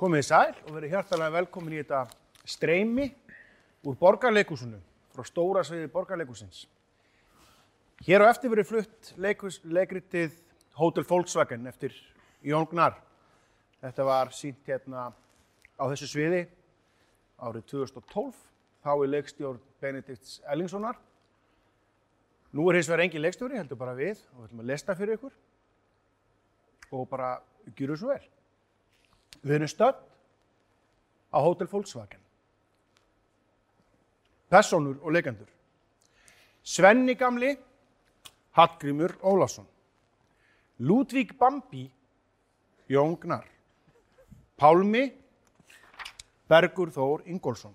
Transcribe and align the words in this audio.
Komið 0.00 0.22
þið 0.22 0.28
sæl 0.30 0.60
og 0.64 0.76
verið 0.78 0.92
hjartalega 0.94 1.32
velkomin 1.34 1.74
í 1.74 1.80
þetta 1.82 1.98
streymi 2.48 3.04
úr 3.84 3.98
borgarleikusinu, 4.00 4.78
frá 5.12 5.26
stóra 5.28 5.60
sviði 5.66 5.90
borgarleikusins. 5.92 6.62
Hér 8.06 8.24
á 8.24 8.32
eftir 8.32 8.48
verið 8.48 8.70
flutt 8.70 9.10
leikus, 9.20 9.58
leikritið 9.60 10.38
Hotel 10.80 11.04
Volkswagen 11.04 11.68
eftir 11.68 11.92
Jón 12.40 12.64
Gnarr. 12.72 12.96
Þetta 13.84 14.08
var 14.08 14.32
sínt 14.32 14.64
hérna 14.64 15.10
á 15.76 15.84
þessu 15.92 16.08
sviði 16.14 16.46
árið 17.36 17.68
2012, 17.76 18.40
þá 18.80 18.90
í 19.04 19.12
leikstjórn 19.12 19.62
Benedikts 19.84 20.40
Ellingssonar. 20.48 20.96
Nú 22.56 22.70
er 22.72 22.80
hins 22.80 22.88
vegar 22.88 23.04
engin 23.04 23.26
leikstjóri, 23.28 23.60
heldur 23.60 23.84
bara 23.84 23.92
við 24.00 24.16
og 24.32 24.40
við 24.40 24.48
ætlum 24.48 24.64
að 24.64 24.72
lesta 24.72 24.96
fyrir 24.96 25.20
ykkur 25.20 25.40
og 26.96 27.08
bara 27.12 27.34
gjöru 27.76 28.00
svo 28.00 28.14
vel. 28.16 28.22
Við 29.42 29.56
erum 29.56 29.70
stödd 29.70 30.00
á 31.32 31.38
Hotel 31.40 31.68
Volkswagen. 31.70 32.20
Personur 34.50 34.98
og 35.00 35.14
leikendur. 35.14 35.48
Svenni 36.62 37.14
gamli, 37.14 37.54
Hallgrímur 38.56 39.16
Ólafsson. 39.22 39.66
Ludvík 40.80 41.36
Bambi, 41.38 41.90
Jón 42.88 43.16
Gnarr. 43.20 43.46
Pálmi, 44.58 45.06
Bergur 46.48 46.90
Þór 46.92 47.22
Ingólfsson. 47.30 47.74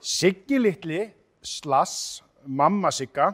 Siggi 0.00 0.58
Littli, 0.60 1.00
Slass, 1.42 2.22
Mamma 2.46 2.90
Sigga, 2.90 3.32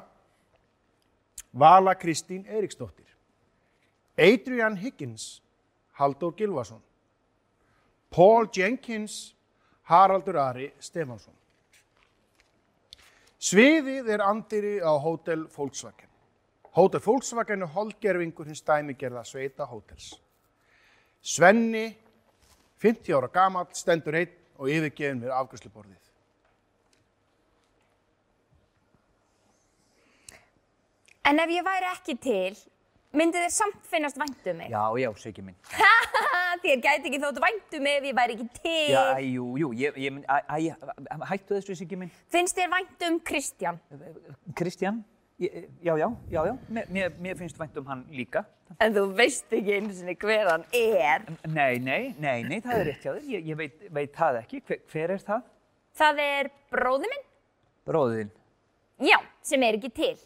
Vala 1.52 1.94
Kristín 1.94 2.46
Eiríksdóttir. 2.46 3.06
Adrian 4.16 4.76
Higgins, 4.76 5.42
Halldór 5.98 6.34
Gilvason. 6.36 6.80
Paul 8.14 8.46
Jenkins, 8.56 9.34
Haraldur 9.90 10.36
Ari 10.38 10.68
Stefansson. 10.78 11.34
Sviðið 13.42 14.12
er 14.14 14.22
andiri 14.22 14.76
á 14.78 14.94
Hotel 15.02 15.48
Volkswagen. 15.50 16.06
Hotel 16.78 17.02
Volkswagen 17.02 17.66
er 17.66 17.72
holdgerfingur 17.74 18.46
hins 18.46 18.62
dæmigerða 18.62 19.24
sveita 19.26 19.66
hótels. 19.66 20.12
Svenni, 21.20 21.88
50 22.78 23.18
ára 23.18 23.32
gamall, 23.34 23.66
stendur 23.74 24.14
einn 24.20 24.38
og 24.62 24.70
yfirgefin 24.70 25.24
við 25.24 25.34
afgjörsluborðið. 25.34 26.00
En 31.26 31.42
ef 31.42 31.50
ég 31.50 31.66
væri 31.66 31.90
ekki 31.90 32.16
til, 32.20 32.62
myndi 33.18 33.40
þér 33.40 33.52
samt 33.54 33.86
finnast 33.90 34.18
vænt 34.20 34.48
um 34.50 34.58
mig? 34.60 34.70
Já, 34.72 34.82
já, 35.00 35.08
Siggi 35.22 35.44
minn. 35.44 35.56
Þér 36.64 36.82
gæti 36.82 37.10
ekki 37.10 37.20
þótt 37.22 37.40
vænt 37.42 37.76
um 37.78 37.82
mig 37.86 37.96
ef 37.98 38.06
ég 38.08 38.16
væri 38.18 38.36
ekki 38.36 38.46
til. 38.60 38.92
Já, 38.94 39.02
jú, 39.22 39.48
jú, 39.60 39.70
ég, 39.78 39.96
ég 40.04 40.14
mynd, 40.14 40.28
æ, 40.28 40.36
æ, 40.48 41.16
hættu 41.30 41.56
þessu, 41.56 41.76
Siggi 41.78 41.98
minn. 42.00 42.12
Finnst 42.32 42.58
þér 42.58 42.70
vænt 42.74 43.06
um 43.08 43.18
Kristján? 43.30 43.80
Kristján, 44.58 45.00
já, 45.38 45.50
já, 45.82 46.08
já, 46.30 46.44
já, 46.50 46.54
mér, 46.70 47.10
mér, 47.18 47.38
finnst 47.40 47.58
vænt 47.58 47.76
um 47.80 47.90
hann 47.90 48.06
líka. 48.14 48.44
En 48.82 48.94
þú 48.94 49.08
veist 49.18 49.52
ekki 49.54 49.76
einu 49.78 49.94
sinni 49.94 50.14
hver 50.18 50.50
hann 50.52 50.64
er. 50.74 51.26
Nei, 51.46 51.78
nei, 51.78 52.14
nei, 52.18 52.38
nei, 52.46 52.60
það 52.64 52.78
er 52.78 52.88
rétt 52.90 53.04
hjá 53.04 53.12
þér, 53.12 53.26
ég, 53.34 53.50
ég 53.52 53.60
veit, 53.60 53.84
veit 53.98 54.14
það 54.14 54.40
ekki. 54.44 54.62
Hver, 54.68 54.80
hver 54.94 55.16
er 55.18 55.26
það? 55.32 55.50
Það 55.94 56.24
er 56.24 56.50
bróði 56.74 57.10
minn? 57.12 57.28
Bróðin. 57.84 58.32
Já, 59.02 59.18
sem 59.42 59.62
er 59.66 59.74
ekki 59.74 59.90
til. 59.90 60.18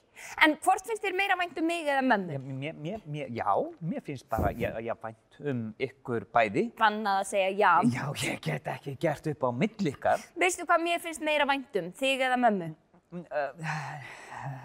En 0.45 0.53
hvort 0.61 0.85
finnst 0.85 1.01
þér 1.01 1.15
meira 1.17 1.37
vænt 1.39 1.57
um 1.61 1.65
mig 1.65 1.87
eða 1.89 2.03
mömmu? 2.05 2.39
Mér, 2.59 2.75
mér, 2.77 2.99
mér, 3.09 3.31
já, 3.33 3.47
mér 3.81 4.03
finnst 4.05 4.27
bara, 4.29 4.51
ég, 4.53 4.75
ég 4.85 4.99
vænt 5.03 5.39
um 5.41 5.63
ykkur 5.87 6.27
bæði. 6.35 6.67
Bannað 6.77 7.23
að 7.23 7.31
segja 7.31 7.49
já. 7.55 7.71
Já, 7.95 8.05
ég 8.27 8.43
get 8.45 8.69
ekki 8.75 8.97
gert 9.01 9.31
upp 9.33 9.47
á 9.49 9.51
milli 9.63 9.95
ykkar. 9.95 10.27
Veistu 10.37 10.67
hvað 10.69 10.85
mér 10.85 11.01
finnst 11.05 11.25
meira 11.25 11.47
vænt 11.49 11.81
um, 11.81 11.89
þig 11.97 12.27
eða 12.29 12.41
mömmu? 12.45 12.69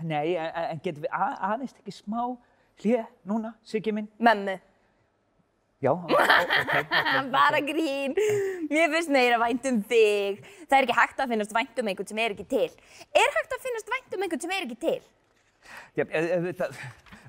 Nei, 0.04 0.26
en, 0.36 0.84
getum 0.84 1.06
við 1.06 1.16
að, 1.16 1.40
aðeins 1.54 1.78
ekki 1.80 1.96
smá 1.96 2.22
hlið 2.84 3.06
núna, 3.30 3.54
Siggi 3.64 3.96
minn? 3.96 4.12
Mömmu. 4.20 4.58
Já, 5.84 5.92
ok. 5.92 7.32
Bara 7.32 7.60
grín. 7.60 8.16
Mér 8.72 8.92
finnst 8.94 9.12
meira 9.12 9.40
vænt 9.42 9.66
um 9.68 9.82
þig. 9.90 10.38
Það 10.70 10.78
er 10.78 10.86
ekki 10.86 10.96
hægt 10.96 11.18
að 11.20 11.34
finnast 11.34 11.56
vænt 11.56 11.82
um 11.82 11.90
einhvern 11.92 12.10
sem 12.12 12.22
er 12.24 12.36
ekki 12.36 12.46
til. 12.54 12.70
Er 13.12 13.34
hægt 13.38 13.56
að 13.58 13.66
finnast 13.66 13.92
vænt 13.92 14.16
um 14.16 14.24
einhvern 14.24 14.44
sem 14.46 14.54
er 14.56 14.68
ekki 14.68 14.78
til? 14.86 15.02
Já, 16.00 16.06
auðvitað, 16.06 16.78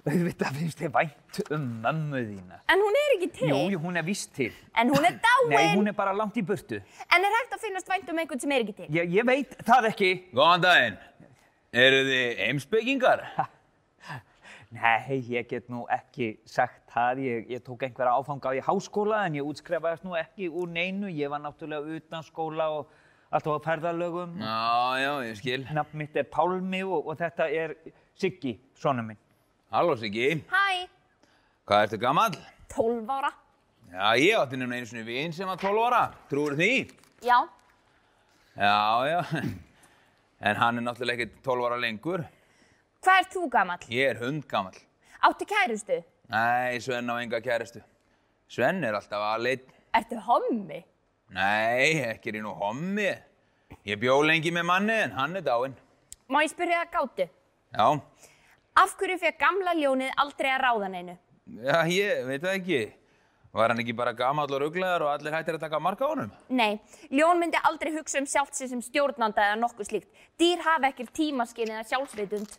auðvitað 0.07 0.61
finnst 0.61 0.85
þið 0.85 0.93
vænt 0.95 1.41
um 1.57 1.65
mömmu 1.83 2.23
þína. 2.29 2.61
En 2.71 2.85
hún 2.87 3.01
er 3.01 3.17
ekki 3.17 3.31
til. 3.41 3.51
Jú, 3.51 3.59
jú, 3.75 3.81
hún 3.89 3.99
er 3.99 4.07
vist 4.07 4.31
til. 4.39 4.53
En 4.79 4.95
hún 4.95 5.09
er 5.11 5.19
dáin. 5.27 5.51
Nei, 5.51 5.65
hún 5.75 5.91
er 5.91 5.99
bara 5.99 6.15
langt 6.15 6.39
í 6.39 6.47
burtu. 6.47 6.79
En 7.11 7.27
er 7.27 7.37
hægt 7.41 7.59
að 7.59 7.67
finnast 7.67 7.91
vænt 7.91 8.15
um 8.15 8.23
einhvern 8.23 8.45
sem 8.45 8.55
er 8.55 8.63
ekki 8.69 8.77
til? 8.85 8.89
Ég, 9.01 9.11
ég 9.19 9.27
veit 9.27 9.59
það 9.67 9.91
ekki. 9.91 10.13
Góðan 10.31 10.63
daginn. 10.69 11.03
Eru 11.75 12.01
þið 12.07 12.47
heimsbyggingar? 12.47 13.27
Nei, 14.75 15.21
ég 15.31 15.47
get 15.47 15.69
nú 15.71 15.85
ekki 15.93 16.33
sagt 16.51 16.89
það. 16.91 17.21
Ég, 17.23 17.51
ég 17.55 17.63
tók 17.63 17.85
einhverja 17.87 18.17
áfanga 18.19 18.55
í 18.57 18.63
háskóla 18.65 19.21
en 19.29 19.37
ég 19.39 19.47
útskrefaðist 19.47 20.07
nú 20.07 20.17
ekki 20.19 20.49
úr 20.51 20.73
neinu. 20.75 21.11
Ég 21.15 21.31
var 21.31 21.43
náttúrulega 21.45 21.95
utan 22.01 22.27
skóla 22.27 22.67
og 22.75 22.91
alltaf 23.31 23.61
á 23.63 23.67
ferðalögum. 23.69 24.35
Já, 24.43 24.99
já, 24.99 25.13
ég 25.29 25.39
skil. 25.39 25.61
Nafn 25.79 26.03
mitt 26.03 26.19
er 26.19 26.27
Pálmi 26.27 26.83
og, 26.83 27.07
og 27.07 27.19
þetta 27.23 27.47
er 27.55 27.77
Siggi, 28.19 28.57
sonu 28.79 29.07
minn. 29.07 29.19
Halló 29.75 29.95
Siggi, 29.99 30.29
Hæ, 30.51 30.87
hvað 31.67 31.87
ertu 31.87 31.99
gammal? 32.03 32.37
12 32.75 33.11
ára. 33.11 33.31
Já, 33.95 34.09
ég 34.19 34.39
átti 34.39 34.59
nefnilega 34.59 34.83
einu 34.83 34.91
svona 34.91 35.07
vin 35.07 35.35
sem 35.35 35.51
var 35.51 35.59
12 35.63 35.87
ára. 35.87 36.03
Trúur 36.31 36.59
því? 36.59 36.73
Já. 37.23 37.39
Já, 38.59 38.79
já. 39.11 39.21
En 40.45 40.59
hann 40.61 40.79
er 40.79 40.85
náttúrulega 40.87 41.23
ekkert 41.25 41.43
12 41.47 41.67
ára 41.71 41.79
lengur. 41.83 42.25
Hvað 43.05 43.21
ert 43.21 43.35
þú 43.35 43.43
gamall? 43.53 43.85
Ég 43.93 44.11
er 44.15 44.21
hundgammal. 44.23 44.77
Áttu 45.25 45.47
kærustu? 45.49 45.99
Nei, 46.33 46.79
Svenn 46.81 47.11
á 47.13 47.15
enga 47.21 47.41
kæristu. 47.45 47.83
Svenn 48.49 48.85
er 48.85 48.97
alltaf 48.97 49.25
aðleitt. 49.35 49.67
Ertu 49.95 50.19
hommi? 50.25 50.81
Nei, 51.35 52.01
ekki 52.15 52.33
er 52.33 52.39
ég 52.41 52.45
nú 52.45 52.55
hommi. 52.61 53.11
Ég 53.85 54.01
bjó 54.01 54.21
lengi 54.25 54.53
með 54.55 54.67
manni 54.71 54.97
en 55.05 55.13
hann 55.19 55.37
er 55.37 55.45
dáinn. 55.45 55.75
Má 56.33 56.41
ég 56.45 56.53
spyrja 56.53 56.85
það 56.85 56.93
gátu? 56.97 57.29
Já, 57.75 57.89
Af 58.75 58.97
hverju 58.99 59.21
fekk 59.23 59.37
gamla 59.39 59.71
ljónið 59.79 60.17
aldrei 60.19 60.49
að 60.51 60.63
ráða 60.65 60.89
neinu? 60.91 61.13
já, 61.63 61.77
ég 61.87 62.25
veit 62.27 62.43
það 62.43 62.57
ekki. 62.59 62.81
Var 63.55 63.71
hann 63.71 63.79
ekki 63.85 63.95
bara 63.95 64.11
gamall 64.19 64.51
og 64.51 64.61
rugglegar 64.65 65.05
og 65.07 65.13
allir 65.13 65.31
hættir 65.37 65.55
að 65.55 65.63
taka 65.63 65.79
marka 65.79 66.07
á 66.07 66.11
honum? 66.11 66.31
Nei, 66.51 66.81
ljón 67.15 67.39
myndi 67.39 67.61
aldrei 67.69 67.93
hugsa 67.95 68.19
um 68.19 68.27
sjálft 68.27 68.57
sem 68.59 68.81
stjórnanda 68.83 69.45
eða 69.53 69.61
nokkuð 69.63 69.87
slíkt. 69.93 70.09
Dýr 70.41 70.65
hafa 70.67 70.91
ekkert 70.91 71.13
tímaskinn 71.15 71.71
eða 71.71 71.85
sjálfsveitund. 71.93 72.57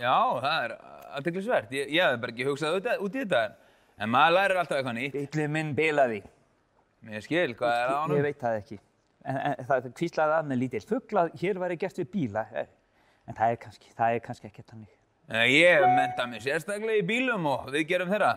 Já, 0.00 0.14
það 0.40 0.56
er 0.64 0.74
aðteklisvert. 1.18 1.74
Ég, 1.76 1.92
ég 1.98 2.08
hef 2.14 2.20
bara 2.24 2.32
ekki 2.32 2.48
hugsað 2.48 2.78
út, 2.80 2.88
út 3.04 3.18
í 3.18 3.22
þetta. 3.26 3.42
En, 3.44 3.78
en 4.06 4.12
maður 4.16 4.36
lærir 4.38 4.62
alltaf 4.62 4.80
eitthvað 4.80 4.98
nýtt. 5.02 5.18
Bíllinn 5.20 5.54
minn 5.58 5.74
bilaði. 5.76 6.22
Mér 7.04 7.22
skil, 7.28 7.52
hvað 7.60 7.76
er 7.84 7.92
á 7.92 7.96
honum? 8.00 8.16
Ég 8.16 8.26
veit 8.30 8.40
það 8.40 8.58
ekki. 8.62 8.80
En, 9.28 9.36
en 9.52 9.68
það 9.68 9.92
kvíslaði 10.00 10.38
að 10.40 10.48
með 10.48 10.62
lítill 10.64 10.84
fugl 10.88 11.20
að 11.26 11.34
hér 11.42 11.60
væri 11.60 11.76
gert 11.84 12.00
við 12.00 12.12
bíla. 12.16 12.48
Eh, 12.56 12.70
En 13.28 13.36
það 13.36 13.50
er 13.52 13.58
kannski, 13.60 13.90
það 13.92 14.14
er 14.16 14.20
kannski 14.24 14.46
ekki 14.48 14.62
þannig. 14.64 14.92
Eh, 15.28 15.42
Ég 15.52 15.74
hef 15.76 15.82
mentað 15.92 16.30
mig 16.32 16.40
sérstaklega 16.40 17.02
í 17.02 17.02
bílum 17.04 17.44
og 17.50 17.66
við 17.74 17.82
gerum 17.90 18.08
þeirra. 18.08 18.30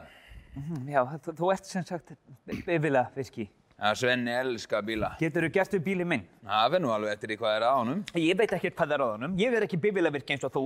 Mhm, 0.52 0.88
Já, 0.92 1.02
þú, 1.24 1.34
þú 1.40 1.50
ert 1.54 1.66
sem 1.70 1.84
sagt 1.88 2.14
bifila 2.68 3.06
fiski. 3.16 3.48
Já, 3.82 3.94
Svenni 3.98 4.34
elska 4.36 4.82
bíla. 4.86 5.14
Getur 5.18 5.48
þú 5.48 5.52
gert 5.56 5.72
við 5.78 5.84
bíli 5.86 6.06
minn? 6.06 6.26
Það 6.46 6.66
verður 6.74 6.84
nú 6.84 6.92
alveg 6.94 7.14
eftir 7.16 7.32
í 7.34 7.38
hvað 7.40 7.56
er 7.58 7.64
á 7.66 7.72
honum. 7.80 8.02
Ég 8.20 8.38
veit 8.38 8.52
ekkert 8.58 8.76
hvað 8.78 8.92
er 8.98 9.02
á 9.02 9.08
honum. 9.16 9.38
Ég 9.40 9.56
er 9.58 9.66
ekki 9.66 9.80
bifila 9.82 10.12
virki 10.14 10.36
eins 10.36 10.46
og 10.46 10.54
þú. 10.54 10.64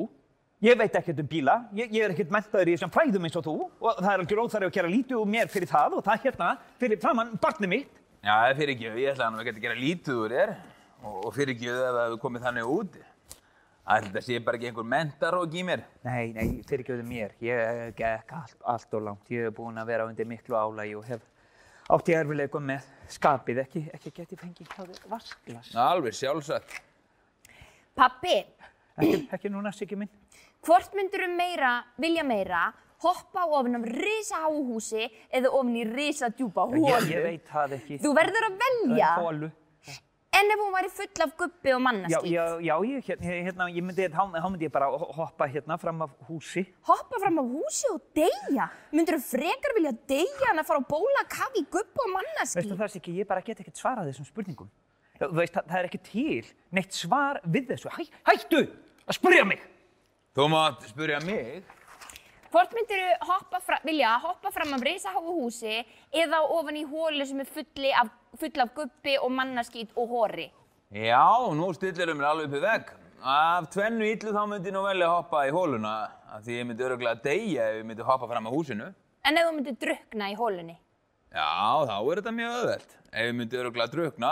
Ég 0.66 0.78
veit 0.80 0.98
ekkert 1.00 1.22
um 1.22 1.30
bíla. 1.30 1.56
Ég, 1.78 1.94
ég 1.94 2.04
er 2.08 2.16
ekkert 2.16 2.34
mentaður 2.34 2.72
í 2.72 2.76
þessum 2.76 2.92
fræðum 2.92 3.28
eins 3.30 3.38
og 3.40 3.46
þú. 3.46 3.56
Og 3.80 4.02
það 4.02 4.12
er 4.12 4.24
algjör 4.26 4.42
óþarri 4.44 4.68
að 4.70 4.76
gera 4.80 4.92
lítið 4.92 5.22
úr 5.22 5.32
mér 5.32 5.52
fyrir 5.54 5.70
það 5.72 5.98
og 6.00 6.04
það 6.10 6.26
hérna 6.26 6.50
fyrir 6.82 7.02
framann 7.06 7.36
barnið 7.46 7.72
mitt. 7.76 8.02
Já, 8.26 8.34
það 8.34 8.50
er 8.50 8.60
fyrir 8.60 8.74
ekki, 8.76 8.92
ég 9.06 9.12
ætla 9.14 9.30
nú 9.32 9.44
ekki 9.44 9.54
að 9.56 9.64
gera 9.68 9.80
lítið 9.80 10.22
úr 10.26 10.36
þér. 10.40 10.56
Og, 11.06 11.18
og 11.28 11.34
fyrir 11.36 11.54
ekki 11.56 11.70
ef 11.70 11.80
það 11.86 12.02
hefur 12.08 12.22
komið 12.26 12.48
þannig 12.50 12.72
út. 12.76 12.98
Þetta 13.86 14.22
sé 14.26 14.40
bara 14.42 14.58
ekki 14.58 14.72
einhver 14.72 14.88
mentarók 14.90 15.54
í 15.54 15.62
mér. 15.66 15.84
Nei, 16.08 16.32
nei, 16.34 16.48
fyrir 16.66 17.04
mér. 17.06 17.36
Ég 17.46 17.92
gekk 17.98 18.32
allt, 18.34 18.56
allt 18.66 18.94
og 18.98 19.04
langt. 19.06 19.30
Ég 19.30 19.46
hef 19.46 19.54
búin 19.60 19.78
að 19.78 19.92
vera 19.92 20.08
undir 20.10 20.26
miklu 20.26 20.58
álægi 20.58 20.96
og 20.98 21.06
hef 21.06 21.22
átt 21.94 22.10
í 22.10 22.16
erfileikum 22.18 22.66
með 22.66 22.88
skapið. 23.14 23.62
Ekki, 23.68 23.84
ekki 23.94 24.14
geti 24.22 24.40
fengið 24.42 24.72
hjá 24.74 24.82
þér 24.88 25.04
vasklas. 25.12 25.70
Alveg 25.78 26.18
sjálfsagt. 26.18 26.80
Pappi, 27.96 28.40
Ekki, 28.96 29.28
ekki 29.36 29.50
núna, 29.52 29.72
Siggi 29.76 29.96
minn. 30.00 30.10
hvort 30.66 30.94
myndur 30.96 31.26
um 31.28 31.36
meira, 31.38 31.84
vilja 32.00 32.24
meira, 32.24 32.64
hoppa 33.04 33.44
ofan 33.46 33.76
af 33.76 33.86
risa 33.92 34.40
háhúsi 34.46 35.06
eða 35.30 35.52
ofan 35.52 35.76
í 35.76 35.84
risa 35.94 36.30
djúpa 36.32 36.64
hólu? 36.66 36.88
Ég, 36.88 37.10
ég 37.12 37.24
veit 37.24 37.46
það 37.52 37.76
ekki. 37.78 37.98
Þú 38.02 38.14
verður 38.18 38.48
að 38.50 38.58
velja. 38.64 39.10
Hólu. 39.20 39.52
En 40.36 40.50
ef 40.52 40.60
hún 40.60 40.74
væri 40.76 40.90
full 40.92 41.22
af 41.24 41.32
gubbi 41.40 41.72
og 41.74 41.80
Já, 41.80 41.84
mannaskít? 41.86 42.32
já, 42.32 42.46
já, 42.60 42.76
ég, 42.84 43.04
hérna, 43.08 43.30
hérna, 43.48 43.66
ég 43.72 43.84
myndi, 43.88 44.08
þá, 44.12 44.24
þá 44.36 44.48
myndi 44.52 44.66
ég 44.68 44.72
bara 44.74 44.88
ho- 44.92 45.12
hoppa 45.16 45.46
hérna 45.48 45.78
fram 45.80 46.02
af 46.02 46.10
húsi. 46.28 46.66
Hoppa 46.90 47.20
fram 47.24 47.40
af 47.40 47.46
húsi 47.54 47.86
og 47.94 48.02
deyja? 48.16 48.66
Myndur 48.92 49.16
þú 49.16 49.24
frekar 49.30 49.76
vilja 49.78 49.94
deyja 50.10 50.50
en 50.52 50.60
að 50.60 50.68
fara 50.68 50.82
á 50.84 50.86
bólakafi 50.92 51.62
í 51.64 51.68
gubbi 51.72 52.04
og 52.04 52.12
mannaskít? 52.18 52.60
Veistu 52.60 52.76
það 52.82 52.98
ekki, 53.00 53.16
ég 53.22 53.28
bara 53.28 53.42
get 53.42 53.60
ekkert 53.64 53.80
svarað 53.80 54.10
þessum 54.12 54.28
spurningum. 54.28 54.70
Já, 55.20 55.28
Þú 55.30 55.36
veist, 55.40 55.54
það, 55.56 55.68
það 55.72 55.80
er 55.80 55.86
ekki 55.88 56.02
til 56.12 56.46
neitt 56.76 56.92
svar 56.94 57.40
við 57.48 57.70
þessu. 57.72 57.90
Hæ, 57.96 58.04
hættu 58.28 58.62
að 59.08 59.16
spurja 59.16 59.46
mig! 59.48 59.62
Þú 60.36 60.50
mátt 60.52 60.84
spyrja 60.92 61.22
mig. 61.24 61.64
Hvort 62.56 62.72
myndir 62.72 63.02
þú 63.02 63.26
hoppa 63.28 63.60
fra, 63.60 63.78
vilja 63.84 64.14
hoppa 64.24 64.48
fram 64.56 64.70
af 64.78 64.84
risaháu 64.86 65.34
húsi 65.42 65.82
eða 66.16 66.38
ofan 66.56 66.78
í 66.80 66.86
hólu 66.88 67.26
sem 67.28 67.42
er 67.44 67.50
fulli 67.52 67.90
af, 67.92 68.08
full 68.40 68.62
af 68.64 68.70
gubbi 68.78 69.16
og 69.20 69.32
mannaskít 69.36 69.90
og 70.00 70.14
hóri? 70.14 70.46
Já, 70.88 71.52
nú 71.52 71.66
stillir 71.76 72.14
mér 72.16 72.30
alveg 72.30 72.46
upp 72.48 72.54
í 72.56 72.62
vegg. 72.64 72.94
Af 73.20 73.66
tvennu 73.74 74.06
illu 74.08 74.32
þá 74.32 74.46
myndi 74.48 74.72
ég 74.72 74.76
nú 74.78 74.84
velja 74.86 75.10
að 75.10 75.16
hoppa 75.18 75.42
í 75.44 75.50
hóluna 75.52 75.96
af 76.32 76.46
því 76.46 76.56
ég 76.62 76.70
myndi 76.70 76.86
öruglega 76.88 77.20
deyja 77.26 77.66
ef 77.74 77.80
ég 77.82 77.90
myndi 77.90 78.06
hoppa 78.08 78.30
fram 78.30 78.48
á 78.48 78.52
húsinu. 78.54 78.88
En 79.28 79.40
ef 79.42 79.50
þú 79.50 79.56
myndir 79.58 79.76
drukna 79.82 80.30
í 80.32 80.38
hólunni? 80.40 80.76
Já, 81.36 81.50
þá 81.90 81.98
er 81.98 82.22
þetta 82.22 82.34
mjög 82.38 82.56
öðvelt. 82.62 82.96
Ef 83.12 83.28
ég 83.28 83.36
myndi 83.42 83.60
öruglega 83.66 83.92
drukna, 83.98 84.30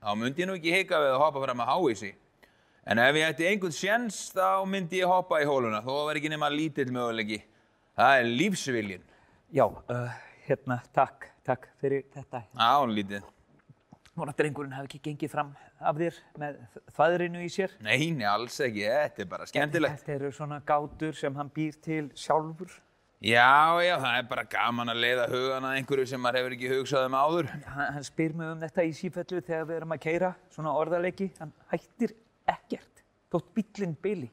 þá 0.00 0.14
myndi 0.22 0.44
ég 0.46 0.48
nú 0.48 0.54
ekki 0.56 0.72
hika 0.78 1.02
við 1.02 1.12
að 1.18 1.20
hoppa 1.26 1.44
fram 1.44 1.60
á 1.60 1.66
háísi. 1.74 2.14
En 2.88 3.04
ef 3.04 3.20
ég 3.20 3.34
ætti 3.34 3.50
einhvern 3.50 3.76
sjens, 3.76 4.22
þá 4.32 4.64
myndi 4.64 5.02
ég 5.02 5.12
hoppa 5.12 5.42
í 5.44 5.50
hóluna, 5.50 5.82
þó 5.84 6.06
var 6.06 6.16
ekki 6.16 6.32
nema 6.32 6.48
lítill 6.48 6.88
möguleiki. 6.88 7.42
Það 7.96 8.18
er 8.18 8.26
lífsviljin. 8.28 9.04
Já, 9.56 9.64
uh, 9.64 10.16
hérna, 10.44 10.82
takk, 10.92 11.30
takk 11.46 11.62
fyrir 11.80 12.02
þetta. 12.12 12.42
Já, 12.52 12.72
lítið. 12.90 13.30
Móna 14.16 14.34
drengurinn 14.36 14.74
hafi 14.76 14.90
ekki 14.90 15.00
gengið 15.06 15.32
fram 15.32 15.54
af 15.80 15.96
þér 15.96 16.18
með 16.40 16.58
þvæðrinu 16.92 17.44
í 17.44 17.48
sér. 17.54 17.72
Nei, 17.84 18.10
nei, 18.12 18.26
alls 18.28 18.58
ekki. 18.64 18.84
Þetta 18.84 19.24
er 19.24 19.30
bara 19.30 19.48
skemmtilegt. 19.48 20.02
Þetta 20.02 20.14
eru 20.18 20.32
svona 20.36 20.60
gátur 20.68 21.16
sem 21.16 21.40
hann 21.40 21.54
býr 21.56 21.80
til 21.88 22.02
sjálfur. 22.12 22.76
Já, 23.24 23.80
já, 23.80 23.94
það 23.96 24.18
er 24.18 24.28
bara 24.28 24.46
gaman 24.58 24.92
að 24.92 25.02
leiða 25.06 25.26
hugan 25.32 25.70
að 25.70 25.80
einhverju 25.80 26.12
sem 26.12 26.20
maður 26.20 26.42
hefur 26.42 26.58
ekki 26.58 26.72
hugsað 26.74 27.08
um 27.08 27.16
áður. 27.16 27.50
Hann, 27.64 27.90
hann 27.96 28.08
spyr 28.12 28.36
mig 28.36 28.52
um 28.52 28.64
þetta 28.66 28.84
í 28.84 28.94
sífellu 29.00 29.40
þegar 29.40 29.68
við 29.72 29.80
erum 29.80 29.96
að 29.96 30.04
keira 30.04 30.34
svona 30.52 30.76
orðaleiki. 30.84 31.32
Hann 31.40 31.56
hættir 31.72 32.12
ekkert, 32.44 33.04
þótt 33.32 33.52
bíllinn 33.56 33.96
byli. 34.04 34.28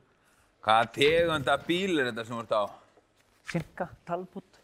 Hvaða 0.67 0.95
tegunda 0.99 1.61
bíl 1.63 1.93
er 1.95 2.11
þetta 2.11 2.27
sem 2.27 2.35
þú 2.35 2.43
ert 2.43 2.59
á? 2.59 2.82
Simka, 3.43 3.89
talbút. 4.05 4.63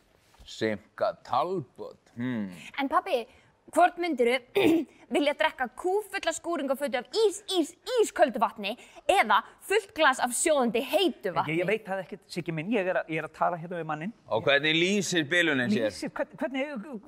Simka 0.49 1.13
Talbot. 1.23 1.97
Hmm. 2.15 2.49
En 2.79 2.89
pabbi, 2.89 3.27
hvort 3.75 3.97
myndir 4.01 4.29
þú 4.55 4.63
vilja 5.15 5.33
drekka 5.33 5.65
kúfulla 5.73 6.31
skúringafötu 6.35 6.99
af 6.99 7.07
ís, 7.17 7.39
ís, 7.57 7.71
ísköldu 7.99 8.37
vatni 8.41 8.75
eða 9.09 9.39
fullt 9.65 9.93
glas 9.97 10.19
af 10.21 10.31
sjóðandi 10.37 10.83
heitu 10.85 11.31
Ég, 11.31 11.35
vatni? 11.35 11.55
ég 11.59 11.65
veit 11.69 11.85
það 11.87 12.03
ekkert, 12.03 12.21
Siggi 12.29 12.53
minn, 12.53 12.69
ég 12.73 12.85
er, 12.91 12.99
að, 13.01 13.09
ég 13.09 13.17
er 13.23 13.25
að 13.29 13.33
tala 13.39 13.57
hérna 13.57 13.79
við 13.79 13.87
mannin. 13.89 14.11
Og 14.29 14.43
hvernig 14.45 14.73
lýsir 14.77 15.25
bilunin 15.31 15.69
sér? 15.73 15.89
Lýsir, 15.89 16.11
hvern- 16.13 16.37
hvernig, 16.37 16.61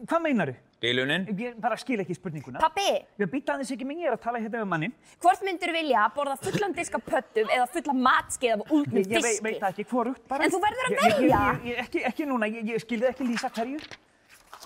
hvað 0.10 0.24
meinaru? 0.25 0.56
Bilunin? 0.81 1.28
Ég 1.38 1.60
bara 1.62 1.78
skil 1.78 2.00
ekki 2.02 2.16
spurninguna. 2.18 2.58
Pabbi, 2.64 2.88
Ég 3.22 3.30
býta 3.30 3.54
aðeins 3.54 3.69
ekki 3.75 3.86
minn, 3.86 4.02
ég 4.02 4.10
er 4.10 4.16
að 4.18 4.24
tala 4.25 4.42
hérna 4.42 4.64
við 4.64 4.69
mannin. 4.74 4.94
hvort 5.22 5.44
myndir 5.46 5.69
þú 5.69 5.74
vilja 5.78 6.07
borða 6.16 6.40
fullan 6.42 6.74
disk 6.74 6.98
af 6.98 7.06
pöttum 7.06 7.54
eða 7.54 7.68
fulla 7.69 7.94
matskeið 7.94 8.54
af 8.56 8.62
úldnum 8.74 8.98
Ég, 9.04 9.14
ég 9.14 9.22
veit, 9.46 9.60
það 9.62 9.69
ekki 9.75 9.86
hvorugt 9.94 10.25
bara. 10.28 10.44
En 10.44 10.50
þú 10.50 10.60
verður 10.66 10.86
að 10.90 10.92
Ég- 10.92 11.02
ég- 11.06 11.14
velja. 11.22 11.44
Ég, 11.62 11.78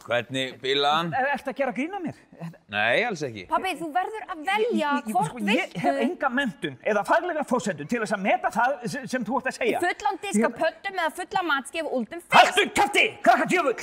Hvernig 0.06 0.60
bilaðan? 0.62 1.08
Er 1.18 1.32
þetta 1.34 1.50
að 1.52 1.58
gera 1.58 1.72
grína 1.74 2.00
mér? 2.04 2.18
Nei, 2.70 3.04
alls 3.08 3.24
ekki. 3.26 3.48
Pabbi, 3.50 3.72
þú 3.80 3.88
verður 3.96 4.26
að 4.30 4.42
velja 4.46 4.68
Ég- 4.70 5.08
ég- 5.08 5.08
hvort 5.16 5.32
sko, 5.32 5.40
Ég 5.40 5.74
hef 5.82 5.96
viltu 5.96 6.04
enga 6.06 6.30
mentun 6.30 6.76
eða 6.86 7.04
faglega 7.08 7.44
fósendur 7.50 7.88
til 7.90 8.00
þess 8.04 8.14
að 8.14 8.22
meta 8.22 8.52
það 8.54 9.08
sem, 9.10 9.26
þú 9.26 9.40
ert 9.40 9.50
að 9.50 9.58
segja. 9.58 9.80
fullan 9.82 10.20
disk 10.22 10.46
af 10.46 10.54
pöttum 10.60 11.00
eða 11.02 11.12
fulla 11.20 11.42
matskeið 11.50 11.86
af 11.86 11.92
úldum 11.98 12.22
fisk? 12.22 12.38
Haltu 12.38 12.68
kæfti, 12.78 13.06
krakka 13.26 13.46
djöfull! 13.50 13.82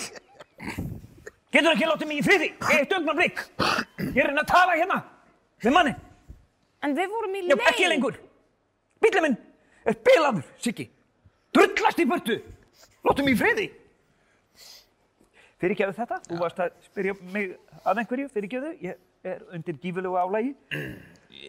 Getur 1.53 1.75
ekki 1.75 1.87
látið 1.91 2.07
mig 2.09 2.19
í 2.23 2.25
friði, 2.25 2.49
eitt 2.79 2.93
augnablik. 2.97 3.43
Ég 3.99 4.17
er 4.17 4.23
að 4.23 4.31
reyna 4.31 4.43
að 4.47 4.53
tala 4.55 4.73
hérna 4.79 5.03
við 5.61 5.73
manni. 5.75 5.95
En 6.83 6.95
við 6.97 7.09
vorum 7.13 7.35
í 7.35 7.43
Já, 7.43 7.55
leið. 7.57 7.67
ekki 7.73 7.89
lengur. 7.91 8.17
Bílið 9.03 9.23
minn 9.27 9.37
er 9.91 9.95
bilaður, 10.07 10.45
Siggi. 10.63 10.89
Drullast 11.53 11.99
í 11.99 12.07
burtu. 12.09 12.39
Láttu 13.05 13.25
mig 13.27 13.35
í 13.35 13.39
friði. 13.43 13.67
Fyrirgefðu 15.63 15.95
þetta, 15.95 16.17
þú 16.27 16.37
varst 16.41 16.61
að 16.65 16.73
spyrja 16.83 17.13
mig 17.31 17.53
að 17.87 17.99
einhverju, 18.03 18.31
fyrirgefðu, 18.35 18.71
ég 18.83 18.97
er 19.31 19.43
undir 19.55 19.77
gífulegu 19.79 20.17
álægi. 20.19 20.57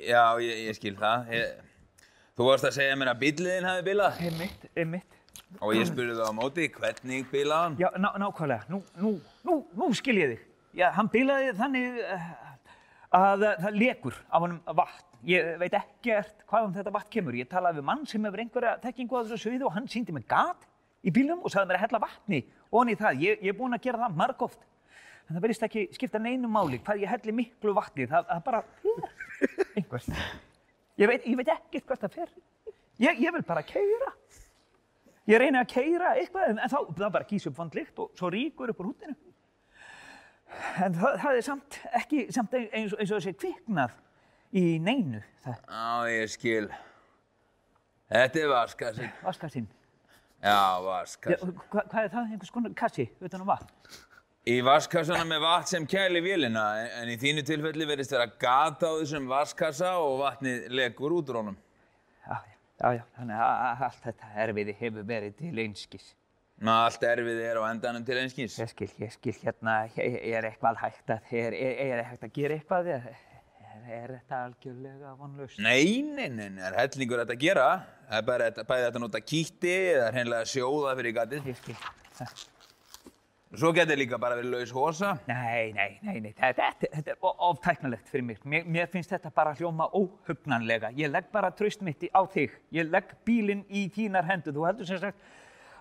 Já, 0.06 0.38
ég, 0.38 0.60
ég 0.68 0.78
skil 0.78 0.94
það. 1.00 1.32
Ég, 1.34 2.04
þú 2.38 2.46
varst 2.52 2.68
að 2.70 2.76
segja 2.76 3.00
mér 3.02 3.10
að 3.16 3.24
bíliðin 3.24 3.66
hafi 3.66 3.86
bilað 3.88 4.20
Einmitt, 4.28 4.68
einmitt. 4.78 5.18
og 5.58 5.74
ég 5.74 5.90
spurði 5.90 6.20
það 6.20 6.30
á 6.30 6.34
móti 6.38 6.70
hvernig 6.76 7.26
bilaðan. 7.34 7.80
Já, 7.82 7.90
ná, 7.98 8.12
nákvæmlega, 8.22 8.70
nú, 8.70 8.84
nú, 9.02 9.16
nú, 9.50 9.58
nú 9.82 9.90
skil 9.98 10.20
ég 10.22 10.36
þig. 10.36 10.46
Já, 10.78 10.88
hann 10.94 11.10
bilaði 11.14 11.50
þannig 11.58 12.00
uh, 12.06 12.32
að 13.18 13.48
það 13.66 13.80
lekur 13.82 14.20
á 14.30 14.38
honum 14.38 14.62
vatn. 14.78 15.10
Ég 15.26 15.54
veit 15.58 15.80
ekkert 15.80 16.46
hvaðan 16.52 16.78
þetta 16.78 16.94
vatn 16.94 17.14
kemur. 17.18 17.42
Ég 17.42 17.50
talaði 17.50 17.82
við 17.82 17.90
mann 17.90 18.06
sem 18.06 18.30
hefur 18.30 18.46
einhverja 18.46 18.78
þekkingu 18.86 19.18
á 19.18 19.22
þessu 19.26 19.42
sviði 19.48 19.66
og 19.66 19.74
hann 19.74 19.90
síndi 19.90 20.14
mig 20.14 20.30
gat 20.30 20.70
í 21.04 21.12
bílum 21.16 21.42
og 21.42 21.52
sagði 21.52 21.72
mér 21.72 21.82
að 21.82 21.86
hella 21.88 22.02
vatni 22.04 22.40
í 22.94 22.96
það. 23.00 23.20
Ég, 23.22 23.42
ég 23.46 23.54
er 23.54 23.58
búinn 23.60 23.76
að 23.78 23.84
gera 23.86 24.02
það 24.06 24.16
margóft. 24.22 24.64
En 25.30 25.36
það 25.38 25.44
verðist 25.46 25.66
ekki 25.68 25.84
skipta 25.96 26.20
neinu 26.20 26.50
máli 26.52 26.80
hvað 26.84 27.04
ég 27.04 27.12
helli 27.14 27.32
miklu 27.38 27.74
vatni. 27.78 28.08
Það, 28.12 28.26
það 28.32 28.42
bara 28.48 28.64
einhvers. 29.78 30.10
Ég 31.00 31.10
veit, 31.10 31.28
ég 31.30 31.38
veit 31.40 31.52
ekkert 31.54 31.88
hvert 31.90 32.04
það 32.08 32.18
fer. 32.20 32.34
Ég, 33.02 33.22
ég 33.24 33.34
vil 33.34 33.44
bara 33.48 33.64
keira. 33.66 34.12
Ég 35.32 35.40
reyni 35.40 35.56
að 35.62 35.70
keira 35.72 36.10
eitthvað 36.20 36.50
en, 36.52 36.60
þá 36.68 36.80
það 37.00 37.14
bara 37.16 37.28
gís 37.30 37.46
upp 37.48 37.56
vandlikt 37.62 38.00
og 38.04 38.12
svo 38.20 38.30
ríkur 38.34 38.74
upp 38.74 38.82
úr 38.84 38.90
húttinu. 38.92 39.16
En 40.84 40.94
það, 40.94 41.16
það 41.24 41.38
er 41.40 41.46
samt 41.48 41.78
ekki 42.02 42.26
samt 42.36 42.52
eins, 42.60 42.92
og- 42.94 43.00
eins 43.00 43.14
og 43.16 43.22
þessi 43.22 43.34
kviknað 43.40 43.96
í 44.60 44.66
neinu. 44.84 45.24
Það 45.46 45.62
Já, 45.64 46.12
ég 46.12 46.34
skil. 46.36 46.68
Þetta 48.14 48.44
er 48.44 48.52
vaskassi. 48.52 49.08
vaskar 49.24 49.50
sinn. 49.56 49.70
Já, 50.44 50.50
Ja, 50.52 50.80
vaskassi. 50.84 51.52
hva, 51.72 51.84
hvað 51.88 52.04
er 52.04 52.10
það? 52.12 52.32
Einhvers 52.34 52.52
konar 52.52 52.74
kassi 52.76 53.06
utan 53.24 53.42
á 53.42 53.46
vatn? 53.48 53.70
Í 54.46 54.58
vaskassana 54.66 55.24
með 55.24 55.40
vatn 55.46 55.68
sem 55.72 55.86
kæli 55.88 56.20
vélina, 56.26 56.64
en- 57.00 57.08
í 57.08 57.16
þínu 57.18 57.46
tilfelli 57.48 57.86
verðist 57.88 58.12
vera 58.12 58.26
gata 58.28 58.90
á 58.92 58.94
þessum 59.00 59.30
vaskassa 59.32 59.94
og 60.04 60.18
vatnið 60.20 60.68
legur 60.70 61.16
út 61.16 61.30
úr 61.32 61.36
honum. 61.40 61.58
Já, 62.28 62.42
já, 62.82 62.92
já. 62.98 63.04
Þannig 63.18 63.40
að 63.40 63.56
að 63.70 63.82
allt 63.88 64.04
þetta 64.04 64.34
erfiði 64.44 64.76
hefur 64.82 65.04
verið 65.08 65.38
til 65.38 65.54
einskis. 65.64 66.10
Ná, 66.62 66.74
allt 66.86 67.02
erfið 67.08 67.40
er 67.42 67.56
á 67.56 67.64
endanum 67.72 68.04
til 68.06 68.18
einskís. 68.20 68.60
Ég 68.60 68.70
skil, 68.70 68.92
ég 69.00 69.12
skil 69.16 69.34
hérna, 69.46 69.78
er, 69.96 70.20
er 70.36 70.50
eitthvað 70.52 70.76
hægt 70.84 71.08
að, 71.10 71.32
er, 71.32 71.54
er, 71.56 71.98
er 72.00 72.04
hægt 72.12 72.24
að 72.28 72.34
gera 72.36 72.58
eitthvað? 72.60 72.88
Er, 72.98 73.08
er, 73.84 74.00
er 74.04 74.14
þetta 74.20 74.40
algjörlega 74.48 75.12
vonlaust? 75.20 75.60
Nei, 75.60 76.02
nei, 76.02 76.30
nei, 76.30 76.50
það 76.58 76.68
er 76.72 76.80
hellingur 76.82 77.22
þetta 77.24 77.36
að 77.38 77.44
gera. 77.44 77.68
Það 78.10 78.18
er 78.18 78.26
bara 78.30 78.48
þetta- 78.50 78.66
bæði 78.72 78.86
þetta 78.88 79.00
að 79.00 79.06
nota 79.06 79.22
kýtti 79.22 79.76
eða 79.94 80.10
hreinlega 80.14 80.50
sjóða 80.54 80.96
fyrir 81.00 81.16
gatið. 81.20 81.46
Ég 81.52 81.62
skil. 81.62 81.76
Það- 82.20 82.50
Svo 83.54 83.70
getur 83.72 83.96
líka 84.00 84.18
bara 84.18 84.36
verið 84.36 84.50
laus 84.50 84.72
hosa. 84.74 85.20
Nei, 85.28 85.72
nei, 85.74 86.00
nei, 86.02 86.20
nei, 86.20 86.32
þetta, 86.34 86.72
þetta, 86.74 86.88
þetta 86.96 87.12
er 87.12 87.18
oftæknilegt 87.22 88.08
fyrir 88.10 88.24
mér. 88.26 88.40
mér. 88.50 88.64
Mér 88.66 88.88
finnst 88.90 89.12
þetta 89.14 89.30
bara 89.34 89.54
hljóma 89.54 89.92
óhugnanlega. 89.94 90.90
Ég 90.98 91.12
legg 91.12 91.28
bara 91.32 91.52
traust 91.52 91.82
mitt 91.86 92.02
í- 92.02 92.10
á 92.10 92.26
þig. 92.26 92.50
Ég 92.74 92.90
legg 92.90 93.14
bílinn 93.24 93.64
í 93.70 93.92
þínar 93.94 94.26
hendur. 94.26 94.54
Þú 94.54 94.66
heldur 94.66 94.88
sem 94.88 94.98
sagt 94.98 95.18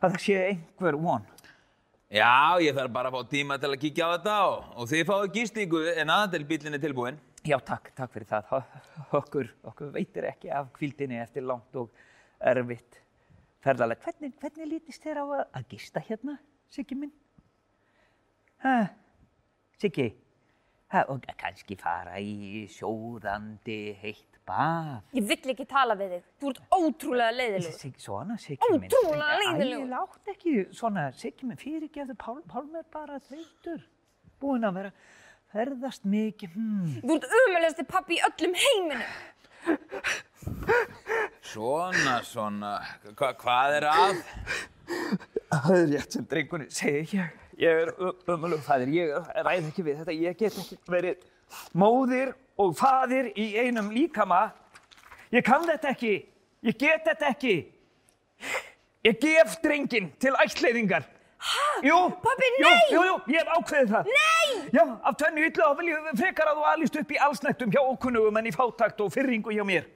að 0.03 0.13
það 0.13 0.21
sé 0.21 0.37
einhver 0.51 1.01
von. 1.01 1.25
Já, 2.13 2.59
ég 2.61 2.75
þarf 2.77 2.93
bara 2.93 3.11
að 3.11 3.15
fá 3.15 3.31
tíma 3.31 3.59
til 3.59 3.71
að 3.73 3.81
kíkja 3.81 4.05
á 4.05 4.11
þetta 4.19 4.37
og, 4.51 4.65
og 4.77 4.89
þið 4.89 5.05
fáðu 5.09 5.33
gísningu 5.33 5.81
en 5.97 6.09
aðeins 6.13 6.45
bílinn 6.47 6.75
er 6.75 6.79
tilbúinn. 6.79 7.17
Já, 7.43 7.57
takk, 7.67 7.91
takk 7.99 8.13
fyrir 8.15 8.29
það. 8.31 8.51
Okkur, 9.19 9.49
okkur 9.67 9.89
veitir 9.97 10.29
ekki 10.29 10.51
af 10.55 10.69
kvildinni 10.77 11.19
eftir 11.19 11.43
langt 11.43 11.75
og 11.79 11.91
erfitt 12.39 13.01
ferðaleg. 13.63 14.03
Hvernig, 14.05 14.35
hvernig 14.39 14.69
lítist 14.71 15.03
þér 15.03 15.23
á 15.23 15.25
að, 15.25 15.45
að 15.59 15.71
gista 15.75 16.03
hérna, 16.07 16.37
Siggi 16.73 16.99
minn? 16.99 17.11
Hæ, 18.63 18.75
Siggi? 19.83 20.13
Hæ, 20.93 21.01
og 21.11 21.25
kannski 21.41 21.75
fara 21.81 22.21
í 22.23 22.63
sjóðandi 22.71 23.81
heitt 24.03 24.39
bað. 24.47 25.01
Ég 25.17 25.27
vill 25.33 25.55
ekki 25.55 25.67
tala 25.67 25.97
við 25.99 26.15
þig. 26.15 26.29
Þú 26.39 26.53
ert 26.53 26.77
ótrúlega 26.77 27.35
leiðilegur. 27.41 27.79
Sig, 27.81 27.97
svona, 28.03 28.37
Siggi 28.43 28.71
minn. 28.77 28.87
Ótrúlega 28.87 29.41
leiðinlegur. 29.41 29.89
Æ, 29.89 29.93
látt 29.97 30.31
ekki 30.35 30.55
svona, 30.79 31.09
Siggi 31.19 31.49
minn, 31.49 31.59
fyrirgefðu, 31.59 32.17
Pál, 32.23 32.39
Pálmi 32.55 32.83
er 32.83 32.87
bara 32.95 33.19
þreytur. 33.27 33.83
Búinn 34.43 34.69
að 34.69 34.79
vera 34.79 34.95
ferðast 35.53 36.07
mikið, 36.09 36.55
hmm. 36.57 36.93
Þú 37.03 37.17
ert 37.19 37.27
umulegasti 37.39 37.85
pappi 37.89 38.17
í 38.17 38.23
öllum 38.29 38.55
heiminum. 38.63 39.05
Svona, 41.53 42.17
svona, 42.27 42.73
Hva, 43.19 43.33
hvað 43.39 43.77
er 43.77 43.87
að? 43.91 44.23
Það 45.53 45.77
er 45.77 45.87
rétt 45.93 46.17
sem 46.17 46.25
drengunni 46.29 46.69
segir 46.73 47.13
ég. 47.19 47.39
Ég 47.61 47.83
er 47.85 47.93
ömulug 48.33 48.63
fæðir, 48.65 48.95
ég 48.97 49.31
ræð 49.45 49.69
ekki 49.69 49.85
við 49.85 50.01
þetta, 50.01 50.15
ég 50.17 50.39
get 50.41 50.57
ekki 50.63 50.79
verið 50.91 51.27
móðir 51.77 52.33
og 52.61 52.73
faðir 52.79 53.29
í 53.37 53.53
einum 53.61 53.93
líkama. 53.93 54.47
Ég 55.33 55.45
kann 55.45 55.67
þetta 55.69 55.93
ekki. 55.93 56.15
Ég 56.65 56.79
get 56.81 57.05
þetta 57.07 57.29
ekki. 57.35 57.57
Ég 59.05 59.21
gef 59.21 59.59
drengin 59.63 60.09
til 60.23 60.33
ættleiðingar. 60.41 61.05
Hæ? 61.43 61.63
Jú. 61.83 61.97
Jú, 61.99 62.63
nei! 62.63 62.83
Jú, 62.93 63.01
jú, 63.09 63.15
ég 63.35 63.41
hef 63.43 63.49
ákveðið 63.57 63.89
það. 63.97 64.11
Nei! 64.15 64.61
Já, 64.77 64.83
af 65.11 65.17
tvennu 65.19 65.43
yllu 65.49 65.65
þá 65.65 65.73
vil 65.81 65.89
ég 65.91 66.07
frekar 66.21 66.51
að 66.53 66.61
þú 66.61 66.69
alist 66.73 66.99
upp 67.01 67.11
í 67.11 67.19
allsnættum 67.27 67.73
hjá 67.75 67.81
ókunnugum 67.83 68.39
en 68.39 68.47
í 68.47 68.55
fátakt 68.55 69.03
og 69.03 69.11
fyrringu 69.15 69.55
hjá 69.57 69.65
mér. 69.67 69.89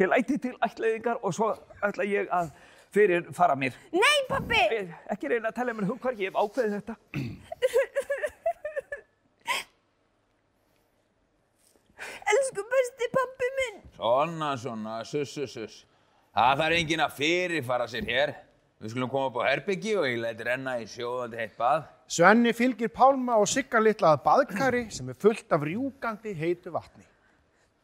Ég 0.00 0.08
læti 0.10 0.38
til 0.42 0.54
ættleiðingar 0.64 1.20
og 1.22 1.34
svo 1.36 1.50
ætla 1.84 2.06
ég 2.08 2.32
að 2.34 2.48
fyrir 2.96 3.28
fara 3.36 3.54
mér. 3.60 3.76
Nei, 3.92 4.16
pabbi! 4.30 4.62
Eh, 4.78 4.96
Ekki 5.12 5.28
reyna 5.34 5.52
að 5.52 5.58
tella 5.60 5.76
mér 5.76 5.90
hugkvarki, 5.92 6.24
ég 6.24 6.32
hef 6.32 6.40
ákveðið 6.40 6.78
þetta. 6.78 6.96
Elsku 12.32 12.62
besti 12.72 13.08
pabbi 13.14 13.48
minn! 13.58 13.78
Svona, 13.96 14.50
svona, 14.60 14.98
suss, 15.04 15.32
suss, 15.34 15.54
suss. 15.58 15.78
Það 16.36 16.60
þarf 16.62 16.76
enginn 16.78 17.02
að 17.02 17.16
fyrirfara 17.18 17.86
sér 17.90 18.06
hér. 18.06 18.34
Við 18.78 18.92
skulum 18.92 19.10
koma 19.10 19.26
upp 19.26 19.38
á 19.42 19.50
herbyggi 19.50 19.96
og 19.98 20.04
ég 20.06 20.20
læti 20.22 20.44
renna 20.46 20.76
í 20.78 20.84
sjóðandi 20.86 21.38
heitt 21.40 21.54
bað. 21.58 21.86
Svenni 22.14 22.52
fylgir 22.54 22.92
Pálma 22.94 23.34
og 23.42 23.48
Sigga 23.50 23.80
litla 23.82 24.12
að 24.14 24.20
baðkari 24.28 24.82
sem 24.94 25.08
er 25.10 25.18
fullt 25.18 25.50
af 25.50 25.64
rjúkandi 25.66 26.34
heitu 26.38 26.70
vatni. 26.70 27.02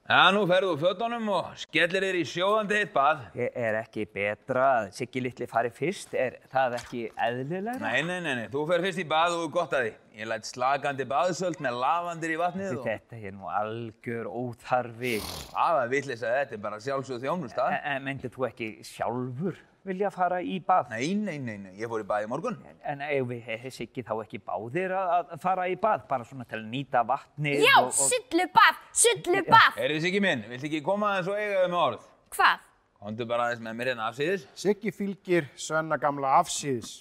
Já, 0.05 0.31
nú 0.37 0.45
ferðu 0.47 0.77
úr 0.77 0.81
fötunum 0.85 1.27
og 1.35 1.51
skellir 1.59 2.07
þér 2.07 2.21
í 2.21 2.23
sjóðandi 2.31 2.79
heitt 2.79 2.95
bað. 2.95 3.27
Ég 3.41 3.59
er 3.67 3.81
ekki 3.81 4.07
betra 4.07 4.69
að 4.77 4.89
Siggi 5.01 5.25
litli 5.25 5.51
fari 5.51 5.75
fyrst, 5.75 6.15
er 6.15 6.39
það 6.53 6.79
ekki 6.79 7.03
eðlilega? 7.27 7.81
Nei, 7.83 8.03
nei, 8.07 8.21
nei, 8.21 8.35
nei, 8.45 8.47
þú 8.53 8.63
fer 8.71 8.85
fyrst 8.87 9.03
í 9.03 9.09
bað 9.11 9.35
og 9.35 9.47
þú 9.47 9.53
gott 9.59 9.75
að 9.75 9.89
því. 9.89 9.95
Ég 10.15 10.29
læt 10.31 10.47
slagandi 10.47 11.03
baðsöld 11.11 11.59
með 11.65 11.77
lavandir 11.83 12.31
í 12.31 12.39
vatnið 12.39 12.77
og... 12.77 12.85
Þetta 12.87 13.17
er 13.19 13.33
nú 13.35 13.49
algjör 13.51 14.29
óþarfi. 14.31 15.15
Það 15.49 15.79
er 15.81 15.89
vitlis 15.91 16.21
að 16.23 16.35
þetta 16.39 16.55
er 16.55 16.61
bara 16.63 16.77
sjálfsögð 16.85 17.25
þjónust, 17.25 17.63
En, 17.65 17.79
en 17.91 18.05
myndið 18.07 18.35
þú 18.37 18.45
ekki 18.47 18.69
sjálfur 18.87 19.59
vilja 19.85 20.13
fara 20.15 20.39
í 20.39 20.61
bað? 20.65 20.93
Nei, 20.95 21.17
nei, 21.19 21.41
nei, 21.43 21.57
nei, 21.65 21.73
ég 21.81 21.91
fór 21.91 22.05
í 22.05 22.07
bað 22.09 22.29
í 22.29 22.29
morgun. 22.31 22.61
En 22.87 23.03
ef 23.05 23.27
við 23.33 23.41
hefði 23.49 23.73
Siggi 23.75 24.05
þá 24.07 24.13
ekki 24.23 24.39
báðir 24.47 24.95
að, 24.97 25.33
að 25.35 25.43
fara 25.43 25.67
í 25.73 25.75
bað, 25.83 26.05
bara 26.13 26.29
svona 26.29 26.47
til 26.47 26.61
að 26.61 26.69
nýta 26.73 27.03
vatnið 27.09 27.65
Já, 27.67 27.75
og... 27.81 27.91
og... 27.91 27.99
sullubað, 28.13 28.79
sullubað! 29.03 29.81
Er 29.83 29.97
þið 29.97 30.09
ekki 30.13 30.23
minn? 30.25 30.45
Vilt 30.53 30.69
ekki 30.71 30.85
koma 30.87 31.11
aðeins 31.17 31.33
og 31.33 31.41
eiga 31.43 31.59
við 31.59 31.75
með 31.75 31.81
orð? 31.83 32.07
Hvað? 32.39 32.71
Komdu 33.05 33.27
bara 33.29 33.51
aðeins 33.51 33.67
með 33.67 33.81
mér 33.81 33.91
hérna 33.93 34.07
afsýðis. 34.13 34.47
Siggi 34.63 34.95
fylgir 34.95 35.51
Svenna 35.59 35.99
gamla 36.01 36.39
afsíðis. 36.39 37.01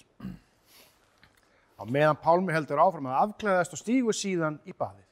Á 1.84 1.92
meðan 1.92 2.16
Pálmi 2.16 2.52
heldur 2.54 2.80
áfram 2.80 3.10
að 3.10 3.18
afklæðast 3.18 3.74
og 3.76 3.80
stígur 3.82 4.16
síðan 4.16 4.54
í 4.64 4.72
baðið. 4.72 5.04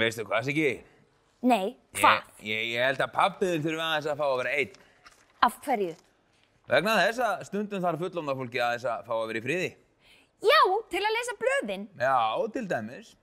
Veistu 0.00 0.24
hvað, 0.26 0.48
Siggi? 0.48 0.70
Nei, 1.46 1.76
hvað? 1.94 2.24
Ég, 2.42 2.48
ég, 2.50 2.72
ég 2.72 2.82
held 2.82 3.02
að 3.04 3.12
pappiðin 3.14 3.62
þurfi 3.62 3.84
aðeins 3.84 4.08
að 4.10 4.18
fá 4.18 4.24
að 4.26 4.40
vera 4.40 4.54
einn. 4.58 4.72
Af 5.46 5.60
hverju? 5.62 5.92
Vegna 6.66 6.96
þess 6.98 7.22
að 7.22 7.44
stundum 7.46 7.84
þarf 7.84 8.02
fullomna 8.02 8.34
fólki 8.40 8.58
aðeins 8.58 8.88
að 8.90 9.06
fá 9.06 9.14
að 9.20 9.22
vera 9.30 9.38
í 9.38 9.44
friði. 9.44 9.70
Já, 10.50 10.58
til 10.90 11.04
að 11.04 11.14
lesa 11.14 11.36
blöðin. 11.44 11.86
Já, 12.02 12.18
til 12.56 12.66
dæmis. 12.74 13.14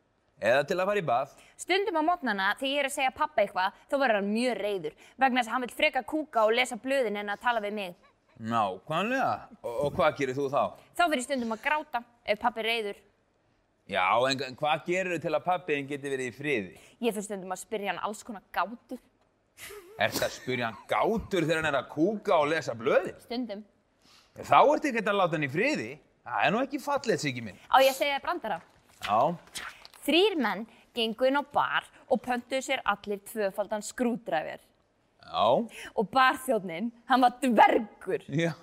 Eða 0.43 0.63
til 0.67 0.79
að 0.79 0.88
fara 0.88 1.03
í 1.03 1.05
bað. 1.12 1.36
Stundum 1.60 2.00
á 2.00 2.03
mótnana 2.07 2.48
þegar 2.60 2.72
ég 2.72 2.86
er 2.86 2.88
að 2.88 2.95
segja 2.95 3.12
pappa 3.19 3.43
eitthvað, 3.43 3.75
þá 3.91 3.95
verður 4.00 4.22
hann 4.22 4.31
mjög 4.31 4.57
reyður. 4.63 4.95
Vegna 5.19 5.43
þess 5.43 5.51
að 5.51 5.57
hann 5.57 5.67
vil 5.67 5.75
freka 5.75 6.07
kúka 6.07 6.48
og 6.48 6.55
lesa 6.55 6.79
blöðin 6.79 7.19
en 7.19 7.36
að 7.36 7.43
tala 7.43 7.63
við 7.63 7.75
mig. 7.81 8.10
Nákvæmlega. 8.39 9.31
Og, 9.61 9.73
og 9.85 9.97
hvað 9.97 10.17
gerir 10.19 10.37
þú 10.37 10.49
þá? 10.51 10.61
Þá 10.97 11.03
ég 11.13 11.25
stundum 11.25 11.55
að 11.55 11.65
gráta 11.65 12.03
ef 12.25 12.39
pappi 12.41 12.65
reyður. 12.65 13.01
Já, 13.91 14.05
en 14.29 14.41
en 14.47 14.55
hvað 14.55 14.85
gerir 14.87 15.17
þú 15.17 15.21
til 15.25 15.33
að 15.35 15.45
pappiðin 15.47 15.89
geti 15.89 16.13
verið 16.13 16.29
í 16.29 16.35
friði? 16.35 16.77
Ég 17.03 17.13
fyrir 17.13 17.27
stundum 17.27 17.51
að 17.51 17.61
spyrja 17.65 17.91
hann 17.91 18.03
alls 18.07 18.23
konar 18.23 18.43
gátur. 18.55 19.01
Er 19.99 20.09
það 20.09 20.27
að 20.27 20.35
spyrja 20.37 20.69
hann 20.71 20.79
gátur 20.89 21.45
þegar 21.45 21.61
hann 21.61 21.69
er 21.73 21.79
að 21.81 21.89
kúka 21.91 22.39
og 22.39 22.49
lesa 22.51 22.75
blöðin? 22.77 23.19
Stundum. 23.25 23.63
Þá 24.39 24.59
ertu 24.63 24.89
ekki 24.89 25.03
að 25.03 25.19
láta 25.19 25.37
hann 25.37 25.45
í 25.45 25.51
friði. 25.51 25.89
Það 26.23 26.45
er 26.47 26.53
nú 26.55 26.61
ekki 26.63 26.79
fallið, 26.79 27.19
Siggi 27.19 27.43
minn. 27.43 27.59
Á 27.67 27.77
ég 27.83 27.91
að 27.91 27.99
segja 27.99 28.15
þér 28.17 28.23
brandara. 28.23 28.59
Já. 29.03 29.67
Þrýr 30.07 30.37
menn 30.39 30.63
gengu 30.95 31.27
inn 31.27 31.39
á 31.39 31.43
bar 31.43 31.87
og 32.07 32.21
pöntuðu 32.23 32.63
sér 32.63 32.83
allir 32.87 33.19
tvöfaldan 33.27 33.83
skrúdræfir. 33.83 34.63
Já. 35.23 35.45
Og 35.95 36.09
barþjóðnin, 36.13 36.91
hann 37.09 37.23
var 37.25 37.37
dvergur. 37.41 38.25
Já. 38.27 38.53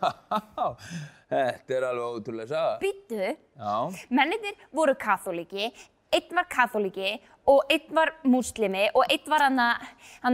Þetta 1.30 1.76
er 1.76 1.86
alveg 1.90 2.18
ótrúlega 2.18 2.50
saga. 2.50 2.78
Býttu, 2.82 3.34
Já. 3.58 3.74
menninir 4.10 4.56
voru 4.74 4.96
katholiki, 4.98 5.70
einn 6.10 6.34
var 6.34 6.48
katholiki 6.50 7.12
og 7.50 7.70
einn 7.70 7.94
var 7.94 8.16
múslimi 8.26 8.88
og 8.94 9.04
einn 9.06 9.30
var 9.30 9.46
hann 9.46 9.62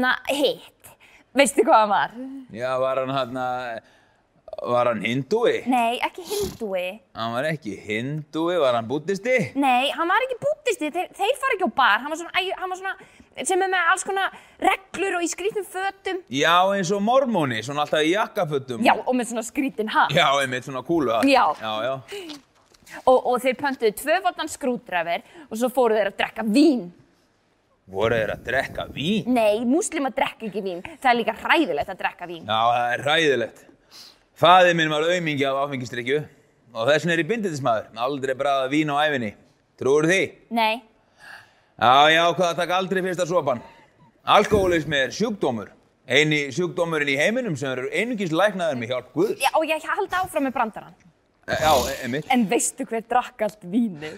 að 0.09 0.33
hitt. 0.33 0.95
Veistu 1.37 1.67
hvað 1.69 1.83
hann 1.85 1.93
var? 1.93 2.17
Já, 2.57 2.71
var 2.81 3.03
hann 3.03 3.13
hann 3.13 3.41
Var 4.57 4.89
hann 4.89 5.03
hindúi? 5.05 5.59
Nei, 5.69 5.99
ekki 6.01 6.23
hindúi. 6.25 6.85
Hann 7.19 7.35
var 7.35 7.45
ekki 7.51 7.75
hindúi, 7.83 8.55
var 8.63 8.79
hann 8.79 8.87
búttisti? 8.89 9.35
Nei, 9.59 9.91
hann 9.93 10.09
var 10.09 10.25
ekki 10.25 10.39
búttisti, 10.41 10.89
þeir, 10.95 11.11
þeir 11.19 11.35
fara 11.43 11.57
ekki 11.59 11.69
á 11.69 11.73
bar. 11.77 11.99
Hann 12.01 12.15
var 12.15 12.21
svona, 12.23 12.45
hann 12.63 12.73
var 12.73 12.81
svona 12.81 12.95
sem 13.45 13.63
er 13.63 13.71
með 13.73 13.91
alls 13.93 14.05
konar 14.07 14.35
reglur 14.63 15.19
og 15.19 15.25
í 15.27 15.31
skrýtnum 15.31 15.67
fötum. 15.69 16.21
Já, 16.33 16.57
eins 16.73 16.93
og 16.95 17.03
mormóni, 17.05 17.63
svona 17.67 17.85
alltaf 17.85 18.05
í 18.07 18.15
jakkafötum. 18.15 18.85
Já, 18.87 18.95
og 18.97 19.17
með 19.19 19.33
svona 19.33 19.45
skrýtin 19.47 19.91
hatt. 19.93 20.15
Já, 20.17 20.29
einmitt 20.41 20.69
svona 20.69 20.85
kúlu 20.87 21.13
hatt. 21.13 21.29
Já. 21.29 21.45
Já, 21.61 21.75
já. 21.85 21.95
Og, 23.05 23.19
og 23.19 23.41
þeir 23.43 23.59
pöntuðu 23.61 23.93
tvöfaldan 23.99 24.49
skrúdræfir 24.49 25.27
og 25.51 25.59
svo 25.59 25.69
fóru 25.75 25.99
þeir 25.99 26.13
að 26.13 26.19
drekka 26.23 26.47
vín. 26.47 26.87
Voru 27.87 28.17
þeir 28.19 28.33
að 28.35 28.47
drekka 28.47 28.87
vín? 28.95 29.29
Nei, 29.31 29.61
múslima 29.67 30.11
drekka 30.15 30.49
ekki 30.49 30.63
vín. 30.65 30.81
Það 31.03 31.11
er 31.11 31.19
líka 31.21 31.35
hræðilegt 31.43 31.93
að 31.93 32.01
drekka 32.01 32.27
vín. 32.31 32.43
Já, 32.47 32.61
það 32.73 32.95
er 32.95 33.05
hræðilegt. 33.07 33.61
Faðið 34.37 34.75
minn 34.81 34.91
var 34.93 35.07
aumingi 35.11 35.47
af 35.49 35.61
áfengistrykju 35.65 36.19
og 36.77 36.89
þess 36.91 37.05
vegna 37.07 37.15
er 37.15 37.23
ég 37.23 37.29
bindindismæður. 37.31 37.87
Aldrei 38.07 38.35
bræða 38.39 38.67
vín 38.73 38.91
á 38.93 38.97
æfinni. 39.07 39.31
Trúur 39.81 40.09
því? 40.09 40.21
Nei, 40.57 40.83
Já, 41.77 42.09
ég 42.09 42.23
ákvaða 42.25 42.53
að 42.55 42.61
taka 42.63 42.77
aldrei 42.81 43.03
fyrsta 43.05 43.27
sopan. 43.29 43.59
Alkoholismi 44.25 44.97
er 44.97 45.11
sjúkdómur. 45.13 45.69
Eini 46.09 46.47
sjúkdómurinn 46.55 47.11
í 47.13 47.17
heiminum 47.19 47.57
sem 47.59 47.69
eru 47.69 47.91
einungis 47.93 48.33
læknaður 48.33 48.79
með 48.81 48.95
hjálp 48.95 49.11
Guðs. 49.13 49.43
Já, 49.43 49.51
og 49.59 49.67
ég 49.69 49.85
haldi 49.85 50.17
áfram 50.17 50.47
með 50.49 50.55
brandarann. 50.57 50.95
Já, 51.47 51.73
einmitt. 52.01 52.31
En 52.33 52.47
veistu 52.49 52.87
hver 52.89 53.05
drakk 53.05 53.45
allt 53.45 53.69
vínið? 53.69 54.17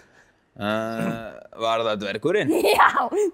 Uh, 0.58 1.34
var 1.58 1.82
það 1.88 2.00
dvergurinn? 2.04 2.54
Já, 2.78 2.88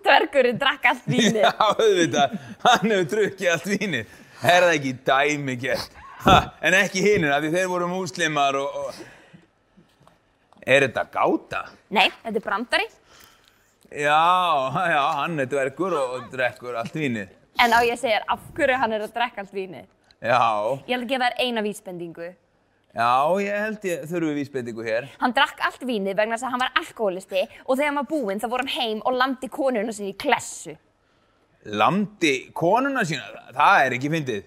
dvergurinn 0.08 0.58
drakk 0.60 0.88
allt 0.94 1.06
vínið. 1.12 1.42
Já, 1.44 1.52
auðvitað, 1.68 2.40
hann 2.64 2.96
hefur 2.96 3.06
drukkið 3.12 3.52
allt 3.52 3.70
vínið. 3.74 4.18
Er 4.40 4.66
það 4.66 4.74
ekki 4.78 4.96
dæmi 5.12 5.60
gert? 5.60 6.02
Ha, 6.24 6.40
en 6.64 6.80
ekki 6.80 7.04
hinnir, 7.04 7.36
af 7.36 7.44
því 7.44 7.52
þeir 7.58 7.70
voru 7.76 7.92
múslimar 7.92 8.56
og, 8.56 8.82
og... 8.86 9.00
Er 10.64 10.88
þetta 10.88 11.04
gáta? 11.12 11.66
Nei, 11.92 12.08
þetta 12.24 12.38
er 12.40 12.44
brandari. 12.48 12.92
Já, 13.94 14.70
já, 14.90 15.02
hann 15.20 15.38
er 15.38 15.46
dvergur 15.46 15.94
og, 15.94 16.14
drekkur 16.32 16.74
allt 16.80 16.94
vínið. 16.98 17.28
En 17.62 17.70
á 17.70 17.78
ég 17.86 18.00
þér 18.00 18.24
af 18.34 18.40
hverju 18.56 18.78
hann 18.80 18.92
er 18.96 19.04
að 19.06 19.12
drekka 19.14 19.44
allt 19.44 19.52
vínið. 19.54 19.84
Já, 20.24 20.40
Ég 20.88 20.94
held 20.96 21.04
að 21.04 21.12
gefa 21.12 21.28
þér 21.28 21.36
eina 21.44 21.62
vísbendingu. 21.62 22.30
já, 22.94 23.10
ég 23.44 23.60
held 23.64 23.84
ég 23.86 24.02
þurfi 24.10 24.32
vísbendingu 24.40 24.82
hér. 24.86 25.06
Hann 25.20 25.34
drakk 25.36 25.60
allt 25.68 25.82
vínið 25.86 26.16
vegna 26.18 26.34
þess 26.38 26.46
að 26.48 26.54
hann 26.56 26.64
var 26.64 26.72
alkoholisti 26.80 27.42
og 27.66 27.76
þegar 27.76 27.86
hann 27.92 28.00
var 28.00 28.08
búinn 28.10 28.40
þá 28.42 28.48
fór 28.50 28.64
hann 28.64 28.74
heim 28.78 29.02
og 29.04 29.14
landi 29.20 29.48
konuna 29.48 29.92
sinni 29.94 30.14
í 30.14 30.18
klessu. 30.18 30.74
Landi 31.64 32.34
konuna 32.52 33.04
sína, 33.08 33.46
það 33.56 33.84
er 33.86 33.96
ekki 33.98 34.10
fyndið. 34.12 34.42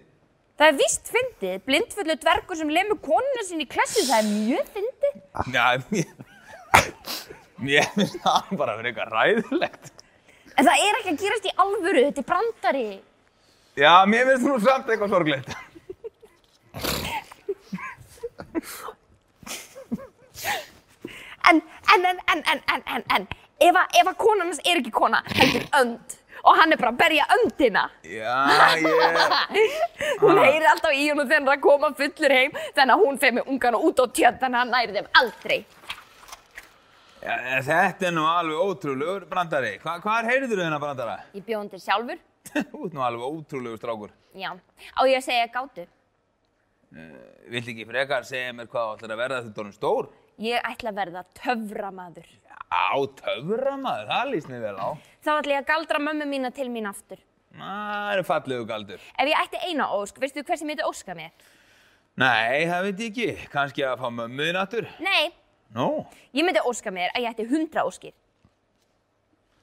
Það 0.57 0.67
er 0.71 0.77
víst 0.81 1.09
fyndið, 1.13 1.57
blindfullu 1.69 2.15
dvergur 2.17 2.57
sem 2.57 2.69
lemur 2.73 2.99
konuna 3.05 3.43
sinni 3.45 3.63
í 3.67 3.69
klessu, 3.69 4.03
það 4.09 4.19
er 4.19 4.29
mjög 4.33 4.71
fyndið. 4.75 5.19
Já, 5.53 5.67
mér, 5.93 6.11
mér 7.61 7.87
finnst 7.95 8.19
það 8.23 8.51
bara 8.59 8.73
að 8.75 8.81
vera 8.81 8.91
eitthvað 8.91 9.13
ræðilegt. 9.15 9.93
En 10.57 10.65
það 10.65 10.83
er 10.83 10.99
ekki 10.99 11.13
að 11.13 11.21
gerast 11.23 11.47
í 11.47 11.55
alvöru, 11.63 12.03
þetta 12.07 12.21
er 12.23 12.27
brandari. 12.31 12.85
Já, 13.77 13.93
mér 14.09 14.29
finnst 14.31 14.47
nú 14.49 14.59
samt 14.63 14.87
eitthvað 14.89 15.13
sorglegt. 15.13 15.49
En, 21.47 21.61
en, 21.93 22.05
en, 22.05 22.17
en, 22.27 22.41
en, 22.51 22.61
en, 22.73 22.81
en, 22.95 23.03
en, 23.15 23.27
ef 23.63 23.77
að, 23.79 23.99
ef 24.01 24.07
að 24.09 24.17
konan 24.19 24.49
hans 24.49 24.63
er 24.65 24.81
ekki 24.81 24.91
kona, 24.91 25.21
heldur 25.37 25.63
önd 25.79 26.17
og 26.47 26.55
hann 26.55 26.71
er 26.71 26.79
bara 26.79 26.91
að 26.93 26.99
berja 26.99 27.25
öndina. 27.35 27.83
Já, 28.07 28.35
ég... 28.79 29.77
Hún 30.21 30.37
heyrir 30.39 30.67
alltaf 30.71 30.93
í 30.95 31.07
honum 31.09 31.27
þegar 31.27 31.41
hann 31.41 31.49
er 31.49 31.55
að 31.57 31.63
koma 31.65 31.89
fullur 31.97 32.35
heim, 32.35 32.53
þannig 32.77 32.93
að 32.93 33.03
hún 33.03 33.17
fer 33.23 33.33
með 33.35 33.49
ungana 33.51 33.81
út 33.83 33.99
á 33.99 34.05
tjöld, 34.05 34.37
þannig 34.41 34.59
að 34.59 34.61
hann 34.61 34.73
næri 34.75 34.95
þeim 34.95 35.09
aldrei. 35.21 35.57
Já, 37.27 37.33
en 37.57 37.63
þetta 37.67 38.05
er 38.07 38.13
nú 38.15 38.23
alveg 38.23 38.59
ótrúlegur 38.63 39.25
brandari. 39.27 39.73
Hva, 39.83 39.97
hvar 39.99 40.27
heyrður 40.29 40.61
þennan 40.61 40.79
brandara? 40.79 41.17
Ég 41.35 41.43
bjóðum 41.43 41.67
til 41.73 41.79
sjálfur. 41.83 42.19
Þú 42.71 42.85
ert 42.85 42.93
nú 42.95 43.01
alveg 43.03 43.23
ótrúlegur 43.27 43.79
strákur. 43.81 44.13
Já, 44.37 44.53
á 44.55 45.01
ég 45.03 45.17
að 45.17 45.25
segja 45.25 45.49
gátu. 45.51 45.83
Vilt 47.51 47.71
ekki 47.73 47.87
frekar 47.89 48.23
segja 48.27 48.53
mér 48.55 48.69
hvað 48.71 48.85
þú 48.85 48.95
ætlar 48.95 49.13
að 49.13 49.19
verða 49.19 49.39
þetta 49.43 49.61
orðin 49.63 49.75
stór? 49.75 50.07
Ég 50.45 50.69
ætla 50.69 50.93
að 50.93 50.99
verða 51.01 51.23
töframaður. 51.41 52.29
Á, 52.71 52.95
töfra 53.19 53.73
maður, 53.81 54.07
það 54.13 54.31
líst 54.31 54.51
mér 54.53 54.63
vel 54.63 54.77
á. 54.79 54.89
Þá 55.25 55.31
ætla 55.33 55.57
ég 55.57 55.59
að 55.65 55.67
galdra 55.73 56.01
mömmu 56.05 56.27
mína 56.31 56.51
til 56.55 56.69
mín 56.71 56.87
aftur. 56.87 57.19
Það 57.57 58.13
er 58.13 58.23
fallegu 58.29 58.69
galdur. 58.69 59.03
Ef 59.19 59.31
ég 59.33 59.41
ætti 59.41 59.61
eina 59.67 59.89
ósk, 59.97 60.21
veistu 60.23 60.45
hver 60.47 60.61
sem 60.61 60.69
myndi 60.71 60.87
óska 60.87 61.17
mér? 61.17 61.35
Nei, 62.17 62.63
það 62.71 62.87
veit 62.87 63.03
ég 63.03 63.11
ekki. 63.11 63.49
Kannski 63.51 63.83
að 63.83 63.99
fá 63.99 64.07
mömmuðin 64.13 64.61
aftur. 64.61 64.87
Nei, 65.03 65.33
Nú? 65.75 66.05
ég 66.33 66.45
myndi 66.45 66.63
óska 66.63 66.91
mér 66.91 67.11
að 67.15 67.25
ég 67.25 67.33
ætti 67.33 67.47
hundra 67.49 67.83
óskir. 67.87 68.13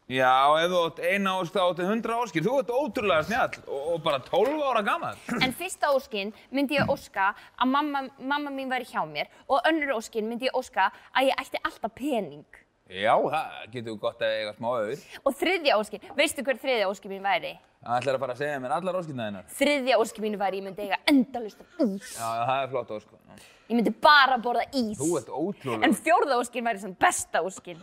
Já, 0.05 0.53
ef 0.61 0.69
þú 0.69 0.81
átt 0.85 0.99
eina 1.01 1.31
ósk 1.41 1.55
þá 1.55 1.61
áttu 1.63 1.85
hundra 1.89 2.17
óskir. 2.21 2.45
Þú 2.45 2.59
ert 2.61 2.73
ótrúlega 2.77 3.25
snjall 3.25 3.55
og, 3.65 3.87
og 3.95 4.03
bara 4.05 4.19
12 4.21 4.59
ára 4.69 4.83
gammal. 4.85 5.17
En 5.41 5.55
fyrsta 5.57 5.95
óskin 5.97 6.35
myndi 6.53 6.77
ég 6.77 6.91
óska 6.93 7.31
að 7.57 7.73
mamma, 7.73 8.03
mamma 8.21 8.53
mín 8.53 8.69
væri 8.69 8.85
hjá 8.91 9.01
mér 9.09 9.33
og 9.49 9.65
önnur 9.65 9.95
óskin 9.97 10.29
myndi 10.29 10.51
ég 10.51 10.59
óska 10.61 10.91
að 11.17 11.31
ég 11.31 11.41
ætti 11.41 11.63
alltaf 11.65 11.97
pening. 11.97 12.45
Já, 12.85 13.15
það 13.17 13.53
getur 13.73 13.95
gott 13.97 14.21
að 14.21 14.33
eiga 14.43 14.51
smá 14.59 14.67
auður. 14.69 15.05
Og 15.25 15.37
þriðja 15.41 15.77
óskin, 15.81 16.03
veistu 16.19 16.43
hver 16.45 16.59
þriðja 16.61 16.89
óskin 16.91 17.15
mín 17.15 17.23
væri? 17.25 17.55
Það 17.85 17.97
ætlar 18.01 18.17
að 18.17 18.21
fara 18.25 18.35
að 18.35 18.43
segja 18.43 18.59
mér 18.61 18.75
allar 18.77 18.99
óskirna 18.99 19.29
þínar. 19.29 19.47
Þriðja 19.57 19.97
óskin 20.03 20.25
mín 20.25 20.37
væri 20.41 20.61
ég 20.61 20.67
myndi 20.67 20.85
eiga 20.85 20.99
endalust 21.09 21.65
af 21.65 21.81
ís. 21.85 22.11
Já, 22.13 22.29
það 22.29 22.61
er 22.61 22.69
flott 22.75 22.93
ósk. 22.99 23.17
Ég 23.65 23.79
myndi 23.79 23.93
bara 24.05 24.37
borða 24.45 24.67
ís. 24.77 24.99
Þú 25.01 25.09
ert 25.21 25.33
ótrúlega. 25.33 25.89
En 25.89 25.97
fjórða 25.97 26.39
óskin 26.43 26.69
væri 26.69 26.83
svona 26.85 27.01
besta 27.01 27.41
óskin. 27.45 27.81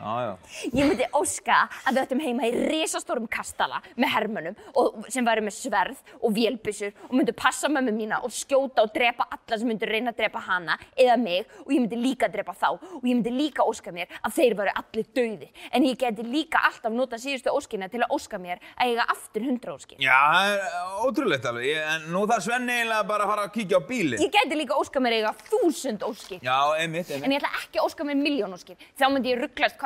Já, 0.00 0.12
já. 0.24 0.34
Ég 0.72 0.86
myndi 0.88 1.06
óska 1.12 1.56
að 1.84 1.96
við 1.96 2.02
ættum 2.02 2.20
heima 2.24 2.46
í 2.48 2.52
risastórum 2.70 3.26
kastala 3.30 3.80
með 4.00 4.12
hermönum 4.14 4.56
og, 4.80 5.02
sem 5.12 5.26
væri 5.26 5.44
með 5.44 5.56
sverð 5.58 6.00
og 6.20 6.32
vélbyssur 6.36 6.94
og 7.10 7.16
myndi 7.18 7.34
passa 7.36 7.68
mömmu 7.68 7.92
mína 7.92 8.20
og 8.24 8.32
skjóta 8.32 8.84
og 8.86 8.94
drepa 8.94 9.26
alla 9.28 9.58
sem 9.60 9.68
myndi 9.68 9.88
reyna 9.90 10.14
að 10.14 10.22
drepa 10.22 10.40
hana 10.46 10.78
eða 10.96 11.18
mig 11.20 11.44
og 11.66 11.72
ég 11.74 11.82
myndi 11.84 11.98
líka 12.00 12.30
drepa 12.32 12.54
þá 12.56 12.68
og 12.72 13.04
ég 13.04 13.10
myndi 13.12 13.34
líka 13.34 13.66
óska 13.68 13.92
mér 13.92 14.08
að 14.24 14.38
þeir 14.38 14.56
væri 14.60 14.74
allir 14.80 15.10
dauðir 15.20 15.66
en 15.70 15.88
ég 15.90 16.00
geti 16.00 16.24
líka 16.24 16.62
alltaf 16.70 16.96
nota 16.96 17.20
síðustu 17.20 17.52
óskina 17.52 17.90
til 17.92 18.00
að 18.00 18.16
óska 18.16 18.40
mér 18.40 18.62
að 18.80 18.94
eiga 18.94 19.06
aftur 19.12 19.44
hundra 19.44 19.76
óskin. 19.76 20.00
Já, 20.00 20.16
það 20.16 20.54
er 20.54 21.04
ótrúlegt 21.04 21.50
alveg. 21.50 21.68
Ég, 21.70 21.84
en 21.94 22.08
nú 22.14 22.24
þarf 22.30 22.46
Svenni 22.46 22.78
eiginlega 22.78 23.06
bara 23.10 23.26
að 23.26 23.32
fara 23.34 23.46
að 23.46 23.54
kíkja 23.58 23.80
á 23.80 23.82
bílinn. 23.90 24.24
Ég 24.24 24.32
geti 24.34 24.58
líka 24.58 24.78
óska 24.80 25.02
mér 25.02 25.18
að 25.18 25.20
eiga 25.20 25.32
þúsund 25.50 26.04
óskin. 26.08 26.40
Já, 26.44 26.56
einmitt, 26.80 27.10
En 27.10 27.20
einmitt. 27.20 27.44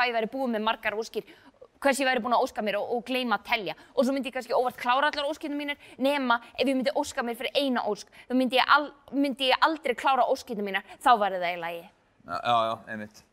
Ég 0.08 0.12
ég 0.12 0.14
hvað 0.14 0.20
ég 0.20 0.20
væri 0.20 0.32
búið 0.32 0.52
með 0.54 0.64
margar 0.64 0.94
óskir, 0.98 1.24
hvers 1.80 2.00
ég 2.00 2.08
væri 2.08 2.22
búin 2.22 2.34
að 2.34 2.44
óska 2.44 2.62
mér 2.62 2.78
og, 2.78 2.92
og 2.96 3.04
gleyma 3.04 3.38
að 3.38 3.46
telja. 3.48 3.74
Og 3.94 4.04
svo 4.04 4.12
myndi 4.14 4.28
ég 4.30 4.34
kannski 4.34 4.56
óvart 4.56 4.76
klára 4.76 5.10
allar 5.10 5.28
óskirnum 5.28 5.58
mínir, 5.58 5.76
nema 5.98 6.40
ef 6.54 6.66
ég 6.66 6.74
myndi 6.74 6.92
óska 6.94 7.22
mér 7.22 7.36
fyrir 7.36 7.52
eina 7.54 7.84
ósk, 7.88 8.08
þá 8.28 8.34
myndi 8.36 8.56
ég, 8.56 8.64
al, 8.68 8.90
myndi 9.12 9.50
ég 9.50 9.56
aldrei 9.60 9.94
klára 9.94 10.24
óskirnum 10.32 10.64
mínar, 10.64 10.84
þá 11.02 11.18
væri 11.20 11.40
það 11.42 11.56
í 11.56 11.60
lagi. 11.60 11.90
Já, 12.24 12.56
já, 12.68 12.78
einmitt. 12.88 13.24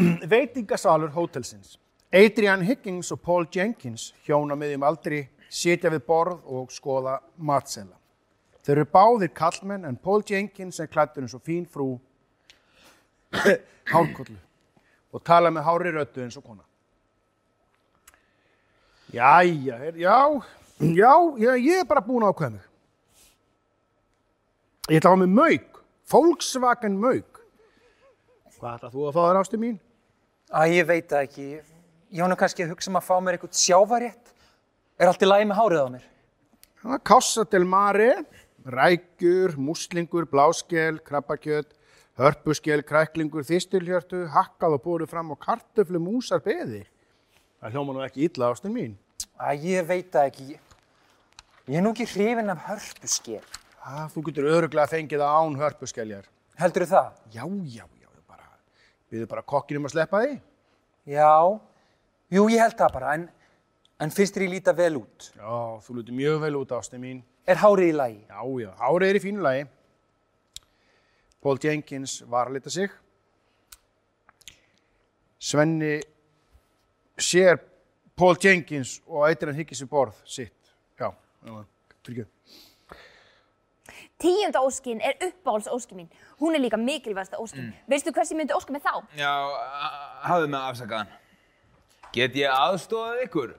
Veitingasalur 0.34 1.14
hótelsins. 1.14 1.78
Adrian 2.12 2.64
Higgins 2.66 3.12
og 3.12 3.22
Paul 3.22 3.46
Jenkins, 3.54 4.14
hjóna 4.26 4.56
með 4.58 4.74
þeim 4.74 4.86
aldrei, 4.86 5.28
sitja 5.50 5.90
við 5.90 6.02
borð 6.06 6.42
og 6.46 6.70
skoða 6.74 7.20
matsela. 7.36 7.96
Þeir 8.66 8.76
eru 8.76 8.90
báðir 8.92 9.30
kallmenn 9.34 9.86
en 9.86 9.96
Paul 9.96 10.22
Jenkins 10.26 10.80
er 10.80 10.90
klættur 10.90 11.22
eins 11.24 11.34
og 11.34 11.42
fín 11.46 11.64
frú 11.70 12.00
hárkollu 13.92 14.36
og 15.10 15.22
tala 15.26 15.50
með 15.50 15.66
hári 15.66 15.92
röddu 15.94 16.24
eins 16.24 16.38
og 16.38 16.46
kona. 16.46 16.64
Jæja, 19.10 19.78
já, 19.98 20.18
já, 20.78 21.14
já, 21.38 21.52
ég 21.58 21.80
er 21.80 21.86
bara 21.88 22.04
búin 22.04 22.26
ákveða 22.28 22.54
mig. 22.54 22.66
Ég 24.90 25.00
ætla 25.00 25.10
að 25.10 25.16
hafa 25.16 25.22
með 25.24 25.34
mauk, 25.34 25.80
Volkswagen 26.10 26.98
mauk. 26.98 27.40
Hvað 28.60 28.76
ætlað 28.76 28.94
þú 28.94 29.06
að 29.08 29.16
fá 29.16 29.20
þér 29.24 29.40
ástu 29.40 29.58
mín? 29.58 29.80
Æ, 30.50 30.60
ég 30.74 30.86
veit 30.86 31.10
það 31.10 31.26
ekki. 31.26 31.48
Ég 32.10 32.30
nú 32.30 32.36
kannski 32.38 32.64
að 32.66 32.72
hugsa 32.74 32.90
um 32.90 32.98
að 32.98 33.06
fá 33.06 33.16
mér 33.22 33.36
eitthvað 33.38 33.58
sjávarétt. 33.58 34.32
Er 34.98 35.10
allt 35.10 35.22
í 35.22 35.28
lagi 35.28 35.46
með 35.48 35.60
hárið 35.60 35.82
á 35.82 35.88
mér? 35.94 36.06
Casa 37.06 37.44
del 37.50 37.66
Mare, 37.68 38.10
rækjur, 38.66 39.54
muslingur, 39.58 40.26
bláskel, 40.30 40.98
krabbakjöt, 41.06 41.70
hörpuskel, 42.20 42.82
kræklingur, 42.84 43.44
þistilhjörtu, 43.48 44.26
hakkað 44.34 44.76
og 44.76 44.82
búið 44.84 45.06
fram 45.08 45.32
á 45.32 45.36
kartöflu 45.40 46.00
músar 46.02 46.42
beði. 46.44 46.82
Það 47.60 47.76
hljóma 47.76 47.94
nú 47.96 48.04
ekki 48.04 48.26
illa 48.28 48.50
ástin 48.52 48.74
mín. 48.74 48.98
Æ, 49.40 49.56
ég 49.56 49.88
veit 49.88 50.10
það 50.12 50.28
ekki. 50.28 50.58
Ég 51.70 51.78
er 51.80 51.84
nú 51.84 51.94
ekki 51.94 52.08
hrifin 52.12 52.52
af 52.52 52.66
hörpuskel. 52.68 53.40
Ah, 53.80 54.06
þú 54.12 54.26
getur 54.28 54.50
öruglega 54.52 54.90
fengið 54.90 55.22
það 55.22 55.40
án 55.40 55.58
hörpuskeljar. 55.62 56.28
Heldur 56.60 56.86
það? 56.90 57.10
Já, 57.32 57.44
já, 57.72 57.84
já, 57.88 58.08
bara, 58.28 58.48
við 59.12 59.26
bara 59.30 59.44
kokkinum 59.54 59.88
að 59.88 59.96
sleppa 59.96 60.20
því. 60.24 60.38
Já. 61.08 61.32
Jú, 62.30 62.46
ég 62.52 62.60
held 62.60 62.76
það 62.78 62.96
bara, 62.98 63.16
en, 63.16 63.28
en 64.00 64.12
finnst 64.12 64.36
þér 64.36 64.44
ég 64.46 64.54
líta 64.58 64.76
vel 64.76 64.92
út? 65.00 65.32
Já, 65.32 65.56
þú 65.86 66.00
luti 66.00 66.16
mjög 66.16 66.40
vel 66.44 66.54
út 66.60 66.76
ástin 66.76 67.00
mín. 67.00 67.22
Er 67.48 67.60
hárið 67.62 67.94
í 67.94 67.96
lagi? 67.96 68.20
Já, 68.28 68.40
já, 68.60 68.72
hárið 68.82 69.08
er 69.08 69.18
í 69.18 69.22
fínu 69.24 69.44
lagi. 69.46 69.64
Paul 71.40 71.58
Jenkins 71.62 72.20
var 72.28 72.48
að 72.50 72.58
lita 72.58 72.70
sig. 72.70 72.90
Svenni 75.40 76.00
sér 77.16 77.56
Paul 78.16 78.36
Jenkins 78.36 78.98
og 79.06 79.24
eitthvað 79.28 79.54
hann 79.54 79.62
higgis 79.62 79.80
við 79.84 79.92
borð 79.92 80.18
sitt. 80.28 80.74
Já, 81.00 81.08
já, 81.46 81.62
fyrir 82.04 82.28
Tíunda 84.20 84.60
óskin 84.60 85.00
er 85.00 85.16
uppáhalds 85.24 85.68
óskin 85.72 85.96
mín. 85.96 86.08
Hún 86.40 86.54
er 86.54 86.60
líka 86.60 86.76
mikilvægsta 86.76 87.38
óskin. 87.40 87.72
Veistu 87.88 88.12
hvers 88.12 88.32
ég 88.32 88.36
myndi 88.36 88.52
óska 88.52 88.72
mér 88.72 88.82
þá? 88.84 89.00
Já, 89.16 89.32
hafðu 90.28 90.50
mig 90.52 90.60
afsakaðan. 90.60 91.14
Get 92.12 92.36
ég 92.36 92.52
aðstofað 92.52 93.22
ykkur? 93.24 93.54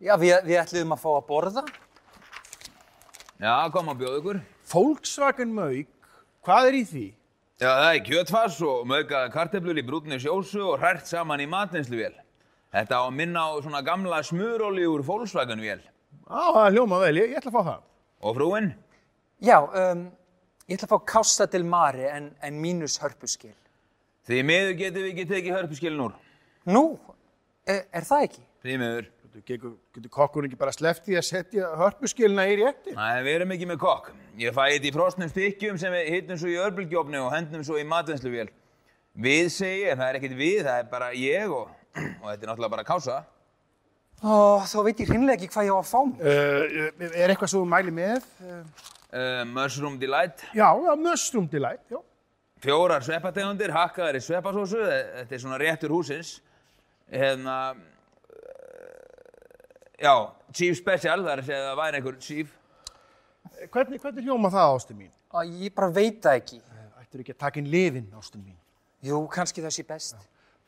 Já, 0.00 0.14
við, 0.16 0.32
við 0.46 0.60
ætluðum 0.62 0.96
að 0.96 1.02
fá 1.02 1.08
að 1.10 1.28
borða. 1.28 1.64
Já, 3.38 3.52
kom 3.74 3.92
að 3.92 4.00
bjóða 4.00 4.22
ykkur. 4.22 4.40
Volkswagen 4.72 5.52
Mauk, 5.58 5.92
hvað 6.48 6.70
er 6.70 6.78
í 6.78 6.84
því? 6.88 7.04
Já, 7.58 7.68
það 7.68 7.90
er 7.90 8.04
kjötfass 8.06 8.58
og 8.64 8.86
möggaða 8.88 9.30
kartöflur 9.34 9.78
í 9.80 9.84
brúnni 9.84 10.18
sjósu 10.22 10.62
og 10.64 10.78
hrært 10.80 11.08
saman 11.10 11.42
í 11.42 11.48
matvinnsluvél. 11.50 12.14
Þetta 12.72 13.00
á 13.00 13.02
að 13.02 13.16
minna 13.18 13.42
á 13.48 13.52
svona 13.60 13.82
gamla 13.84 14.20
smuróli 14.24 14.86
úr 14.88 15.02
Volkswagen-vél. 15.04 15.82
Á, 16.28 16.40
það 16.54 16.76
hljóma 16.76 17.00
vel, 17.02 17.16
ég, 17.20 17.32
ég 17.32 17.40
ætla 17.40 17.52
að 17.52 17.58
fá 17.58 17.66
það. 17.68 17.82
Og 18.22 18.36
frúin? 18.38 18.70
Já, 19.44 19.58
um, 19.60 20.06
ég 20.68 20.78
ætla 20.78 20.88
að 20.88 20.94
fá 20.94 21.12
Casa 21.12 21.48
del 21.50 21.66
Mare 21.68 22.12
en, 22.14 22.30
en 22.44 22.60
mínus 22.62 22.96
hörpuskel. 23.02 23.56
Því 24.28 24.42
miður 24.44 24.74
getum 24.78 25.04
við 25.04 25.12
ekki 25.12 25.28
tekið 25.32 25.56
hörpuskilin 25.58 26.04
úr. 26.04 26.16
Nú, 26.68 26.84
er, 27.68 27.84
er 27.92 28.08
það 28.08 28.28
ekki? 28.28 28.44
Því 28.64 28.80
miður. 28.84 29.10
Getur, 29.28 29.74
getur 29.94 30.10
kokkurinn 30.12 30.48
ekki 30.48 30.58
bara 30.60 30.72
sleppt 30.72 31.08
í 31.12 31.16
að 31.18 31.26
setja 31.28 31.68
hörpuskilina 31.78 32.44
í 32.48 32.54
rétti? 32.62 32.94
Nei, 32.96 33.22
við 33.26 33.34
erum 33.38 33.52
ekki 33.54 33.66
með 33.68 33.78
kokk. 33.82 34.10
Ég 34.40 34.54
fæ 34.56 34.62
þetta 34.72 34.88
í 34.88 34.92
frosnum 34.94 35.30
stykkjum 35.30 35.78
sem 35.80 35.92
við 35.94 36.08
hittum 36.14 36.38
svo 36.40 36.50
í 36.52 36.56
örbulgjófni 36.62 37.20
og 37.20 37.32
hendum 37.34 37.64
svo 37.66 37.76
í 37.80 37.84
matvinnsluvél. 37.88 38.48
Við 39.18 39.48
segi, 39.52 39.88
en 39.92 39.98
það 40.00 40.10
er 40.10 40.18
ekkert 40.20 40.36
við, 40.38 40.60
það 40.66 40.80
er 40.82 40.88
bara 40.92 41.10
ég 41.18 41.52
og, 41.52 41.72
og 41.98 42.24
þetta 42.30 42.38
er 42.38 42.50
náttúrulega 42.50 42.74
bara 42.76 42.86
kása. 42.88 43.18
Ó, 44.22 44.32
þá 44.66 44.78
veit 44.88 45.02
ég 45.04 45.12
hinnlega 45.14 45.38
ekki 45.38 45.50
hvað 45.54 45.68
ég 45.68 45.74
á 45.74 45.78
að 45.78 45.90
fá 45.90 45.98
mér. 46.08 46.32
Uh, 46.32 47.10
er 47.10 47.34
eitthvað 47.34 47.52
svo 47.52 47.64
mæli 47.68 47.94
með? 47.94 48.24
Uh, 48.48 49.44
mushroom 49.50 49.98
Delight. 50.00 50.46
já, 50.54 50.68
já, 50.68 50.94
Mushroom 51.04 51.46
Delight, 51.50 51.84
já. 51.92 52.00
Fjórar 52.64 53.04
sveppategundir, 53.06 53.70
hakkaðar 53.70 54.18
í 54.18 54.24
sveppasósu, 54.24 54.80
þetta 54.82 55.36
er 55.36 55.42
svona 55.44 55.60
réttur 55.62 55.94
húsins. 55.94 56.40
Hérna, 57.12 57.58
uh, 57.76 57.97
já, 60.02 60.14
Chief 60.54 60.78
Special, 60.78 61.24
það 61.26 61.32
er 61.34 61.42
að 61.42 61.48
segja 61.50 61.60
að 61.64 61.68
það 61.70 61.80
væri 61.82 62.00
einhver 62.00 62.18
Chief. 62.24 62.54
Hvernig, 63.72 64.00
hvernig 64.02 64.26
hljóma 64.28 64.50
það, 64.54 64.72
ástin 64.78 64.98
mín? 65.02 65.12
Ó, 65.34 65.38
ég 65.44 65.74
bara 65.76 65.90
veit 65.92 66.22
það 66.24 66.40
ekki. 66.40 66.60
Ættir 67.02 67.22
ekki 67.24 67.34
að 67.36 67.42
taka 67.44 67.60
inn 67.62 67.70
lifin, 67.72 68.08
ástin 68.18 68.42
mín. 68.44 68.56
Jú, 69.06 69.20
kannski 69.32 69.62
það 69.64 69.74
sé 69.78 69.84
best. 69.88 70.18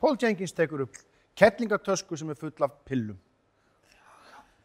Paul 0.00 0.16
Jenkins 0.20 0.54
tekur 0.56 0.86
upp 0.86 0.96
kettlingatösku 1.36 2.16
sem 2.18 2.30
er 2.32 2.38
full 2.40 2.54
af 2.64 2.72
pillum. 2.88 3.18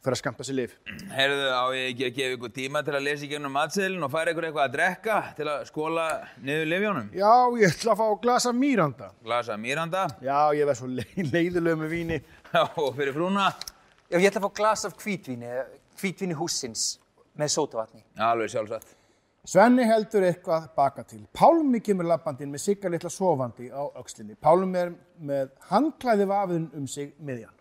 Fyrir 0.06 0.14
að 0.14 0.20
skamta 0.22 0.46
sér 0.46 0.58
lif. 0.60 0.74
Herðu, 1.16 1.46
á 1.50 1.66
ég 1.74 1.88
ekki 1.96 2.06
að 2.06 2.18
gefa 2.20 2.34
ykkur 2.36 2.52
tíma 2.54 2.82
til 2.86 2.94
að 2.94 3.06
lesa 3.08 3.26
í 3.26 3.30
gegnum 3.32 3.56
matseðlinn 3.58 4.06
og 4.06 4.12
færa 4.14 4.34
ykkur 4.36 4.46
eitthvað 4.52 4.68
að 4.68 4.76
drekka 4.76 5.16
til 5.40 5.48
að 5.50 5.64
skóla 5.72 6.04
niður 6.46 6.68
livjónum? 6.70 7.08
Já, 7.18 7.32
ég 7.58 7.74
ætla 7.74 7.96
að 7.96 8.02
fá 8.04 8.20
glasa 8.22 8.54
mýranda. 8.54 9.08
Glasa 9.26 9.58
Miranda 9.58 10.04
Já, 10.22 10.38
ég 10.54 10.70
verð 10.70 10.78
svo 10.84 10.92
le 10.94 11.08
leiðileg 11.34 11.80
með 11.82 11.90
víni. 11.96 12.20
og 12.54 12.92
fyrir 13.00 13.18
frúna, 13.18 13.48
Já, 14.12 14.20
ég 14.20 14.28
ætla 14.30 14.42
að 14.44 14.46
fá 14.46 14.58
glas 14.60 14.86
af 14.86 14.94
hvítvíni, 15.02 15.50
hvítvíni 16.00 16.36
húsins 16.38 17.00
með 17.38 17.52
sótavatni. 17.56 18.04
alveg 18.22 18.52
sjálfsagt. 18.54 18.96
Svenni 19.46 19.86
heldur 19.86 20.24
eitthvað 20.26 20.70
baka 20.76 21.04
til. 21.06 21.20
Pálmi 21.34 21.80
kemur 21.86 22.08
lappandinn 22.10 22.50
með 22.54 22.64
sigga 22.64 22.90
litla 22.90 23.10
sofandi 23.14 23.70
á 23.70 23.86
öxlinni. 24.02 24.34
Pálmi 24.42 24.80
er 24.80 24.94
með 25.22 25.52
handklæði 25.70 26.26
vafiðun 26.32 26.70
um 26.74 26.88
sig 26.88 27.14
miðjan. 27.20 27.54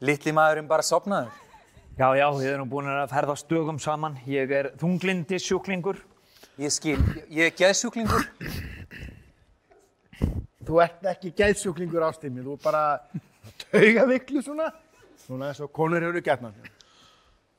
Litli 0.00 0.32
maðurinn 0.34 0.66
bara 0.70 0.82
sopnaður. 0.82 1.30
Já, 1.98 2.08
já, 2.16 2.26
við 2.32 2.52
erum 2.54 2.70
búin 2.70 2.88
að 2.90 3.10
ferða 3.12 3.36
stögum 3.36 3.78
saman. 3.78 4.16
Ég 4.26 4.50
er 4.50 4.70
þunglindi 4.80 5.38
sjúklingur. 5.38 6.00
Ég 6.58 6.72
skil, 6.74 6.98
ég, 6.98 7.26
ég 7.30 7.50
er 7.50 7.56
geðsjúklingur. 7.58 8.26
Þú 10.66 10.80
ert 10.82 11.06
ekki 11.12 11.30
geðsjúklingur 11.36 12.04
ástími, 12.08 12.42
þú 12.44 12.56
er 12.56 12.62
bara 12.64 12.82
taugaviklu 13.70 14.42
svona, 14.44 14.70
svona 15.30 15.50
eins 15.50 15.60
og 15.62 15.70
konur 15.74 16.02
eru 16.02 16.22
gætna. 16.24 16.50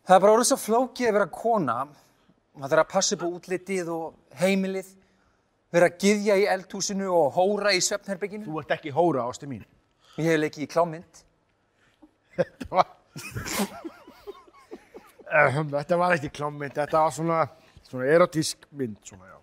Það 0.08 0.16
er 0.16 0.24
bara 0.24 0.34
orðið 0.36 0.50
svo 0.50 0.58
flókið 0.60 1.08
að 1.08 1.16
vera 1.18 1.28
kona. 1.32 1.78
Maður 2.58 2.74
þarf 2.74 2.84
að 2.84 2.92
passa 2.92 3.16
upp 3.16 3.24
á 3.24 3.30
útlitið 3.32 3.92
og 3.94 4.40
heimilið, 4.42 4.90
vera 5.72 5.88
að 5.88 6.02
gyðja 6.04 6.36
í 6.42 6.48
eldhúsinu 6.52 7.08
og 7.16 7.38
hóra 7.38 7.72
í 7.72 7.80
svefnherbygginu. 7.86 8.44
Þú 8.50 8.60
ert 8.60 8.74
ekki 8.76 8.92
hóra 8.96 9.24
ásti 9.32 9.48
mín. 9.48 9.64
Ég 10.18 10.28
hef 10.28 10.42
leikið 10.42 10.66
í 10.66 10.70
klámynd. 10.74 11.22
Þetta 12.36 12.68
var, 12.74 12.90
þetta 15.78 16.00
var 16.02 16.18
ekki 16.18 16.32
klámynd, 16.36 16.76
þetta 16.76 17.06
var 17.06 17.16
svona, 17.16 17.40
svona 17.88 18.10
erotísk 18.12 18.68
mynd, 18.76 19.00
svona 19.08 19.30
já. 19.30 19.38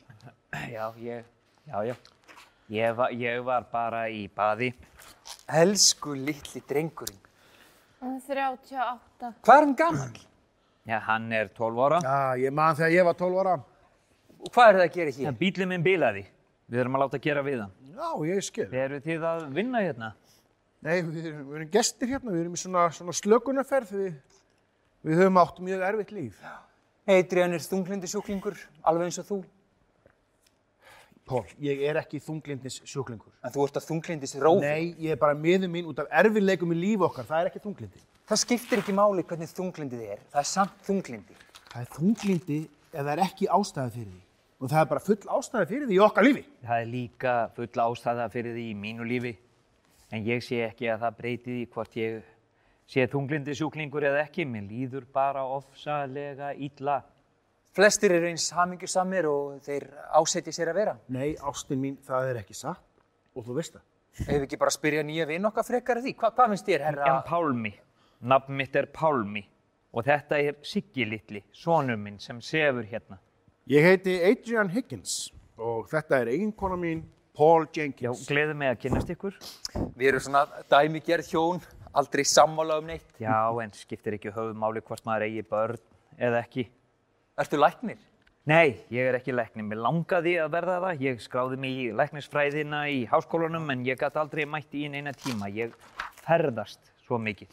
Já, 0.68 0.84
ég, 1.00 1.24
já, 1.68 1.78
já. 1.88 1.96
Ég 2.72 2.92
var, 2.96 3.14
ég 3.16 3.40
var 3.44 3.64
bara 3.72 4.02
í 4.12 4.26
baði. 4.28 4.74
Elsku 5.48 6.12
litli 6.16 6.60
drengurinn. 6.68 7.27
38. 7.98 9.32
Hvað 9.42 9.54
er 9.56 9.64
hann 9.66 9.74
gammal? 9.78 10.22
Já, 10.88 10.98
hann 11.04 11.32
er 11.34 11.50
12 11.56 11.82
ára. 11.84 11.98
Já, 12.04 12.44
ég 12.46 12.54
man 12.54 12.76
þegar 12.78 12.94
ég 12.94 13.06
var 13.08 13.18
12 13.18 13.40
ára. 13.42 13.56
Og 14.38 14.52
hvað 14.54 14.70
er 14.70 14.78
það 14.78 14.84
að 14.84 14.94
gera 14.94 15.14
hér? 15.16 15.37
bílinn 15.40 15.72
minn 15.72 15.84
bilaði. 15.84 16.24
Við 16.68 16.82
erum 16.84 16.96
að 16.98 17.04
láta 17.04 17.20
gera 17.24 17.42
við 17.42 17.62
hann. 17.64 17.74
Já, 17.98 18.08
ég 18.28 18.46
skil. 18.46 18.68
Eru 18.70 19.00
þið 19.02 19.26
að 19.26 19.44
vinna 19.56 19.82
hérna? 19.82 20.12
Nei, 20.87 21.00
við 21.02 21.26
erum, 21.26 21.44
við 21.48 21.58
erum 21.58 21.70
gestir 21.74 22.11
hérna, 22.12 22.32
við 22.34 22.42
erum 22.44 22.54
í 22.54 22.61
svona, 22.62 22.84
svona 22.94 23.14
slökunarferð, 23.18 23.94
við, 23.98 24.40
við 25.08 25.22
höfum 25.24 25.40
átt 25.42 25.58
mjög 25.66 25.84
erfitt 25.88 26.12
líf. 26.14 26.42
Adrian 27.08 27.56
er 27.56 27.64
þunglindi 27.64 28.11
sjúklingur, 28.12 28.61
alveg 28.87 29.08
eins 29.08 29.18
og 29.24 29.26
þú. 29.26 29.38
Pól, 31.28 31.42
ég 31.60 31.82
er 31.84 31.98
ekki 32.00 32.20
þunglindis 32.24 32.78
sjúklingur. 32.88 33.32
En 33.44 33.52
þú 33.52 33.66
ert 33.66 33.76
að 33.76 33.88
þunglindis 33.90 34.32
rófi. 34.40 34.64
Nei, 34.64 34.94
ég 35.04 35.12
er 35.12 35.18
bara 35.20 35.36
miður 35.36 35.68
mín 35.72 35.90
út 35.90 35.98
af 36.00 36.08
erfiðleikum 36.22 36.72
í 36.72 36.78
lífi 36.78 37.04
okkar, 37.04 37.26
það 37.28 37.42
er 37.42 37.50
ekki 37.50 37.60
þunglindi. 37.66 38.00
Það 38.28 38.40
skiptir 38.42 38.82
ekki 38.82 38.94
máli 38.96 39.24
hvernig 39.28 39.52
þunglindið 39.56 40.06
er. 40.14 40.22
Það 40.32 40.40
er 40.40 40.48
samt 40.48 40.80
þunglindi. 40.88 41.36
Það 41.68 41.82
er 41.82 41.90
þunglindi 41.98 42.58
ef 42.64 42.96
það 42.96 43.12
er 43.12 43.22
ekki 43.26 43.50
ástæða 43.58 43.92
fyrir 43.98 44.08
því. 44.08 44.22
Og 44.58 44.72
það 44.72 44.80
er 44.80 44.88
bara 44.90 45.04
full 45.04 45.18
ástæða 45.36 45.68
fyrir 45.70 45.86
því 45.88 45.98
í 45.98 46.00
okkar 46.08 46.26
lífi. 46.26 46.42
Það 46.64 46.80
er 46.82 46.90
líka 46.94 47.34
full 47.58 47.84
ástæða 47.84 48.26
fyrir 48.32 48.56
því 48.56 48.64
í 48.70 48.74
mínu 48.86 49.06
lífi. 49.12 49.34
En 50.08 50.24
ég 50.24 50.42
sé 50.44 50.62
ekki 50.64 50.88
að 50.88 51.04
það 51.04 51.20
breyti 51.20 51.52
því 51.52 51.68
hvort 51.76 52.00
ég 52.00 52.18
sé 52.88 53.04
þunglindi 53.12 53.56
sjúklingur 53.60 54.08
eða 54.08 54.24
ekki. 54.24 54.48
Mér 54.48 54.64
líður 54.72 55.04
bara 55.12 55.44
ofsalega 55.44 56.54
illa. 56.56 57.02
Flestir 57.76 58.12
eru 58.16 58.26
eins 58.31 58.48
hamingjusamir 58.57 59.28
og 59.31 59.59
þeir 59.66 59.85
ásetja 60.18 60.54
sér 60.54 60.72
að 60.72 60.78
vera. 60.81 60.94
Nei, 61.14 61.37
ástin 61.37 61.81
mín, 61.83 61.98
það 62.07 62.31
er 62.33 62.40
ekki 62.42 62.57
satt. 62.57 62.83
Og 63.37 63.44
þú 63.46 63.59
veist 63.61 63.76
það. 63.76 63.85
Ef 64.24 64.46
ekki 64.48 64.59
bara 64.59 64.72
spyrja 64.74 65.04
nýja 65.07 65.28
vinn 65.31 65.46
okkar 65.46 65.66
frekar 65.66 66.00
að 66.00 66.09
því. 66.09 66.14
Hva, 66.18 66.33
hvað 66.35 66.54
finnst 66.54 66.66
þér, 66.66 66.85
herra? 66.88 67.11
En 67.12 67.20
Pálmi, 67.28 67.72
nafn 68.33 68.57
mitt 68.59 68.74
er 68.81 68.88
Pálmi 68.90 69.44
og 69.94 70.04
þetta 70.09 70.40
er 70.42 70.57
Siggi 70.66 71.07
litli, 71.09 71.44
sonur 71.54 71.96
minn 72.00 72.18
sem 72.20 72.40
sefur 72.44 72.87
hérna. 72.88 73.20
Ég 73.70 73.85
heiti 73.85 74.16
Adrian 74.24 74.72
Higgins 74.72 75.28
og 75.61 75.87
þetta 75.92 76.22
er 76.22 76.33
eiginkona 76.33 76.76
mín, 76.81 77.04
Paul 77.37 77.68
Já, 77.68 77.83
Jenkins. 77.85 78.24
gleður 78.26 78.57
mig 78.59 78.72
að 78.72 78.81
kynast 78.83 79.12
ykkur. 79.14 79.37
Við 79.94 80.09
erum 80.11 80.24
svona 80.24 80.42
dæmigerð 80.72 81.28
hjón, 81.31 81.62
aldrei 81.94 82.24
sammála 82.26 82.81
um 82.83 82.88
neitt. 82.90 83.07
Já, 83.22 83.38
en 83.62 83.70
skiptir 83.76 84.16
ekki 84.18 84.33
höfumáli 84.35 84.83
hvort 84.83 85.07
maður 85.07 85.28
eigi 85.28 85.44
börn 85.46 85.78
eða 86.18 86.42
ekki. 86.42 86.66
Ertu 87.38 87.59
læknir? 87.61 87.98
Nei, 88.51 88.81
ég 88.90 89.07
er 89.07 89.14
ekki 89.14 89.31
læknir. 89.31 89.62
Mér 89.62 89.79
langaði 89.85 90.33
að 90.42 90.48
verða 90.57 90.79
það. 90.83 91.03
Ég 91.05 91.20
skráði 91.22 91.59
mig 91.62 91.77
í 91.79 91.85
læknisfræðina 91.94 92.81
í 92.90 93.05
háskólanum 93.07 93.68
en 93.70 93.85
ég 93.87 94.01
gæti 94.01 94.18
aldrei 94.18 94.42
mætt 94.48 94.74
í 94.74 94.88
eina 94.88 95.12
tíma. 95.14 95.46
Ég 95.55 95.77
ferðast 96.24 96.81
svo 97.05 97.20
mikið. 97.22 97.53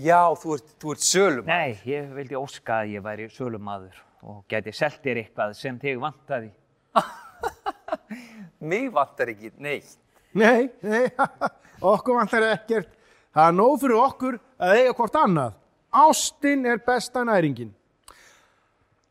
Já, 0.00 0.22
þú 0.40 0.54
ert, 0.56 0.72
þú 0.80 0.94
ert 0.94 1.04
sölum. 1.04 1.50
Nei, 1.50 1.76
ég 1.90 2.08
vildi 2.16 2.38
óska 2.38 2.80
að 2.84 2.94
ég 2.94 3.04
væri 3.04 3.28
sölumadur 3.34 4.00
og 4.24 4.44
gæti 4.48 4.72
selt 4.72 5.02
þér 5.04 5.20
eitthvað 5.24 5.56
sem 5.58 5.76
þig 5.82 6.00
vantaði. 6.00 6.52
Mig 8.70 8.88
vantar 8.94 9.34
ekki 9.34 9.52
neitt. 9.60 9.98
Nei, 10.38 10.70
nei, 10.80 11.04
okkur 11.92 12.22
vantar 12.22 12.46
ekkert. 12.54 12.94
Það 13.36 13.50
er 13.50 13.58
nóg 13.58 13.74
fyrir 13.82 14.00
okkur 14.06 14.40
að 14.56 14.78
eiga 14.78 14.96
hvort 15.02 15.20
annað. 15.20 15.58
Ástin 15.92 16.64
er 16.70 16.80
besta 16.86 17.26
næringin. 17.28 17.74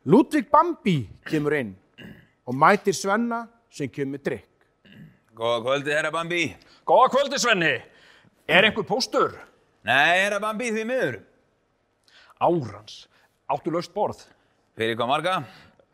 Ludvig 0.08 0.46
Bambi 0.48 1.02
kemur 1.28 1.52
inn 1.52 1.74
og 2.48 2.54
mætir 2.56 2.94
Svenna 2.96 3.42
sem 3.68 3.90
kemur 3.92 4.22
drikk. 4.24 4.46
Góða 5.36 5.58
kvöldi, 5.66 5.92
herra 5.92 6.10
Bambi. 6.10 6.46
Góða 6.88 7.10
kvöldi, 7.12 7.36
Svenni. 7.36 7.74
Er 8.48 8.64
einhver 8.64 8.86
póstur? 8.88 9.34
Nei, 9.84 10.22
herra 10.22 10.38
Bambi, 10.40 10.70
því 10.72 10.86
miður. 10.88 11.18
Árans. 12.40 13.02
Áttu 13.52 13.74
laust 13.74 13.92
borð? 13.92 14.24
Fyrir 14.80 14.96
hvað 14.96 15.12
marga? 15.12 15.36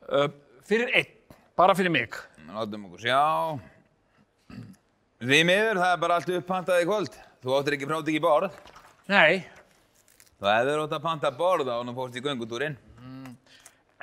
Uh, 0.06 0.30
fyrir 0.62 0.94
einn. 0.94 1.10
Bara 1.58 1.74
fyrir 1.74 1.90
mig. 1.90 2.14
Látum 2.54 2.86
okkur 2.86 3.02
sjá. 3.02 3.18
Því 5.26 5.42
miður, 5.50 5.82
það 5.82 5.90
er 5.90 6.02
bara 6.06 6.20
allt 6.20 6.34
upphantað 6.38 6.86
í 6.86 6.90
kvöld. 6.92 7.20
Þú 7.42 7.58
áttir 7.58 7.80
ekki 7.80 7.90
frátt 7.90 8.14
ekki 8.14 8.22
borð. 8.22 8.62
Nei. 9.10 9.42
Það 10.38 10.58
hefur 10.62 10.86
átt 10.86 10.98
að 11.00 11.06
panta 11.10 11.34
borð 11.34 11.74
á 11.74 11.82
hann 11.82 11.90
og 11.90 11.98
fórst 11.98 12.22
í 12.22 12.22
göngutúrin. 12.22 12.78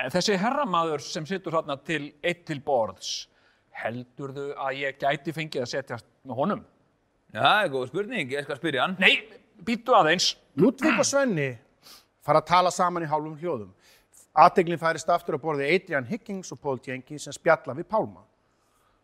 Þessi 0.09 0.37
herramaður 0.39 1.03
sem 1.05 1.25
situr 1.29 1.53
þarna 1.53 1.75
til 1.85 2.07
eitt 2.25 2.45
til 2.47 2.57
borðs, 2.65 3.27
heldurðu 3.83 4.51
að 4.57 4.79
ég 4.79 4.97
gæti 5.01 5.33
fengið 5.35 5.65
að 5.65 5.71
setjast 5.75 6.07
með 6.25 6.39
honum? 6.39 6.63
Já, 7.31 7.41
það 7.41 7.65
er 7.65 7.73
góð 7.75 7.85
spurning, 7.91 8.31
ég 8.33 8.47
skal 8.47 8.57
spyrja 8.57 8.85
hann. 8.85 8.95
Nei, 8.99 9.19
býttu 9.67 9.93
aðeins. 9.95 10.31
Ludvig 10.59 10.97
og 10.97 11.07
Svenni 11.07 11.51
fara 12.25 12.41
að 12.41 12.49
tala 12.49 12.71
saman 12.73 13.05
í 13.05 13.09
hálfum 13.11 13.37
hljóðum. 13.39 13.69
Aðteglinn 14.41 14.79
færist 14.81 15.09
aftur 15.11 15.37
að 15.37 15.43
borði 15.43 15.67
Adrian 15.75 16.07
Higgins 16.07 16.51
og 16.55 16.61
Paul 16.63 16.79
Jenkins 16.85 17.27
sem 17.27 17.35
spjalla 17.35 17.75
við 17.77 17.89
Pálma. 17.91 18.23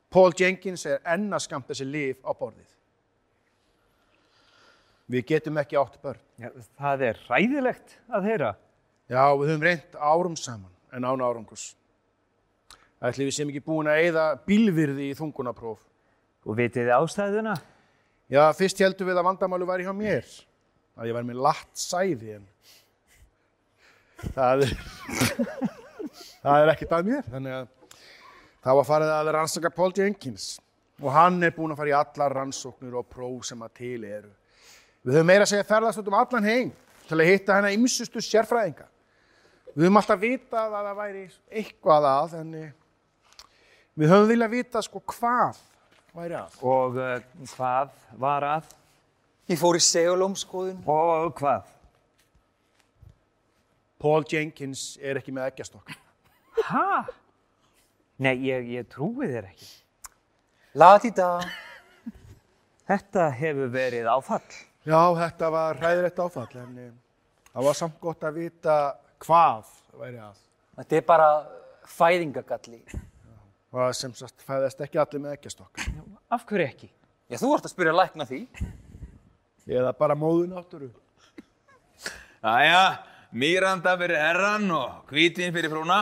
Paul 0.09 0.31
Jenkins 0.39 0.85
er 0.87 1.03
enn 1.07 1.27
að 1.35 1.43
skamta 1.45 1.75
sér 1.75 1.91
lif 1.91 2.23
á 2.23 2.31
borðið. 2.31 2.69
Við 5.11 5.27
getum 5.27 5.59
ekki 5.59 5.77
átt 5.79 5.99
börn. 6.03 6.23
Já, 6.39 6.49
það 6.79 7.05
er 7.09 7.21
ræðilegt 7.27 7.99
að 8.11 8.31
heyra. 8.31 8.55
Já, 9.07 9.21
við 9.39 9.53
höfum 9.53 9.67
reynt 9.67 9.99
árum 9.99 10.35
saman 10.39 10.73
en 10.93 11.07
án 11.07 11.23
árangus. 11.23 11.71
Ætli 12.97 13.27
við 13.27 13.35
sem 13.35 13.49
ekki 13.51 13.61
búin 13.65 13.89
að 13.91 14.03
eyða 14.07 14.25
bílvirði 14.47 15.11
í 15.11 15.17
þungunapróf. 15.17 15.81
Og 16.47 16.57
vitið 16.57 16.87
þið 16.87 16.93
ástæðuna? 16.95 17.55
Já, 18.31 18.41
fyrst 18.57 18.81
heldum 18.81 19.09
við 19.09 19.19
að 19.19 19.27
vandamálu 19.29 19.67
væri 19.69 19.85
hjá 19.85 19.93
mér. 19.95 20.25
Að 20.97 21.09
ég 21.09 21.17
væri 21.17 21.29
með 21.29 21.43
latt 21.45 21.77
sæði 21.77 22.37
en 22.39 22.47
það 24.33 24.63
er, 24.65 24.73
það 26.43 26.63
er 26.63 26.71
ekkert 26.73 26.95
að 26.97 27.11
mér. 27.11 27.27
Þannig 27.29 27.57
að 27.59 27.69
það 28.65 28.79
var 28.79 28.89
farið 28.89 29.13
að 29.13 29.31
rannsaka 29.37 29.73
Paul 29.77 29.91
Jenkins 29.95 30.49
og 30.97 31.13
hann 31.13 31.37
er 31.45 31.53
búin 31.53 31.75
að 31.75 31.83
fara 31.83 31.93
í 31.93 31.97
allar 31.99 32.33
rannsóknir 32.39 32.97
og 32.97 33.05
próf 33.11 33.45
sem 33.51 33.61
að 33.61 33.75
til 33.77 34.01
eru. 34.07 34.33
Við 35.05 35.19
höfum 35.19 35.29
meira 35.29 35.45
að 35.45 35.53
segja 35.53 35.67
ferðast 35.69 36.01
út 36.01 36.09
um 36.09 36.17
allan 36.17 36.47
heim 36.49 36.71
til 37.07 37.19
að 37.19 37.29
hitta 37.29 37.59
hennar 37.59 37.75
ymsustu 37.75 38.23
sérfræðinga. 38.23 38.87
Við 39.77 39.85
höfum 39.85 39.99
alltaf 39.99 40.17
vitað 40.17 40.71
að 40.73 40.85
það 40.87 40.95
væri 40.97 41.19
eitthvað 41.61 42.05
að, 42.09 42.31
en 42.39 42.53
eh, 42.57 42.69
við 43.93 44.09
höfum 44.09 44.31
viljað 44.31 44.55
vita 44.55 44.81
sko 44.81 45.01
hvað 45.13 45.59
væri 46.17 46.37
að. 46.39 46.55
Og 46.65 46.97
uh, 46.97 47.11
hvað 47.51 47.91
var 48.17 48.47
að? 48.55 48.73
Ég 49.53 49.61
fór 49.61 49.77
í 49.77 49.83
segulómskoðun. 49.85 50.81
Og 50.81 51.29
hvað? 51.37 51.69
Paul 54.01 54.25
Jenkins 54.25 54.89
er 54.97 55.21
ekki 55.21 55.37
með 55.37 55.51
eggjastokk. 55.51 55.93
Hæ? 56.57 57.13
Nei, 58.17 58.33
ég, 58.49 58.73
ég 58.79 58.89
trúi 58.89 59.29
þér 59.29 59.51
ekki. 59.53 59.73
Latita. 60.73 61.31
Þetta 62.89 63.29
hefur 63.37 63.75
verið 63.77 64.09
áfall. 64.09 64.45
Já, 64.89 65.03
þetta 65.21 65.53
var 65.53 65.85
ræðilegt 65.85 66.25
áfall, 66.25 66.53
en 66.65 66.77
eh, 66.81 66.95
það 67.51 67.69
var 67.69 67.83
samt 67.85 68.01
gott 68.01 68.25
að 68.25 68.41
vita 68.47 68.77
hvað 69.23 69.71
væri 69.97 70.19
að. 70.21 70.41
Þetta 70.77 70.97
er 70.99 71.05
bara 71.07 71.29
fæðingagalli. 71.97 72.81
Og 73.73 73.81
að 73.83 73.95
sem 73.99 74.13
sagt 74.15 74.45
fæðast 74.45 74.81
ekki 74.85 74.99
allir 75.01 75.23
með 75.23 75.37
eggjastokk. 75.37 75.81
Af 76.33 76.45
hverju 76.47 76.67
ekki? 76.67 76.89
Já, 77.27 77.39
þú 77.41 77.51
ert 77.55 77.67
að 77.67 77.73
spyrja 77.73 77.95
lækna 77.95 78.27
því. 78.29 78.39
Eða 79.67 79.91
bara 79.97 80.15
móðu 80.15 80.45
náttúru. 80.51 80.87
Jæja, 82.37 82.83
mýranda 83.35 83.97
fyrir 83.99 84.21
herran 84.21 84.71
og 84.71 85.09
hvítvin 85.11 85.51
fyrir 85.55 85.73
frúna 85.73 85.99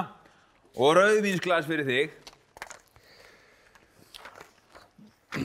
og 0.75 0.95
rauðvinsglas 0.99 1.65
fyrir 1.65 1.87
þig. 1.89 2.21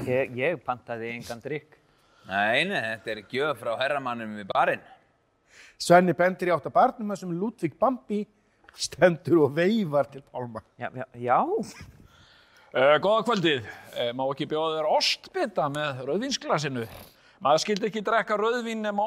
Ég, 0.06 0.34
ég 0.36 0.60
pantaði 0.66 1.14
engan 1.14 1.40
drikk. 1.42 1.78
Nei, 2.28 2.66
nei, 2.68 2.78
þetta 2.78 3.14
er 3.14 3.22
gjöf 3.32 3.62
frá 3.62 3.72
herramannum 3.80 4.36
við 4.38 4.50
barinn. 4.52 4.82
Svenni 5.80 6.12
bendir 6.12 6.50
í 6.50 6.52
átt 6.52 6.66
að 6.68 6.74
barnum 6.76 7.14
þessum 7.14 7.32
Ludvig 7.40 7.78
Bambi 7.80 8.20
stendur 8.76 9.46
og 9.46 9.54
veifar 9.56 10.10
til 10.12 10.22
Pálma. 10.28 10.60
Já, 10.78 10.90
já, 10.92 11.06
já. 11.16 11.38
Uh, 12.70 12.96
góða 13.02 13.24
kvöldið, 13.26 13.64
uh, 13.96 14.10
má 14.14 14.26
ekki 14.28 14.46
bjóða 14.50 14.76
þér 14.76 14.90
ostbita 14.92 15.70
með 15.72 16.02
rauðvínsglasinu. 16.06 16.84
Maður 17.40 17.62
skildi 17.64 17.88
ekki 17.88 18.04
drekka 18.04 18.36
rauðvín 18.36 18.84
nema 18.84 19.06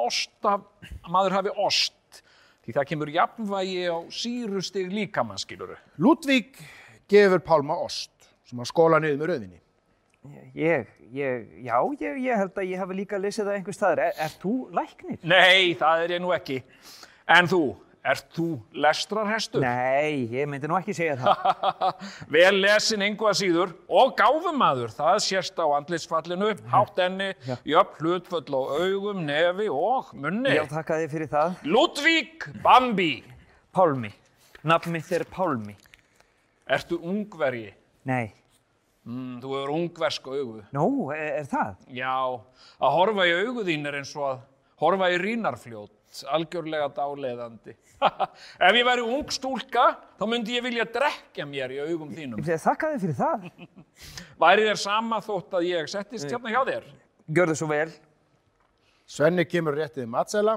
maður 1.13 1.37
hafi 1.37 1.53
ost. 1.61 2.23
Því 2.65 2.75
það 2.75 2.89
kemur 2.89 3.11
jafnvægi 3.13 3.79
á 3.93 3.97
sírustig 4.09 4.89
líkamann, 4.89 5.39
skiluru. 5.39 5.77
Ludvík 6.01 6.57
gefur 7.11 7.43
Pálma 7.45 7.77
ost 7.85 8.11
sem 8.49 8.57
hann 8.57 8.67
skóla 8.67 8.97
niður 9.03 9.21
með 9.21 9.31
rauðinni. 9.31 9.62
Ég, 10.55 10.87
ég, 11.11 11.47
já, 11.65 11.77
ég, 11.99 12.19
ég 12.23 12.37
held 12.39 12.59
að 12.59 12.69
ég 12.69 12.79
hafi 12.79 12.95
líka 12.95 13.17
lesið 13.19 13.47
það 13.49 13.55
einhver 13.57 13.75
staðar. 13.75 14.01
Er, 14.07 14.19
er 14.25 14.35
þú 14.39 14.51
læknir? 14.77 15.17
Nei, 15.27 15.73
það 15.79 16.03
er 16.05 16.13
ég 16.15 16.21
nú 16.23 16.31
ekki. 16.35 16.59
En 17.33 17.47
þú, 17.51 17.59
ert 18.13 18.27
þú 18.35 18.45
lestrarhestur? 18.85 19.63
Nei, 19.63 20.27
ég 20.31 20.47
myndi 20.51 20.69
nú 20.71 20.77
ekki 20.77 20.95
segja 20.95 21.17
það. 21.19 21.43
Vel 22.35 22.53
lesin 22.63 23.03
engu 23.07 23.27
að 23.29 23.37
síður 23.41 23.73
og 23.99 24.13
gáfumadur, 24.19 24.93
það 24.95 25.19
sést 25.25 25.59
á 25.59 25.65
andlitsfallinu, 25.79 26.51
hátt 26.71 27.01
enni, 27.03 27.31
jöfn 27.67 27.99
hlutföll 28.03 28.47
á 28.55 28.61
augum, 28.83 29.23
nefi 29.27 29.67
og 29.71 30.13
munni. 30.15 30.53
Já, 30.55 30.63
þakka 30.71 31.01
þið 31.01 31.15
fyrir 31.17 31.31
það. 31.33 31.57
Ludvík 31.75 32.47
Bambi, 32.63 33.11
Pálmi. 33.75 34.13
Nafn 34.63 34.95
mitt 34.95 35.11
er 35.11 35.27
Pálmi. 35.27 35.75
ertu 36.71 36.95
ungverji? 37.03 37.73
Nei. 38.07 38.31
Mm, 39.03 39.41
þú 39.43 39.49
hefur 39.51 39.71
ungversk 39.75 40.27
augu. 40.31 40.61
Nú, 40.75 40.85
er, 41.11 41.41
er 41.41 41.47
það? 41.51 41.73
Já, 41.91 42.13
að 42.79 42.93
horfa 42.95 43.25
í 43.27 43.33
augu 43.41 43.65
þín 43.67 43.89
er 43.89 43.97
eins 43.99 44.13
og 44.15 44.27
að 44.29 44.43
horfa 44.79 45.09
í 45.11 45.17
rínarfljót, 45.19 46.21
algjörlega 46.31 46.87
dáleiðandi. 46.95 47.75
Ef 48.67 48.77
ég 48.77 48.87
væri 48.87 49.03
ung 49.03 49.33
stúlka, 49.33 49.85
þá 50.19 50.23
myndi 50.31 50.55
ég 50.55 50.63
vilja 50.63 50.85
drekja 50.87 51.47
mér 51.49 51.73
í 51.75 51.81
augum 51.83 52.13
þínum. 52.15 52.43
Þakka 52.47 52.93
þið 52.93 53.03
fyrir 53.03 53.17
það. 53.19 53.47
Væri 54.43 54.67
þér 54.69 54.79
sama 54.79 55.19
þótt 55.23 55.57
að 55.59 55.67
ég 55.67 55.89
settist 55.91 56.31
hérna 56.31 56.53
hjá 56.53 56.61
þér? 56.69 56.87
Gjörðu 57.35 57.55
svo 57.59 57.67
vel. 57.71 57.89
Svenni 59.13 59.43
kemur 59.47 59.75
réttið 59.77 60.07
matsela. 60.11 60.55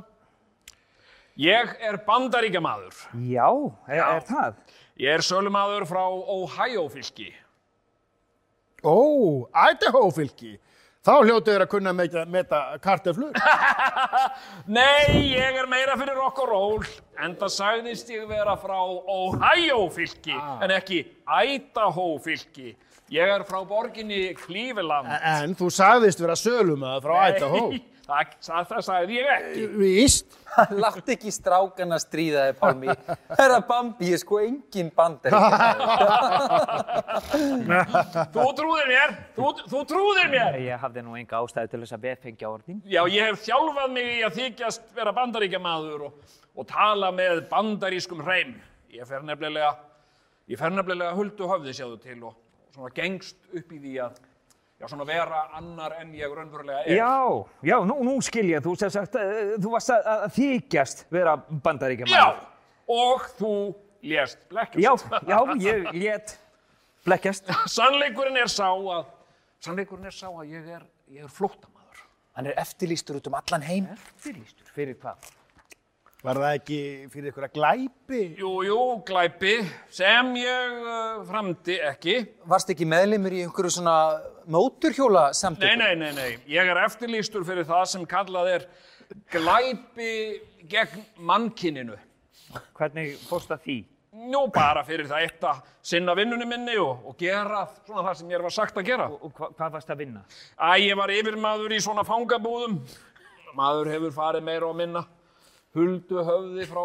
Ég 1.36 1.74
er 1.84 1.98
bandaríkjamaður. 2.06 3.02
Já, 3.26 3.48
er, 3.90 4.04
er 4.06 4.22
það? 4.24 4.62
Ég 5.02 5.18
er 5.18 5.26
sölumadur 5.26 5.84
frá 5.90 6.04
Ohio 6.06 6.86
fylki. 6.94 7.28
Ó, 8.86 9.48
Idaho 9.72 10.06
fylki. 10.14 10.54
Þá 11.06 11.12
hljótið 11.22 11.52
þér 11.52 11.62
að 11.62 11.70
kunna 11.70 11.92
meta, 11.94 12.22
meta 12.26 12.60
karteflur. 12.82 13.36
Nei, 14.78 15.28
ég 15.36 15.58
er 15.60 15.68
meira 15.70 15.94
fyrir 15.98 16.18
rock 16.18 16.40
og 16.42 16.50
roll. 16.50 16.88
Enda 17.22 17.46
sagðist 17.52 18.10
ég 18.10 18.24
vera 18.26 18.56
frá 18.58 18.78
Ohio 18.82 19.84
fylki, 19.94 20.34
en 20.34 20.74
ekki 20.74 21.04
Idaho 21.46 22.08
fylki. 22.24 22.74
Ég 23.14 23.34
er 23.36 23.44
frá 23.46 23.60
borginni 23.62 24.32
Cleveland. 24.40 25.12
En 25.22 25.54
þú 25.54 25.70
sagðist 25.70 26.22
vera 26.22 26.34
sölumæður 26.38 27.06
frá 27.06 27.20
Idaho. 27.36 27.68
Það, 28.06 28.34
það, 28.38 28.66
það 28.70 28.82
sagði 28.86 29.16
ég 29.16 29.28
ekki. 29.34 29.62
Víst. 29.80 30.34
Látt 30.78 31.08
ekki 31.10 31.32
strákana 31.34 31.96
stríða 31.98 32.44
þig, 32.46 32.58
Pálmi. 32.60 32.94
Herra 33.32 33.56
Bambi 33.66 34.12
er 34.14 34.20
sko 34.22 34.38
engin 34.44 34.92
bandar. 34.94 35.34
Þú 38.36 38.46
trúðir 38.60 38.86
mér, 38.92 39.16
þú, 39.34 39.50
þú 39.72 39.80
trúðir 39.90 40.30
mér. 40.32 40.58
Ég 40.62 40.80
hafði 40.84 41.02
nú 41.02 41.16
enga 41.18 41.40
ástæðu 41.42 41.72
til 41.72 41.82
þess 41.82 41.96
að 41.96 42.04
befengja 42.06 42.52
orðin. 42.52 42.78
Já, 42.86 43.02
ég 43.10 43.26
hef 43.26 43.42
þjálfað 43.42 43.92
mig 43.96 44.12
í 44.14 44.22
að 44.28 44.38
þykjast 44.38 44.86
vera 44.96 45.14
bandaríkjamaður 45.16 46.06
og, 46.06 46.38
og 46.54 46.70
tala 46.70 47.10
með 47.14 47.42
bandarískum 47.50 48.22
hreim. 48.22 48.54
Ég 48.94 49.08
fer 49.10 49.26
nefnilega, 49.26 49.74
ég 50.52 50.62
fer 50.62 50.72
nefnilega 50.72 51.18
huldu 51.18 51.50
höfði 51.50 51.74
sjáðu 51.74 51.98
til 52.06 52.20
og 52.30 52.38
svona 52.76 52.94
gengst 52.94 53.42
upp 53.50 53.74
í 53.74 53.82
því 53.82 53.98
að 54.06 54.22
já, 54.80 54.88
svona 54.88 55.06
vera 55.08 55.42
annar 55.56 55.96
en 56.00 56.12
ég 56.16 56.32
raunverulega 56.32 56.84
er. 56.84 56.96
Já, 56.98 57.46
já, 57.70 57.76
nú, 57.88 57.98
nú 58.06 58.16
skil 58.24 58.50
ég. 58.50 58.64
Þú, 58.64 58.74
sem 58.80 58.92
sagt, 58.94 59.16
eh, 59.20 59.54
þú 59.60 59.72
varst 59.74 59.92
að, 59.94 60.10
að 60.14 60.26
þykjast 60.36 61.06
vera 61.12 61.36
bandaríkja 61.36 62.10
Já, 62.10 62.26
og 62.96 63.28
þú 63.38 63.54
lést 64.06 64.42
blekkjast. 64.50 65.06
Já, 65.22 65.30
já, 65.30 65.38
ég 65.64 65.88
lét 65.96 66.36
blekkjast. 67.06 67.54
Sannleikurinn 67.76 68.38
er 68.42 68.52
sá 68.52 68.68
að, 68.68 69.08
sannleikurinn 69.64 70.10
er 70.10 70.16
sá 70.16 70.28
að 70.28 70.52
ég 70.52 70.68
er, 70.78 70.84
ég 71.14 71.26
er 71.26 71.32
flóttamaður. 71.32 72.04
Hann 72.36 72.50
er 72.50 72.60
eftirlýstur 72.60 73.20
út 73.20 73.30
um 73.30 73.38
allan 73.38 73.64
heim. 73.64 73.88
Fyrirlýstur. 74.20 74.68
Fyrir 74.76 74.98
hvað? 75.00 75.30
Var 76.26 76.40
það 76.42 76.56
ekki 76.56 76.76
fyrir 77.12 77.30
ykkur 77.30 77.44
að 77.46 77.52
glæpi? 77.54 78.20
Jú, 78.40 78.48
jú, 78.66 78.78
glæpi, 79.06 79.52
sem 79.94 80.32
ég 80.40 80.72
uh, 80.82 81.20
framdi 81.28 81.76
ekki. 81.86 82.16
Varst 82.50 82.72
ekki 82.74 82.88
meðlimur 82.90 83.36
í 83.36 83.44
einhverju 83.44 83.76
svona 83.76 83.94
móturhjóla 84.50 85.28
Nei, 85.60 85.76
nei, 85.78 85.92
nei, 86.00 86.10
nei. 86.16 86.32
Ég 86.50 86.66
er 86.66 86.80
eftirlýstur 86.82 87.46
fyrir 87.46 87.68
það 87.68 87.84
sem 87.92 88.08
kallað 88.10 88.50
er 88.56 88.66
glæpi 89.30 90.10
gegn 90.66 91.06
mannkininu. 91.30 91.94
Hvernig 92.74 93.14
fórst 93.30 93.54
að 93.54 93.62
því? 93.68 93.80
Nú, 94.26 94.40
bara 94.50 94.82
fyrir 94.88 95.06
það 95.06 95.28
eitt 95.28 95.46
að 95.46 95.64
sinna 95.94 96.16
vinnunni 96.18 96.48
minni 96.50 96.74
og, 96.82 97.06
og 97.06 97.20
gera 97.22 97.68
svona 97.84 98.08
það 98.08 98.16
sem 98.18 98.32
ég 98.34 98.48
var 98.48 98.56
sagt 98.58 98.80
að 98.82 98.90
gera. 98.90 99.06
Og 99.14 99.30
hva, 99.30 99.52
hvað 99.54 99.78
varst 99.78 99.94
að 99.94 100.02
vinna? 100.02 100.26
Æ, 100.58 100.88
ég 100.88 100.98
var 100.98 101.14
yfirmaður 101.20 101.76
í 101.78 101.84
svona 101.86 102.02
fangabúðum. 102.08 102.80
Maður 103.54 103.94
hefur 103.94 104.18
farið 104.18 104.50
meira 104.50 104.66
og 104.66 104.74
minna. 104.82 105.06
Huldu 105.76 106.22
höfði 106.24 106.66
frá, 106.70 106.82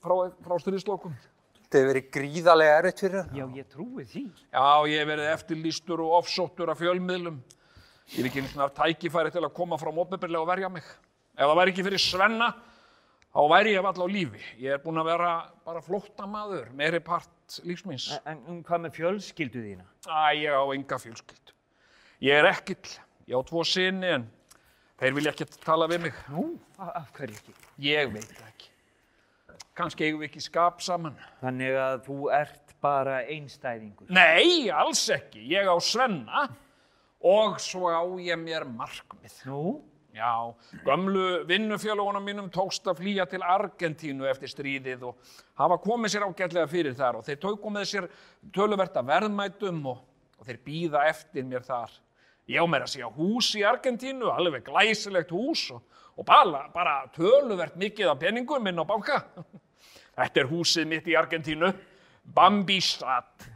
frá, 0.00 0.14
frá 0.46 0.54
styrðislokum. 0.62 1.16
Þetta 1.64 1.80
hefur 1.80 1.90
verið 1.90 2.06
gríðarlega 2.14 2.76
erfitt 2.78 3.00
fyrir 3.02 3.18
hann. 3.18 3.34
Já, 3.36 3.44
ég 3.58 3.66
trúi 3.68 4.04
því. 4.08 4.22
Já, 4.48 4.68
ég 4.88 5.02
hef 5.02 5.08
verið 5.10 5.32
eftirlýstur 5.32 6.02
og 6.04 6.14
ofsóttur 6.22 6.72
af 6.72 6.80
fjölmiðlum. 6.80 7.40
Ég 8.14 8.20
hef 8.20 8.28
ekki 8.30 8.44
svona 8.46 8.70
tækifæri 8.72 9.32
til 9.34 9.42
að 9.42 9.52
koma 9.58 9.76
frá 9.80 9.90
mótbyrlega 9.92 10.40
og 10.40 10.48
verja 10.48 10.70
mig. 10.72 10.86
Ef 11.34 11.44
það 11.44 11.58
væri 11.58 11.74
ekki 11.74 11.84
fyrir 11.84 12.02
Svenna, 12.04 12.48
þá 13.34 13.40
væri 13.52 13.74
ég 13.74 13.84
valla 13.84 14.08
á 14.08 14.14
lífi. 14.14 14.42
Ég 14.62 14.76
er 14.76 14.82
búinn 14.84 15.02
að 15.02 15.10
vera 15.10 15.32
bara 15.66 15.82
flóttamaður, 15.84 16.70
meiri 16.78 17.02
part 17.04 17.58
lífsmins. 17.66 18.08
En 18.24 18.40
um, 18.48 18.62
hvað 18.64 18.86
með 18.86 18.96
fjölskyldu 19.00 19.64
þína? 19.66 19.88
Æ, 20.08 20.46
ég 20.46 20.56
á 20.56 20.64
enga 20.64 21.00
fjölskyldu. 21.02 21.56
Ég 22.24 22.40
er 22.40 22.48
ekkill, 22.54 22.96
ég 23.28 23.36
á 23.36 23.40
tvo 23.50 23.66
sinni 23.68 24.14
en 24.16 24.28
þeir 25.00 25.16
vilja 25.18 25.34
ekkert 25.34 25.56
tala 25.64 25.88
við 25.90 26.06
mig. 26.06 26.20
Nú, 26.32 26.46
af, 26.78 27.08
hverju 27.16 27.38
ekki? 27.38 27.56
Ég 27.84 28.12
veit 28.14 28.36
ekki. 28.48 28.70
Kannski 29.74 30.06
eigum 30.06 30.22
við 30.22 30.30
ekki 30.30 30.44
skap 30.44 30.82
saman. 30.84 31.16
Þannig 31.40 31.78
að 31.82 31.96
þú 32.06 32.18
ert 32.34 32.76
bara 32.84 33.22
einstæðingur. 33.30 34.10
Nei, 34.12 34.70
alls 34.70 35.02
ekki. 35.10 35.42
Ég 35.50 35.66
á 35.66 35.76
Svenna 35.82 36.46
og 37.24 37.58
svo 37.62 37.88
á 37.90 38.04
ég 38.20 38.38
mér 38.38 38.68
markmið. 38.68 39.40
Nú? 39.48 39.80
Já, 40.14 40.54
gömlu 40.86 41.42
vinnufjölugunum 41.48 42.22
mínum 42.22 42.50
tókst 42.54 42.86
að 42.86 43.00
flýja 43.00 43.24
til 43.26 43.40
Argentínu 43.42 44.28
eftir 44.30 44.52
stríðið 44.52 45.08
og 45.08 45.32
hafa 45.58 45.80
komið 45.82 46.12
sér 46.14 46.26
ágætlega 46.28 46.70
fyrir 46.70 46.94
þar 46.94 47.18
og 47.18 47.24
þeir 47.26 47.40
tóku 47.42 47.72
með 47.74 47.88
sér 47.90 48.06
töluverta 48.54 49.02
verðmætum 49.02 49.80
og, 49.90 50.04
og 50.38 50.46
þeir 50.46 50.60
býða 50.68 51.02
eftir 51.10 51.48
mér 51.50 51.66
þar. 51.66 51.96
Ég 52.50 52.60
á 52.60 52.66
mér 52.68 52.84
að 52.84 52.92
segja 52.92 53.08
hús 53.08 53.50
í 53.56 53.62
Argentínu, 53.64 54.28
alveg 54.28 54.66
glæsilegt 54.66 55.32
hús 55.32 55.70
og, 55.72 55.80
og 56.18 56.26
bara, 56.28 56.66
bara 56.74 56.96
töluvert 57.14 57.78
mikið 57.80 58.12
af 58.12 58.20
peningum 58.20 58.68
inn 58.68 58.82
á 58.82 58.84
banka. 58.84 59.22
Þetta 60.18 60.42
er 60.42 60.50
húsið 60.50 60.90
mitt 60.90 61.08
í 61.08 61.16
Argentínu, 61.18 61.72
Bambistad. 62.36 63.48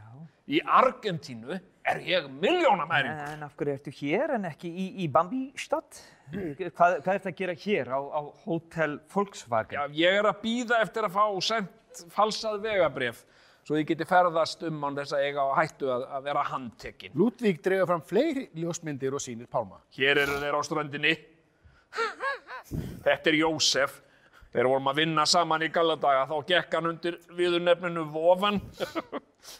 Í 0.49 0.57
Argentínu 0.65 1.59
er 1.89 2.01
ég 2.05 2.29
miljónamæring. 2.41 3.19
En 3.35 3.45
af 3.45 3.53
hverju 3.57 3.75
ertu 3.77 3.93
hér 3.99 4.33
en 4.37 4.47
ekki 4.49 4.69
í, 4.69 4.87
í 5.03 5.09
Bambi-stad? 5.13 6.01
Hvað, 6.33 6.99
hvað 7.05 7.13
ertu 7.13 7.29
að 7.31 7.37
gera 7.37 7.55
hér 7.63 7.91
á, 7.93 7.99
á 8.01 8.21
Hotel 8.45 8.97
Volkswagen? 9.13 9.77
Já, 9.77 9.85
ég 10.01 10.17
er 10.19 10.29
að 10.29 10.41
býða 10.43 10.81
eftir 10.83 11.05
að 11.05 11.15
fá 11.17 11.25
sendt 11.45 12.03
falsað 12.13 12.59
vegabrif 12.65 13.23
svo 13.69 13.77
ég 13.77 13.85
geti 13.91 14.05
ferðast 14.09 14.63
um 14.65 14.81
án 14.81 14.95
þess 14.97 15.13
að 15.13 15.23
eiga 15.27 15.43
á 15.45 15.53
hættu 15.59 15.91
að, 15.93 16.05
að 16.17 16.23
vera 16.25 16.43
handtekinn. 16.49 17.13
Ludvík 17.13 17.59
dregur 17.61 17.89
fram 17.91 18.01
fleiri 18.01 18.47
ljósmyndir 18.57 19.13
og 19.13 19.21
sýnir 19.21 19.49
Pálma. 19.51 19.77
Hér 19.93 20.23
eru 20.23 20.39
þeir 20.41 20.57
á 20.57 20.61
ströndinni. 20.65 21.11
Þetta 23.05 23.29
er 23.29 23.37
Jósef. 23.37 23.99
Þegar 24.49 24.69
vorum 24.71 24.89
að 24.89 25.01
vinna 25.03 25.23
saman 25.29 25.61
í 25.61 25.67
galladaga 25.69 26.23
þá 26.25 26.37
gekk 26.49 26.71
hann 26.73 26.89
undir 26.89 27.19
viðurnefninu 27.37 28.07
Vofan. 28.09 28.57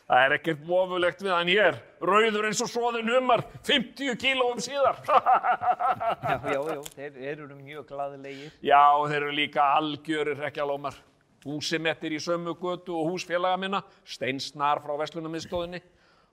Það 0.09 0.23
er 0.23 0.33
ekkert 0.39 0.63
vofulegt 0.65 1.21
við 1.21 1.31
hann 1.35 1.51
hér. 1.53 1.77
Rauður 2.01 2.47
eins 2.49 2.63
og 2.65 2.71
svoðin 2.71 3.11
humar, 3.13 3.43
50 3.69 4.17
kílóum 4.19 4.57
síðar. 4.65 4.97
Já, 5.05 6.33
já, 6.49 6.57
já, 6.57 6.81
þeir, 6.95 7.13
þeir 7.13 7.35
eru 7.35 7.59
mjög 7.61 7.85
glaðilegir. 7.93 8.57
Já, 8.65 8.81
þeir 9.05 9.19
eru 9.21 9.37
líka 9.37 9.69
algjörir 9.77 10.41
hrekkjalómar. 10.41 10.97
Húsi 11.45 11.79
mitt 11.79 12.03
er 12.03 12.15
í 12.15 12.19
sömu 12.19 12.55
götu 12.59 12.95
og 12.97 13.13
húsfélaga 13.13 13.59
minna, 13.61 13.79
steinsnar 14.03 14.81
frá 14.83 14.95
Vestlunarmiðstóðinni. 14.99 15.81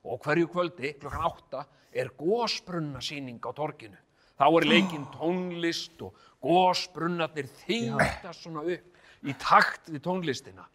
Og 0.06 0.20
hverju 0.22 0.48
kvöldi, 0.50 0.92
klokkan 1.00 1.26
átta, 1.28 1.64
er 1.92 2.10
gósbrunnasýning 2.18 3.40
á 3.42 3.50
torginu. 3.54 3.98
Þá 4.36 4.46
er 4.50 4.66
leikinn 4.68 5.06
tónlist 5.14 6.02
og 6.04 6.16
gósbrunnarnir 6.44 7.48
þyngta 7.64 8.34
svona 8.36 8.66
upp 8.66 9.26
í 9.26 9.34
takt 9.40 9.88
við 9.90 10.02
tónlistina. 10.04 10.66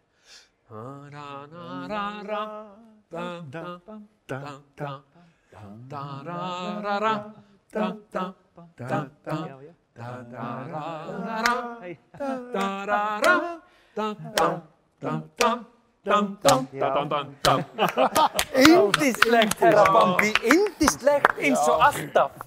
Indislegt, 18.56 19.58
herra 19.60 19.84
Bambi, 19.92 20.30
indislegt 20.48 21.36
eins 21.36 21.60
og 21.68 21.84
alltaf. 21.84 22.38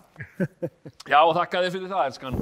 Já, 1.05 1.21
þakka 1.38 1.62
þið 1.62 1.75
fyrir 1.75 1.91
það, 1.91 2.01
elskan. 2.08 2.39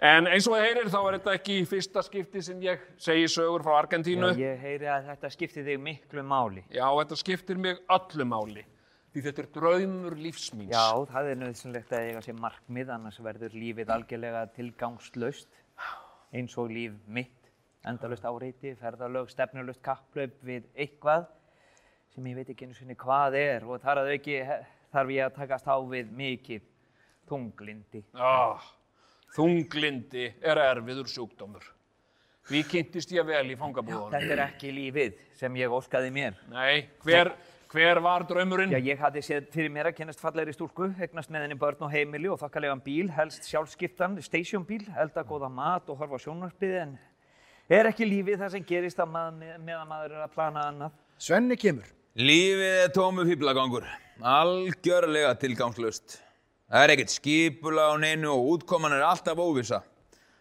En 0.00 0.28
eins 0.28 0.46
og 0.48 0.56
þið 0.56 0.66
heyrir 0.66 0.92
þá 0.92 0.98
er 1.00 1.16
þetta 1.16 1.32
ekki 1.38 1.56
fyrsta 1.68 2.04
skipti 2.04 2.44
sem 2.44 2.60
ég 2.64 2.84
segi 3.00 3.24
sögur 3.32 3.64
frá 3.64 3.78
Argentínu. 3.78 4.34
Já, 4.36 4.44
ég 4.50 4.62
heyri 4.66 4.92
að 4.92 5.08
þetta 5.14 5.32
skipti 5.32 5.64
þig 5.64 5.80
miklu 5.88 6.22
máli. 6.24 6.62
Já, 6.68 6.86
þetta 6.88 7.20
skiptir 7.20 7.56
mig 7.60 7.80
öllu 7.88 8.28
máli. 8.28 8.68
Því 9.10 9.24
þetta 9.26 9.42
er 9.42 9.50
draumur 9.56 10.14
lífsmíns. 10.20 10.70
Já, 10.76 10.86
það 11.08 11.32
er 11.32 11.36
nöðsynlegt 11.40 11.96
að 11.96 12.06
eiga 12.06 12.20
sér 12.28 12.36
markmið, 12.38 12.92
annars 12.94 13.18
verður 13.24 13.56
lífið 13.56 13.88
algjörlega 13.96 14.46
tilgangslaust, 14.54 15.50
eins 16.36 16.54
og 16.60 16.70
líf 16.70 16.92
mitt. 17.08 17.39
Endalaust 17.88 18.26
áreiti, 18.28 18.74
ferðalög, 18.76 19.30
stefnulaust 19.32 19.80
kapplaup 19.84 20.34
við 20.44 20.66
eitthvað 20.76 21.30
sem 22.12 22.26
ég 22.28 22.36
veit 22.36 22.50
ekki 22.52 22.66
einu 22.68 22.76
sinni 22.76 22.96
hvað 22.98 23.38
er 23.40 23.64
og 23.64 23.80
þar 23.80 24.02
að 24.02 24.12
auki 24.16 24.36
þarf 24.92 25.12
ég 25.14 25.24
að 25.24 25.36
takast 25.38 25.70
á 25.70 25.76
við 25.88 26.10
mikið 26.18 26.66
tunglindi. 27.30 28.02
Ah, 28.18 28.60
þunglindi 29.36 30.26
er 30.42 30.60
erfiður 30.60 31.08
sjúkdómur. 31.08 31.70
Því 32.50 32.64
kynntist 32.66 33.12
ég 33.14 33.24
vel 33.28 33.46
í 33.52 33.56
fangabúðunum. 33.56 34.12
Þetta 34.12 34.34
er 34.34 34.44
ekki 34.48 34.72
lífið 34.74 35.16
sem 35.38 35.56
ég 35.60 35.72
óskaði 35.72 36.10
mér. 36.12 36.36
Nei, 36.50 36.88
hver, 37.04 37.30
hver 37.70 38.00
var 38.02 38.24
draumurinn? 38.26 38.72
Já, 38.74 38.80
ég 38.90 39.00
hafði 39.00 39.22
séð 39.22 39.46
fyrir 39.54 39.70
mér 39.72 39.92
að 39.92 40.00
kennast 40.00 40.20
fallegri 40.20 40.52
stúlku, 40.56 40.90
eignast 40.98 41.30
með 41.30 41.46
henni 41.46 41.58
börn 41.60 41.86
og 41.86 41.94
heimili 41.94 42.28
og 42.32 42.40
þokkalegan 42.42 42.82
bíl, 42.82 43.06
helst 43.14 43.46
sjálfskiptan, 43.46 44.18
stationbíl, 44.26 44.82
elda 44.98 45.24
góða 45.28 45.52
mat 45.52 45.92
og 45.92 46.02
horfa 46.02 46.18
á 46.18 46.24
sjónvarpið, 46.26 46.74
en 46.80 46.98
er 47.78 47.88
ekki 47.90 48.08
lífið 48.08 48.40
það 48.40 48.52
sem 48.56 48.64
gerist 48.66 49.00
að 49.02 49.12
maður, 49.14 49.58
meðan 49.62 49.90
maður 49.90 50.16
er 50.16 50.24
að 50.24 50.32
plana 50.34 50.64
annað? 50.72 50.96
Svenni 51.20 51.58
kemur. 51.60 51.86
Lífið 52.18 52.78
er 52.80 52.90
tómu 52.96 53.22
fýblagangur, 53.28 53.86
algjörlega 54.26 55.36
tilgangslust. 55.38 56.18
Það 56.70 56.84
er 56.84 56.92
ekkert 56.94 57.12
skipula 57.14 57.84
á 57.90 57.94
neinu 58.02 58.32
og 58.32 58.48
útkoman 58.56 58.96
er 58.96 59.04
alltaf 59.06 59.38
óvissa. 59.38 59.80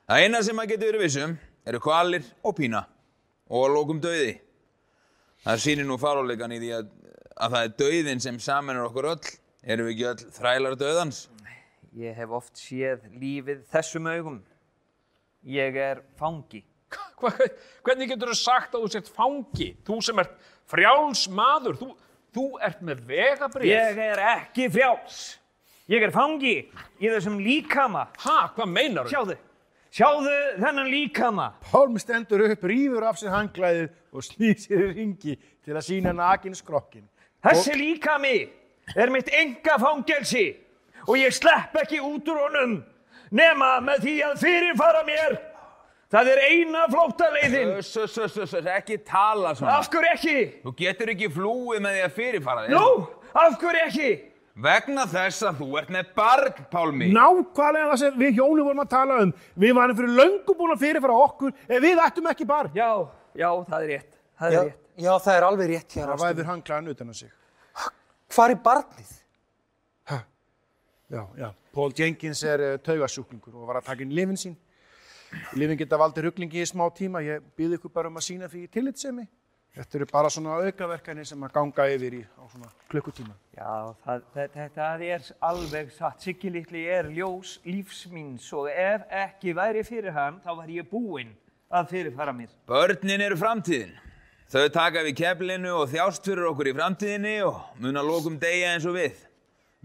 Það 0.10 0.24
eina 0.26 0.42
sem 0.46 0.58
maður 0.58 0.74
getur 0.74 0.90
verið 0.90 1.06
vissum 1.06 1.36
eru 1.70 1.82
kvalir 1.84 2.26
og 2.42 2.56
pína 2.58 2.84
og 3.50 3.66
að 3.66 3.76
lókum 3.76 4.02
döiði. 4.02 4.40
Það 5.46 5.62
sýnir 5.64 5.88
nú 5.90 5.98
faruleikan 6.02 6.54
í 6.54 6.60
því 6.62 6.72
að, 6.80 6.90
að 7.38 7.56
það 7.56 7.68
er 7.68 7.76
döiðin 7.82 8.24
sem 8.24 8.40
samanur 8.42 8.90
okkur 8.90 9.12
öll. 9.14 9.36
Erum 9.70 9.90
við 9.90 9.94
ekki 9.96 10.08
öll 10.10 10.34
þrælar 10.40 10.78
döðans? 10.80 11.22
Ég 11.98 12.18
hef 12.18 12.34
oft 12.38 12.58
séð 12.58 13.06
lífið 13.22 13.64
þessum 13.70 14.10
augum. 14.10 14.42
Ég 15.46 15.78
er 15.78 16.04
fangi. 16.20 16.64
Hva, 16.90 17.34
hvernig 17.86 18.10
getur 18.10 18.32
þú 18.32 18.38
sagt 18.40 18.76
að 18.76 18.86
þú 18.86 18.92
sért 18.94 19.12
fangi? 19.14 19.70
Þú 19.88 20.00
sem 20.06 20.22
ert 20.24 20.38
frjáls 20.70 21.26
maður, 21.34 21.78
þú, 21.80 21.90
þú 22.36 22.46
ert 22.66 22.82
með 22.86 23.04
vegabrið. 23.10 23.70
Ég 23.74 24.02
er 24.06 24.24
ekki 24.38 24.70
frjáls. 24.74 25.20
Ég 25.90 26.06
er 26.06 26.14
fangi 26.14 26.56
í 27.02 27.10
þessum 27.10 27.40
líkama. 27.42 28.08
Ha, 28.24 28.40
hvað 28.56 28.72
meinar 28.72 29.08
þú? 29.10 29.14
Sjáðu, 29.16 29.38
sjáðu 30.00 30.36
þennan 30.62 30.92
líkama. 30.94 31.48
Pálmi 31.72 32.02
stendur 32.02 32.46
upp, 32.46 32.68
rýfur 32.70 33.08
af 33.10 33.18
sér 33.22 33.34
hangklæðið 33.34 33.90
og 34.14 34.26
slýsir 34.26 34.86
í 34.86 34.92
ringi 34.94 35.36
til 35.66 35.76
að 35.76 35.88
sína 35.88 36.14
nakin 36.14 36.58
skrokkin. 36.58 37.08
Þessi 37.46 37.74
líkami 37.80 38.38
er 38.96 39.12
mitt 39.14 39.30
enga 39.34 39.80
fangelsi 39.82 40.48
og 41.08 41.18
ég 41.18 41.34
slepp 41.34 41.76
ekki 41.82 42.02
út 42.06 42.28
úr 42.30 42.42
honum 42.46 42.80
nema 43.34 43.78
með 43.82 44.06
því 44.06 44.16
að 44.30 44.40
fyrirfara 44.44 45.04
mér. 45.08 45.38
Það 46.10 46.30
er 46.32 46.40
eina 46.48 46.88
flóttaleiðin. 46.90 47.76
Öss, 47.78 47.92
öss, 48.02 48.16
öss, 48.18 48.38
öss, 48.42 48.54
öss, 48.58 48.70
ekki 48.80 48.98
tala 49.06 49.52
svona. 49.58 49.76
Af 49.78 49.90
hverju 49.94 50.10
ekki? 50.16 50.38
Þú 50.64 50.74
getur 50.80 51.12
ekki 51.14 51.28
flúið 51.36 51.84
með 51.86 51.98
því 51.98 52.04
að 52.08 52.16
fyrirfara 52.16 52.64
þér. 52.66 52.74
Nú, 52.74 53.04
af 53.44 53.58
hverju 53.62 53.84
ekki? 53.86 54.10
Vegna 54.60 55.06
þess 55.08 55.44
að 55.48 55.60
þú 55.62 55.68
ert 55.80 55.92
með 55.94 56.08
barn, 56.18 56.64
Pálmi. 56.74 57.12
Nákvæmlega 57.16 57.92
það 57.94 58.00
sem 58.02 58.18
við 58.20 58.40
hjónu 58.42 58.66
vorum 58.66 58.82
að 58.84 58.90
tala 58.92 59.20
um. 59.24 59.34
Við 59.64 59.76
varum 59.78 60.00
fyrir 60.00 60.18
löngu 60.18 60.56
búin 60.60 60.74
að 60.74 60.82
fyrirfara 60.82 61.20
okkur 61.28 61.54
ef 61.70 61.84
við 61.86 62.02
ættum 62.04 62.28
ekki 62.34 62.48
barn. 62.50 62.74
Já, 62.76 62.90
já, 63.40 63.50
það 63.70 63.86
er 63.86 63.94
rétt. 63.94 64.18
Það 64.42 64.50
er 64.50 64.56
Já, 64.58 64.64
rétt. 64.66 64.82
já, 65.06 65.12
það 65.30 65.38
er 65.38 65.46
alveg 65.52 65.72
rétt 65.76 65.96
hér. 66.00 66.10
Það 66.10 66.26
væður 66.26 66.50
hangklæðan 66.50 66.92
utan 66.96 67.14
að 67.14 67.20
sig. 67.22 67.32
Hvar 68.36 68.56
er 68.56 68.60
barnið? 68.66 69.14
Já, 71.10 71.24
já. 71.38 71.48
Paul 71.74 71.94
Jenkins 71.98 72.42
er 72.46 72.62
uh, 72.62 72.74
taugasjúklingur 72.86 73.56
og 73.58 73.70
var 73.70 73.80
að 73.80 73.88
taka 73.88 74.04
inn 74.06 74.12
lifin 74.14 74.38
sín. 74.38 74.58
Lifin 75.58 75.78
geta 75.78 76.00
valdið 76.00 76.30
rugglingi 76.30 76.64
í 76.64 76.70
smá 76.70 76.86
tíma. 76.96 77.22
Ég 77.26 77.44
býð 77.58 77.78
ykkur 77.78 77.94
bara 77.94 78.10
um 78.12 78.18
að 78.20 78.28
sína 78.30 78.50
því 78.50 78.66
tillitsemi. 78.74 79.28
Þetta 79.80 80.00
eru 80.00 80.08
bara 80.10 80.30
svona 80.34 80.56
aukaverkanir 80.66 81.28
sem 81.30 81.44
að 81.46 81.54
ganga 81.56 81.86
yfir 81.94 82.16
í 82.18 82.22
á 82.26 82.44
svona 82.50 82.72
klukkutíma. 82.90 83.36
Já, 83.54 83.94
það, 84.04 84.24
það, 84.34 84.56
þetta 84.56 84.88
er 85.06 85.30
alveg 85.52 85.94
satt. 85.94 86.26
Siggi 86.26 86.52
litli 86.52 86.82
er 86.90 87.12
ljós 87.14 87.60
lífsmíns 87.68 88.50
og 88.58 88.72
ef 88.74 89.06
ekki 89.22 89.54
væri 89.56 89.86
fyrir 89.88 90.16
hann, 90.18 90.42
þá 90.42 90.52
var 90.58 90.74
ég 90.74 90.90
búinn 90.90 91.36
að 91.70 91.94
fyrirfara 91.94 92.34
mér. 92.34 92.52
Börnin 92.68 93.24
eru 93.24 93.38
framtíðin. 93.38 93.94
Þau 94.50 94.66
taka 94.74 95.06
við 95.06 95.20
keflinu 95.22 95.76
og 95.78 95.92
þjást 95.92 96.26
fyrir 96.26 96.50
okkur 96.50 96.72
í 96.72 96.74
framtíðinni 96.74 97.36
og 97.46 97.60
mun 97.78 98.02
að 98.02 98.10
lókum 98.10 98.40
deyja 98.42 98.74
eins 98.74 98.88
og 98.90 98.98
við. 98.98 99.20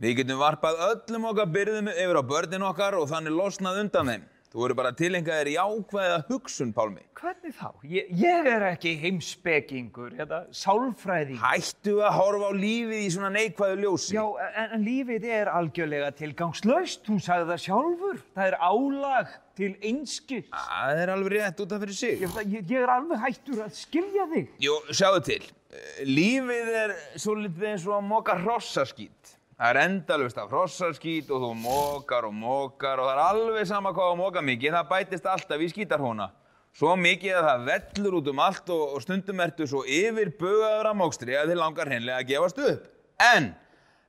Við 0.00 0.22
getum 0.22 0.40
varpað 0.40 0.80
öllum 0.88 1.28
okkar 1.28 1.50
byrðum 1.52 1.92
yfir 1.92 2.18
á 2.18 2.22
börnin 2.24 2.64
okkar 2.66 2.96
og 2.98 3.11
þannig 3.12 3.37
losnað 3.37 3.85
undan 3.85 4.11
þeim. 4.11 4.24
Þú 4.54 4.62
eru 4.68 4.74
bara 4.78 4.92
tilengaðir 4.94 5.48
jákvæða 5.56 6.18
hugsun, 6.28 6.68
Pálmi. 6.76 7.00
Hvernig 7.18 7.56
þá? 7.58 7.72
Ég, 7.90 8.10
ég 8.20 8.46
er 8.46 8.62
ekki 8.68 8.92
heimspekingur 9.02 10.12
eða 10.22 10.44
sálfræðing. 10.54 11.40
Hættu 11.42 11.96
að 12.06 12.14
horfa 12.20 12.50
á 12.50 12.52
lífið 12.54 13.00
í 13.00 13.08
svona 13.10 13.32
neikvæðu 13.34 13.80
ljósi. 13.82 14.14
Já, 14.14 14.22
en, 14.46 14.76
en 14.76 14.84
lífið 14.86 15.26
er 15.40 15.50
algjörlega 15.50 16.12
tilgangslaust, 16.20 17.02
þú 17.08 17.18
sagði 17.26 17.50
það 17.50 17.62
sjálfur. 17.64 18.22
Það 18.38 18.52
er 18.52 18.58
álag 18.70 19.34
til 19.58 19.72
einskis. 19.90 20.46
Það 20.54 21.02
er 21.02 21.14
alveg 21.16 21.34
rétt 21.34 21.62
út 21.66 21.74
af 21.74 21.82
fyrir 21.88 21.98
sig. 22.04 22.22
Ég, 22.22 22.40
ég, 22.54 22.70
ég 22.76 22.86
er 22.86 22.94
alveg 22.94 23.24
hættur 23.26 23.66
að 23.66 23.76
skilja 23.80 24.28
þig. 24.36 24.52
Jú, 24.62 24.76
sjáðu 24.94 25.24
til. 25.32 25.40
Eh, 25.74 26.04
Lífið 26.06 26.74
er 26.84 26.94
svolítið 27.18 27.72
eins 27.72 27.90
og 27.90 27.98
að 27.98 28.06
moka 28.14 28.38
hrossaskít. 28.46 29.34
Það 29.54 29.68
er 29.70 29.78
endalust 29.84 30.38
af 30.42 30.50
hrossaskít 30.50 31.28
og 31.30 31.44
þú 31.44 31.50
mokar 31.60 32.24
og 32.26 32.32
mokar 32.34 32.98
og 32.98 33.06
það 33.06 33.12
er 33.12 33.20
alveg 33.22 33.68
sama 33.70 33.92
hvað 33.94 34.08
að 34.10 34.16
moka 34.18 34.42
mikið, 34.42 34.74
það 34.74 34.88
bætist 34.90 35.28
alltaf 35.30 35.62
í 35.62 35.68
skítarhóna. 35.70 36.26
Svo 36.74 36.96
mikið 36.98 37.36
að 37.38 37.46
það 37.46 37.68
vellur 37.68 38.16
út 38.18 38.30
um 38.32 38.40
allt 38.42 38.72
og, 38.74 38.82
og 38.96 39.04
stundum 39.04 39.42
ertu 39.44 39.68
svo 39.70 39.84
yfir 39.86 40.32
bugaður 40.40 40.90
að 40.90 40.98
mókstri 40.98 41.38
að 41.38 41.52
þið 41.52 41.60
langar 41.60 41.92
hreinlega 41.92 42.24
að 42.24 42.32
gefast 42.32 42.58
upp. 42.64 42.90
En 43.22 43.48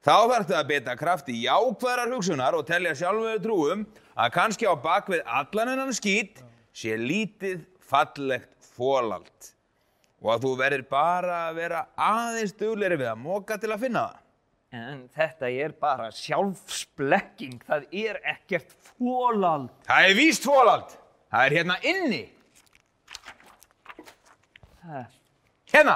þá 0.01 0.15
þarftu 0.31 0.57
að 0.57 0.67
beta 0.73 0.97
krafti 0.97 1.37
jákvæðrar 1.43 2.15
hugsunar 2.15 2.57
og 2.57 2.65
telja 2.65 2.97
sjálfur 2.97 3.45
trúum 3.45 3.85
að 4.17 4.35
kannski 4.39 4.65
á 4.65 4.73
bakvið 4.73 5.21
allan 5.29 5.75
hennan 5.75 5.93
skít 5.93 6.41
sé 6.73 6.97
lítið 6.97 7.67
fallegt 7.85 8.73
fólald 8.73 9.53
og 10.25 10.33
að 10.33 10.45
þú 10.47 10.57
verður 10.57 10.89
bara 10.89 11.39
að 11.51 11.57
vera 11.61 11.87
aðeins 12.01 12.57
dugleiri 12.57 12.97
við 12.97 13.13
að 13.13 13.25
móka 13.29 13.61
til 13.61 13.69
að 13.69 13.83
finna 13.85 14.07
það. 14.07 14.24
En 14.75 15.05
þetta 15.15 15.47
er 15.51 15.71
bara 15.79 16.09
sjálfsblekking, 16.11 17.61
það 17.67 17.85
er 17.95 18.17
ekkert 18.33 18.73
fólald. 18.89 19.69
Það 19.87 20.07
er 20.09 20.15
víst 20.17 20.47
fólald. 20.47 20.95
Það 21.31 21.45
er 21.49 21.55
hérna 21.59 21.77
inni. 21.91 22.23
Ha, 24.85 25.05
Hérna. 25.71 25.95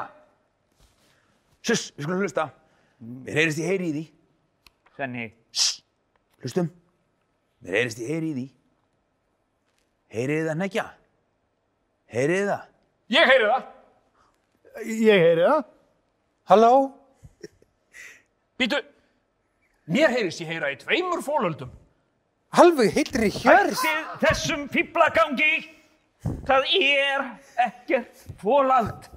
Suss, 1.64 1.90
við 1.96 2.06
skulum 2.08 2.24
hlusta. 2.24 2.48
Mér 3.00 3.38
heyrist 3.42 3.60
ég 3.62 3.68
heyri 3.70 3.90
í 3.90 3.94
því. 3.96 4.06
Svenni, 4.96 5.26
Suss, 5.52 5.82
hlustum. 6.42 6.72
Mér 7.64 7.78
heyrist 7.82 8.02
ég 8.02 8.10
heyri 8.14 8.32
í 8.32 8.36
því. 8.38 8.46
Heyrið 10.16 10.40
þið 10.42 10.50
það 10.50 10.60
nekja? 10.64 10.86
Heyrið 12.16 12.40
þið 12.42 12.50
það? 12.54 12.64
Ég 13.16 13.30
heyri 13.34 13.50
það. 13.52 13.68
Ég 14.90 15.24
heyri 15.28 15.46
það. 15.52 15.62
Halló? 16.50 16.72
Býtu, 18.60 18.76
mér 19.88 20.12
heyrist 20.12 20.42
ég 20.44 20.50
heyra 20.52 20.74
í 20.74 20.78
tveimur 20.82 21.22
fólöldum. 21.24 21.70
Alveg 22.60 22.92
heitri 22.92 23.30
hjörð. 23.32 23.78
hættið 23.80 24.24
þessum 24.24 24.66
fýblagangi, 24.74 25.54
það 26.50 26.66
er 26.76 27.24
ekkert 27.64 28.26
fólald. 28.42 29.08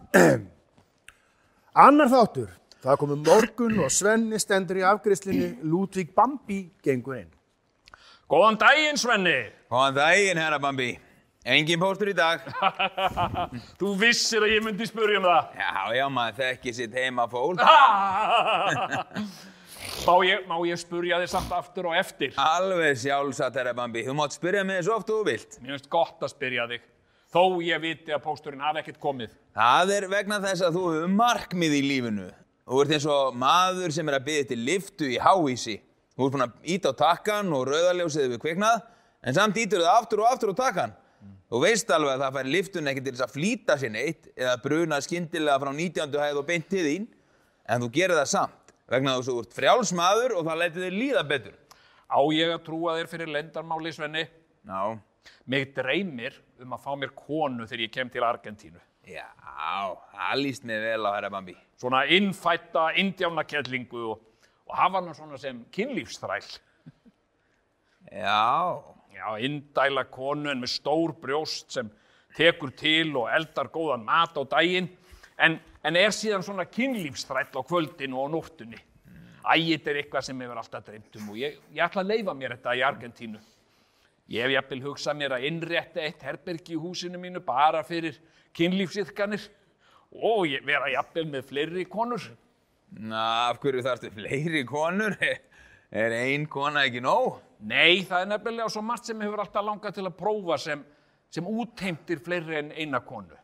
Annar 1.74 2.12
þáttur. 2.12 2.52
Það 2.82 2.98
komum 2.98 3.22
morgun 3.26 3.80
og 3.82 3.90
Svenni 3.94 4.38
stendur 4.42 4.78
í 4.78 4.86
afgriðslinni. 4.86 5.52
Ludvík 5.66 6.14
Bambi 6.14 6.64
gengur 6.82 7.18
inn. 7.18 7.30
Góðan 8.30 8.58
daginn, 8.62 8.98
Svenni. 8.98 9.38
Góðan 9.70 9.98
daginn, 9.98 10.38
herra 10.38 10.58
Bambi. 10.62 10.92
Engin 11.42 11.80
póstur 11.82 12.12
í 12.12 12.14
dag. 12.14 12.44
Þú 13.80 13.96
vissir 13.98 14.44
að 14.46 14.52
ég 14.54 14.62
myndi 14.62 14.86
spurja 14.86 15.18
um 15.18 15.24
það. 15.26 15.56
Já, 15.58 15.72
já, 15.98 16.04
maður 16.14 16.36
þekki 16.38 16.74
sitt 16.76 16.94
heima 16.94 17.26
fól. 17.30 17.56
Má 20.02 20.14
ég, 20.26 20.46
má 20.48 20.56
ég 20.66 20.78
spurja 20.80 21.18
þig 21.20 21.30
samt 21.30 21.52
aftur 21.54 21.86
og 21.90 21.94
eftir? 21.94 22.32
Alveg 22.40 22.96
sjálfsagt, 22.98 23.54
herra 23.58 23.74
Bambi. 23.76 24.02
Þú 24.06 24.14
mátt 24.18 24.34
spyrja 24.34 24.62
mig 24.66 24.80
svo 24.86 24.96
oft 24.96 25.10
þú 25.10 25.18
vilt. 25.26 25.58
Mér 25.62 25.76
finnst 25.76 25.90
gott 25.92 26.22
að 26.22 26.32
spyrja 26.32 26.64
þig. 26.70 26.86
Þó 27.34 27.42
ég 27.62 27.82
viti 27.82 28.14
að 28.14 28.22
pósturinn 28.24 28.62
hafi 28.62 28.80
ekkert 28.82 28.98
komið. 29.02 29.34
Það 29.58 29.92
er 29.96 30.06
vegna 30.10 30.38
þess 30.42 30.64
að 30.66 30.78
þú 30.78 30.82
hefur 30.94 31.12
markmið 31.18 31.76
í 31.78 31.82
lífinu. 31.86 32.26
Þú 32.66 32.82
ert 32.82 32.94
eins 32.96 33.06
og 33.14 33.38
maður 33.42 33.94
sem 33.94 34.10
er 34.10 34.18
að 34.18 34.26
byggja 34.30 34.48
til 34.50 34.60
liftu 34.70 35.10
í 35.12 35.20
háísi. 35.22 35.76
Þú 36.16 36.26
ert 36.26 36.34
búin 36.36 36.46
að 36.46 36.72
íta 36.74 36.94
á 36.94 37.00
takkan 37.02 37.54
og 37.54 37.68
rauðaljósið 37.70 38.34
við 38.34 38.42
kviknað, 38.42 38.82
en 39.22 39.38
samt 39.38 39.62
ítur 39.62 39.84
það 39.84 40.00
aftur 40.00 40.24
og 40.24 40.30
aftur 40.32 40.54
á 40.54 40.60
takkan. 40.62 40.98
Þú 41.52 41.58
veist 41.60 41.90
alveg 41.92 42.14
að 42.14 42.22
það 42.22 42.36
fær 42.38 42.46
liftun 42.48 42.88
ekki 42.88 43.00
til 43.04 43.12
þess 43.12 43.24
að 43.26 43.32
flýta 43.34 43.74
sér 43.76 43.90
neitt 43.92 44.28
eða 44.32 44.52
bruna 44.62 44.98
skyndilega 45.04 45.60
frá 45.60 45.68
19. 45.68 46.14
hæð 46.22 46.38
og 46.40 46.46
beint 46.48 46.68
til 46.70 46.84
þín, 46.86 47.02
en 47.68 47.82
þú 47.84 47.88
gerir 47.92 48.16
það 48.16 48.30
samt 48.30 48.72
vegna 48.88 49.18
þess 49.18 49.28
að 49.28 49.36
þú 49.36 49.42
ert 49.42 49.56
frjálsmaður 49.58 50.34
og 50.38 50.46
það 50.46 50.62
lætur 50.62 50.86
þig 50.86 50.96
líða 50.96 51.24
betur. 51.28 51.58
Á 52.08 52.20
ég 52.32 52.54
að 52.54 52.64
trúa 52.64 52.94
þér 52.96 53.10
fyrir 53.12 53.32
lendarmáli, 53.34 53.92
Svenni? 53.92 54.24
Já. 54.64 54.80
Mig 55.44 55.74
dreymir 55.76 56.40
um 56.62 56.72
að 56.72 56.86
fá 56.86 56.90
mér 57.02 57.12
konu 57.20 57.68
þegar 57.68 57.84
ég 57.84 57.94
kem 57.98 58.12
til 58.12 58.24
Argentínu. 58.24 58.80
Já, 59.12 59.28
það 60.14 60.40
líst 60.40 60.64
mér 60.64 60.84
vel 60.86 61.04
á 61.04 61.10
herra 61.18 61.32
Bambi. 61.36 61.58
Svona 61.76 62.06
innfætta 62.16 62.94
indjánakellingu 63.02 64.08
og, 64.14 64.24
og 64.70 64.76
hafa 64.78 65.02
hana 65.02 65.12
svona 65.16 65.40
sem 65.42 65.60
kynlífsþræl. 65.74 66.48
Já, 68.08 68.40
Já, 69.12 69.26
indæla 69.44 70.06
konu 70.10 70.50
en 70.50 70.62
með 70.62 70.72
stór 70.78 71.12
brjóst 71.20 71.74
sem 71.76 71.90
tekur 72.36 72.72
til 72.76 73.12
og 73.20 73.28
eldar 73.30 73.68
góðan 73.72 74.06
mat 74.06 74.34
á 74.34 74.42
daginn 74.48 74.88
en, 75.36 75.58
en 75.84 75.98
er 76.00 76.14
síðan 76.16 76.44
svona 76.46 76.64
kynlífsþræll 76.70 77.52
á 77.52 77.62
kvöldinu 77.62 78.18
og 78.22 78.32
nóttunni. 78.32 78.80
Æ, 79.42 79.54
þetta 79.58 79.90
er 79.90 79.98
eitthvað 80.02 80.26
sem 80.28 80.40
hefur 80.40 80.60
alltaf 80.60 80.84
dreymt 80.86 81.18
um 81.18 81.32
og 81.32 81.40
ég, 81.40 81.58
ég 81.74 81.82
ætla 81.84 82.04
að 82.04 82.12
leifa 82.14 82.34
mér 82.38 82.56
þetta 82.56 82.76
í 82.78 82.84
Argentínu. 82.86 83.40
Ég 84.32 84.46
hef 84.46 84.54
jafnvel 84.54 84.84
hugsað 84.86 85.18
mér 85.18 85.34
að 85.36 85.48
innrétta 85.48 86.04
eitt 86.06 86.22
herbergi 86.24 86.76
í 86.76 86.80
húsinu 86.80 87.18
mínu 87.20 87.42
bara 87.44 87.82
fyrir 87.84 88.16
kynlífsiðkanir 88.56 89.48
og 90.12 90.54
vera 90.64 90.92
jafnvel 90.92 91.26
með 91.28 91.48
fleiri 91.50 91.84
konur. 91.90 92.30
na, 92.92 93.48
af 93.50 93.58
hverju 93.60 93.82
þarftu 93.82 94.12
fleiri 94.14 94.64
konur? 94.68 95.16
Er 95.92 96.08
ein 96.16 96.46
kona 96.48 96.86
ekki 96.86 97.02
nóg? 97.04 97.34
Nei, 97.68 98.00
það 98.08 98.22
er 98.24 98.28
nefnilega 98.30 98.72
svo 98.72 98.80
margt 98.80 99.10
sem 99.10 99.20
hefur 99.20 99.42
alltaf 99.42 99.64
langað 99.66 99.98
til 99.98 100.06
að 100.08 100.14
prófa 100.16 100.56
sem, 100.58 100.84
sem 101.28 101.44
útheimtir 101.44 102.22
fleiri 102.24 102.56
en 102.62 102.70
eina 102.72 103.02
konu. 103.04 103.36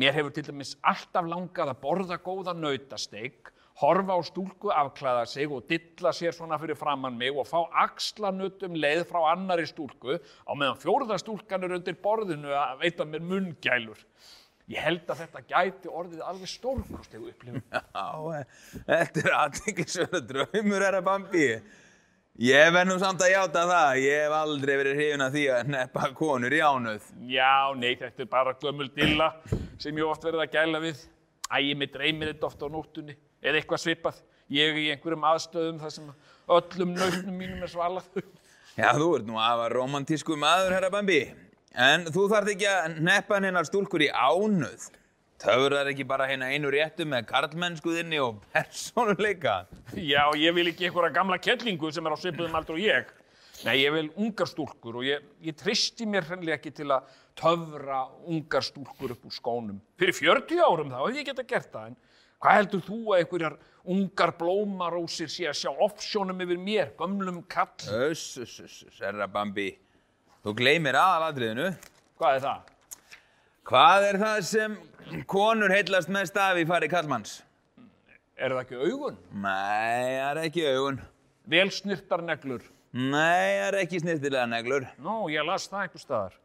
Mér 0.00 0.16
hefur 0.16 0.32
til 0.32 0.46
dæmis 0.46 0.72
alltaf 0.80 1.28
langað 1.28 1.74
að 1.74 1.82
borða 1.82 2.16
góða 2.24 2.54
nautasteik, 2.56 3.52
horfa 3.82 4.16
á 4.16 4.20
stúlku 4.24 4.72
afklæða 4.72 5.26
sig 5.28 5.52
og 5.52 5.68
dilla 5.68 6.14
sér 6.16 6.32
svona 6.32 6.56
fyrir 6.56 6.80
framann 6.80 7.18
mig 7.20 7.36
og 7.36 7.44
fá 7.44 7.68
axlanutum 7.84 8.72
leið 8.80 9.04
frá 9.10 9.20
annari 9.34 9.68
stúlku 9.68 10.16
á 10.16 10.52
meðan 10.56 10.80
fjórða 10.80 11.20
stúlkan 11.20 11.68
er 11.68 11.76
undir 11.76 12.00
borðinu 12.00 12.56
að 12.56 12.86
veita 12.86 13.04
mér 13.04 13.28
munngælur. 13.34 14.00
Ég 14.66 14.82
held 14.82 15.10
að 15.12 15.20
þetta 15.22 15.42
gæti 15.46 15.90
orðið 15.94 16.22
alveg 16.26 16.50
stórkostegu 16.50 17.28
upplifun. 17.30 17.62
Já, 17.70 18.46
þetta 18.88 19.22
er 19.22 19.34
aðteklisverða 19.38 20.20
draumur, 20.26 20.82
herra 20.82 21.02
Bambi. 21.06 21.44
Ég 22.42 22.72
verð 22.74 22.90
nú 22.90 22.96
samt 23.00 23.22
að 23.24 23.30
játa 23.32 23.62
það, 23.70 23.98
ég 24.02 24.24
hef 24.26 24.34
aldrei 24.36 24.72
verið 24.76 24.98
hrifin 24.98 25.24
að 25.24 25.36
því 25.38 25.44
að 25.54 25.70
neppa 25.72 26.10
konur 26.18 26.52
í 26.52 26.58
ánöð. 26.60 27.06
Já, 27.30 27.72
nei, 27.78 27.94
þetta 27.96 28.26
er 28.26 28.30
bara 28.34 28.56
gömul 28.60 28.90
dilla 28.98 29.30
sem 29.80 29.96
ég 29.96 30.04
oft 30.04 30.26
verið 30.26 30.42
að 30.44 30.58
gæla 30.58 30.82
við. 30.82 31.06
Æ, 31.46 31.56
mig 31.78 31.94
dreymir 31.94 32.34
þetta 32.34 32.50
oft 32.50 32.66
á 32.66 32.68
nóttunni 32.68 33.16
eða 33.40 33.62
eitthvað 33.62 33.84
svipað. 33.86 34.20
Ég 34.52 34.74
er 34.74 34.82
í 34.82 34.90
einhverjum 34.92 35.30
aðstöðum 35.30 35.80
þar 35.80 35.94
sem 35.94 36.12
öllum 36.58 36.94
nautnum 36.98 37.40
mínum 37.40 37.62
er 37.62 37.72
svalað. 37.72 38.10
Já, 38.76 38.90
þú 38.98 39.12
ert 39.16 39.30
nú 39.30 39.38
afa 39.40 39.70
romantísku 39.72 40.36
maður, 40.36 40.74
herra 40.76 40.90
Bambi. 40.92 41.22
En 41.76 42.06
þú 42.08 42.22
þarft 42.32 42.54
ekki 42.54 42.68
að 42.70 42.94
neppa 43.04 43.36
hennar 43.36 43.66
stúlkur 43.68 44.00
í 44.00 44.08
ánöð. 44.08 44.86
Töfrar 45.42 45.90
ekki 45.90 46.06
bara 46.08 46.24
hérna 46.30 46.48
einu 46.48 46.70
réttu 46.72 47.04
með 47.04 47.26
karlmennskuðinni 47.28 48.16
og 48.24 48.38
persónuleika. 48.54 49.66
Já, 49.92 50.22
ég 50.40 50.56
vil 50.56 50.70
ekki 50.70 50.88
einhverja 50.88 51.12
gamla 51.18 51.36
kellingu 51.36 51.90
sem 51.92 52.08
er 52.08 52.16
á 52.16 52.18
svipuðum 52.22 52.56
aldrei 52.56 52.78
og 52.78 52.80
ég. 52.80 53.12
Nei, 53.66 53.74
ég 53.82 53.92
vil 53.92 54.08
ungar 54.16 54.48
stúlkur 54.48 55.02
og 55.02 55.04
ég, 55.04 55.28
ég 55.44 55.60
tristi 55.60 56.08
mér 56.08 56.24
hreinlega 56.24 56.56
ekki 56.56 56.72
til 56.80 56.88
að 56.96 57.12
töfra 57.36 58.02
ungar 58.24 58.64
stúlkur 58.64 59.12
upp 59.12 59.28
úr 59.28 59.36
skónum. 59.36 59.78
Fyrir 60.00 60.16
40 60.16 60.64
árum 60.64 60.92
þá 60.92 61.00
hef 61.02 61.20
ég 61.20 61.28
geta 61.28 61.44
gert 61.44 61.72
það, 61.76 61.92
en 61.92 61.96
hvað 62.40 62.60
heldur 62.62 62.86
þú 62.88 63.00
að 63.04 63.20
einhverjar 63.20 63.62
ungar 63.96 64.32
blómarósir 64.40 65.28
sé 65.32 65.48
að 65.48 65.60
sjá 65.60 65.72
offsjónum 65.72 66.40
yfir 66.44 66.60
mér, 66.60 66.92
gömlum 66.96 67.44
kall? 67.52 67.76
Öss, 68.08 68.30
öss, 68.40 68.62
öss, 68.64 68.84
öss, 68.88 69.02
herra 69.04 69.28
Bambi. 69.28 69.74
Þú 70.46 70.52
gleymir 70.54 70.94
aðaladriðinu. 70.94 71.72
Hvað 72.20 72.36
er 72.36 72.42
það? 72.44 72.66
Hvað 73.66 74.04
er 74.06 74.16
það 74.20 74.36
sem 74.46 74.74
konur 75.26 75.72
heillast 75.74 76.10
mest 76.14 76.36
af 76.38 76.58
í 76.60 76.62
fari 76.68 76.86
kallmanns? 76.86 77.40
Er 78.38 78.52
það 78.54 78.60
ekki 78.60 78.76
augun? 78.78 79.16
Nei, 79.32 80.12
það 80.20 80.28
er 80.28 80.38
ekki 80.44 80.66
augun. 80.68 81.00
Vel 81.50 81.64
snirtar 81.74 82.22
neglur. 82.22 82.62
Nei, 82.94 83.56
það 83.58 83.64
er 83.64 83.76
ekki 83.80 84.00
snirtilega 84.04 84.44
neglur. 84.52 84.86
Nú, 85.02 85.16
ég 85.34 85.42
las 85.48 85.66
það 85.72 85.82
einhver 85.82 86.02
staðar. 86.04 86.36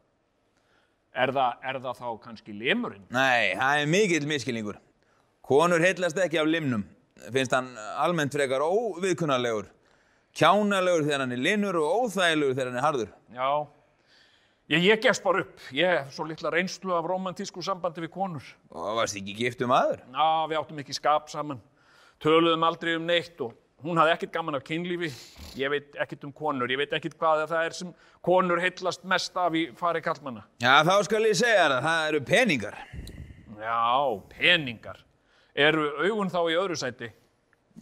Er 1.14 1.34
það, 1.36 1.60
er 1.70 1.80
það 1.84 2.00
þá 2.00 2.08
kannski 2.24 2.56
lemurinn? 2.58 3.04
Nei, 3.14 3.52
það 3.60 3.82
er 3.84 3.92
mikill 3.92 4.26
miskilningur. 4.32 4.80
Konur 5.46 5.86
heillast 5.86 6.18
ekki 6.24 6.40
af 6.42 6.50
limnum. 6.50 6.88
Finnst 7.28 7.54
hann 7.54 7.70
almennt 8.02 8.34
frekar 8.34 8.66
óviðkunnarlegur. 8.66 9.70
Kjánalegur 10.34 11.06
þegar 11.06 11.26
hann 11.28 11.38
er 11.38 11.46
linur 11.46 11.78
og 11.84 12.08
óþægilegur 12.08 12.58
þegar 12.58 12.72
hann 12.72 12.82
er 12.82 12.88
harður. 12.88 13.14
Já. 13.38 13.52
Ég, 14.72 14.86
ég 14.88 15.02
gefst 15.04 15.24
bara 15.24 15.42
upp. 15.44 15.60
Ég 15.76 15.90
hef 15.98 16.14
svo 16.16 16.24
litla 16.24 16.48
reynslu 16.54 16.94
af 16.96 17.08
romantísku 17.10 17.60
sambandi 17.66 18.06
við 18.06 18.14
konur. 18.14 18.46
Og 18.72 18.94
varst 19.02 19.18
ekki 19.20 19.34
gift 19.36 19.64
um 19.66 19.74
aður? 19.76 20.00
Já, 20.08 20.28
við 20.48 20.60
áttum 20.62 20.80
ekki 20.80 20.96
skap 20.96 21.28
saman. 21.32 21.60
Töluðum 22.24 22.64
aldrei 22.64 22.94
um 22.96 23.04
neitt 23.10 23.42
og 23.44 23.52
hún 23.84 24.00
hafði 24.00 24.14
ekkert 24.14 24.32
gaman 24.38 24.56
af 24.56 24.64
kynlífi. 24.64 25.10
Ég 25.60 25.74
veit 25.74 26.00
ekkert 26.00 26.24
um 26.24 26.32
konur. 26.32 26.72
Ég 26.72 26.80
veit 26.80 26.96
ekkert 26.96 27.20
hvað 27.20 27.44
það 27.52 27.66
er 27.66 27.78
sem 27.82 27.92
konur 28.24 28.64
heillast 28.64 29.04
mest 29.04 29.36
af 29.44 29.60
í 29.60 29.66
fari 29.76 30.06
kallmanna. 30.06 30.46
Já, 30.64 30.78
þá 30.88 30.96
skal 31.10 31.24
ég 31.28 31.36
segja 31.42 31.66
þér 31.66 31.76
að 31.82 31.86
það 31.90 32.08
eru 32.14 32.24
peningar. 32.32 32.82
Já, 33.60 33.84
peningar. 34.38 35.06
Eru 35.68 35.90
augun 36.06 36.32
þá 36.32 36.42
í 36.48 36.60
öðru 36.64 36.80
sæti? 36.80 37.12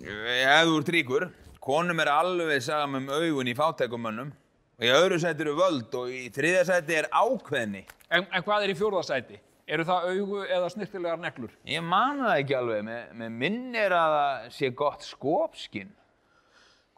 Ef 0.02 0.66
þú 0.66 0.82
ert 0.82 0.94
ríkur, 0.98 1.30
konum 1.62 2.02
er 2.02 2.16
alveg 2.18 2.66
saman 2.66 3.06
um 3.06 3.14
augun 3.14 3.54
í 3.54 3.60
fátækumönnum. 3.62 4.34
Og 4.80 4.86
í 4.88 4.92
öðru 4.96 5.18
sæti 5.20 5.44
eru 5.44 5.54
völd 5.58 5.96
og 6.00 6.12
í 6.16 6.30
þriðja 6.32 6.62
sæti 6.70 6.96
er 7.02 7.10
ákveðni. 7.12 7.82
En, 8.08 8.24
en 8.24 8.44
hvað 8.46 8.64
er 8.64 8.72
í 8.72 8.76
fjórða 8.80 9.02
sæti? 9.04 9.40
Eru 9.70 9.84
það 9.86 10.06
augu 10.14 10.40
eða 10.48 10.70
snirtilegar 10.72 11.20
neglur? 11.20 11.52
Ég 11.68 11.84
man 11.84 12.24
það 12.24 12.36
ekki 12.38 12.56
alveg, 12.58 12.86
með, 12.88 13.02
með 13.20 13.36
minnir 13.42 13.94
að 13.94 14.16
það 14.16 14.48
sé 14.56 14.70
gott 14.80 15.04
skópskinn. 15.04 15.92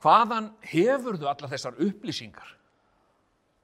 Hvaðan 0.01 0.51
hefurðu 0.69 1.27
alla 1.33 1.49
þessar 1.49 1.81
upplýsingar? 1.81 2.53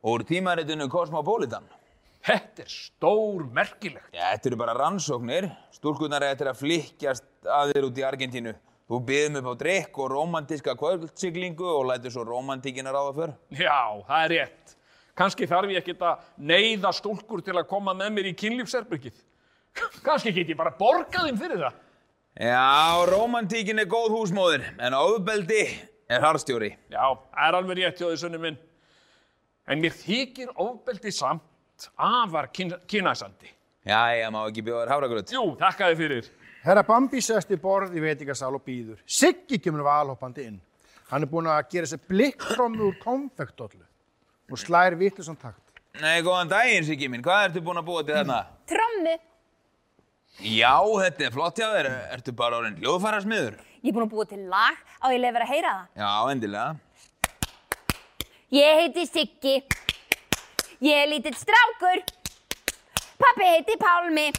Úr 0.10 0.26
tímaritinu 0.28 0.90
Cosmopolitan. 0.90 1.70
Þetta 2.26 2.66
er 2.66 2.74
stór 2.74 3.46
merkilegt. 3.54 4.10
Já, 4.12 4.34
þetta 4.34 4.50
eru 4.50 4.60
bara 4.66 4.76
rannsóknir. 4.82 5.52
Stúlkunar 5.78 6.26
er 6.26 6.34
eftir 6.34 6.50
að 6.50 6.64
flykkjast 6.66 7.30
að 7.46 7.76
þér 7.76 7.88
út 7.92 8.02
í 8.02 8.06
Argentínu. 8.10 8.58
Þú 8.88 9.00
byðum 9.04 9.42
upp 9.42 9.48
á 9.52 9.56
drikk 9.60 9.98
og 10.00 10.12
romantíska 10.14 10.76
kvöldsiglingu 10.80 11.66
og 11.68 11.90
lætur 11.90 12.14
svo 12.14 12.24
romantíkina 12.24 12.94
ráða 12.96 13.16
för. 13.16 13.34
Já, 13.52 14.04
það 14.08 14.22
er 14.24 14.32
rétt. 14.32 14.76
Kanski 15.18 15.48
þarf 15.50 15.74
ég 15.74 15.82
ekkert 15.82 16.06
að 16.08 16.30
neyða 16.38 16.94
stúlkur 16.96 17.42
til 17.44 17.58
að 17.58 17.68
koma 17.68 17.96
með 17.98 18.14
mér 18.16 18.30
í 18.32 18.34
kynlífsherbyggið. 18.40 19.18
Kanski 20.08 20.32
get 20.32 20.54
ég 20.54 20.60
bara 20.60 20.72
borgað 20.72 21.28
þeim 21.28 21.42
fyrir 21.42 21.64
það. 21.66 21.84
Já, 22.38 23.04
romantíkin 23.10 23.82
er 23.82 23.90
góð 23.90 24.14
húsmóðir, 24.14 24.64
en 24.78 24.94
ofbeldi 24.94 25.64
er 26.08 26.24
harðstjóri. 26.24 26.70
Já, 26.94 27.04
það 27.34 27.48
er 27.48 27.60
alveg 27.60 27.80
rétt 27.82 28.02
því 28.04 28.18
sunni 28.22 28.40
minn. 28.40 28.60
En 29.68 29.82
mér 29.84 29.96
þykir 29.98 30.54
ofbeldi 30.56 31.12
samt 31.12 31.90
afar 31.98 32.48
kyn 32.56 32.78
kynæsandi. 32.88 33.52
Já, 33.88 34.00
ég 34.16 34.32
má 34.32 34.46
ekki 34.46 34.64
bjóða 34.64 34.86
þér 34.86 34.94
hafragröð. 34.94 35.34
Jú, 35.34 35.48
þakka 35.60 35.90
þið 35.92 36.04
fyrir. 36.04 36.30
Herra 36.68 36.82
Bambi 36.84 37.22
sest 37.24 37.52
í 37.56 37.58
borð 37.62 37.94
í 37.96 38.02
veitingasal 38.04 38.50
og 38.58 38.64
býður. 38.66 38.98
Siggi 39.08 39.56
kemur 39.64 39.86
valhoppandi 39.88 40.44
inn. 40.50 40.58
Hann 41.08 41.24
er 41.24 41.30
búinn 41.32 41.48
að 41.48 41.70
gera 41.72 41.88
sér 41.88 42.02
blikktrommu 42.10 42.90
úr 42.90 42.98
konfektollu 43.00 43.86
og 44.52 44.60
slær 44.60 44.98
vitlusan 45.00 45.40
takt. 45.40 45.64
Nei, 46.02 46.20
góðan 46.26 46.52
daginn, 46.52 46.84
Siggi 46.84 47.08
minn. 47.08 47.24
Hvað 47.24 47.46
ertu 47.48 47.64
búin 47.64 47.80
að 47.80 47.88
búa 47.88 48.04
til 48.04 48.18
þarna? 48.18 48.42
Trommu. 48.68 49.16
Já, 50.44 50.74
þetta 50.76 51.26
er 51.30 51.34
flott 51.38 51.64
hjá 51.64 51.70
þér. 51.72 51.90
Ertu 52.18 52.36
bara 52.44 52.60
orðin 52.60 52.76
hljóðfæra 52.84 53.24
smiður? 53.24 53.58
Ég 53.80 53.88
er 53.88 53.96
búin 53.96 54.10
að 54.10 54.14
búa 54.18 54.28
til 54.28 54.44
lag 54.52 54.84
á 55.00 55.08
ég 55.16 55.24
vera 55.24 55.48
að 55.48 55.54
heyra 55.56 55.72
það. 55.72 56.04
Já, 56.04 56.12
endilega. 56.36 56.68
Ég 58.60 58.84
heiti 58.84 59.08
Siggi. 59.08 59.56
Ég 60.84 61.02
er 61.06 61.10
lítill 61.16 61.40
strákur. 61.40 62.04
Pappi 63.24 63.50
heiti 63.56 63.80
Pálmi, 63.80 64.30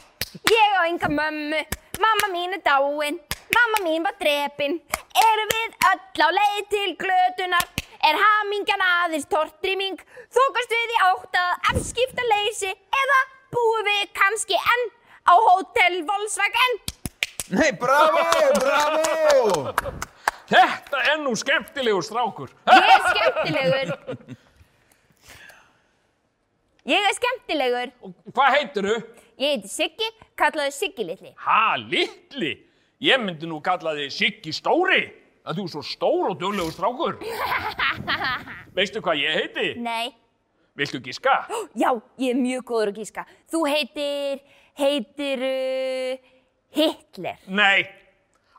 ég 0.52 0.76
á 0.76 0.84
enga 0.84 1.08
mömmu, 1.10 1.64
mamma 2.04 2.28
mín 2.32 2.52
er 2.56 2.62
dáin, 2.64 3.18
mamma 3.56 3.78
mín 3.86 4.04
var 4.06 4.16
drepin. 4.20 4.78
Erum 5.24 5.50
við 5.54 5.76
öll 5.90 6.26
á 6.26 6.28
leið 6.38 6.68
til 6.74 6.90
glötunar, 7.00 7.66
er 8.08 8.20
hamingjan 8.24 8.84
aðeins 8.88 9.26
tortriming, 9.30 9.98
þokast 10.34 10.74
við 10.76 10.94
í 10.94 11.00
áttað 11.08 11.72
afskipta 11.72 12.26
leysi 12.32 12.70
eða 13.02 13.20
búum 13.54 13.88
við 13.88 14.04
kannski 14.20 14.58
enn 14.74 14.84
á 15.28 15.34
Hotel 15.34 16.02
Volkswagen? 16.08 16.78
Nei, 17.58 17.72
bravo, 17.80 18.22
bravo! 18.60 19.94
Þetta 20.48 21.00
er 21.12 21.18
nú 21.20 21.34
skemmtilegur 21.36 22.04
strákur. 22.04 22.52
Ég 22.68 22.92
er 22.92 23.02
skemmtilegur. 23.08 24.36
Ég 26.88 27.04
er 27.10 27.16
skemmtilegur. 27.18 27.90
Og 28.04 28.14
Hvað 28.32 28.54
heitirðu? 28.56 28.94
Ég 29.38 29.52
heiti 29.56 29.68
Siggi, 29.72 30.08
kallaðu 30.38 30.74
Siggi 30.74 31.04
litli. 31.06 31.32
Ha, 31.44 31.76
litli? 31.82 32.52
Ég 33.04 33.20
myndi 33.22 33.46
nú 33.50 33.60
kalla 33.64 33.92
þig 33.98 34.14
Siggi 34.14 34.54
stóri. 34.54 35.02
Að 35.48 35.60
þú 35.60 35.64
er 35.64 35.72
svo 35.72 35.82
stór 35.86 36.30
og 36.32 36.38
duglegur 36.40 36.74
strákur. 36.74 37.14
Veistu 38.76 39.00
hvað 39.04 39.22
ég 39.22 39.36
heiti? 39.38 39.68
Nei. 39.80 40.10
Viltu 40.78 41.00
gíska? 41.02 41.32
Já, 41.82 41.90
ég 42.20 42.34
er 42.34 42.38
mjög 42.38 42.66
góður 42.68 42.92
að 42.92 43.00
gíska. 43.02 43.24
Þú 43.50 43.62
heitir, 43.66 44.42
heitir 44.78 45.44
uh, 45.48 46.34
Hitler. 46.76 47.40
Nei. 47.48 47.88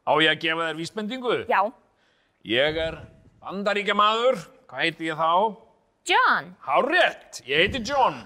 Á 0.03 0.11
ég 0.23 0.33
að 0.33 0.41
gefa 0.43 0.65
þér 0.71 0.79
vísbendingu? 0.79 1.37
Já. 1.51 1.61
Ég 2.49 2.79
er 2.89 2.97
bandaríkjamaður. 3.43 4.41
Hvað 4.69 4.83
heiti 4.87 5.09
ég 5.11 5.19
þá? 5.19 5.31
John, 6.09 6.51
Hárétt. 6.65 7.43
Ég 7.45 7.63
heiti 7.67 7.83
John. 7.85 8.17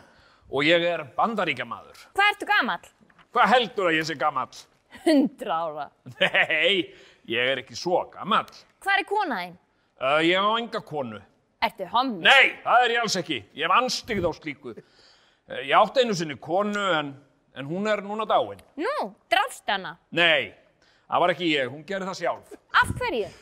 Og 0.53 0.63
ég 0.67 0.83
er 0.87 1.03
bandaríkjamaður. 1.17 1.97
hvað 2.15 2.31
ertu 2.31 2.47
gamall? 2.47 2.89
Hvað 3.33 3.49
heldur 3.49 3.89
að 3.89 3.95
ég 3.97 4.05
sé 4.05 4.15
gamall? 4.19 4.57
Hundra 5.03 5.55
ára. 5.65 5.85
Nei, 6.19 6.93
ég 7.25 7.51
er 7.53 7.63
ekki 7.63 7.73
svo 7.77 8.03
gamall. 8.13 8.49
Hvað 8.83 8.99
er 9.01 9.07
kona 9.09 9.39
þín? 9.41 9.55
Uh, 10.03 10.19
ég 10.21 10.37
á 10.37 10.53
enga 10.59 10.81
konu. 10.85 11.21
Ertu 11.63 11.87
hommi? 11.89 12.21
Nei, 12.27 12.51
það 12.61 12.85
er 12.85 12.93
ég 12.93 13.01
alls 13.01 13.17
ekki. 13.17 13.39
Ég 13.57 13.65
hef 13.65 13.73
anstigð 13.73 14.27
á 14.29 14.31
slíku. 14.37 14.75
Uh, 14.75 15.61
ég 15.63 15.73
átti 15.79 16.03
einu 16.03 16.17
sinni 16.19 16.37
konu 16.37 16.85
en, 16.99 17.13
en 17.57 17.69
hún 17.71 17.89
er 17.89 18.03
núna 18.05 18.27
dáin. 18.29 18.61
Nú, 18.77 18.95
drást 19.33 19.65
hana. 19.73 19.95
Nei, 20.13 20.53
það 21.09 21.25
var 21.25 21.33
ekki 21.33 21.51
ég. 21.55 21.73
Hún 21.73 21.85
gerði 21.89 22.11
það 22.11 22.19
sjálf. 22.21 22.55
Af 22.83 22.95
hverju? 23.01 23.33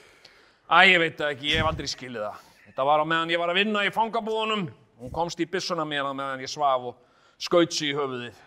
Æ, 0.72 0.78
ég 0.88 1.00
veit 1.04 1.24
ekki. 1.34 1.52
Ég 1.52 1.60
hef 1.60 1.72
aldrei 1.74 1.92
skilið 1.92 2.30
það. 2.30 2.44
Þetta 2.70 2.88
var 2.88 3.04
á 3.04 3.06
meðan 3.12 3.34
ég 3.36 3.44
var 3.44 3.52
að 3.52 3.60
vinna 3.60 3.84
í 3.84 3.92
fangabúðunum. 3.92 4.70
Hún 5.02 5.12
komst 5.12 5.44
í 5.44 5.50
byssuna 5.52 5.84
mér 5.84 6.08
á 6.08 6.14
meðan 6.16 6.46
ég 6.46 6.52
svaf 6.52 6.94
og 6.94 7.02
skaut 7.42 7.76
sig 7.76 7.92
í 7.92 7.98
höfuðið. 7.98 8.38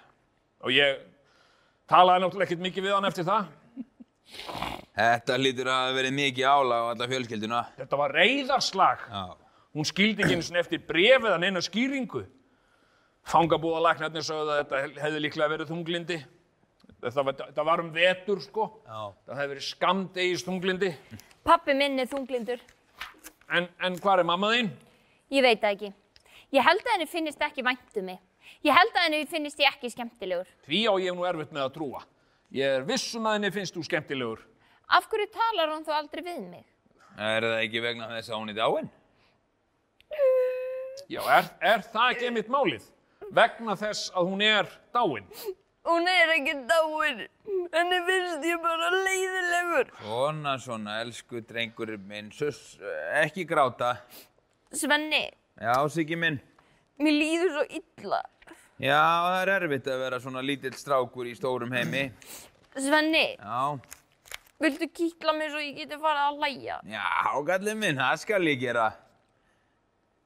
Og 0.64 0.72
ég 0.72 1.02
talaði 1.90 2.24
náttúrulega 2.24 2.48
ekkert 2.48 2.64
mikið 2.64 2.86
við 2.86 2.94
hann 2.96 3.08
eftir 3.08 3.26
það. 3.28 3.50
Þetta 4.94 5.38
lítur 5.40 5.70
að 5.70 5.80
hafa 5.80 5.96
verið 5.98 6.14
mikið 6.18 6.46
álag 6.48 6.84
á 6.86 6.90
alla 6.92 7.08
fjölskylduna. 7.10 7.64
Þetta 7.80 7.98
var 8.00 8.14
reyðarslag. 8.14 9.04
Já. 9.10 9.24
Hún 9.74 9.88
skildi 9.88 10.22
ekki 10.22 10.36
einu 10.36 10.46
sinni 10.46 10.62
eftir 10.62 10.84
brefið 10.86 11.32
að 11.32 11.42
neina 11.42 11.62
skýringu. 11.64 12.22
Fangabúðalæknarnir 13.32 14.24
sögðu 14.24 14.54
að 14.54 14.60
þetta 14.62 15.02
hefði 15.02 15.22
líklega 15.24 15.50
verið 15.54 15.72
þunglindi. 15.72 16.18
Það 17.04 17.26
var, 17.26 17.40
það 17.56 17.66
var 17.68 17.82
um 17.82 17.90
vetur, 17.92 18.40
sko. 18.44 18.68
Já. 18.86 19.00
Það 19.26 19.40
hefði 19.40 19.54
verið 19.54 19.66
skamdegis 19.68 20.44
þunglindi. 20.46 20.92
Pappi 21.44 21.74
minn 21.76 22.00
er 22.00 22.08
þunglindur. 22.08 22.62
En, 23.52 23.66
en 23.84 23.98
hvað 24.00 24.22
er 24.22 24.28
mamma 24.28 24.52
þín? 24.54 24.70
Ég 25.34 25.44
veit 25.44 25.60
það 25.60 25.74
ekki. 25.74 25.90
Ég 26.54 26.64
held 26.64 26.84
að 26.84 26.94
henni 26.94 27.08
finnist 27.10 27.42
ekki 27.44 27.64
vænt 27.66 27.98
um 28.00 28.08
mig. 28.08 28.22
Ég 28.64 28.72
held 28.76 28.94
að 28.96 29.06
henni 29.06 29.22
finnist 29.30 29.60
ég 29.60 29.70
ekki 29.70 29.90
skemmtilegur. 29.92 30.48
Því 30.66 30.80
á 30.88 30.92
ég 31.04 31.14
nú 31.16 31.24
erfitt 31.28 31.52
með 31.52 31.66
að 31.66 31.74
trúa. 31.78 32.02
Ég 32.54 32.76
er 32.78 32.84
vissum 32.88 33.26
að 33.26 33.38
henni 33.38 33.50
finnst 33.54 33.74
þú 33.76 33.84
skemmtilegur. 33.88 34.44
Af 34.94 35.08
hverju 35.10 35.30
talar 35.34 35.72
hún 35.74 35.84
þó 35.86 35.94
aldrei 35.98 36.22
við 36.26 36.40
mig? 36.50 36.64
Er 37.18 37.42
það 37.46 37.58
ekki 37.64 37.82
vegna 37.84 38.08
þess 38.12 38.30
að 38.32 38.38
hún 38.40 38.52
er 38.52 38.58
dáin? 38.58 38.88
Já, 41.10 41.20
er, 41.36 41.48
er 41.60 41.82
það 41.92 42.14
ekki 42.14 42.28
einmitt 42.30 42.50
málið? 42.52 42.86
Vegna 43.34 43.74
þess 43.80 44.08
að 44.14 44.28
hún 44.30 44.42
er 44.44 44.68
dáin. 44.94 45.26
Hún 45.84 46.06
er 46.08 46.30
ekki 46.36 46.54
dáin. 46.70 47.24
Henni 47.74 47.98
finnst 48.06 48.46
ég 48.48 48.60
bara 48.64 48.90
leiðilegur. 48.94 49.90
Svona, 50.00 50.54
svona, 50.62 50.98
elsku 51.04 51.42
drengur 51.44 51.92
minn. 52.00 52.30
Sus, 52.32 52.78
ekki 53.20 53.44
gráta. 53.48 53.96
Svenni, 54.74 55.26
Já, 55.60 55.74
Siggi 55.92 56.16
minn. 56.18 56.40
mér 56.98 57.14
líður 57.14 57.52
svo 57.54 57.64
illa. 57.78 58.22
Já, 58.82 58.98
það 58.98 59.36
er 59.38 59.50
erfitt 59.54 59.86
að 59.86 60.00
vera 60.02 60.18
svona 60.18 60.40
lítill 60.42 60.74
strákur 60.74 61.28
í 61.30 61.34
stórum 61.38 61.70
heimi. 61.76 62.08
Svenni? 62.74 63.36
Já? 63.38 63.78
Vildu 64.64 64.88
kýtla 64.90 65.34
mig 65.36 65.52
svo 65.52 65.62
ég 65.62 65.76
geti 65.78 65.98
farið 66.02 66.22
að 66.24 66.40
hlæja? 66.40 66.78
Já, 66.90 67.04
ágallin 67.30 67.78
minn, 67.78 68.00
það 68.02 68.18
skal 68.24 68.42
ég 68.50 68.58
gera. 68.64 68.88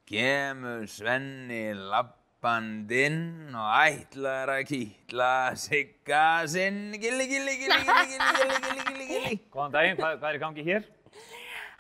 Gemur 0.09 0.89
Svenni 0.89 1.61
lappandinn 1.77 3.53
og 3.53 3.69
ætlar 3.83 4.55
að 4.55 4.65
kýtla 4.73 5.31
sigga 5.61 6.25
sinn. 6.49 6.97
Gilli, 6.97 7.29
gilli, 7.29 7.59
gilli, 7.61 7.83
gilli, 7.85 8.17
gilli, 8.17 8.59
gilli, 8.65 8.83
gilli, 8.89 9.09
gilli. 9.13 9.41
Góðan 9.53 9.77
daginn, 9.77 10.01
hvað, 10.01 10.21
hvað 10.23 10.31
er 10.33 10.41
í 10.41 10.45
gangi 10.47 10.69
hér? 10.73 10.89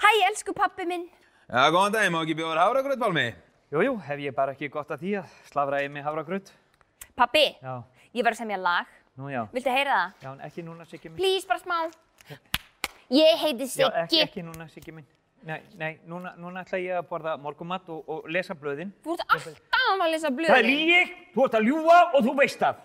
Hæ, 0.04 0.08
elsku 0.28 0.52
pappi 0.52 0.84
minn. 0.84 1.08
Já, 1.48 1.62
góðan 1.72 1.96
daginn, 1.96 2.12
má 2.12 2.20
ekki 2.26 2.36
bjóða 2.42 2.68
háragröðpálmi? 2.68 3.28
Pálmi? 3.70 3.84
Jú, 3.84 3.84
jú, 3.84 3.96
hef 4.00 4.18
ég 4.18 4.34
bara 4.34 4.52
ekki 4.54 4.68
gott 4.72 4.88
að 4.90 5.02
því 5.02 5.10
að 5.20 5.32
slafra 5.50 5.82
í 5.84 5.88
mig 5.92 6.04
hafragröð. 6.04 6.50
Pappi, 7.16 7.56
Já, 7.62 7.82
ég 8.14 8.24
var 8.24 8.32
að 8.32 8.38
semja 8.38 8.56
lag. 8.58 8.86
nú 9.18 9.28
já. 9.28 9.46
Viltu 9.52 9.70
heyra 9.70 9.90
það? 9.92 10.12
Já, 10.22 10.32
en 10.32 10.40
ekki 10.46 10.62
núna, 10.64 10.84
Siggi 10.86 11.08
minn. 11.08 11.16
Please, 11.16 11.46
bara 11.46 11.58
smá. 11.58 11.90
Ég 13.10 13.38
heiti 13.42 13.66
Já, 13.80 13.88
ekki, 13.88 14.16
Siggi. 14.16 14.22
ekki 14.22 14.42
núna, 14.44 14.68
Siggi 14.70 14.92
minn. 14.92 15.06
Nei, 15.44 15.60
nei, 15.78 15.98
núna, 16.06 16.34
núna 16.36 16.64
ætla 16.64 16.78
ég 16.78 16.96
að 16.98 17.06
borða 17.08 17.36
morgumat 17.40 17.88
og, 17.88 18.02
og 18.08 18.24
lesa 18.28 18.54
blöðin. 18.54 18.90
Þú 19.04 19.14
ert 19.14 19.24
alltaf 19.28 20.02
að 20.02 20.10
lesa 20.10 20.28
Það 20.28 20.32
er 20.32 20.36
blöðin. 20.38 20.66
lígi, 20.66 21.02
þú 21.34 21.44
ert 21.44 21.54
að 21.54 21.68
ljúa 21.68 21.98
og 22.14 22.24
þú 22.24 22.34
veist 22.38 22.58
það. 22.60 22.76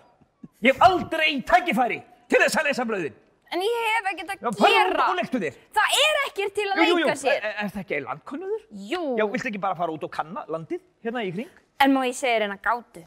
Ég 0.62 0.72
hef 0.72 0.82
aldrei 0.82 1.42
tækifæri 1.42 1.98
til 2.28 2.40
þess 2.40 2.56
að 2.60 2.64
lesa 2.68 2.84
blöðin. 2.84 3.14
En 3.52 3.60
ég 3.62 3.74
hef 3.94 4.08
ekkert 4.12 4.30
Já, 4.40 4.48
að 4.48 4.56
farðu 4.58 4.78
út 4.80 4.88
gera. 4.88 5.04
og 5.10 5.16
leiktu 5.20 5.38
þér. 5.44 5.58
Það 5.76 5.98
er 6.00 6.16
ekkert 6.28 6.54
til 6.54 6.64
að 6.70 6.78
Jú, 6.78 6.84
jú, 6.84 6.94
jú, 6.94 7.04
leika 7.04 7.16
sér. 7.20 7.36
er, 7.36 7.54
er 7.64 7.68
það 7.74 7.82
ekki 7.84 8.00
landkönnuður? 8.06 8.62
Jú. 8.92 9.02
Já, 9.20 9.24
viltu 9.34 9.48
ekki 9.52 9.60
bara 9.62 9.76
fara 9.78 9.92
út 9.94 10.04
og 10.08 10.10
kanna 10.10 10.44
landið 10.48 10.80
hérna 11.04 11.22
í 11.24 11.32
kring? 11.36 11.50
En 11.84 11.92
má 11.94 12.00
ég 12.08 12.16
segja 12.18 12.38
þér 12.40 12.46
eina 12.48 12.58
gátu? 12.64 13.04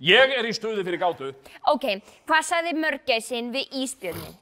Ég 0.00 0.32
er 0.38 0.46
í 0.48 0.52
stuði 0.56 0.82
fyrir 0.86 0.98
gátu. 1.02 1.28
Ok, 1.68 1.84
hvað 2.26 2.46
sagði 2.48 2.72
mörgæsin 2.80 3.50
við 3.52 3.74
ísbjörnin? 3.82 4.36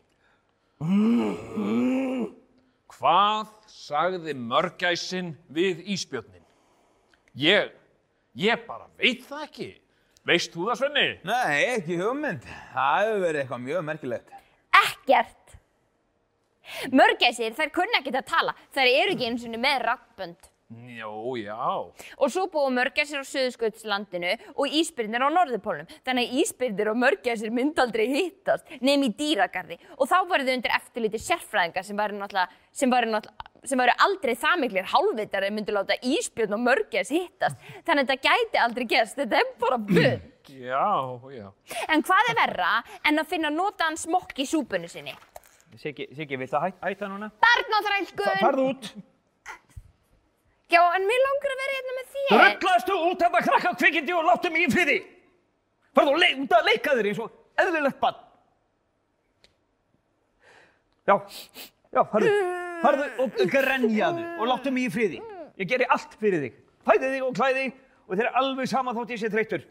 Hvað 2.98 3.50
sagði 3.70 4.34
mörgæsin 4.38 5.32
við 5.54 5.82
ísbjörnin? 5.94 6.44
Ég, 7.38 7.72
ég 8.38 8.64
bara 8.66 8.86
veit 8.98 9.26
það 9.26 9.44
ekki. 9.48 9.68
Veist 10.28 10.52
þú 10.52 10.66
það, 10.68 10.76
Svenni? 10.82 11.06
Nei, 11.24 11.52
ekki 11.78 11.96
hugmynd. 12.02 12.44
Það 12.74 12.98
hefur 13.06 13.22
verið 13.22 13.40
eitthvað 13.42 13.62
mjög 13.64 13.84
merkilegt. 13.86 14.34
Ekkert. 14.82 15.54
Mörgæsir, 16.92 17.54
þær 17.56 17.72
kunna 17.78 18.02
ekkert 18.02 18.18
að 18.20 18.26
tala. 18.34 18.54
Þær 18.76 18.90
eru 18.90 19.14
ekki 19.14 19.28
eins 19.30 19.46
og 19.48 19.56
með 19.56 19.78
rattbönd. 19.86 20.50
Jó, 20.98 21.32
já. 21.40 21.56
Og 22.20 22.28
svo 22.28 22.44
búa 22.52 22.68
mörgæsir 22.68 23.22
á 23.22 23.24
Suðurskautslandinu 23.24 24.34
og 24.52 24.74
ísbyrnir 24.76 25.24
á 25.24 25.32
Norðurpólnum. 25.32 25.88
Þannig 26.04 26.28
að 26.28 26.42
ísbyrnir 26.42 26.90
og 26.92 26.98
mörgæsir 27.00 27.54
mynd 27.56 27.80
aldrei 27.80 28.04
hittast 28.10 28.68
nefn 28.84 29.06
í 29.08 29.14
dýragarði. 29.16 29.78
Og 29.96 30.10
þá 30.12 30.18
voru 30.28 30.44
þau 30.44 30.52
undir 30.58 30.76
eftirliti 30.76 31.22
sérfræðinga 31.24 31.86
sem 31.88 31.96
væri 31.96 32.20
náttúrulega, 32.20 33.47
sem 33.66 33.80
væri 33.80 33.94
aldrei 34.04 34.34
það 34.38 34.60
miklir 34.62 34.88
hálfvitar 34.92 35.46
en 35.48 35.56
myndu 35.56 35.74
láta 35.74 35.96
ísbjörn 36.06 36.54
og 36.56 36.62
mörgæs 36.62 37.10
hittast. 37.14 37.58
Þannig 37.86 38.04
að 38.04 38.12
þetta 38.12 38.28
gæti 38.28 38.60
aldrei 38.62 38.86
gerst. 38.92 39.18
Þetta 39.18 39.40
er 39.40 39.52
bara 39.62 39.78
bull. 39.90 40.10
Já, 40.48 41.20
já. 41.34 41.48
En 41.92 42.02
hvað 42.06 42.30
er 42.32 42.38
verra 42.38 42.70
en 43.08 43.20
að 43.20 43.28
finna 43.34 43.50
notaðan 43.52 43.98
smokk 44.00 44.38
í 44.40 44.46
súpunni 44.48 44.88
sinni? 44.88 45.12
Siggi, 45.76 46.08
Siggi, 46.16 46.38
viltu 46.40 46.56
hæ, 46.56 46.70
hætta 46.80 47.10
núna? 47.10 47.28
Barnaþrælkun! 47.44 48.38
Farðu 48.40 48.68
út! 48.72 48.88
Já, 50.68 50.80
en 50.96 51.04
mér 51.08 51.20
langar 51.24 51.52
að 51.52 51.60
vera 51.62 51.74
hérna 51.76 51.96
með 51.96 52.08
þér. 52.14 52.40
Rugglastu 52.42 52.96
út 53.10 53.22
þetta 53.24 53.42
krakka 53.44 53.74
kvikindi 53.82 54.16
og 54.16 54.26
láttu 54.28 54.52
mig 54.52 54.64
í 54.64 54.72
friði! 54.72 54.96
Farðu 55.96 56.16
út 56.16 56.56
að 56.56 56.70
leika 56.70 56.96
þér 56.96 57.10
eins 57.12 57.20
og 57.24 57.62
eðlilegt 57.64 58.00
bann! 58.00 58.24
Já, 61.08 61.14
já, 61.92 62.02
farðu, 62.10 62.32
farðu 62.82 63.08
og 63.24 63.36
grenjaðu 63.52 64.24
og 64.38 64.50
láttu 64.52 64.72
mig 64.74 64.88
í 64.88 64.94
friði. 64.94 65.20
Ég 65.58 65.68
geri 65.70 65.88
allt 65.90 66.14
fyrir 66.20 66.44
þig. 66.46 66.56
Fæði 66.86 67.12
þig 67.14 67.26
og 67.26 67.36
klæði 67.36 67.60
þig 67.64 67.76
og 68.08 68.14
þeir 68.14 68.24
eru 68.26 68.40
alveg 68.42 68.70
sama 68.70 68.94
þótt 68.96 69.12
ég 69.14 69.22
sé 69.22 69.30
þreyttur. 69.32 69.66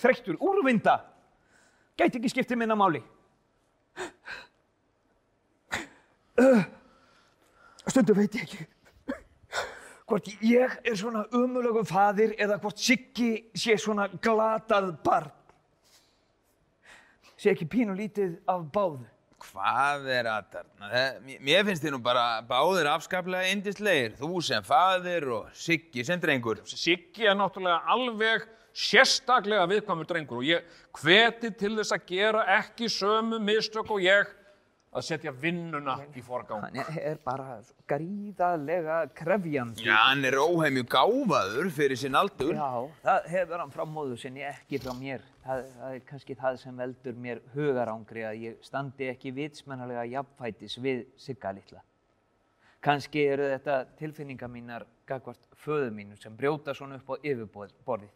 Þreyttur, 0.00 0.38
úrvinda. 0.40 0.96
Gæti 1.98 2.20
ekki 2.20 2.32
skiptið 2.32 2.62
minna 2.62 2.78
máli. 2.78 3.02
Stundum 7.88 8.18
veit 8.20 8.36
ég 8.38 8.44
ekki 8.44 8.68
hvort 10.08 10.28
ég 10.40 10.72
er 10.88 10.96
svona 10.96 11.26
umulögu 11.36 11.82
faðir 11.84 12.32
eða 12.40 12.56
hvort 12.62 12.80
Siggi 12.80 13.50
sé 13.52 13.76
svona 13.76 14.08
glatað 14.08 14.94
barn. 15.04 15.34
Sé 17.38 17.52
ekki 17.52 17.68
pínu 17.70 17.94
lítið 17.94 18.38
af 18.48 18.64
báðu. 18.72 19.04
Hvað 19.38 20.06
er 20.10 20.26
að 20.26 20.46
þarna? 20.52 20.88
Það- 20.92 21.18
mér- 21.26 21.40
Mér 21.48 21.64
finnst 21.68 21.82
þið 21.84 21.92
nú 21.94 21.98
bara 22.02 22.42
báðir 22.42 22.88
afskaplega 22.90 23.52
indislegir. 23.52 24.16
Þú 24.18 24.42
sem 24.42 24.62
faðir 24.62 25.28
og 25.32 25.50
Siggi 25.54 26.04
sem 26.04 26.20
drengur. 26.20 26.58
Siggi 26.66 27.26
er 27.26 27.34
náttúrulega 27.38 27.82
alveg 27.86 28.46
sérstaklega 28.74 29.66
viðkvæmur 29.70 30.06
drengur 30.06 30.38
og 30.38 30.44
ég 30.46 30.62
hveti 31.00 31.50
til 31.58 31.76
þess 31.78 31.92
að 31.96 32.04
gera 32.06 32.44
ekki 32.58 32.86
sömu 32.92 33.38
mistök 33.42 33.90
og 33.90 34.00
ég 34.04 34.26
að 34.88 35.04
setja 35.04 35.32
vinnuna 35.36 35.96
í 36.16 36.22
forgang. 36.24 36.62
Hann 36.64 36.78
er 36.96 37.18
bara 37.24 37.58
gríðarlega 37.90 39.00
krefjandi. 39.16 39.84
Já, 39.86 39.96
hann 40.06 40.24
er 40.24 40.38
óheimju 40.40 40.86
gáfaður 40.88 41.68
fyrir 41.76 42.00
sinn 42.00 42.16
aldur. 42.18 42.54
Já, 42.56 42.88
það 43.04 43.28
hefur 43.34 43.62
hann 43.64 43.74
frá 43.74 43.84
móðu 43.88 44.16
sinni, 44.20 44.44
ekki 44.48 44.80
frá 44.82 44.94
mér. 44.96 45.24
Það, 45.44 45.66
það 45.76 45.98
er 45.98 46.06
kannski 46.08 46.38
það 46.38 46.60
sem 46.62 46.80
veldur 46.82 47.20
mér 47.26 47.42
hugarangri 47.54 48.24
að 48.28 48.40
ég 48.46 48.64
standi 48.64 49.10
ekki 49.12 49.34
vitsmennalega 49.36 50.06
jafnfætis 50.14 50.78
við 50.84 51.04
Sigga 51.20 51.52
litla. 51.56 51.84
Kannski 52.84 53.24
eru 53.26 53.48
þetta 53.50 53.80
tilfinningar 53.98 54.50
mínar 54.52 54.86
gagvart 55.08 55.48
föðu 55.58 55.90
mínu 55.96 56.16
sem 56.20 56.34
brjóta 56.36 56.74
svona 56.76 57.00
upp 57.00 57.10
á 57.10 57.14
yfirborðið. 57.26 58.12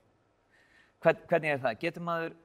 Hvern, 1.03 1.23
hvernig 1.27 1.51
er 1.51 1.63
það? 1.65 1.79
Getur 1.83 2.05
maður, 2.07 2.37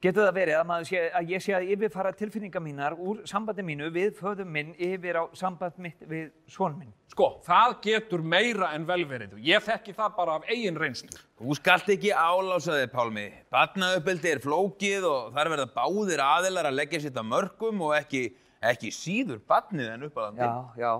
getur 0.00 0.24
það 0.26 0.36
verið 0.38 0.56
að, 0.56 0.64
maður 0.70 0.88
sé, 0.88 1.00
að 1.18 1.32
ég 1.34 1.42
sé 1.44 1.54
að 1.56 1.66
yfirfara 1.74 2.12
tilfinningar 2.16 2.62
mínar 2.64 2.96
úr 2.96 3.20
sambandi 3.28 3.64
mínu 3.66 3.90
við 3.92 4.14
föðu 4.16 4.46
minn 4.48 4.72
yfir 4.80 5.18
á 5.20 5.24
samband 5.36 5.76
mitt 5.82 6.00
við 6.08 6.30
svon 6.50 6.78
minn? 6.78 6.94
Sko, 7.12 7.28
það 7.44 7.74
getur 7.84 8.24
meira 8.24 8.70
en 8.76 8.86
velverið. 8.88 9.36
Ég 9.44 9.64
þekki 9.66 9.96
það 9.98 10.16
bara 10.16 10.38
af 10.38 10.48
eigin 10.48 10.78
reynslu. 10.80 11.10
Þú 11.40 11.58
skalt 11.58 11.90
ekki 11.92 12.14
álása 12.14 12.78
þig, 12.78 12.88
Pálmi. 12.94 13.26
Batnauppeldi 13.52 14.32
er 14.32 14.42
flókið 14.44 15.06
og 15.10 15.30
þar 15.36 15.52
verða 15.56 15.68
báðir 15.74 16.24
aðilar 16.24 16.70
að 16.70 16.78
leggja 16.80 17.04
sitt 17.04 17.20
að 17.20 17.30
mörgum 17.34 17.84
og 17.88 17.94
ekki, 17.98 18.24
ekki 18.72 18.94
síður 18.94 19.42
batnið 19.50 19.94
en 19.96 20.08
uppalandi. 20.08 20.46
Já, 20.46 20.80
já, 20.80 20.92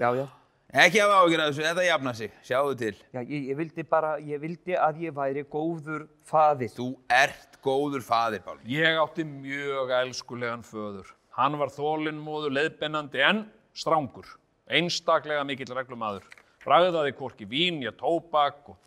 já, 0.00 0.10
já. 0.22 0.26
Ekki 0.70 1.00
hafa 1.02 1.14
ágjör 1.24 1.40
að 1.42 1.48
þessu, 1.50 1.62
þetta 1.66 1.84
jafna 1.84 2.10
sig. 2.14 2.34
Sjáðu 2.46 2.74
til. 2.78 2.92
Já, 3.10 3.20
ég, 3.24 3.46
ég 3.50 3.56
vildi 3.58 3.84
bara, 3.90 4.12
ég 4.22 4.38
vildi 4.38 4.76
að 4.78 5.00
ég 5.02 5.14
væri 5.16 5.42
góður 5.50 6.04
faðir. 6.30 6.70
Þú 6.76 6.92
ert 7.10 7.49
góður 7.64 8.04
faðir, 8.04 8.42
Pálmi. 8.44 8.66
Ég 8.70 8.98
átti 9.00 9.24
mjög 9.26 9.92
elskulegan 10.00 10.62
föður. 10.66 11.08
Hann 11.38 11.56
var 11.60 11.72
þólinnmóður, 11.74 12.54
leiðbennandi 12.56 13.22
en 13.24 13.44
strángur. 13.76 14.28
Einstaklega 14.70 15.44
mikill 15.46 15.72
reglumadur. 15.74 16.26
Ræðaði 16.66 17.14
hvorki 17.16 17.46
vín, 17.48 17.80
ég 17.84 17.96
tóbak 17.98 18.72
og 18.72 18.78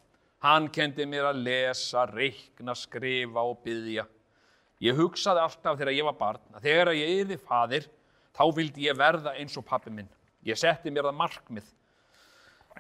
hann 0.45 0.67
kendi 0.71 1.07
mér 1.09 1.32
að 1.32 1.41
lesa, 1.47 2.05
reikna, 2.09 2.76
skrifa 2.78 3.45
og 3.47 3.63
byggja. 3.65 4.05
Ég 4.84 4.97
hugsaði 4.99 5.41
alltaf 5.45 5.80
þegar 5.80 5.95
ég 5.95 6.07
var 6.09 6.17
barn 6.19 6.57
að 6.57 6.65
þegar 6.67 6.91
ég 6.97 7.21
yfir 7.21 7.39
faðir 7.47 7.88
þá 8.36 8.43
vildi 8.57 8.88
ég 8.89 8.97
verða 8.99 9.36
eins 9.39 9.55
og 9.57 9.65
pappi 9.67 9.93
minn. 9.93 10.09
Ég 10.43 10.59
setti 10.59 10.91
mér 10.91 11.07
það 11.07 11.19
markmið. 11.21 11.69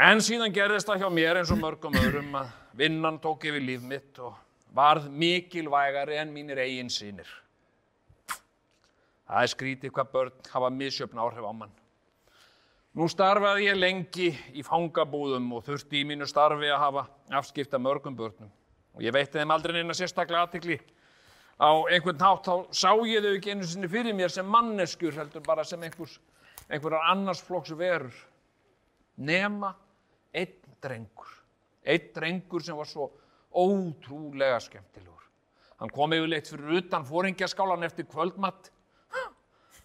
En 0.03 0.19
síðan 0.25 0.53
gerðist 0.53 0.89
það 0.89 1.03
hjá 1.03 1.09
mér 1.13 1.39
eins 1.39 1.53
og 1.53 1.61
mörgum 1.61 1.95
öðrum 1.95 2.33
að 2.41 2.51
vinnan 2.75 3.19
tók 3.23 3.45
yfir 3.47 3.63
líf 3.63 3.85
mitt 3.87 4.19
og 4.19 4.33
varð 4.75 5.09
mikilvægari 5.09 6.17
en 6.17 6.33
mínir 6.33 6.59
eigin 6.59 6.89
sínir. 6.89 7.29
Það 9.27 9.45
er 9.45 9.51
skrítið 9.53 9.93
hvað 9.93 10.11
börn 10.13 10.51
hafa 10.51 10.69
misjöfn 10.73 11.21
áhrif 11.21 11.45
á 11.45 11.53
mann. 11.53 11.71
Nú 12.93 13.07
starfaði 13.09 13.69
ég 13.69 13.77
lengi 13.77 14.27
í 14.53 14.61
fangabúðum 14.65 15.47
og 15.57 15.63
þurfti 15.65 16.03
í 16.03 16.05
mínu 16.05 16.27
starfi 16.29 16.69
að 16.69 16.83
hafa 16.83 17.05
afskipta 17.39 17.79
mörgum 17.81 18.17
börnum. 18.17 18.51
Og 18.93 19.01
ég 19.01 19.13
veitti 19.15 19.39
þeim 19.39 19.53
aldrei 19.53 19.79
neina 19.79 19.95
sérstaklega 19.97 20.43
aðtikli. 20.45 20.77
Á 21.57 21.69
einhvern 21.89 22.21
hátt 22.21 22.45
þá 22.45 22.69
sá 22.69 22.91
ég 23.09 23.25
þau 23.25 23.31
ekki 23.31 23.53
einu 23.53 23.65
sinni 23.65 23.89
fyrir 23.89 24.13
mér 24.13 24.29
sem 24.33 24.45
manneskjur 24.45 25.17
heldur 25.17 25.41
bara 25.45 25.65
sem 25.65 25.81
einhvers, 25.81 26.19
einhverjar 26.69 27.09
annars 27.13 27.41
flokks 27.41 27.73
verur. 27.77 28.13
Nema 29.17 29.73
einn 30.33 30.53
drengur. 30.81 31.33
Einn 31.85 32.13
drengur 32.13 32.61
sem 32.61 32.77
var 32.77 32.89
svo 32.89 33.09
ótrúlega 33.53 34.59
skemmtilegur. 34.63 35.23
Hann 35.81 35.91
kom 35.93 36.13
yfirleitt 36.15 36.49
fyrir 36.49 36.79
utan 36.79 37.05
fóringjaskálan 37.05 37.85
eftir 37.87 38.07
kvöldmatt. 38.09 38.71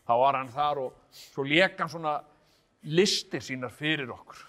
Þá 0.09 0.15
var 0.17 0.39
hann 0.39 0.51
þar 0.53 0.83
og 0.87 0.99
svo 1.13 1.45
lék 1.45 1.81
hann 1.81 1.91
svona 1.93 2.19
listir 2.89 3.43
sínar 3.45 3.73
fyrir 3.75 4.11
okkur. 4.15 4.45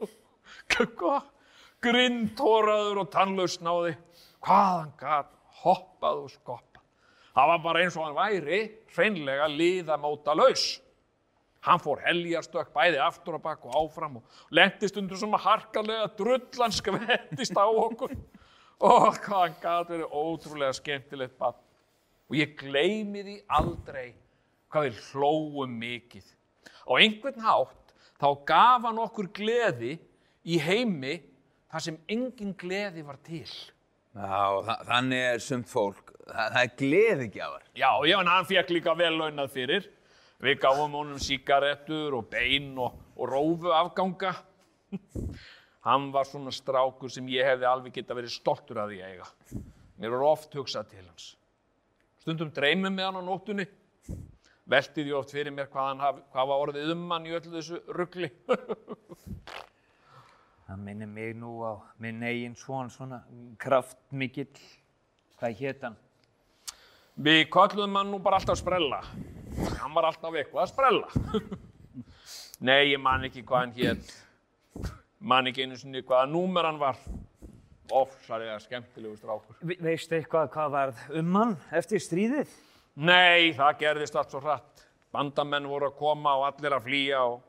Hvað? 0.70 1.30
Grindtóraður 1.80 3.00
og 3.02 3.10
tannlaus 3.12 3.56
náði. 3.64 3.94
Hvað 4.44 4.68
hann 4.74 4.92
gat 5.00 5.32
hoppað 5.62 6.26
og 6.26 6.34
skoppað. 6.34 6.84
Það 7.30 7.50
var 7.52 7.62
bara 7.64 7.82
eins 7.84 7.96
og 7.96 8.04
hann 8.04 8.18
væri 8.18 8.60
hreinlega 8.94 9.48
liðamóta 9.48 10.34
laus. 10.36 10.74
Hann 11.66 11.80
fór 11.82 12.00
heljarstökk 12.06 12.70
bæði 12.72 13.00
aftur 13.04 13.36
og 13.36 13.42
bakk 13.44 13.66
og 13.68 13.74
áfram 13.82 14.20
og 14.20 14.44
lentist 14.56 14.96
undir 14.96 15.18
svona 15.20 15.40
harkalega 15.40 16.06
drullan 16.16 16.72
skvettist 16.72 17.56
á 17.56 17.68
okkur. 17.68 18.14
Og 18.80 19.18
hvað 19.20 19.42
hann 19.42 19.56
gat 19.60 19.90
verið 19.92 20.14
ótrúlega 20.16 20.72
skemmtilegt 20.72 21.34
bann. 21.36 21.58
Og 22.32 22.38
ég 22.38 22.54
gleymi 22.56 23.20
því 23.26 23.34
aldrei 23.52 24.14
hvað 24.72 24.86
við 24.86 25.02
hlóum 25.10 25.74
mikið. 25.82 26.24
Á 26.88 26.92
einhvern 26.96 27.44
hátt 27.44 27.92
þá 28.16 28.28
gaf 28.48 28.86
hann 28.88 29.02
okkur 29.04 29.28
gleði 29.36 29.98
í 30.48 30.56
heimi 30.64 31.18
þar 31.68 31.84
sem 31.90 32.00
engin 32.08 32.56
gleði 32.56 33.04
var 33.04 33.20
til. 33.26 33.44
Já, 34.16 34.64
þa 34.64 34.76
þannig 34.88 35.26
er 35.26 35.44
sumt 35.44 35.68
fólk. 35.70 36.14
Þa 36.24 36.46
það 36.54 36.60
er 36.62 36.74
gleðigjafar. 36.80 37.64
Já, 37.76 37.90
já, 38.08 38.16
en 38.16 38.32
hann 38.32 38.48
fekk 38.48 38.72
líka 38.78 38.96
vel 38.96 39.12
launað 39.18 39.52
fyrir. 39.54 39.90
Við 40.40 40.60
gáum 40.62 40.94
honum 40.96 41.20
síkaretur 41.20 42.14
og 42.16 42.30
bein 42.32 42.72
og, 42.80 42.96
og 43.16 43.28
rófu 43.28 43.74
afganga. 43.76 44.32
Hann 45.86 46.08
var 46.12 46.28
svona 46.28 46.52
strákur 46.52 47.12
sem 47.12 47.28
ég 47.32 47.44
hefði 47.44 47.68
alveg 47.68 47.98
geta 47.98 48.16
verið 48.16 48.32
stoltur 48.34 48.80
að 48.80 48.94
því 48.94 49.02
eiga. 49.04 49.28
Mér 50.00 50.14
var 50.16 50.24
oft 50.30 50.56
hugsað 50.56 50.90
til 50.92 51.04
hans. 51.04 51.26
Stundum 52.20 52.50
dreymið 52.56 52.92
með 52.92 53.06
hann 53.06 53.20
á 53.20 53.22
nóttunni. 53.24 53.66
Velti 54.68 55.04
því 55.04 55.14
oft 55.16 55.32
fyrir 55.32 55.52
mér 55.52 55.68
hvað, 55.72 56.00
haf, 56.00 56.20
hvað 56.32 56.50
var 56.50 56.64
orðið 56.64 56.92
um 56.94 57.04
hann 57.12 57.28
í 57.28 57.34
öllu 57.36 57.52
þessu 57.54 57.80
ruggli. 57.96 58.30
Það 60.70 60.82
minnir 60.84 61.10
mig 61.10 61.32
nú 61.34 61.56
á 61.66 61.72
minn 61.98 62.22
eigin 62.22 62.54
svon, 62.56 62.92
svona 62.92 63.24
kraftmikill. 63.60 64.60
Hvað 65.40 65.56
hétt 65.64 65.88
hann? 65.88 65.96
Við 67.20 67.42
kölluðum 67.52 67.98
hann 67.98 68.12
nú 68.12 68.20
bara 68.22 68.38
alltaf 68.38 68.60
sprella. 68.60 69.00
Hann 69.80 69.94
var 69.94 70.10
alltaf 70.10 70.36
eitthvað 70.36 70.62
að 70.64 70.70
sprella. 70.72 71.08
Nei, 72.68 72.92
ég 72.92 73.00
man 73.00 73.24
ekki 73.26 73.42
hvað 73.46 73.64
hann 73.64 73.76
hétt. 73.78 74.12
Man 75.20 75.48
ekki 75.50 75.64
einu 75.64 75.78
sinni 75.80 76.02
hvaða 76.04 76.28
númer 76.30 76.68
hann 76.68 76.80
var. 76.80 76.98
Ofsarlega 77.90 78.58
skemmtilegu 78.62 79.16
strákur. 79.18 79.56
Ve 79.66 79.76
veistu 79.82 80.14
eitthvað 80.18 80.50
hvað 80.54 80.74
varð 80.76 81.00
um 81.20 81.38
hann 81.40 81.56
eftir 81.74 82.02
stríðið? 82.04 82.52
Nei, 83.00 83.50
það 83.56 83.78
gerðist 83.80 84.18
allt 84.18 84.34
svo 84.34 84.42
hratt. 84.44 84.84
Bandamenn 85.10 85.66
voru 85.66 85.88
að 85.90 85.96
koma 85.98 86.36
og 86.38 86.46
allir 86.50 86.76
að 86.76 86.86
flýja 86.86 87.24
og... 87.26 87.40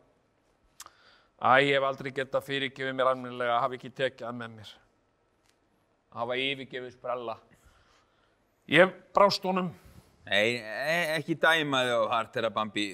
Æ, 1.42 1.52
ég 1.66 1.76
hef 1.76 1.86
aldrei 1.86 2.12
getað 2.14 2.46
fyrirgefið 2.46 2.96
mér 2.98 3.12
almennilega 3.12 3.56
að 3.56 3.64
hafa 3.66 3.78
ekki 3.78 3.94
tekið 3.98 4.28
það 4.28 4.36
með 4.40 4.52
mér. 4.58 4.74
Að 6.12 6.20
hafa 6.22 6.38
yfirgefið 6.42 6.92
sprella. 6.96 7.38
Ég 8.72 8.94
brást 9.16 9.46
honum. 9.50 9.72
Nei, 10.30 10.60
e 10.62 10.98
ekki 11.18 11.36
dæma 11.42 11.82
þig 11.88 11.96
á 11.98 12.02
Hartera 12.14 12.50
Bambi. 12.54 12.86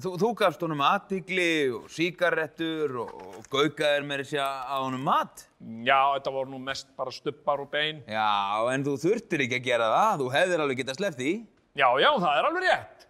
Þú, 0.00 0.14
þú 0.16 0.28
gafst 0.40 0.62
honum 0.64 0.80
aðtigli 0.80 1.46
og 1.76 1.88
síkarettur 1.92 2.94
og, 3.02 3.10
og 3.36 3.48
gaukaðir 3.52 4.06
með 4.08 4.22
þessi 4.22 4.38
á 4.40 4.78
honum 4.80 5.02
mat. 5.04 5.42
Já, 5.84 5.98
þetta 6.14 6.32
voru 6.32 6.54
nú 6.54 6.60
mest 6.64 6.88
bara 6.96 7.12
stubbar 7.12 7.60
og 7.66 7.68
bein. 7.74 8.00
Já, 8.08 8.30
en 8.72 8.86
þú 8.86 8.94
þurftir 9.02 9.44
ekki 9.44 9.58
að 9.60 9.66
gera 9.68 9.90
það. 9.92 10.22
Þú 10.22 10.30
hefðir 10.38 10.64
alveg 10.64 10.80
getað 10.80 11.00
sleppt 11.02 11.20
því. 11.20 11.34
Já, 11.76 11.88
já, 12.00 12.10
það 12.22 12.38
er 12.40 12.48
alveg 12.48 12.66
rétt. 12.70 13.06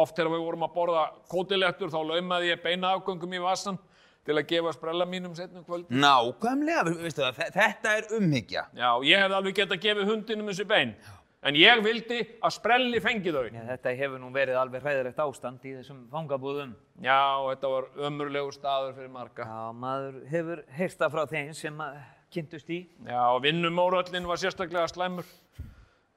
Oft 0.00 0.16
þegar 0.16 0.32
við 0.32 0.44
vorum 0.46 0.64
að 0.64 0.72
borða 0.78 1.02
kótilettur 1.30 1.90
þá 1.92 1.98
laumaði 2.08 2.48
ég 2.54 2.62
beina 2.64 2.94
afgöngum 2.96 3.34
í 3.36 3.42
vassan 3.44 3.76
til 4.24 4.38
að 4.38 4.46
gefa 4.54 4.72
sprella 4.72 5.04
mínum 5.10 5.34
setnum 5.36 5.66
kvöld. 5.66 5.90
Nákvæmlega, 5.92 6.86
ve- 6.88 7.00
veistu 7.04 7.26
það, 7.26 7.36
þe- 7.42 7.52
þetta 7.58 7.92
er 7.98 8.08
umhyggja. 8.16 8.62
Já, 8.78 8.88
ég 9.04 9.20
hefði 9.20 9.36
alveg 9.42 9.58
getað 9.60 9.82
gefið 9.84 10.10
hundinum 10.14 10.48
þessi 10.48 10.66
bein. 10.70 10.94
En 11.42 11.56
ég 11.58 11.80
vildi 11.82 12.20
að 12.38 12.52
sprelli 12.54 13.00
fengi 13.02 13.32
þau. 13.34 13.48
Já, 13.50 13.62
þetta 13.72 13.92
hefur 13.98 14.20
nú 14.22 14.28
verið 14.30 14.58
alveg 14.60 14.84
hræðilegt 14.84 15.22
ástand 15.24 15.64
í 15.66 15.72
þessum 15.74 16.04
fangabúðum. 16.12 16.76
Já, 17.02 17.18
þetta 17.48 17.70
var 17.72 17.88
ömurlegu 18.08 18.52
staður 18.54 18.92
fyrir 18.94 19.10
marga. 19.10 19.46
Já, 19.50 19.62
maður 19.74 20.20
hefur 20.30 20.62
heyrsta 20.76 21.08
frá 21.10 21.24
þeim 21.32 21.50
sem 21.58 21.82
að 21.82 21.96
kynntust 22.32 22.70
í. 22.70 22.78
Já, 23.08 23.24
vinnumóröllin 23.42 24.28
var 24.30 24.38
sérstaklega 24.38 24.86
slæmur. 24.92 25.26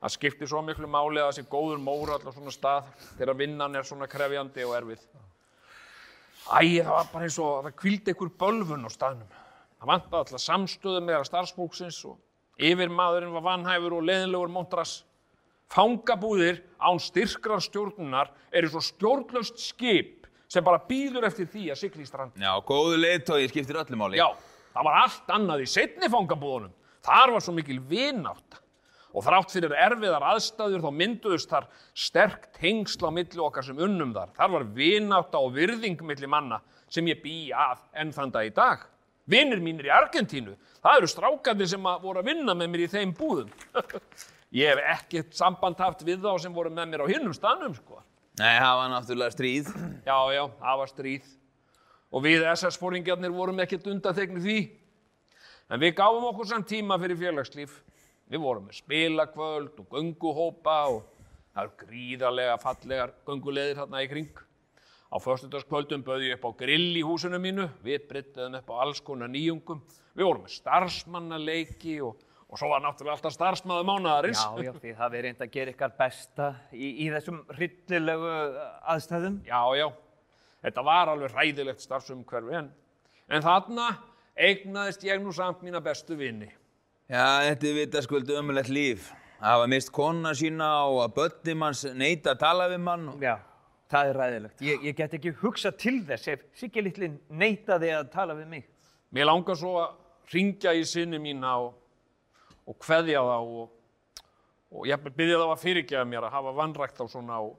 Það 0.06 0.14
skiptir 0.14 0.52
svo 0.52 0.62
miklu 0.62 0.92
máli 0.94 1.18
að 1.18 1.32
það 1.32 1.38
sé 1.40 1.46
góður 1.56 1.82
móröll 1.82 2.22
á 2.22 2.30
svona 2.30 2.54
stað 2.54 2.92
þegar 3.16 3.40
vinnan 3.40 3.80
er 3.80 3.90
svona 3.90 4.10
krefjandi 4.12 4.68
og 4.68 4.76
erfið. 4.78 5.02
Æ, 6.46 6.86
það 6.86 6.92
var 6.92 7.10
bara 7.16 7.26
eins 7.26 7.40
og 7.42 7.66
það 7.66 7.78
kvildi 7.82 8.14
einhver 8.14 8.34
bölvun 8.46 8.86
á 8.86 8.90
staðnum. 8.94 9.34
Það 9.80 9.90
vantaði 9.90 10.22
alltaf 10.22 10.46
samstöðu 10.46 11.02
meðra 11.02 11.26
starfsfólksins 11.26 12.04
og 12.12 12.62
yfirmaðurinn 12.62 13.34
var 13.34 13.48
vanhæfur 13.50 13.98
og 13.98 14.06
leðinlegur 14.06 14.54
montras. 14.54 15.00
Fangabúðir 15.74 16.62
án 16.78 17.00
styrkrar 17.02 17.64
stjórnunar 17.64 18.30
eru 18.54 18.70
svo 18.70 18.84
stjórnlaust 18.86 19.58
skip 19.60 20.28
sem 20.52 20.64
bara 20.64 20.82
býður 20.88 21.26
eftir 21.28 21.50
því 21.50 21.70
að 21.74 21.80
sigla 21.82 22.04
í 22.04 22.10
strand. 22.10 22.36
Já, 22.38 22.52
góðu 22.68 23.00
leiðtói 23.02 23.48
skiptir 23.50 23.80
öllu 23.82 23.98
máli. 24.00 24.20
Já, 24.20 24.30
það 24.76 24.88
var 24.88 25.00
allt 25.02 25.34
annað 25.38 25.66
í 25.66 25.72
setni 25.72 26.12
fangabúðunum. 26.14 26.76
Þar 27.06 27.34
var 27.36 27.44
svo 27.46 27.56
mikil 27.58 27.80
vinátt. 27.90 28.62
Og 29.16 29.24
þrátt 29.24 29.54
fyrir 29.56 29.74
erfiðar 29.80 30.26
aðstæður 30.28 30.84
þá 30.84 30.90
mynduðust 31.00 31.52
þar 31.52 31.68
sterk 31.96 32.50
tengsl 32.58 33.08
á 33.08 33.16
milli 33.16 33.40
okkar 33.40 33.64
sem 33.64 33.80
unnum 33.80 34.12
þar. 34.16 34.34
Þar 34.36 34.54
var 34.58 34.66
vinátt 34.76 35.38
og 35.40 35.54
virðing 35.56 36.02
milli 36.04 36.28
manna 36.28 36.60
sem 36.92 37.08
ég 37.08 37.24
bý 37.24 37.38
að 37.56 37.86
enn 37.96 38.12
þann 38.16 38.34
dag 38.36 38.50
í 38.50 38.54
dag. 38.56 38.84
Vinnir 39.32 39.64
mínir 39.64 39.88
í 39.88 39.94
Argentínu, 39.96 40.54
það 40.84 41.00
eru 41.00 41.08
strákandi 41.10 41.68
sem 41.72 41.88
voru 42.04 42.22
að 42.22 42.28
vinna 42.30 42.54
með 42.54 42.74
mér 42.74 42.84
í 42.86 42.92
þeim 42.92 43.16
búðum. 43.18 43.50
ég 44.54 44.70
hef 44.70 45.00
ekkert 45.00 45.34
samband 45.38 45.80
haft 45.82 46.04
við 46.06 46.22
þá 46.26 46.36
sem 46.44 46.54
voru 46.54 46.74
með 46.74 46.92
mér 46.92 47.06
á 47.06 47.12
hinnum 47.12 47.34
stanum, 47.34 47.74
sko. 47.78 48.02
Nei, 48.36 48.58
það 48.60 48.78
var 48.82 48.92
náttúrulega 48.92 49.34
stríð. 49.34 49.74
Já, 50.10 50.18
já, 50.36 50.44
það 50.60 50.80
var 50.82 50.92
stríð. 50.92 51.28
Og 52.16 52.24
við 52.24 52.44
SS-fóringjarnir 52.52 53.34
vorum 53.34 53.62
ekkert 53.64 53.88
undanþegni 53.92 54.44
því. 54.44 54.60
En 55.72 55.82
við 55.82 55.96
gáfum 55.98 56.28
okkur 56.30 56.48
samt 56.48 56.68
tíma 56.70 57.00
fyrir 57.02 57.18
félagslíf. 57.20 57.80
Við 58.30 58.42
vorum 58.42 58.68
með 58.68 58.80
spilakvöld 58.80 59.80
og 59.82 59.88
gönguhópa 59.92 60.76
og 60.94 61.02
það 61.56 61.64
eru 61.64 61.74
gríðarlega 61.82 62.60
fallegar 62.62 63.16
gönguleðir 63.28 63.80
þarna 63.82 64.04
í 64.04 64.10
kring. 64.12 64.44
Á 65.14 65.16
föstudagskvöldum 65.22 66.04
bauði 66.04 66.32
ég 66.32 66.40
upp 66.40 66.48
á 66.50 66.60
grill 66.60 66.96
í 66.98 67.04
húsinu 67.06 67.40
mínu, 67.40 67.70
við 67.86 68.08
breyttiðum 68.10 68.58
upp 68.60 68.72
á 68.74 68.76
alls 68.84 69.02
konar 69.06 69.32
nýjungum. 69.32 69.84
Við 70.16 70.28
vorum 70.28 70.44
með 70.44 70.56
starfsmannaleiki 70.58 72.00
og, 72.04 72.20
og 72.50 72.60
svo 72.60 72.70
var 72.70 72.82
náttúrulega 72.84 73.18
alltaf 73.18 73.34
starfsmaður 73.36 73.88
mánaðarins. 73.90 74.42
Já, 74.44 74.64
já, 74.68 74.72
því 74.80 74.92
það 75.00 75.16
er 75.18 75.24
reynd 75.26 75.42
að 75.46 75.52
gera 75.56 75.74
ykkar 75.74 75.94
besta 75.98 76.50
í, 76.72 76.90
í 77.06 77.10
þessum 77.14 77.40
hryllilegu 77.56 78.34
aðstæðum. 78.94 79.40
Já, 79.48 79.62
já, 79.80 79.88
þetta 80.66 80.84
var 80.86 81.12
alveg 81.14 81.34
hræðilegt 81.36 81.84
starfsumhverfi 81.86 82.58
en, 82.62 82.70
en 83.30 83.46
þarna 83.46 83.88
eignaðist 84.36 85.04
ég 85.08 85.22
nú 85.24 85.34
samt 85.36 85.62
mína 85.66 85.82
bestu 85.84 86.18
vini. 86.20 86.50
Já, 87.10 87.26
þetta 87.50 87.68
er 87.70 87.78
vitaskvöld 87.82 88.32
ömulegt 88.40 88.72
líf. 88.74 89.12
Það 89.36 89.52
hafa 89.52 89.68
mist 89.70 89.92
kona 89.94 90.32
sína 90.38 90.70
og 90.90 91.02
að 91.04 91.14
börni 91.20 91.54
manns 91.60 91.84
neita 91.94 92.34
að 92.34 92.40
tala 92.46 92.70
við 92.72 92.80
mann. 92.82 93.10
og- 93.10 93.22
Já, 93.22 93.36
það 93.92 94.10
er 94.10 94.20
ræðilegt. 94.22 94.62
Ég, 94.62 94.84
ég 94.90 94.96
get 94.98 95.14
ekki 95.14 95.34
hugsað 95.42 95.78
til 95.78 95.98
þess 96.08 96.28
ef 96.34 96.46
Siggi 96.56 96.82
litli 96.82 97.10
neitaði 97.30 97.92
að 97.94 98.12
tala 98.12 98.34
við 98.34 98.48
mig. 98.48 98.66
Mér 99.14 99.26
langar 99.30 99.56
svo 99.60 99.76
að 99.84 99.92
ringja 100.34 100.74
í 100.74 100.84
sinni 100.88 101.20
mína 101.20 101.58
og, 101.62 101.74
og 102.66 102.78
kveðja 102.82 103.22
þá 103.26 103.36
og, 103.40 103.68
og 104.74 104.88
ég 104.90 105.06
byrja 105.06 105.42
þá 105.42 105.46
að 105.50 105.62
fyrirgefa 105.62 106.08
mér 106.10 106.28
að 106.28 106.36
hafa 106.38 106.56
vannrækt 106.58 107.02
á 107.02 107.06
svona 107.10 107.42
og 107.46 107.54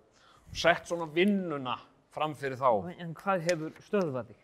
sett 0.57 0.89
svona 0.89 1.07
vinnuna 1.13 1.77
fram 2.15 2.35
fyrir 2.39 2.59
þá. 2.59 2.91
En 2.97 3.15
hvað 3.17 3.47
hefur 3.51 3.81
stöðvað 3.87 4.33
þig? 4.33 4.43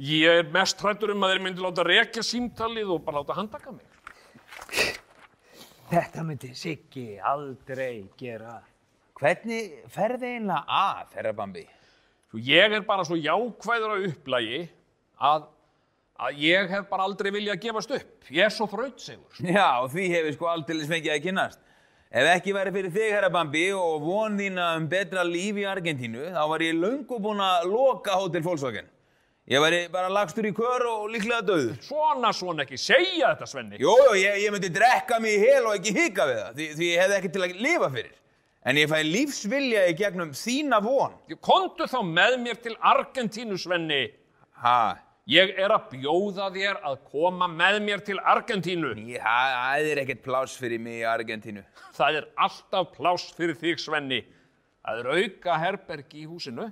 Ég 0.00 0.40
er 0.40 0.50
mest 0.54 0.80
hrættur 0.80 1.12
um 1.12 1.26
að 1.26 1.34
þeir 1.34 1.44
myndi 1.44 1.64
láta 1.64 1.84
rekja 1.84 2.22
símtalið 2.24 2.94
og 2.94 3.02
bara 3.04 3.20
láta 3.20 3.36
handtaka 3.36 3.74
mig. 3.74 3.86
Þetta 5.90 6.22
myndi 6.24 6.52
Siggi 6.54 7.06
aldrei 7.18 8.06
gera. 8.18 8.60
Hvernig 9.20 9.82
ferði 9.92 10.36
einlega 10.38 10.62
að, 10.64 11.16
herra 11.18 11.32
Bambi? 11.36 11.66
Svo 12.30 12.40
ég 12.46 12.76
er 12.76 12.84
bara 12.86 13.04
svo 13.04 13.18
jákvæður 13.18 13.92
á 13.92 13.96
upplægi 14.06 14.60
að, 15.18 15.48
að 16.20 16.44
ég 16.44 16.70
hef 16.74 16.86
bara 16.90 17.06
aldrei 17.08 17.30
viljað 17.32 17.56
að 17.56 17.64
gefast 17.64 17.96
upp. 17.96 18.30
Ég 18.30 18.44
er 18.46 18.54
svo 18.54 18.68
þrautsegur. 18.70 19.42
Já, 19.56 19.68
því 19.92 20.06
hefur 20.14 20.36
sko 20.36 20.48
aldrei 20.52 20.86
fengið 20.86 21.16
að 21.16 21.26
kynnast. 21.26 21.60
Ef 22.10 22.26
ekki 22.26 22.52
væri 22.56 22.72
fyrir 22.74 22.90
þig, 22.90 23.10
herra 23.14 23.28
Bambi, 23.30 23.68
og 23.76 24.00
von 24.02 24.38
þína 24.38 24.72
um 24.80 24.88
betra 24.90 25.22
líf 25.22 25.60
í 25.62 25.66
Argentínu, 25.70 26.24
þá 26.34 26.40
var 26.50 26.64
ég 26.66 26.74
löngu 26.74 27.20
búinn 27.22 27.42
að 27.44 27.68
loka 27.70 28.16
Hotel 28.18 28.42
Volkswagen. 28.42 28.88
Ég 29.50 29.62
væri 29.62 29.78
bara 29.90 30.10
lagstur 30.10 30.46
í 30.46 30.50
kör 30.54 30.84
og 30.86 31.06
líklega 31.10 31.42
döður. 31.46 31.76
Svona, 31.82 32.32
svona 32.34 32.62
ekki. 32.66 32.78
Segja 32.78 33.32
þetta, 33.32 33.46
Svenni. 33.50 33.78
Jú, 33.82 33.94
jú, 34.04 34.16
ég, 34.18 34.40
ég 34.44 34.54
myndi 34.54 34.70
drekka 34.74 35.18
mig 35.22 35.38
í 35.38 35.44
hel 35.44 35.64
og 35.66 35.76
ekki 35.78 35.94
hika 35.96 36.26
við 36.28 36.40
það, 36.42 36.50
því, 36.58 36.66
því 36.78 36.90
ég 36.90 37.04
hefði 37.04 37.16
ekki 37.16 37.30
til 37.34 37.44
að 37.46 37.54
lifa 37.66 37.90
fyrir. 37.94 38.16
En 38.60 38.78
ég 38.78 38.90
fæ 38.90 38.98
lífsvilja 39.06 39.86
í 39.88 39.94
gegnum 39.98 40.34
þína 40.36 40.82
von. 40.84 41.14
Kondu 41.40 41.86
þá 41.88 41.98
með 42.06 42.36
mér 42.42 42.60
til 42.62 42.74
Argentínu, 42.92 43.58
Svenni. 43.58 44.02
Ha, 44.60 44.76
Ég 45.30 45.52
er 45.62 45.70
að 45.70 45.92
bjóða 45.92 46.48
þér 46.50 46.78
að 46.88 46.94
koma 47.06 47.46
með 47.46 47.76
mér 47.84 48.00
til 48.02 48.16
Argentínu. 48.18 48.88
ég, 49.12 49.20
það 49.22 49.90
er 49.92 50.00
ekkert 50.02 50.24
pláss 50.24 50.56
fyrir 50.58 50.80
mig 50.82 51.04
í 51.04 51.06
Argentínu. 51.06 51.62
Það 51.94 52.18
er 52.18 52.26
alltaf 52.34 52.88
pláss 52.96 53.28
fyrir 53.36 53.54
þig, 53.54 53.78
Svenni. 53.78 54.24
Það 54.82 54.98
er 55.04 55.10
auka 55.20 55.60
herbergi 55.62 56.24
í 56.24 56.26
húsinu. 56.26 56.66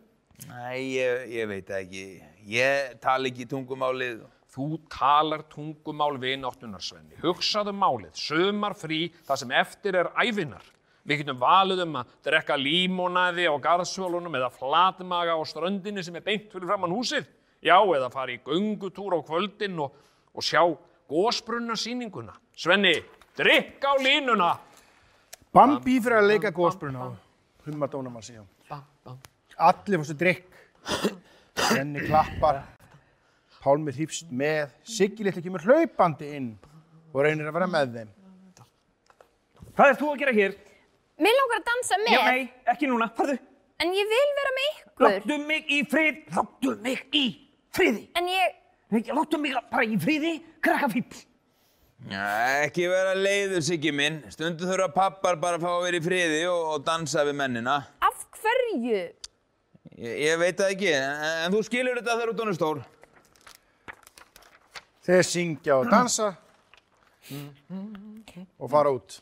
Næ, 0.48 0.74
ég, 0.74 1.22
ég 1.36 1.48
veit 1.52 1.70
ekki. 1.70 2.02
Ég 2.50 2.98
tala 2.98 3.30
ekki 3.30 3.46
tungumálið. 3.46 4.26
Þú 4.50 4.68
talar 4.90 5.46
tungumál 5.54 6.18
vináttunar, 6.18 6.82
Svenni. 6.82 7.14
Hugsaðu 7.22 7.76
málið, 7.78 8.18
sömar 8.18 8.74
frí, 8.74 9.04
það 9.28 9.42
sem 9.44 9.56
eftir 9.62 10.02
er 10.02 10.10
ævinar. 10.18 10.66
Við 11.06 11.22
getum 11.22 11.38
valið 11.38 11.86
um 11.86 12.00
að 12.02 12.10
drekka 12.26 12.58
límonaði 12.58 13.46
á 13.46 13.54
garðsvölunum 13.54 14.34
eða 14.34 14.50
flatmaga 14.50 15.38
á 15.38 15.42
ströndinni 15.46 16.02
sem 16.02 16.18
er 16.18 16.26
beint 16.26 16.50
fyrir 16.50 16.66
framann 16.66 16.98
húsið. 16.98 17.28
Já, 17.64 17.76
eða 17.82 18.10
fara 18.12 18.32
í 18.34 18.38
göngutúr 18.44 19.16
á 19.18 19.20
kvöldin 19.26 19.78
og, 19.82 19.94
og 20.34 20.44
sjá 20.46 20.62
gósbrunna 21.10 21.74
sýninguna. 21.78 22.34
Svenni, 22.54 22.94
drikk 23.38 23.82
á 23.82 23.92
línuna! 23.98 24.52
Bambi 25.54 25.96
fyrir 25.98 26.20
að 26.20 26.28
leika 26.30 26.52
gósbruna 26.54 27.08
og 27.08 27.66
hummadónum 27.66 28.18
að 28.20 28.28
síðan. 28.28 28.48
Allir 29.58 29.98
fórstu 29.98 30.14
drikk. 30.20 30.44
Jenny 31.72 32.04
klappar. 32.06 32.60
Pálmi 33.58 33.90
hýfst 33.96 34.30
með. 34.30 34.70
Siggi 34.86 35.26
litli 35.26 35.42
kemur 35.42 35.64
hlaupandi 35.66 36.28
inn 36.36 36.52
og 37.10 37.24
reynir 37.26 37.48
að 37.50 37.56
vera 37.58 37.70
með 37.72 37.96
þeim. 37.96 38.14
Hvað 39.74 39.90
er 39.92 39.98
þú 39.98 40.12
að 40.12 40.22
gera 40.22 40.36
hér? 40.36 40.54
Mér 41.18 41.34
langar 41.34 41.58
að 41.58 41.66
dansa 41.66 41.98
með, 42.04 42.14
Já, 42.14 42.20
nei, 42.30 42.46
ekki 42.70 42.86
núna. 42.90 43.08
Farðu. 43.16 43.34
en 43.82 43.92
ég 43.94 44.06
vil 44.12 44.30
vera 44.38 44.52
með 44.54 44.68
ykkur. 44.70 45.04
Láttu 45.08 45.38
mig 45.48 45.70
í 45.74 45.78
frið. 45.90 46.20
Láttu 46.36 46.74
mig 46.86 47.02
í 47.18 47.24
friði. 47.78 48.04
En 48.18 48.28
ég, 48.32 48.54
Nei, 48.88 49.02
Láttu 49.12 49.36
mig 49.40 49.52
bara 49.68 49.84
í 49.84 49.98
friði, 50.00 50.38
krakka 50.64 50.88
fíll. 50.94 51.18
Ja, 52.08 52.26
ekki 52.64 52.86
vera 52.88 53.10
leiður, 53.18 53.60
Siggi 53.66 53.90
minn. 53.92 54.20
Stundu 54.32 54.64
þurfa 54.68 54.86
pappar 54.94 55.36
bara 55.42 55.58
að 55.58 55.64
fá 55.66 55.70
að 55.74 55.82
vera 55.88 55.98
í 55.98 56.04
friði 56.04 56.38
og, 56.48 56.60
og 56.76 56.84
dansa 56.86 57.24
við 57.28 57.36
mennina. 57.40 57.74
af 58.06 58.22
hverju? 58.38 59.00
Ég, 59.98 60.14
ég 60.24 60.38
veit 60.40 60.56
það 60.60 60.72
ekki, 60.76 60.92
en, 60.94 61.24
en 61.48 61.56
þú 61.56 61.62
skilur 61.66 61.98
þetta 61.98 62.14
þegar 62.20 62.32
þú 62.32 62.36
tónur 62.40 62.56
stór. 62.56 62.80
Þeir 65.08 65.24
syngja 65.26 65.76
og 65.80 65.90
dansa 65.90 66.30
og 68.58 68.70
fara 68.72 68.92
út. 68.94 69.18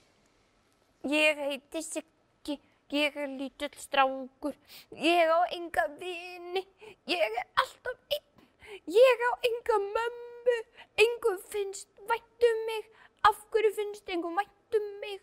Ég 1.06 1.38
heiti 1.46 1.82
Siggi, 1.86 2.58
ég 2.94 3.16
er 3.22 3.30
lítill 3.38 3.72
strákur, 3.78 4.54
ég 4.98 5.30
á 5.30 5.38
enga 5.54 5.84
vini, 6.00 6.62
ég 7.10 7.22
er 7.22 7.44
alltaf 7.62 7.98
einn, 8.10 8.25
ég 8.86 9.18
á 9.28 9.30
enga 9.48 9.78
mömmu, 9.78 10.58
engum 11.04 11.38
finnst 11.52 11.88
vænt 12.08 12.42
um 12.50 12.58
mig, 12.68 12.84
af 13.24 13.36
hverju 13.50 13.72
finnst 13.76 14.08
engum 14.08 14.36
vænt 14.36 14.78
um 14.78 14.86
mig? 15.00 15.20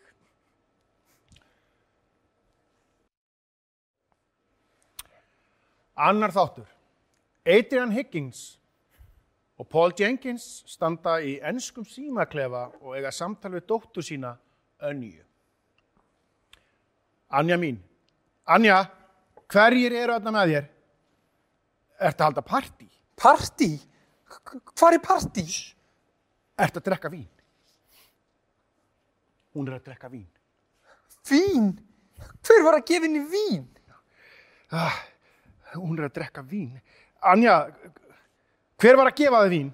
Annar 5.95 6.31
þáttur. 6.31 6.65
Adrian 7.45 7.91
Higgins 7.91 8.59
og 9.57 9.67
Paul 9.69 9.93
Jenkins 9.99 10.63
standa 10.67 11.19
í 11.21 11.35
ennskum 11.43 11.85
símaklefa 11.85 12.69
og 12.81 12.95
eiga 12.97 13.11
samtal 13.11 13.53
við 13.53 13.67
dóttur 13.69 14.05
sína 14.05 14.33
Önju. 14.83 15.21
Anja 17.29 17.57
mín. 17.57 17.77
Anja, 18.45 18.83
hverjir 19.47 19.93
eru 19.95 20.17
þarna 20.17 20.33
með 20.35 20.53
þér? 20.53 20.65
Ertu 22.03 22.23
að 22.23 22.27
halda 22.27 22.43
partí? 22.47 22.92
Partí? 23.23 23.77
Hvar 24.75 24.97
er 24.97 25.01
partí? 25.03 25.45
Ertu 26.59 26.81
að 26.81 26.87
drekka 26.89 27.11
vín? 27.13 27.27
Hún 29.53 29.69
er 29.69 29.77
að 29.77 29.85
drekka 29.87 30.09
vín. 30.11 30.27
Vín? 31.29 31.69
Hver 32.43 32.63
var 32.65 32.79
að 32.79 32.87
gefa 32.89 33.07
henni 33.07 33.21
vín? 33.31 33.67
Ah, 34.73 34.97
hún 35.77 35.95
er 35.99 36.09
að 36.09 36.17
drekka 36.17 36.43
vín. 36.43 36.73
Anja, 37.23 37.61
hver 38.81 38.99
var 38.99 39.11
að 39.11 39.19
gefa 39.21 39.43
þið 39.45 39.53
vín? 39.53 39.69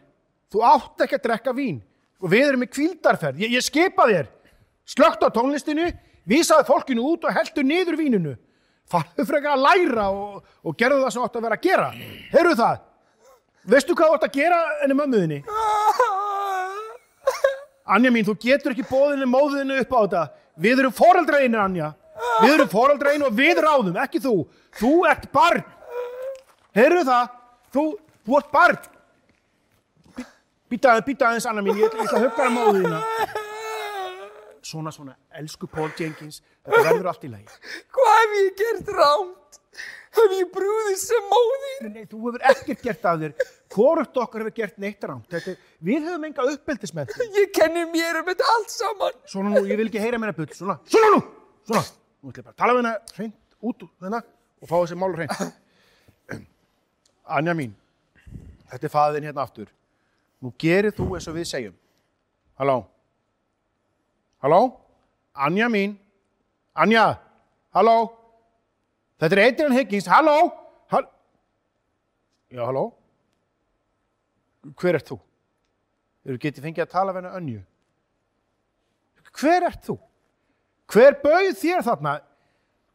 Þú 0.53 0.65
átt 0.65 1.05
ekki 1.05 1.17
að 1.17 1.25
drekka 1.25 1.53
vín. 1.55 1.79
Og 2.19 2.33
við 2.33 2.45
erum 2.49 2.63
með 2.65 2.73
kvildarferð. 2.75 3.41
Ég, 3.45 3.55
ég 3.55 3.65
skipa 3.65 4.05
þér. 4.09 4.29
Slögt 4.89 5.23
á 5.23 5.29
tónlistinu, 5.33 5.87
vísaði 6.29 6.67
fólkinu 6.67 7.05
út 7.13 7.25
og 7.25 7.33
heldur 7.33 7.65
niður 7.65 7.97
víninu. 7.97 8.35
farðu 8.89 9.25
frekar 9.25 9.53
að 9.53 9.65
læra 9.65 10.07
og, 10.09 10.45
og 10.65 10.77
gerðu 10.77 11.03
það 11.03 11.11
sem 11.13 11.25
átt 11.25 11.35
að 11.37 11.43
vera 11.45 11.57
að 11.59 11.65
gera. 11.65 11.89
Heyrðu 12.33 12.55
það? 12.57 12.79
Veistu 13.67 13.95
hvað 13.97 14.11
þú 14.11 14.17
átt 14.17 14.27
að 14.29 14.37
gera 14.39 14.59
enni 14.83 14.95
mömmuðinni? 14.97 15.39
Anja 17.95 18.11
mín, 18.13 18.25
þú 18.27 18.35
getur 18.39 18.75
ekki 18.75 18.85
bóðinu 18.87 19.25
móðinu 19.29 19.79
upp 19.81 19.91
á 19.91 19.99
þetta. 20.03 20.23
Við 20.61 20.83
erum 20.83 20.93
foreldrainir, 20.95 21.59
Anja. 21.59 21.89
Við 22.43 22.53
erum 22.53 22.69
foreldrainir 22.71 23.27
og 23.27 23.35
við 23.35 23.61
ráðum, 23.65 23.97
ekki 24.03 24.21
þú. 24.23 24.35
Þú 24.79 24.93
ert 25.09 25.25
barn. 25.33 25.63
Heyrðu 26.77 27.03
það? 27.09 27.35
Þú, 27.73 27.83
þú 28.27 28.39
ert 28.39 28.51
barn. 28.53 28.79
Býta 30.69 30.91
aðeins, 30.93 31.05
býta 31.07 31.29
aðeins, 31.31 31.47
Anna 31.49 31.63
mín, 31.65 31.79
ég 31.79 31.87
ég 31.87 32.03
ætla 32.03 32.19
að 32.19 32.25
hugga 32.27 32.45
að 32.45 32.57
móðina. 32.59 32.99
Svona, 34.69 34.91
svona, 34.93 35.15
elsku 35.39 35.65
Paul 35.71 35.89
Jenkins, 35.97 36.43
þetta 36.67 36.83
verður 36.91 37.09
allt 37.09 37.23
í 37.25 37.31
lagi. 37.31 37.47
Hvað 37.95 38.19
hef 38.19 38.35
ég 38.37 38.51
gert 38.59 38.91
rámt? 38.93 39.59
Hef 40.17 40.33
ég 40.33 40.49
brúðið 40.53 40.97
sem 41.01 41.27
móðir? 41.29 41.89
Nei, 41.93 42.05
þú 42.09 42.19
hefur 42.25 42.45
ekkert 42.49 42.81
gert 42.85 43.05
af 43.05 43.19
þér. 43.21 43.33
Hvorugt 43.69 44.17
okkar 44.17 44.43
hefur 44.43 44.55
gert 44.57 44.79
neitt 44.81 45.05
rámt. 45.05 45.27
Þetta, 45.29 45.53
við 45.85 46.07
höfum 46.07 46.25
enga 46.29 46.45
uppeldismenn. 46.55 47.11
Ég 47.37 47.51
kenni 47.55 47.85
mér 47.91 48.21
um 48.23 48.27
þetta 48.31 48.47
allt 48.55 48.73
saman. 48.73 49.19
Svona 49.29 49.53
nú, 49.53 49.63
ég 49.69 49.77
vil 49.79 49.87
ekki 49.91 50.01
heyra 50.01 50.19
mér 50.21 50.33
að 50.33 50.41
bull. 50.41 50.49
Svona, 50.57 50.79
svona 50.89 51.11
nú, 51.13 51.21
svona. 51.69 51.83
Nú 52.19 52.33
ætlum 52.33 52.41
ég 52.41 52.47
bara 52.49 52.55
að 52.55 52.59
tala 52.63 52.73
við 52.75 52.81
hennar 52.81 53.15
hreint 53.15 53.37
út 53.69 53.85
úr 53.85 53.91
þennan 54.01 54.25
og 54.59 54.71
fá 54.71 54.75
þessi 54.79 54.97
mál 54.99 55.13
hreint. 55.15 55.43
Anja 57.39 57.55
mín, 57.55 57.75
þetta 58.73 58.89
er 58.89 58.93
faðin 58.95 59.29
hérna 59.29 59.45
aftur. 59.45 59.69
Nú 60.41 60.51
gerir 60.59 60.95
þú 60.95 61.13
eins 61.15 61.29
og 61.29 61.37
við 61.37 61.47
segjum. 61.51 61.77
Halló? 62.59 62.81
Halló? 64.43 64.61
Anja 65.37 65.69
mín? 65.71 65.95
Anja? 66.73 67.05
Halló? 67.75 68.18
Þetta 69.19 69.35
er 69.35 69.41
Adrian 69.45 69.75
Higgins. 69.75 70.07
Halló? 70.07 70.37
Hall 70.91 71.07
Já, 72.49 72.63
halló? 72.65 72.85
Hver 74.79 74.97
ert 74.97 75.09
þú? 75.09 75.19
Eru 76.25 76.39
getið 76.41 76.65
fengið 76.65 76.85
að 76.85 76.93
tala 76.93 77.13
hennar 77.15 77.35
önju? 77.39 77.59
Hver 79.39 79.67
ert 79.69 79.83
þú? 79.85 79.95
Hver 80.89 81.19
bauð 81.21 81.51
þér 81.59 81.83
þarna? 81.85 82.15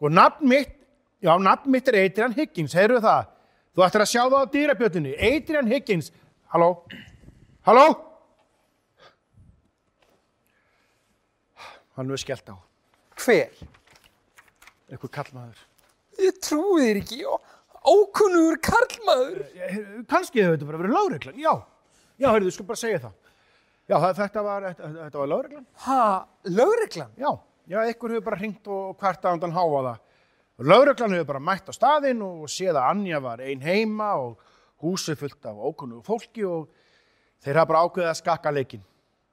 Og 0.03 0.11
nafn 0.13 0.49
mitt, 0.51 0.75
já, 1.23 1.31
nafn 1.41 1.71
mitt 1.71 1.89
er 1.89 2.01
Adrian 2.03 2.35
Higgins, 2.35 2.75
heyrðu 2.77 2.99
það? 3.05 3.31
Þú 3.75 3.85
ættir 3.87 4.05
að 4.05 4.11
sjá 4.11 4.23
það 4.23 4.41
á 4.43 4.53
dýrabjötunni. 4.55 5.15
Adrian 5.29 5.71
Higgins. 5.71 6.11
Halló? 6.53 6.69
Halló? 7.67 7.87
Hann 11.95 12.11
er 12.11 12.21
skellt 12.23 12.51
á. 12.51 12.59
Hver? 13.23 13.55
Eitthvað 14.91 15.15
kallmaður. 15.15 15.63
Ég 16.23 16.39
trúi 16.45 16.85
þér 16.85 17.01
ekki 17.03 17.21
ókunnugur 17.85 18.61
karlmaður. 18.65 19.43
Kanski 20.09 20.43
hefur 20.43 20.57
þetta 20.57 20.71
bara 20.71 20.83
verið 20.83 20.97
lögreglan. 20.99 21.41
Já, 21.43 21.53
já, 22.21 22.29
heyrðu, 22.31 22.49
þú 22.49 22.57
sko 22.59 22.69
bara 22.71 22.81
segja 22.81 23.03
það. 23.05 23.19
Já, 23.85 23.97
þetta 24.17 24.45
var, 24.47 24.71
þetta, 24.71 24.93
þetta 25.03 25.21
var 25.21 25.31
lögreglan. 25.35 25.67
Ha, 25.85 26.01
lögreglan? 26.49 27.13
Já, 27.21 27.31
já, 27.69 27.79
einhver 27.85 28.17
hefur 28.17 28.27
bara 28.31 28.41
hringt 28.41 28.73
og 28.73 28.97
kvartað 29.01 29.39
undan 29.39 29.57
háa 29.57 29.69
það. 29.91 30.03
Lauruglan 30.63 31.11
hefur 31.17 31.33
bara 31.33 31.43
mætt 31.43 31.67
á 31.67 31.75
staðinn 31.75 32.21
og 32.23 32.47
séð 32.47 32.77
að 32.79 32.91
Anja 32.93 33.19
var 33.19 33.41
ein 33.43 33.63
heima 33.65 34.13
og 34.23 34.37
húsið 34.85 35.19
fullt 35.25 35.49
af 35.51 35.57
ókunnugu 35.59 36.05
fólki 36.07 36.45
og 36.47 36.69
þeir 37.43 37.59
hafa 37.59 37.71
bara 37.73 37.81
ákveðið 37.89 38.11
að 38.13 38.19
skakka 38.21 38.53
leikinn. 38.55 38.85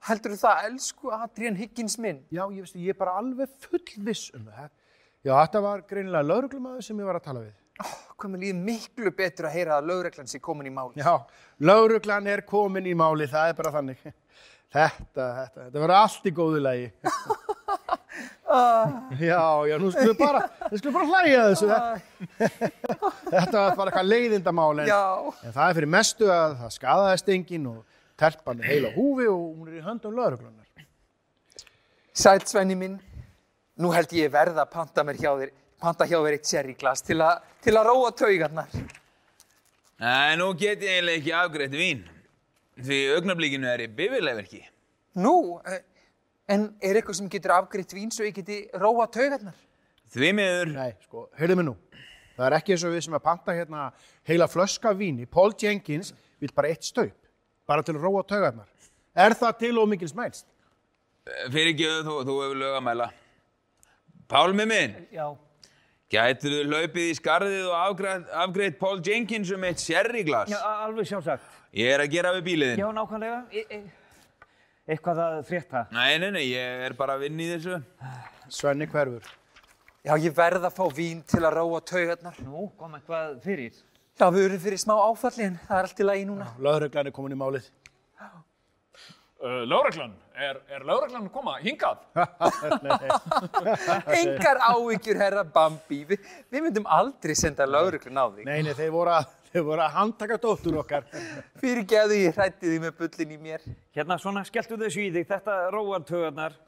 Heldur 0.08 0.34
það, 0.34 0.64
elsku 0.72 1.12
Adrian 1.14 1.60
Higgins 1.60 2.00
minn? 2.02 2.24
Já, 2.34 2.42
ég 2.50 2.64
veist, 2.66 2.74
ég 2.74 2.96
er 2.96 2.98
bara 2.98 3.20
alveg 3.22 3.54
fullviss 3.62 4.32
um 4.34 4.48
það. 4.50 4.72
Já, 5.22 5.36
þetta 5.36 5.60
var 5.62 5.84
greinilega 5.90 6.26
lauruglumadur 6.26 6.86
sem 6.86 6.98
ég 6.98 7.06
var 7.06 7.20
að 7.20 7.28
tala 7.28 7.44
við. 7.44 7.54
Hvað 8.22 8.32
mér 8.34 8.42
líður 8.44 8.64
miklu 8.66 9.12
betur 9.18 9.48
að 9.50 9.56
heyra 9.58 9.78
að 9.78 9.90
lögreglan 9.90 10.30
sé 10.30 10.42
komin 10.42 10.70
í 10.70 10.74
máli. 10.74 11.02
Já, 11.02 11.14
lauruglan 11.62 12.30
er 12.30 12.42
komin 12.46 12.90
í 12.90 12.96
máli, 12.98 13.28
það 13.30 13.52
er 13.52 13.58
bara 13.62 13.74
þannig. 13.78 14.02
Þetta, 14.72 15.24
þetta, 15.36 15.64
þetta 15.66 15.80
verður 15.82 15.94
allt 15.98 16.28
í 16.30 16.32
góðu 16.32 16.60
lagi. 16.64 16.86
Já, 18.52 19.64
já, 19.68 19.76
nú 19.80 19.90
skulum 19.94 20.10
við 20.10 20.18
bara, 20.20 20.40
við 20.72 20.82
skulum 20.82 20.96
bara 20.98 21.08
hlæja 21.08 21.44
þessu. 21.46 21.68
Þetta 23.34 23.54
var 23.54 23.76
bara 23.78 23.92
eitthvað 23.92 24.10
leiðindamál, 24.10 24.82
en, 24.84 24.92
en 24.92 25.56
það 25.56 25.62
er 25.68 25.78
fyrir 25.78 25.92
mestu 25.94 26.28
að 26.32 26.58
það 26.60 26.74
skadaðist 26.76 27.32
enginn 27.36 27.70
og 27.72 28.02
telpan 28.20 28.60
er 28.60 28.72
heila 28.74 28.92
húfi 28.96 29.30
og 29.32 29.46
hún 29.46 29.70
er 29.70 29.78
í 29.80 29.86
höndum 29.86 30.18
lauruglunar. 30.20 30.88
Sæll 32.12 32.44
Svenni 32.44 32.76
minn, 32.76 32.98
nú 33.80 33.92
held 33.94 34.12
ég 34.16 34.32
verða 34.34 34.66
að 34.66 34.74
panta 34.74 35.04
mér 35.08 35.20
hjá 35.20 35.32
þér, 35.40 35.52
panta 35.82 36.08
hjá 36.10 36.18
þér 36.18 36.38
eitt 36.38 36.50
sherryglas 36.50 37.04
til, 37.06 37.20
a, 37.24 37.36
til 37.64 37.76
að 37.78 37.88
róa 37.90 38.12
taugarnar. 38.18 38.74
Nei, 40.02 40.36
nú 40.40 40.50
get 40.58 40.82
ég 40.82 40.98
eiginlega 40.98 41.22
ekki 41.22 41.34
afgreitt 41.38 41.78
vín. 41.78 42.04
Því 42.82 43.00
augnablíkinu 43.18 43.70
er 43.70 43.84
í 43.86 43.90
bifirleverki. 43.94 44.62
Nú, 45.22 45.60
eh, 45.70 45.84
en 46.50 46.72
er 46.82 46.98
eitthvað 46.98 47.20
sem 47.20 47.30
getur 47.30 47.54
afgreitt 47.60 47.94
vín 47.94 48.12
svo 48.14 48.26
ég 48.26 48.36
geti 48.36 48.64
róa 48.74 49.06
taugarnar? 49.12 49.58
Því 50.12 50.32
miður, 50.36 50.74
Nei, 50.74 50.92
sko, 51.06 51.28
heyrðu 51.40 51.60
mig 51.60 51.70
nú. 51.70 51.76
Það 52.36 52.48
er 52.48 52.56
ekki 52.58 52.74
eins 52.74 52.86
og 52.88 52.96
við 52.96 53.04
sem 53.06 53.16
að 53.16 53.24
panta 53.28 53.54
hérna 53.54 53.92
heila 54.28 54.48
flöska 54.50 54.96
víni. 54.98 55.28
Paul 55.30 55.54
Jenkins 55.54 56.14
vil 56.42 56.52
bara 56.56 56.72
eitt 56.72 56.88
staup, 56.88 57.14
bara 57.70 57.84
til 57.86 57.94
að 57.96 58.08
róa 58.08 58.24
taugarnar. 58.28 58.68
Er 59.16 59.36
það 59.38 59.60
til 59.60 59.78
og 59.78 59.90
mikils 59.92 60.16
mælst? 60.18 60.48
fyrir 61.52 61.74
ekki 61.76 61.90
þú, 62.06 62.16
þú 62.26 62.36
hefur 62.42 62.58
lög 62.58 62.78
að 62.80 62.86
mæla. 62.88 63.08
Pálmi 64.32 64.64
minn, 64.64 64.94
Já. 65.12 65.26
gætur 66.12 66.54
þú 66.56 66.60
hlaupið 66.70 67.08
í 67.10 67.16
skarðið 67.18 67.66
og 67.68 67.74
afgreitt, 67.82 68.30
afgreitt 68.44 68.78
Paul 68.80 69.02
Jenkins 69.04 69.52
um 69.52 69.66
eitt 69.68 69.84
sherryglas? 69.84 70.54
Já, 70.54 70.62
alveg 70.86 71.10
sjálfsagt. 71.10 71.58
Ég 71.76 71.92
er 71.92 72.04
að 72.06 72.14
gera 72.14 72.32
við 72.38 72.46
bíliðin. 72.48 72.80
Já, 72.80 72.88
nákvæmlega. 72.96 73.42
E 73.52 73.66
e 73.68 73.82
eitthvað 74.92 75.20
að 75.26 75.38
frétta. 75.50 75.84
Nei, 75.92 76.16
nei, 76.24 76.32
nei, 76.32 76.46
ég 76.48 76.86
er 76.88 76.96
bara 76.96 77.18
að 77.20 77.28
vinna 77.28 77.44
í 77.44 77.50
þessu. 77.52 77.82
Svenni 78.52 78.88
hverfur. 78.92 79.28
Já, 80.02 80.16
ég 80.18 80.34
verð 80.36 80.64
að 80.66 80.80
fá 80.80 80.86
vín 80.96 81.22
til 81.28 81.44
að 81.44 81.58
róa 81.60 81.84
taugarnar. 81.92 82.40
Nú, 82.48 82.70
kom 82.80 82.96
eitthvað 82.98 83.36
fyrir. 83.44 83.76
Já, 84.16 84.26
við 84.32 84.48
erum 84.48 84.64
fyrir 84.64 84.80
smá 84.82 84.96
áfalli 84.96 85.46
en 85.50 85.60
það 85.68 85.78
er 85.78 85.88
allt 85.90 86.02
í 86.02 86.08
lagi 86.08 86.26
núna. 86.30 86.48
Lauruglan 86.60 87.12
er 87.12 87.16
komin 87.16 87.36
í 87.36 87.40
málið. 87.40 87.68
Uh, 89.42 89.64
Láreglan, 89.66 90.12
er, 90.38 90.60
er 90.70 90.84
Láreglan 90.86 91.24
að 91.26 91.32
koma 91.34 91.56
hingað? 91.64 92.04
Engar 94.20 94.60
áhyggjur, 94.68 95.18
herra 95.18 95.42
Bambi. 95.42 96.04
Vi, 96.12 96.18
við 96.54 96.68
myndum 96.68 96.86
aldrei 96.86 97.34
senda 97.40 97.66
lauruglun 97.66 98.20
á 98.22 98.30
þig. 98.36 98.46
Nei, 98.46 98.60
nei, 98.68 98.76
þeir 98.78 98.92
voru 98.94 99.16
að, 99.16 99.32
þeir 99.50 99.66
voru 99.72 99.82
að 99.82 99.96
handtaka 99.96 100.38
dóttur 100.44 100.78
okkar. 100.84 101.08
Fyrir 101.58 101.88
geðu 101.90 102.20
ég 102.20 102.38
hrætti 102.38 102.70
því 102.70 102.78
með 102.84 102.94
bullin 103.00 103.34
í 103.34 103.40
mér. 103.48 103.66
Hérna, 103.98 104.20
svona, 104.22 104.46
skelltu 104.46 104.78
þessu 104.84 105.08
í 105.08 105.10
þig. 105.18 105.26
Þetta 105.32 105.58
róar 105.74 106.06
tögarnar. 106.12 106.60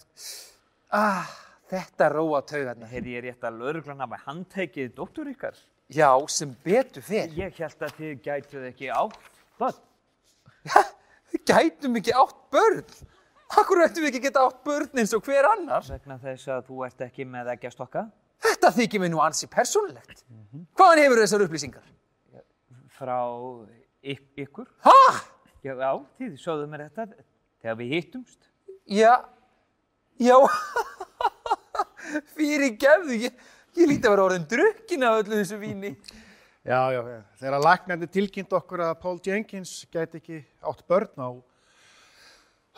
Ah, 0.90 1.30
þetta 1.76 2.10
róa 2.16 2.42
taugarnar. 2.42 2.90
Heyrði 2.90 3.16
ég 3.20 3.26
rétt 3.28 3.48
að 3.52 3.62
lögreglan 3.62 4.02
hafa 4.08 4.22
handtekið 4.26 4.98
dóttur 4.98 5.30
ykkar? 5.30 5.62
Já, 5.94 6.10
sem 6.26 6.58
betur 6.66 7.06
fer. 7.06 7.30
Ég 7.38 7.54
held 7.62 7.86
að 7.86 7.96
þið 8.02 8.20
gætuð 8.26 8.68
ekki 8.72 8.90
átt 8.98 9.32
börn. 9.62 9.82
Við 11.34 11.44
gætum 11.50 12.00
ekki 12.00 12.14
átt 12.18 12.40
börn. 12.54 12.84
Akkur 13.54 13.84
ættum 13.84 14.06
við 14.06 14.12
ekki 14.12 14.24
geta 14.28 14.44
átt 14.48 14.62
börn 14.66 15.02
eins 15.02 15.14
og 15.14 15.24
hver 15.26 15.48
annar? 15.50 15.86
Vegna 15.90 16.18
þess 16.22 16.50
að 16.54 16.68
þú 16.70 16.86
ert 16.88 17.04
ekki 17.06 17.26
með 17.30 17.52
ekki 17.54 17.70
að 17.70 17.76
stokka. 17.76 18.06
Þetta 18.44 18.72
þykir 18.78 19.04
mér 19.04 19.12
nú 19.14 19.22
ansi 19.24 19.48
persónulegt. 19.52 20.24
Hvaðan 20.78 21.04
hefur 21.04 21.22
þessar 21.24 21.46
upplýsingar? 21.46 21.86
Frá 22.94 23.18
yk 24.04 24.44
ykkur. 24.46 24.68
Ha? 24.86 24.98
Já, 25.64 25.74
já, 25.80 25.92
þið 26.20 26.34
sögðu 26.42 26.68
mér 26.72 26.88
þetta 26.90 27.06
þegar 27.64 27.78
við 27.80 27.94
hittumst. 27.96 28.50
Já, 28.92 29.14
já, 30.20 30.36
fyrir 32.36 32.74
gefðu, 32.82 33.20
ég, 33.30 33.38
ég 33.80 33.90
líti 33.90 34.10
að 34.10 34.16
vera 34.18 34.26
orðin 34.28 34.50
drukkin 34.52 35.08
af 35.08 35.22
öllu 35.22 35.40
þessu 35.40 35.60
víni. 35.62 35.94
Já, 36.64 36.80
já. 36.96 37.02
Þegar 37.42 37.56
að 37.58 37.66
læknandi 37.66 38.08
tilkynnt 38.08 38.54
okkur 38.56 38.86
að 38.86 38.94
Paul 39.02 39.18
Jenkins 39.20 39.72
gæti 39.92 40.22
ekki 40.22 40.38
átt 40.64 40.86
börn 40.88 41.20
á, 41.20 41.30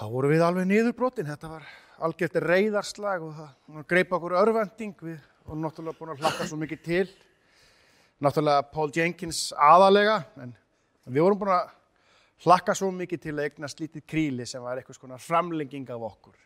þá 0.02 0.06
voru 0.10 0.32
við 0.32 0.42
alveg 0.42 0.66
niðurbrotin. 0.72 1.28
Þetta 1.30 1.52
var 1.52 1.68
algjört 2.08 2.40
reyðarslag 2.42 3.28
og 3.28 3.36
það 3.38 3.84
greip 3.94 4.16
okkur 4.18 4.38
örvending. 4.42 4.96
Við 4.98 5.20
vorum 5.46 5.62
náttúrulega 5.68 6.00
búin 6.00 6.14
að 6.16 6.26
hlakka 6.26 6.50
svo 6.50 6.58
mikið 6.64 6.82
til. 6.88 7.06
Náttúrulega 8.26 8.66
Paul 8.74 8.90
Jenkins 8.96 9.44
aðalega, 9.54 10.18
en 10.42 10.58
við 11.06 11.28
vorum 11.28 11.44
búin 11.46 11.54
að 11.60 11.72
hlakka 12.48 12.74
svo 12.82 12.90
mikið 12.90 13.22
til 13.28 13.38
að 13.38 13.46
eignast 13.52 13.86
lítið 13.86 14.08
kríli 14.10 14.50
sem 14.50 14.66
var 14.66 14.82
einhvers 14.82 14.98
konar 14.98 15.22
framlenging 15.22 15.86
af 15.94 16.10
okkur. 16.10 16.42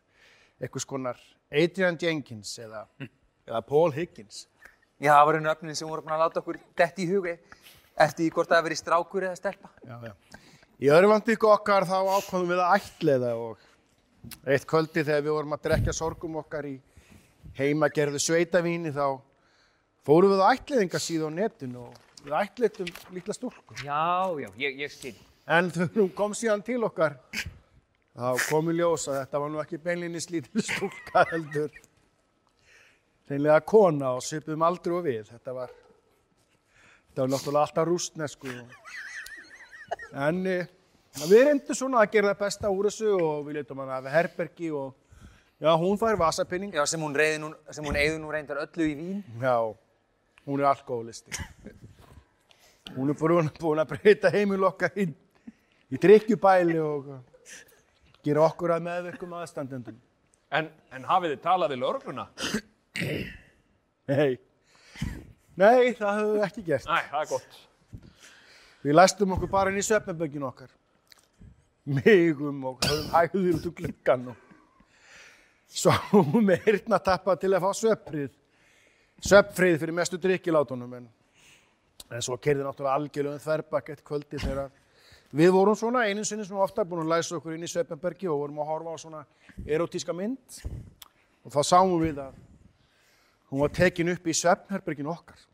Einhvers 0.59 0.83
konar 0.83 1.23
Adrian 1.47 1.95
Jenkins 1.95 2.51
eða, 2.59 2.83
eða 3.47 3.63
Paul 3.63 3.95
Higgins. 3.95 4.49
Já, 4.99 5.13
það 5.13 5.25
var 5.29 5.37
einu 5.39 5.51
öfnin 5.53 5.77
sem 5.79 5.87
voru 5.87 6.03
búin 6.03 6.15
að 6.17 6.25
láta 6.25 6.41
okkur 6.41 6.59
detti 6.77 7.05
í 7.05 7.11
huga 7.13 7.37
eftir 7.99 8.25
því 8.25 8.29
hvort 8.35 8.49
það 8.49 8.57
hafi 8.59 8.67
verið 8.67 8.79
strákur 8.81 9.25
eða 9.29 9.39
stelpa. 9.39 9.71
Já, 9.87 9.95
já. 10.09 10.13
Í 10.79 10.91
örvandíku 10.95 11.49
okkar 11.51 11.87
þá 11.87 11.97
ákvaðum 12.17 12.51
við 12.51 12.61
að 12.63 12.75
ætliða 12.77 13.31
og 13.39 13.63
eitt 14.47 14.67
kvöldi 14.67 15.03
þegar 15.03 15.25
við 15.25 15.35
vorum 15.35 15.55
að 15.55 15.65
drekja 15.67 15.95
sorgum 15.95 16.37
okkar 16.39 16.67
í 16.67 16.75
heimagerðu 17.59 18.21
sveitavíni 18.23 18.91
þá 18.95 19.19
fórum 20.07 20.35
við 20.35 20.43
á 20.43 20.51
ætliðingasíðu 20.51 21.31
á 21.31 21.31
netinu 21.35 21.87
og 21.87 22.23
við 22.25 22.37
ætliðum 22.41 22.93
litla 23.15 23.35
stúlku. 23.35 23.79
Já, 23.83 24.35
já, 24.39 24.49
ég, 24.59 24.79
ég 24.83 24.93
skil. 24.93 25.15
En 25.49 25.71
þegar 25.73 26.03
hún 26.03 26.11
kom 26.15 26.35
síðan 26.37 26.63
til 26.63 26.81
okkar, 26.85 27.17
þá 28.13 28.47
kom 28.49 28.71
í 28.71 28.75
ljós 28.77 29.07
að 29.09 29.21
þetta 29.23 29.43
var 29.43 29.53
nú 29.53 29.63
ekki 29.63 29.79
beinlinnis 29.83 30.29
lítil 30.31 30.63
stúlka 30.63 31.25
heldur. 31.31 31.71
Reynlega 33.29 33.61
kona 33.61 34.15
og 34.17 34.23
svipum 34.25 34.63
aldrei 34.65 34.95
og 34.97 35.03
við. 35.05 35.27
Þetta 35.29 35.53
var, 35.53 35.73
þetta 37.09 37.21
var 37.21 37.31
náttúrulega 37.33 37.65
alltaf 37.67 37.85
rústnesku. 37.85 38.53
En 40.17 40.39
eh, 40.49 40.71
við 41.27 41.43
reyndum 41.45 41.77
svona 41.77 42.01
að 42.01 42.15
gera 42.15 42.31
það 42.31 42.39
besta 42.39 42.71
úr 42.73 42.89
þessu 42.89 43.11
og 43.13 43.43
við 43.45 43.59
letum 43.59 43.83
hann 43.83 43.91
af 43.99 44.07
herbergi 44.09 44.71
og 44.73 44.95
já, 45.61 45.69
hún 45.77 45.99
fær 46.01 46.17
vasapinning. 46.17 46.73
Já, 46.73 46.81
sem 46.89 47.05
hún, 47.05 47.13
reiði 47.13 47.43
nú, 47.43 47.51
sem 47.69 47.85
hún 47.85 47.99
eigði 48.01 48.17
nú 48.23 48.33
reyndar 48.33 48.63
öllu 48.63 48.87
í 48.87 48.97
vín. 48.97 49.21
Já, 49.43 49.55
hún 50.49 50.63
er 50.63 50.71
alkoholisti. 50.71 51.37
Hún 52.95 53.13
er 53.13 53.19
búin, 53.19 53.51
búin 53.61 53.83
að 53.83 53.93
breyta 53.93 54.33
heimil 54.33 54.65
okkar 54.71 54.97
í, 54.97 55.05
í 55.93 56.01
drikkjubæli 56.01 56.79
og 56.81 57.13
gera 58.25 58.47
okkur 58.47 58.73
að 58.73 58.89
meðverkum 58.89 59.37
aðstandendum. 59.37 60.01
En, 60.49 60.73
en 60.97 61.05
hafið 61.05 61.35
þið 61.35 61.45
talað 61.45 61.75
við 61.75 61.83
laurugluna? 61.83 62.25
Nei, 62.99 64.39
nei, 65.59 65.93
það 65.93 66.19
höfum 66.19 66.35
við 66.35 66.45
ekki 66.47 66.63
gert. 66.65 66.87
Næ, 66.89 67.01
það 67.11 67.21
er 67.21 67.29
gott. 67.29 67.59
Við 68.79 68.95
læstum 68.95 69.35
okkur 69.35 69.51
bara 69.51 69.71
inn 69.71 69.79
í 69.81 69.85
svefnaböggin 69.85 70.47
okkar. 70.47 70.71
Migum 71.89 72.65
og 72.69 72.83
höfum 72.85 73.13
hægður 73.13 73.59
út 73.59 73.69
úr 73.69 73.75
gluggan 73.77 74.27
og 74.33 74.45
svo 75.69 76.23
með 76.41 76.65
hirtnatappa 76.65 77.37
til 77.39 77.53
að 77.53 77.65
fá 77.65 77.71
svefnfrið. 77.83 78.35
Svefnfrið 79.19 79.79
fyrir 79.83 79.97
mestu 79.99 80.19
drikkilátunum 80.21 80.93
en, 80.99 81.07
en 82.09 82.25
svo 82.25 82.37
kerði 82.41 82.65
náttúrulega 82.65 82.97
algjörlega 82.97 83.37
um 83.37 83.43
þverbakk 83.43 83.93
eitt 83.93 84.05
kvöldi 84.07 84.41
þegar 84.41 84.71
við 85.35 85.51
vorum 85.53 85.77
svona 85.77 86.07
einu 86.09 86.23
sinni 86.25 86.47
sem 86.47 86.57
ofta 86.57 86.87
búin 86.87 87.03
að 87.03 87.13
læsa 87.13 87.37
okkur 87.37 87.53
inn 87.57 87.67
í 87.67 87.69
svefnbergi 87.69 88.29
og 88.31 88.45
vorum 88.45 88.61
að 88.63 88.71
horfa 88.71 88.95
á 88.95 88.97
svona 89.03 89.25
erotíska 89.67 90.15
mynd 90.15 90.61
og 91.43 91.51
þá 91.53 91.59
sáum 91.67 91.99
við 92.01 92.23
að 92.23 92.39
hún 93.49 93.63
var 93.63 93.73
tekin 93.73 94.11
upp 94.13 94.27
í 94.27 94.35
svefnherberginu 94.37 95.11
okkar 95.13 95.45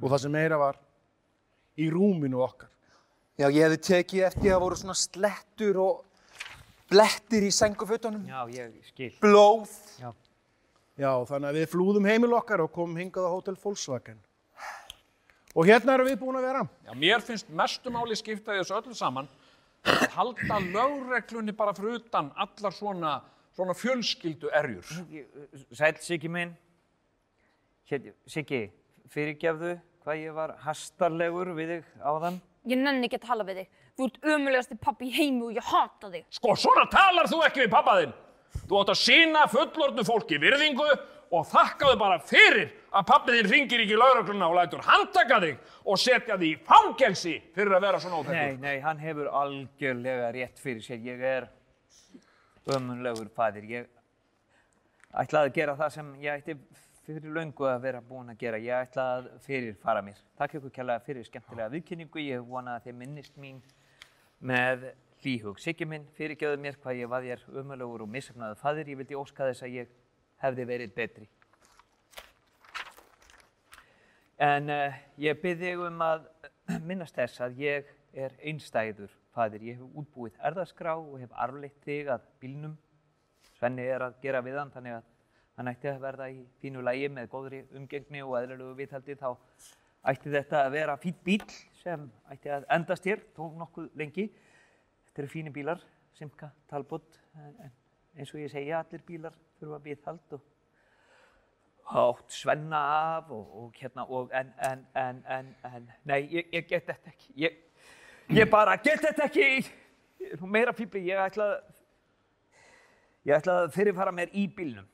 og 0.00 0.06
það 0.08 0.22
sem 0.22 0.32
meira 0.32 0.58
var 0.60 0.78
í 1.80 1.88
rúminu 1.92 2.40
okkar. 2.44 2.70
Já, 3.40 3.48
ég 3.48 3.62
hefði 3.64 3.80
tekið 3.86 4.24
eftir 4.28 4.54
að 4.54 4.62
voru 4.64 4.76
svona 4.76 4.96
slettur 4.96 5.78
og 5.80 6.00
blettir 6.90 7.46
í 7.46 7.52
sengufötunum. 7.54 8.24
Já, 8.28 8.42
ég 8.52 8.74
skil. 8.90 9.12
Blóð. 9.22 9.70
Já. 10.00 10.10
Já, 11.00 11.12
þannig 11.28 11.48
að 11.48 11.56
við 11.56 11.70
flúðum 11.72 12.08
heimil 12.10 12.34
okkar 12.36 12.60
og 12.64 12.72
komum 12.74 12.98
hingað 13.00 13.28
á 13.28 13.32
Hotel 13.32 13.56
Volkswagen. 13.60 14.18
Og 15.56 15.66
hérna 15.66 15.96
erum 15.96 16.10
við 16.10 16.18
búin 16.20 16.38
að 16.38 16.46
vera. 16.46 16.64
Já, 16.86 16.92
mér 16.98 17.24
finnst 17.24 17.48
mestu 17.56 17.92
máli 17.92 18.18
skipta 18.18 18.54
í 18.54 18.60
þessu 18.60 18.76
öllu 18.76 18.96
saman 18.96 19.30
að 19.88 20.04
halda 20.14 20.58
lögreglunni 20.66 21.54
bara 21.56 21.72
fyrir 21.74 22.02
utan 22.02 22.28
allar 22.36 22.76
svona, 22.76 23.14
svona 23.56 23.74
fjölskyldu 23.76 24.50
erjur. 24.54 24.86
Sæl, 25.74 25.96
Siggi 26.00 26.28
minn. 26.32 26.52
Siggi, 28.30 28.62
fyrirgefðu 29.10 29.74
hvað 30.04 30.20
ég 30.22 30.34
var 30.36 30.52
hastarlegur 30.64 31.50
við 31.56 31.72
þig 31.74 31.88
áðan. 32.06 32.38
Ég 32.70 32.78
nenni 32.78 33.08
ekki 33.08 33.18
að 33.18 33.26
tala 33.26 33.44
við 33.48 33.62
þig. 33.62 33.70
Þú 33.98 34.06
ert 34.06 34.26
ömulegasti 34.34 34.76
pappi 34.80 35.08
í 35.08 35.14
heimi 35.16 35.46
og 35.48 35.56
ég 35.56 35.66
hata 35.70 36.10
þig. 36.12 36.26
Sko, 36.36 36.54
svona 36.56 36.84
talar 36.92 37.28
þú 37.30 37.40
ekki 37.46 37.64
við 37.64 37.72
pappa 37.72 37.96
þinn. 38.00 38.12
Þú 38.70 38.80
átt 38.80 38.92
að 38.94 39.00
sína 39.00 39.46
fullorðnu 39.50 40.04
fólki 40.06 40.38
virðingu 40.42 40.86
og 41.30 41.44
þakkaðu 41.46 41.98
bara 42.00 42.18
fyrir 42.26 42.70
að 42.90 43.04
pappi 43.06 43.34
þinn 43.36 43.50
ringir 43.52 43.82
ekki 43.84 43.94
í 43.94 44.00
laurugluna 44.00 44.48
og 44.50 44.56
lætur 44.58 44.82
handtaka 44.86 45.38
þig 45.44 45.58
og 45.86 46.00
setja 46.02 46.36
þig 46.40 46.48
í 46.48 46.56
fangelsi 46.66 47.36
fyrir 47.54 47.76
að 47.76 47.84
vera 47.86 48.00
svona 48.02 48.16
Nei, 48.18 48.24
óþekkur. 48.24 48.58
nei, 48.64 48.76
hann 48.86 48.98
hefur 49.02 49.28
algjörlega 49.42 50.30
rétt 50.34 50.58
fyrir 50.62 50.82
sér. 50.86 51.02
Ég 51.06 51.22
er 51.34 51.46
ömunlegur 52.66 53.30
fadir. 53.34 53.64
Ég 53.64 53.88
ætlaði 55.10 55.50
að 55.50 55.56
gera 55.56 55.76
það 55.78 55.92
sem 55.96 56.14
ég 56.22 56.40
ætti 56.40 56.56
fyrir 57.06 57.34
löngu 57.34 57.66
að 57.66 57.82
vera 57.86 58.00
búinn 58.04 58.32
að 58.32 58.40
gera. 58.42 58.60
Ég 58.60 58.88
ætlaði 58.88 59.30
að 59.30 59.44
fyrirfara 59.46 60.02
mér. 60.04 60.20
Takk 60.38 60.58
ykkur 60.58 60.74
kærlega 60.74 61.04
fyrir 61.06 61.26
skemmtilega 61.26 61.72
viðkynningu. 61.74 62.24
Ég 62.26 62.44
vona 62.46 62.76
að 62.76 62.88
þið 62.88 62.98
minnist 63.00 63.38
mín 63.40 63.60
með 64.38 64.90
hlýhug. 65.22 65.60
Siggi 65.60 65.88
minn, 65.88 66.06
fyrirgjöðu 66.16 66.60
mér 66.60 66.78
hvað 66.80 67.02
ég 67.02 67.10
var 67.10 67.26
þér 67.26 67.44
ömulegur 67.62 68.04
og 68.06 68.12
missefnaði 68.12 68.58
fadir. 68.60 68.92
Ég 68.92 69.00
vildi 69.02 69.18
óska 69.18 69.48
þess 69.50 69.66
að 69.66 69.76
ég 69.80 69.94
hefði 70.44 70.66
verið 70.70 70.94
betri. 70.96 71.28
En 74.40 74.72
uh, 74.72 75.00
ég 75.20 75.40
byrði 75.42 75.74
um 75.84 76.04
að 76.04 76.28
minnast 76.88 77.16
þess 77.18 77.42
að 77.44 77.58
ég 77.60 77.90
er 78.16 78.32
einstæður 78.40 79.12
fadir. 79.40 79.64
Ég 79.64 79.80
hef 79.80 79.98
útbúið 80.02 80.38
erðaskrá 80.50 80.94
og 81.00 81.16
hef 81.22 81.32
arfleitt 81.44 81.80
þig 81.86 82.12
að 82.14 82.28
bílnum. 82.42 82.76
Svenni 83.56 83.88
er 83.88 84.04
að 84.06 84.20
gera 84.22 84.44
við 84.44 84.60
hann 84.60 84.72
þannig 84.74 85.00
að 85.00 85.08
hann 85.58 85.72
ætti 85.74 85.90
að 85.90 86.00
verða 86.04 86.30
í 86.32 86.38
fínu 86.62 86.84
lægi 86.84 87.08
með 87.12 87.32
góðri 87.34 87.60
umgengni 87.76 88.22
og 88.24 88.36
eðlilegu 88.38 88.76
viðhaldi 88.78 89.16
þá 89.20 89.28
ætti 90.10 90.32
þetta 90.32 90.62
að 90.64 90.70
vera 90.76 90.96
fýtt 91.00 91.18
bíl 91.26 91.42
sem 91.82 92.06
ætti 92.32 92.52
að 92.52 92.64
endast 92.76 93.08
hér, 93.08 93.24
tók 93.36 93.58
nokkuð 93.60 93.90
lengi. 94.00 94.30
Þetta 95.08 95.22
eru 95.22 95.32
fínir 95.32 95.52
bílar, 95.52 95.82
Simca, 96.16 96.48
Talbot, 96.70 97.18
en, 97.36 97.52
en 97.66 97.74
eins 98.16 98.32
og 98.34 98.40
ég 98.40 98.52
segja, 98.52 98.80
allir 98.80 99.04
bílar 99.06 99.36
þurfa 99.60 99.80
viðhald 99.84 100.36
og 100.38 100.48
átt 101.90 102.32
Svenna 102.32 102.80
af 103.16 103.30
og, 103.34 103.56
og 103.64 103.80
hérna 103.80 104.06
og 104.08 104.30
en, 104.36 104.52
en, 104.70 104.86
en, 104.94 105.24
en, 105.28 105.50
en, 105.64 105.90
nei, 106.06 106.22
ég, 106.30 106.48
ég 106.54 106.68
get 106.70 106.86
þetta 106.86 107.12
ekki. 107.12 107.34
Ég, 107.44 107.58
ég 108.30 108.50
bara 108.50 108.76
get 108.78 109.02
þetta 109.02 109.26
ekki. 109.26 109.48
Nú 110.40 110.48
meira 110.50 110.72
fíbli, 110.76 111.02
ég 111.08 111.18
ætla 111.18 111.46
að, 111.54 111.60
ég 113.26 113.36
ætla 113.38 113.56
að 113.64 113.72
fyrirfara 113.74 114.12
mér 114.14 114.32
í 114.36 114.46
bílnum. 114.54 114.86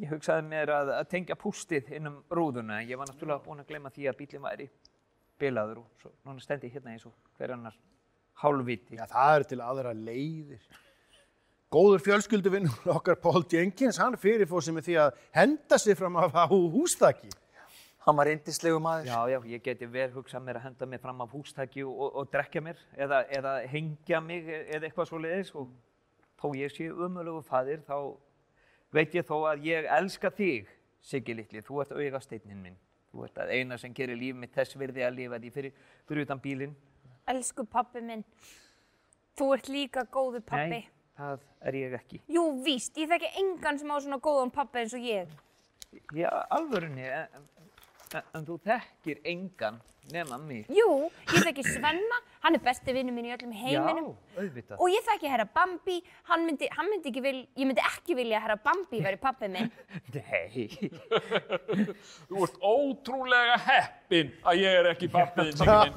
Ég 0.00 0.12
hugsaði 0.14 0.46
mér 0.48 0.72
að, 0.72 0.94
að 0.96 1.10
tengja 1.10 1.36
pústið 1.36 1.90
inn 1.92 2.08
um 2.08 2.20
rúðuna, 2.32 2.80
en 2.80 2.88
ég 2.88 2.96
var 2.96 3.10
náttúrulega 3.10 3.44
búinn 3.44 3.60
að 3.60 3.68
gleyma 3.68 3.92
því 3.92 4.08
að 4.08 4.18
bílinn 4.22 4.46
væri 4.46 4.68
bilaður 5.42 5.82
og 5.82 6.00
svo, 6.00 6.12
núna 6.24 6.40
stendi 6.40 6.70
ég 6.70 6.78
hérna 6.78 6.94
eins 6.94 7.04
og 7.08 7.12
hver 7.36 7.52
annar 7.56 7.76
hálfviti. 8.40 8.96
Já, 8.96 9.04
það 9.10 9.34
eru 9.34 9.50
til 9.50 9.60
aðra 9.66 9.92
leiðir. 9.98 10.64
Góður 11.72 12.02
fjölskylduvinnur 12.06 12.88
okkar 12.96 13.20
Paul 13.20 13.44
Jenkins, 13.50 14.00
hann 14.00 14.16
fyrirfóð 14.20 14.66
sem 14.68 14.80
er 14.80 14.86
því 14.86 14.98
að 15.02 15.22
henda 15.36 15.78
sig 15.80 15.98
fram 15.98 16.16
af 16.20 16.36
á 16.36 16.48
hústaki. 16.48 17.28
Hann 18.02 18.18
var 18.18 18.26
reyndislegu 18.26 18.80
maður. 18.82 19.06
Já, 19.06 19.18
já, 19.30 19.38
ég 19.52 19.62
geti 19.62 19.86
vel 19.86 20.08
hugsað 20.10 20.42
mér 20.42 20.58
að 20.58 20.64
henda 20.66 20.86
mig 20.90 21.00
fram 21.02 21.20
af 21.22 21.30
hústæki 21.30 21.84
og, 21.86 21.94
og, 21.94 22.16
og 22.18 22.30
drekja 22.32 22.62
mér 22.64 22.80
eða, 22.98 23.22
eða 23.30 23.52
hengja 23.70 24.20
mig 24.24 24.48
eða 24.50 24.88
eitthvað 24.88 25.10
svo 25.10 25.20
leiðis 25.22 25.52
og 25.54 25.70
þó 26.42 26.48
ég 26.58 26.74
sé 26.74 26.88
umölugu 26.90 27.44
fadir 27.46 27.84
þá 27.86 27.96
veit 28.92 29.14
ég 29.14 29.26
þó 29.28 29.36
að 29.52 29.68
ég 29.68 29.86
elska 29.98 30.32
þig, 30.34 30.70
Siggi 31.02 31.34
litli, 31.34 31.62
þú 31.66 31.80
ert 31.82 31.94
augasteinninn 31.98 32.60
minn. 32.62 32.74
Þú 33.12 33.24
ert 33.26 33.38
að 33.42 33.52
eina 33.56 33.78
sem 33.80 33.94
gerir 33.94 34.18
líf 34.18 34.36
mitt 34.38 34.52
þess 34.54 34.76
virði 34.78 35.02
að 35.02 35.16
lifa 35.16 35.40
því 35.42 35.48
fyrir, 35.52 35.72
fyrir 36.08 36.26
utan 36.28 36.42
bílinn. 36.42 36.76
Elsku 37.28 37.64
pappi 37.68 38.02
minn. 38.06 38.22
Þú 39.38 39.48
ert 39.56 39.70
líka 39.72 40.04
góður 40.14 40.44
pappi. 40.46 40.78
Nei, 40.78 41.16
það 41.18 41.42
er 41.68 41.78
ég 41.80 41.96
ekki. 41.98 42.20
Jú, 42.30 42.44
víst, 42.62 42.94
ég 43.02 43.10
þekki 43.10 43.32
engan 43.42 43.80
sem 43.80 43.90
á 43.90 43.96
svona 43.98 44.20
góðan 44.22 44.54
pappi 44.54 44.82
eins 44.84 44.94
og 44.94 45.02
ég. 45.06 45.34
Já, 46.16 46.28
alvörunni, 46.54 47.04
en, 47.04 47.48
en, 48.18 48.28
en 48.36 48.46
þú 48.46 48.58
þekkir 48.66 49.20
engan 49.32 49.80
nema 50.12 50.38
mig. 50.42 50.66
Jú, 50.72 51.10
ég 51.30 51.44
þekki 51.46 51.64
Svenna, 51.68 52.18
hann 52.42 52.58
er 52.58 52.62
besti 52.64 52.94
vinnu 52.94 53.14
minn 53.14 53.28
í 53.28 53.34
öllum 53.36 53.52
heiminum. 53.54 54.08
Já, 54.12 54.31
auðvitað. 54.36 54.80
Og 54.80 54.90
ég 54.92 55.04
þekki 55.06 55.30
herra 55.32 55.46
Bambi, 55.56 55.96
hann 56.30 56.46
myndi, 56.46 56.68
hann 56.72 56.88
myndi 56.90 57.10
ekki 57.12 57.22
vil, 57.24 57.40
ég 57.58 57.68
myndi 57.68 57.84
ekki 57.84 58.16
vilja 58.18 58.38
að 58.38 58.44
herra 58.46 58.58
Bambi 58.64 59.02
væri 59.04 59.18
pappi 59.22 59.50
minn. 59.52 59.70
Nei, 60.16 60.68
Þú 62.28 62.44
ert 62.46 62.56
ótrúlega 62.62 63.58
heppinn 63.66 64.32
að 64.48 64.62
ég 64.62 64.78
er 64.80 64.90
ekki 64.92 65.08
pappiðinn, 65.12 65.56
Siggi 65.60 65.76
minn. 65.82 65.96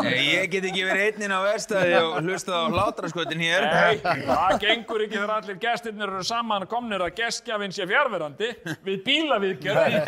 Nei, 0.04 0.18
ég 0.34 0.50
get 0.52 0.68
ekki 0.70 0.86
verið 0.86 1.06
einninn 1.08 1.34
á 1.34 1.40
verstaði 1.44 1.96
og 2.00 2.18
hlustað 2.24 2.56
á 2.56 2.64
hlátraskotin 2.74 3.44
hér. 3.44 3.68
Nei, 3.70 4.00
það 4.28 4.56
gengur 4.64 5.06
ekki 5.06 5.18
þegar 5.18 5.34
allir 5.38 5.60
gestirnir 5.62 6.08
eru 6.10 6.26
saman 6.26 6.68
komnir 6.70 7.04
að 7.04 7.14
gestgjafinn 7.20 7.74
sé 7.74 7.86
fjárverandi 7.90 8.52
við 8.86 9.02
bílaviðgerð. 9.06 9.98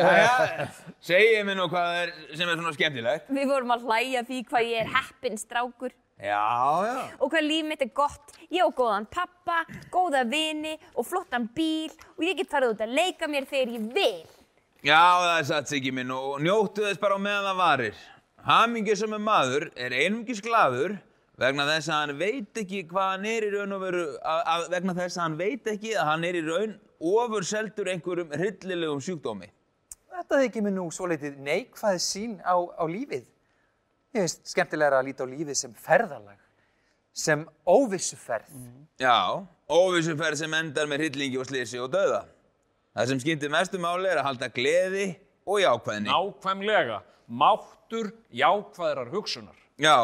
Jæja, 0.00 0.68
segið 1.04 1.44
mér 1.48 1.60
nú 1.60 1.68
hvað 1.72 1.98
er 2.04 2.14
sem 2.36 2.48
er 2.48 2.58
svona 2.60 2.74
skemmtilegt. 2.76 3.30
Við 3.30 3.50
vorum 3.50 3.74
að 3.74 3.86
hlæja 3.88 4.24
því 4.28 4.42
hvað 4.50 4.68
ég 4.70 4.84
er 4.84 4.92
heppinn 5.00 5.40
strákur 5.40 5.94
Já, 6.20 6.84
já. 6.84 6.96
og 7.16 7.30
hvað 7.32 7.46
líf 7.46 7.64
mitt 7.64 7.82
er 7.82 7.92
gott. 7.96 8.34
Ég 8.52 8.60
á 8.60 8.68
góðan 8.76 9.06
pappa, 9.08 9.62
góða 9.88 10.20
vini 10.28 10.74
og 10.94 11.06
flottan 11.08 11.46
bíl 11.56 11.88
og 12.18 12.24
ég 12.26 12.36
get 12.36 12.50
farið 12.52 12.74
út 12.74 12.82
að 12.84 12.96
leika 12.98 13.28
mér 13.30 13.48
þegar 13.48 13.72
ég 13.78 13.86
vil. 13.94 14.18
Já, 14.84 15.00
það 15.00 15.36
er 15.38 15.46
satt 15.48 15.70
Siggi 15.72 15.92
minn 15.96 16.12
og 16.12 16.40
njóttu 16.44 16.84
þess 16.84 17.00
bara 17.00 17.16
á 17.16 17.20
meðan 17.20 17.48
það 17.48 17.62
varir. 17.62 18.02
Hamingju 18.44 18.96
sem 18.96 19.16
er 19.16 19.24
maður 19.24 19.66
er 19.76 19.96
einungis 19.96 20.44
glaður 20.44 20.98
vegna 21.40 21.64
þess 21.68 21.88
að 21.88 21.98
hann 22.02 22.20
veit 22.20 22.60
ekki 22.62 22.82
hvað 22.88 23.10
hann 23.14 23.26
er 23.28 23.46
í 23.46 23.50
raun 23.54 23.74
og 23.76 23.82
veru, 23.86 24.04
að, 24.20 24.40
að, 24.52 24.64
vegna 24.74 24.94
þess 24.96 25.16
að 25.16 25.24
hann 25.24 25.40
veit 25.40 25.72
ekki 25.72 25.96
að 25.96 26.08
hann 26.10 26.28
er 26.28 26.36
í 26.36 26.44
raun 26.44 26.76
ofur 27.00 27.48
seldur 27.48 27.88
einhverjum 27.94 28.32
hryllilegum 28.36 29.00
sjúkdómi. 29.04 29.48
Þetta 30.12 30.40
þykir 30.42 30.64
mér 30.66 30.74
nú 30.76 30.88
svolítið 30.92 31.38
neikvæð 31.40 32.00
sín 32.04 32.34
á, 32.44 32.60
á 32.60 32.84
lífið. 32.84 33.24
Ég 34.10 34.24
finnst 34.24 34.48
skemmtilega 34.50 34.98
að 34.98 35.06
líta 35.06 35.22
á 35.22 35.30
lífið 35.30 35.58
sem 35.60 35.74
ferðalag, 35.78 36.38
sem 37.14 37.44
óvissuferð. 37.62 38.50
Já, 38.98 39.46
óvissuferð 39.70 40.40
sem 40.40 40.56
endar 40.58 40.90
með 40.90 41.04
hryllingi 41.04 41.38
og 41.38 41.46
slisi 41.46 41.78
og 41.78 41.92
döða. 41.94 42.24
Það 42.90 43.12
sem 43.12 43.22
skiptir 43.22 43.54
mestu 43.54 43.78
máli 43.78 44.10
er 44.10 44.18
að 44.18 44.26
halda 44.32 44.50
gleði 44.50 45.06
og 45.46 45.62
jákvæðni. 45.62 46.10
Nákvæmlega, 46.10 46.98
máttur 47.30 48.10
jákvæðrar 48.34 49.14
hugsunar. 49.14 49.56
Já, 49.80 49.94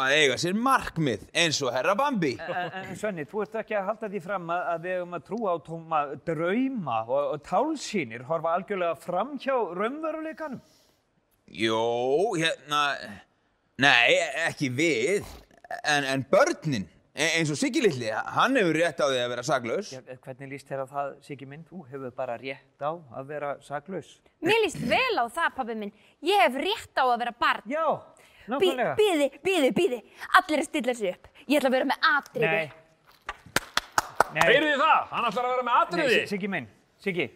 að 0.00 0.16
eiga 0.16 0.40
sér 0.42 0.56
markmið 0.58 1.28
eins 1.38 1.60
og 1.62 1.70
herra 1.76 1.92
Bambi. 1.94 2.32
En, 2.40 2.72
en 2.80 2.96
Svenni, 2.98 3.28
þú 3.28 3.44
ert 3.44 3.60
ekki 3.60 3.76
að 3.78 3.90
halda 3.92 4.08
því 4.10 4.24
fram 4.24 4.48
að, 4.50 4.62
að 4.72 4.86
við 4.86 4.96
hefum 4.96 5.16
að 5.20 5.26
trúa 5.28 5.52
á 5.52 5.58
tóma 5.68 6.00
drauma 6.26 6.96
og, 7.04 7.20
og 7.36 7.44
tálsýnir 7.46 8.24
horfa 8.26 8.56
algjörlega 8.56 8.96
fram 9.04 9.36
hjá 9.38 9.54
raunveruleikanum. 9.54 10.64
Jó, 11.60 11.84
hérna, 12.40 12.80
nei, 13.80 14.16
ekki 14.46 14.68
við, 14.76 15.26
en, 15.82 16.04
en 16.12 16.24
börnin, 16.30 16.84
e- 17.14 17.28
eins 17.38 17.50
og 17.52 17.58
Siggi 17.60 17.82
litli, 17.84 18.10
hann 18.36 18.56
hefur 18.60 18.76
rétt 18.80 19.00
á 19.00 19.06
því 19.08 19.20
að 19.24 19.30
vera 19.34 19.44
saklaus. 19.46 19.92
Ja, 19.94 20.00
hvernig 20.24 20.52
líst 20.54 20.68
þér 20.70 20.84
á 20.84 20.86
það, 20.90 21.12
Siggi 21.26 21.48
minn? 21.50 21.64
Þú 21.68 21.84
hefur 21.90 22.14
bara 22.16 22.36
rétt 22.40 22.84
á 22.84 22.90
að 22.92 23.30
vera 23.32 23.54
saklaus. 23.66 24.16
Mér 24.44 24.60
líst 24.64 24.80
vel 24.90 25.16
á 25.20 25.24
það, 25.28 25.50
pabbi 25.56 25.78
minn. 25.84 25.92
Ég 26.24 26.42
hef 26.46 26.58
rétt 26.60 27.00
á 27.00 27.04
að 27.08 27.18
vera 27.24 27.34
barn. 27.40 27.64
Já, 27.70 27.86
nákvæmlega. 28.50 28.94
bíði, 29.00 29.30
bíði, 29.44 29.72
bíði. 29.76 30.02
Allir 30.40 30.62
að 30.64 30.68
stilla 30.70 30.94
sér 30.98 31.16
upp. 31.18 31.28
Ég 31.46 31.58
ætla 31.60 31.70
að 31.72 31.76
vera 31.78 31.90
með 31.90 32.08
atriði. 32.14 32.50
Nei. 32.50 32.70
Nei. 34.30 34.42
Heyrið 34.46 34.68
þið 34.70 34.80
það? 34.84 34.98
Hann 35.10 35.24
ætlar 35.30 35.46
að 35.48 35.52
vera 35.56 35.62
með 35.66 35.72
Nei, 35.74 35.82
atriði. 35.84 36.18
Si- 36.20 36.30
Siggi 36.34 36.48
minn, 36.52 36.66
Siggi. 37.02 37.26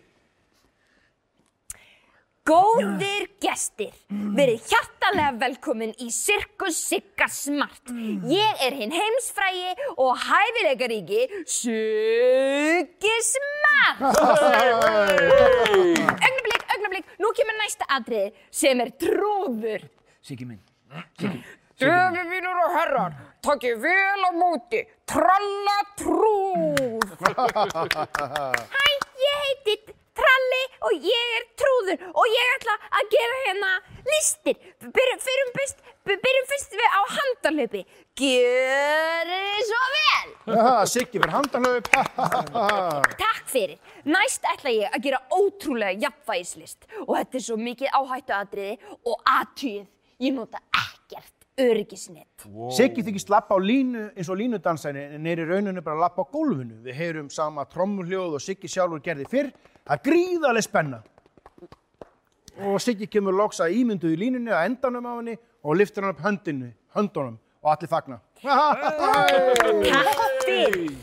Góðir 2.44 3.30
gestir, 3.40 3.94
verið 4.36 4.66
hjartalega 4.68 5.30
velkomin 5.40 5.94
í 6.04 6.10
Sirkus 6.12 6.76
Sigga 6.76 7.24
Smart. 7.32 7.88
Ég 8.28 8.60
er 8.66 8.76
hinn 8.76 8.92
heimsfrægi 8.92 9.72
og 9.94 10.12
hæfileikaríki 10.26 11.22
Siggi 11.48 13.14
Smart. 13.30 14.04
Ögnablik, 16.20 16.68
ögnablik, 16.76 17.16
nú 17.24 17.32
kemur 17.40 17.56
næsta 17.62 17.88
atriði 17.96 18.28
sem 18.52 18.84
er 18.84 18.92
trúður. 19.00 19.88
Siggi 20.20 20.44
minn. 20.44 20.60
Siggi. 21.16 21.40
Döfi 21.80 22.28
mínur 22.28 22.60
og 22.68 22.76
herrar, 22.76 23.16
takkið 23.40 23.80
vel 23.88 24.28
á 24.28 24.30
móti, 24.36 24.84
tralla 25.08 25.80
trúð. 25.96 27.08
Hæ, 28.76 28.84
ég 29.24 29.44
heiti 29.48 29.80
Tralli 30.14 30.62
og 30.86 31.06
ég 31.10 31.34
er 31.38 31.46
trúður 31.58 32.04
og 32.12 32.30
ég 32.30 32.52
ætla 32.56 32.76
að 33.00 33.10
gera 33.14 33.38
hérna 33.46 33.70
listir. 34.12 34.58
Byrjum, 34.84 35.22
fyrst, 35.56 35.82
byrjum 36.06 36.48
fyrst 36.52 36.76
við 36.78 36.94
á 36.94 37.00
handalöpi. 37.16 37.82
Gjörið 38.20 39.62
svo 39.70 39.82
vel. 39.94 40.34
Aha, 40.54 40.74
Siggi 40.86 41.18
fyrir 41.18 41.34
handanlöp. 41.34 41.90
Takk 43.24 43.44
fyrir. 43.50 43.78
Næst 44.06 44.46
ætla 44.54 44.74
ég 44.74 44.94
að 44.94 45.08
gera 45.08 45.22
ótrúlega 45.34 45.96
jafnvægislist 46.06 46.86
og 47.06 47.16
þetta 47.16 47.40
er 47.40 47.46
svo 47.48 47.58
mikið 47.60 47.98
áhættuatriði 48.00 48.76
og 49.02 49.32
aðtýð. 49.38 49.86
Ég 50.22 50.36
nota 50.36 50.62
ekkert 50.70 51.43
öryggisnett. 51.60 52.46
Siggi 52.74 53.04
þykist 53.06 53.30
lappa 53.30 53.54
á 53.54 53.60
línu 53.62 54.08
eins 54.14 54.30
og 54.32 54.38
línudansæni 54.40 55.04
en 55.16 55.26
er 55.30 55.42
í 55.42 55.46
rauninu 55.48 55.82
bara 55.84 55.96
að 55.96 56.04
lappa 56.04 56.26
á 56.26 56.32
gólfinu. 56.32 56.80
Við 56.84 56.98
heyrum 56.98 57.30
sama 57.30 57.64
trommuljóð 57.70 58.38
og 58.38 58.42
Siggi 58.42 58.68
sjálfur 58.70 59.02
gerði 59.04 59.26
fyrr. 59.30 59.50
Það 59.84 59.96
er 59.96 60.04
gríðarlega 60.08 60.66
spenna. 60.66 61.00
Og 62.64 62.78
Siggi 62.82 63.06
kemur 63.10 63.34
loks 63.34 63.60
að 63.62 63.74
ímynduðu 63.80 64.18
línunni 64.18 64.54
að 64.54 64.68
endanum 64.70 65.06
á 65.10 65.12
henni 65.16 65.34
og 65.64 65.78
liftur 65.78 66.06
hann 66.06 66.14
upp 66.14 66.22
höndinu, 66.24 66.70
höndunum 66.94 67.38
og 67.64 67.72
allir 67.72 67.90
fagna. 67.90 68.20
Takk 68.42 70.14
fyrir. 70.44 70.94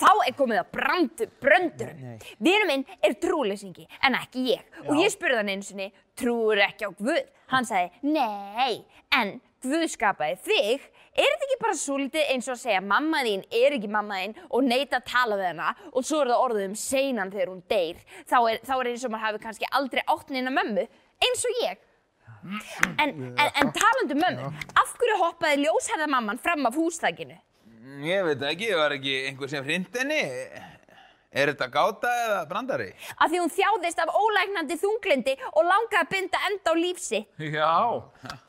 Þá 0.00 0.12
er 0.24 0.32
komið 0.32 0.58
að 0.62 0.68
brandu, 0.72 1.26
bröndurum. 1.42 2.20
Vinur 2.40 2.68
minn 2.70 2.84
er 3.04 3.16
trúleysingi, 3.20 3.84
en 4.06 4.16
ekki 4.16 4.46
ég. 4.54 4.62
Og 4.86 4.96
ég 4.96 5.12
spurði 5.12 5.36
hann 5.42 5.52
einu 5.52 5.66
sinni, 5.66 5.90
trúur 6.16 6.60
ekki 6.64 6.88
á 6.88 6.90
Guð? 6.96 7.20
Hann 7.52 7.68
sagði, 7.68 7.90
nei, 8.08 8.80
en 9.12 9.34
Guð 9.60 9.84
skapaði 9.92 10.38
þig. 10.46 10.84
Er 11.10 11.26
þetta 11.26 11.46
ekki 11.46 11.58
bara 11.60 11.76
svolítið 11.76 12.30
eins 12.32 12.46
og 12.48 12.54
að 12.54 12.62
segja 12.62 12.80
mamma 12.80 13.20
þín 13.26 13.42
er 13.58 13.74
ekki 13.76 13.90
mamma 13.92 14.20
þín 14.22 14.34
og 14.48 14.64
neita 14.64 15.00
að 15.00 15.08
tala 15.10 15.36
við 15.36 15.48
hana 15.50 15.72
og 15.90 16.06
svo 16.06 16.22
er 16.22 16.30
það 16.30 16.44
orðið 16.46 16.66
um 16.70 16.76
seinan 16.80 17.32
þegar 17.34 17.52
hún 17.52 17.60
deyr. 17.68 18.00
Þá 18.30 18.36
er, 18.38 18.62
þá 18.64 18.74
er 18.78 18.90
eins 18.92 19.04
og 19.04 19.12
maður 19.12 19.26
hafi 19.26 19.42
kannski 19.44 19.70
aldrei 19.76 20.02
átt 20.14 20.32
neina 20.32 20.54
mömmu, 20.54 20.86
eins 21.26 21.44
og 21.50 21.60
ég. 21.66 21.84
En, 23.02 23.10
en, 23.10 23.52
en 23.60 23.72
talandi 23.76 24.16
um 24.16 24.22
mömmu, 24.24 24.50
af 24.80 24.96
hverju 24.96 25.20
hoppaði 25.26 25.66
ljósherða 25.66 26.08
mamman 26.08 26.40
fram 26.40 26.64
af 26.70 26.78
húsþækinu? 26.80 27.36
Ég 28.06 28.24
veit 28.30 28.48
ekki, 28.54 28.72
var 28.78 28.94
ekki 28.96 29.16
einhver 29.28 29.50
sem 29.52 29.66
hrind 29.66 29.92
henni? 29.98 30.22
Er 31.30 31.52
þetta 31.52 31.66
gáta 31.70 32.10
eða 32.24 32.38
brandari? 32.50 32.88
Af 33.14 33.30
því 33.30 33.38
hún 33.38 33.52
þjáðist 33.54 34.00
af 34.02 34.08
ólægnandi 34.18 34.76
þunglindi 34.80 35.34
og 35.52 35.60
langaði 35.62 35.98
að 36.00 36.08
binda 36.10 36.40
enda 36.48 36.72
á 36.74 36.74
lífsi. 36.74 37.20
Já, 37.38 37.74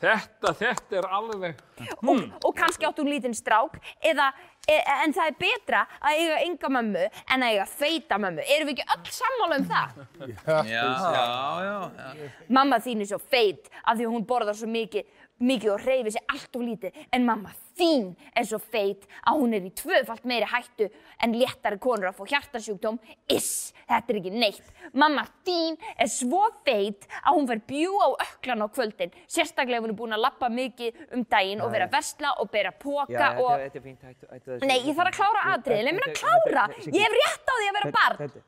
þetta, 0.02 0.54
þetta 0.58 0.98
er 0.98 1.08
alveg... 1.18 1.62
Og, 2.02 2.24
og 2.42 2.56
kannski 2.58 2.88
átt 2.90 2.98
hún 3.02 3.12
lítinn 3.14 3.38
strák, 3.38 3.78
eða, 4.02 4.32
e, 4.66 4.80
en 5.06 5.14
það 5.14 5.30
er 5.30 5.38
betra 5.44 5.84
að 6.02 6.24
eiga 6.24 6.42
enga 6.48 6.72
mömmu 6.74 7.06
en 7.06 7.46
að 7.46 7.54
eiga 7.54 7.70
feita 7.70 8.18
mömmu. 8.22 8.48
Erum 8.58 8.72
við 8.72 8.82
ekki 8.82 8.98
öll 8.98 9.14
sammála 9.20 9.62
um 9.62 9.70
það? 9.70 10.02
Já, 10.42 10.58
já, 10.74 11.22
já. 11.68 11.78
já. 12.02 12.30
Mamma 12.50 12.82
þín 12.82 13.06
er 13.06 13.12
svo 13.14 13.22
feit 13.22 13.70
af 13.86 13.94
því 13.94 14.10
hún 14.10 14.26
borðar 14.26 14.58
svo 14.58 14.70
mikið, 14.74 15.06
mikið 15.42 15.74
og 15.76 15.84
reyfir 15.86 16.16
sig 16.16 16.24
allt 16.32 16.56
of 16.58 16.64
lítið. 16.66 16.98
En 17.16 17.26
mamma 17.28 17.52
þín 17.80 18.12
er 18.38 18.46
svo 18.48 18.60
feit 18.62 19.08
að 19.28 19.40
hún 19.42 19.56
er 19.58 19.66
í 19.66 19.72
tvöfalt 19.78 20.28
meiri 20.30 20.48
hættu 20.52 20.90
en 21.24 21.36
léttari 21.38 21.80
konur 21.82 22.12
að 22.12 22.20
fá 22.20 22.34
hjartasjúkdóm. 22.36 23.00
Iss, 23.32 23.72
þetta 23.90 24.14
er 24.14 24.20
ekki 24.22 24.34
neitt. 24.36 24.72
Mamma 24.94 25.26
þín 25.48 25.78
er 25.96 26.12
svo 26.12 26.44
feit 26.68 27.08
að 27.22 27.38
hún 27.38 27.50
fer 27.52 27.64
bjú 27.72 27.98
á 28.02 28.08
öklan 28.28 28.66
á 28.66 28.68
kvöldin. 28.70 29.16
Sérstaklega 29.26 29.82
ef 29.82 29.88
hún 29.88 29.96
er 29.96 30.00
búin 30.02 30.18
að 30.18 30.26
lappa 30.28 30.52
mikið 30.52 31.02
um 31.18 31.26
daginn 31.32 31.64
og 31.66 31.74
vera 31.74 31.90
að 31.90 31.98
versla 31.98 32.36
og 32.42 32.52
bera 32.54 32.74
póka 32.76 33.34
og... 33.38 33.52
þetta 33.66 33.82
er 33.82 33.86
fínt. 33.86 34.02
Hættu, 34.02 34.30
hættu 34.30 34.54
þessu. 34.54 34.70
Nei, 34.70 34.80
ég 34.86 34.98
þarf 34.98 35.12
að 35.12 35.20
klára 35.20 35.46
atriðin. 35.56 35.88
Leif 35.88 36.00
mér 36.00 36.10
að 36.10 36.18
klára. 36.22 36.66
Ég 36.88 37.02
hef 37.06 37.18
rétt 37.18 37.52
á 37.52 37.54
því 37.56 37.70
að 37.70 37.78
vera 37.80 37.94
barn. 37.98 38.42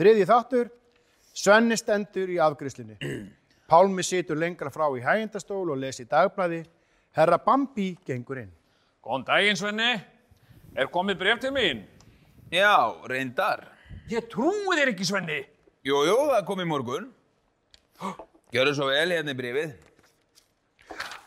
Þriðji 0.00 0.26
þáttur, 0.30 0.70
Svenni 1.40 1.76
stendur 1.78 2.30
í 2.30 2.38
afgriðslunni. 2.42 2.96
Pálmi 3.70 4.02
situr 4.02 4.34
lengra 4.34 4.70
frá 4.74 4.88
í 4.98 5.02
hægindastól 5.04 5.68
og 5.70 5.78
lesi 5.78 6.02
dagblæði. 6.10 6.64
Herra 7.14 7.36
Bambi 7.38 7.92
gengur 8.06 8.40
inn. 8.42 8.50
Góðan 8.98 9.26
daginn, 9.28 9.58
Svenni. 9.58 9.90
Er 10.74 10.90
komið 10.90 11.20
bref 11.20 11.38
til 11.44 11.52
mín? 11.54 11.84
Já, 12.50 12.90
reyndar. 13.06 13.62
Ég 14.10 14.26
trúi 14.30 14.74
þér 14.74 14.90
ekki, 14.90 15.06
Svenni. 15.06 15.38
Jú, 15.86 16.02
jú, 16.02 16.16
það 16.32 16.42
kom 16.50 16.64
í 16.64 16.66
morgun. 16.66 17.06
Gjörðu 18.50 18.74
svo 18.74 18.90
vel 18.90 19.14
hérna 19.14 19.36
í 19.36 19.38
brifið. 19.38 19.78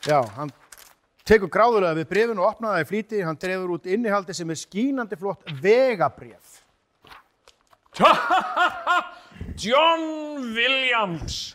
Já, 0.04 0.20
hann 0.36 0.52
tekur 1.24 1.48
gráðulega 1.48 1.96
við 1.96 2.08
brefin 2.12 2.44
og 2.44 2.50
opnaði 2.50 2.76
það 2.76 2.84
í 2.84 2.88
flýti. 2.92 3.24
Hann 3.24 3.40
drefur 3.40 3.76
út 3.78 3.88
innihaldi 3.88 4.36
sem 4.36 4.52
er 4.52 4.60
skínandi 4.60 5.16
flott 5.16 5.48
vegabref. 5.64 6.60
John 9.64 10.08
Williams. 10.52 11.54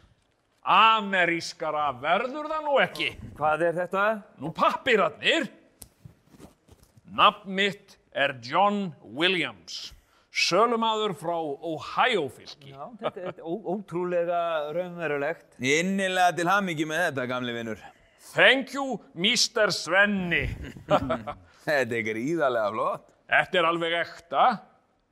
Amerískara 0.65 1.89
verður 2.01 2.49
það 2.51 2.65
nú 2.65 2.79
ekki. 2.83 3.13
Hvað 3.37 3.63
er 3.69 3.77
þetta? 3.83 4.07
Nú 4.41 4.51
pappirarnir. 4.55 5.47
Nafn 7.15 7.55
mitt 7.55 7.95
er 8.13 8.35
John 8.43 8.89
Williams. 9.03 9.93
Sölumadur 10.29 11.15
frá 11.17 11.35
Ohio 11.35 12.27
fylki. 12.31 12.69
Já, 12.71 12.85
þetta, 12.99 13.15
þetta 13.15 13.41
er 13.41 13.47
ó, 13.47 13.53
ótrúlega 13.73 14.41
raunverulegt. 14.75 15.47
Innilega 15.57 16.35
til 16.37 16.47
hamingi 16.51 16.85
með 16.87 17.07
þetta, 17.07 17.25
gamli 17.31 17.55
vinnur. 17.55 17.81
Thank 18.29 18.75
you, 18.75 18.99
Mr. 19.17 19.71
Svenni. 19.73 20.43
Þetta 21.65 21.95
er 21.97 22.03
gríðarlega 22.05 22.69
flott. 22.75 23.07
Þetta 23.29 23.57
er 23.57 23.67
alveg 23.71 23.95
ekta. 24.03 24.43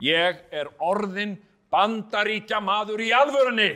Ég 0.05 0.43
er 0.53 0.69
orðin 0.85 1.33
bandaríkja 1.73 2.59
maður 2.61 3.01
í 3.01 3.09
alvörunni. 3.17 3.71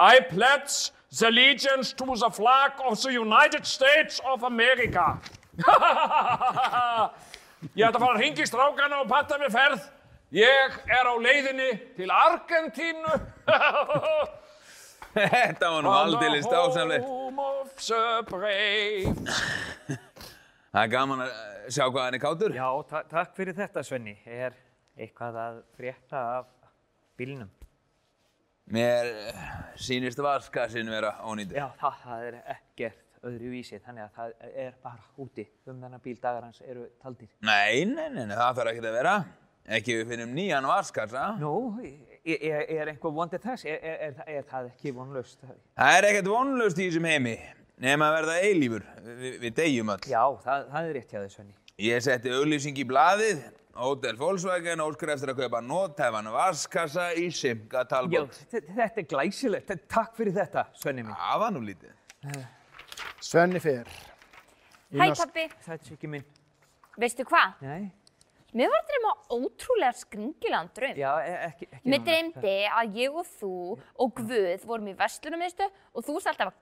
I 0.00 0.20
pledge 0.20 0.90
the 1.12 1.28
allegiance 1.28 1.92
to 1.92 2.06
the 2.06 2.30
flag 2.30 2.72
of 2.88 3.02
the 3.02 3.12
United 3.12 3.66
States 3.66 4.20
of 4.24 4.42
America. 4.44 5.18
Ég 7.76 7.84
ætla 7.84 7.98
að 7.98 8.00
fara 8.00 8.14
að 8.14 8.22
ringi 8.22 8.46
strákana 8.48 9.02
og 9.02 9.10
patta 9.10 9.36
mér 9.36 9.52
ferð. 9.52 9.82
Ég 10.32 10.78
er 10.88 11.04
á 11.04 11.14
leiðinni 11.20 11.68
til 11.98 12.08
Argentínu. 12.08 13.12
Þetta 15.34 15.68
var 15.74 15.84
nú 15.84 15.90
the 17.76 18.22
brave. 18.30 19.12
Það 20.70 20.82
er 20.84 20.90
gaman 20.96 21.24
að 21.26 21.30
sjá 21.74 21.84
hvað 21.90 22.04
hann 22.06 22.16
er 22.16 22.22
kátur. 22.24 22.56
Já, 22.56 22.68
ta 22.88 23.04
takk 23.10 23.36
fyrir 23.36 23.56
þetta, 23.58 23.82
Svenni. 23.84 24.16
Er, 24.24 24.54
eitthvað 24.96 25.40
að 25.44 25.64
frétta 25.76 26.26
af 26.38 26.52
bílnum? 27.18 27.50
Mér 28.70 29.08
sýnist 29.80 30.20
vaskassin 30.22 30.90
vera 30.90 31.16
ónýtur. 31.26 31.56
Já, 31.58 31.66
það, 31.80 32.02
það 32.04 32.26
er 32.28 32.36
ekkert 32.54 33.24
öðru 33.26 33.50
vísi, 33.52 33.80
þannig 33.82 34.06
að 34.06 34.12
það 34.16 34.56
er 34.64 34.76
bara 34.84 35.08
úti 35.20 35.44
um 35.66 35.80
þennan 35.82 36.02
bíl 36.04 36.16
dagar 36.22 36.46
hans 36.46 36.62
eru 36.62 36.86
taldir. 37.02 37.28
Nei, 37.42 37.82
nei, 37.90 38.06
nei, 38.14 38.24
nei, 38.24 38.36
það 38.36 38.60
þarf 38.60 38.72
ekki 38.72 38.84
að 38.84 38.98
vera. 39.00 39.14
Ekki 39.70 39.96
við 39.98 40.12
finnum 40.14 40.32
nýjan 40.34 40.66
vaskassa. 40.70 41.26
Nú, 41.38 41.54
er, 42.24 42.62
er, 42.62 42.92
einhver 42.94 43.12
vondið 43.14 43.44
þess? 43.44 43.66
Er, 43.68 43.82
er, 43.82 44.22
er, 44.24 44.46
það 44.48 44.70
ekki 44.70 44.94
vonlaust? 44.96 45.42
Það 45.76 45.98
er 45.98 46.08
ekkert 46.10 46.30
vonlust 46.30 46.80
í 46.80 46.88
þessum 46.88 47.10
heimi. 47.10 47.36
Nefn 47.80 48.06
að 48.06 48.16
verða 48.18 48.38
eilífur. 48.44 48.86
Vi, 49.20 49.36
við 49.44 49.54
deyjum 49.58 49.94
öll. 49.96 50.02
Já, 50.10 50.24
það, 50.46 50.66
það 50.72 50.88
er 50.88 50.96
rétt 50.98 51.14
hjá 51.14 51.20
þess 51.20 51.38
Svenni. 51.38 51.56
Ég 51.80 52.02
setti 52.04 52.34
auglýsing 52.38 52.80
í 52.80 52.86
blaðið. 52.88 53.44
Hotel 53.80 54.16
Volkswagen 54.20 54.80
óskar 54.84 55.14
eftir 55.14 55.30
að 55.32 55.38
kaupa 55.40 55.60
nótæfan 55.64 56.26
vaskassa 56.34 57.06
í 57.16 57.30
Simca 57.32 57.80
Já, 57.84 57.88
Talbot. 57.88 58.34
þe- 58.52 58.66
þetta 58.76 59.00
er 59.00 59.06
glæsilegt. 59.08 59.70
Takk 59.88 60.16
fyrir 60.18 60.34
þetta, 60.36 60.66
Svenni 60.76 61.02
minn. 61.06 61.14
Það 61.16 61.38
var 61.40 61.50
nú 61.56 61.62
lítið. 61.64 61.94
Svenni 63.20 63.60
fer. 63.60 63.88
Hæ 64.92 65.06
pappi, 65.16 65.46
Þetta 65.64 65.72
er 65.72 65.96
ekki 65.96 66.08
minn. 66.10 66.24
veistu 66.98 67.24
hvað? 67.24 67.54
Nei. 67.62 67.90
Mér 68.52 68.66
var 68.66 68.80
að 68.82 68.88
dreyma 68.90 69.10
ótrúlega 69.30 69.94
skringilegan 69.94 70.70
draum. 70.74 70.96
Já, 70.98 71.12
e- 71.22 71.46
ekki, 71.46 71.68
ekki 71.72 71.86
Mér 71.92 72.00
dreymdi 72.04 72.54
að 72.66 72.94
ég 72.98 73.14
og 73.14 73.26
þú 73.40 73.52
og 74.00 74.14
Guð 74.16 74.64
vorum 74.66 74.88
í 74.90 74.94
vestlunarmiðstu 74.98 75.68
og 75.94 76.04
þú 76.04 76.16
varst 76.16 76.26
alltaf 76.32 76.52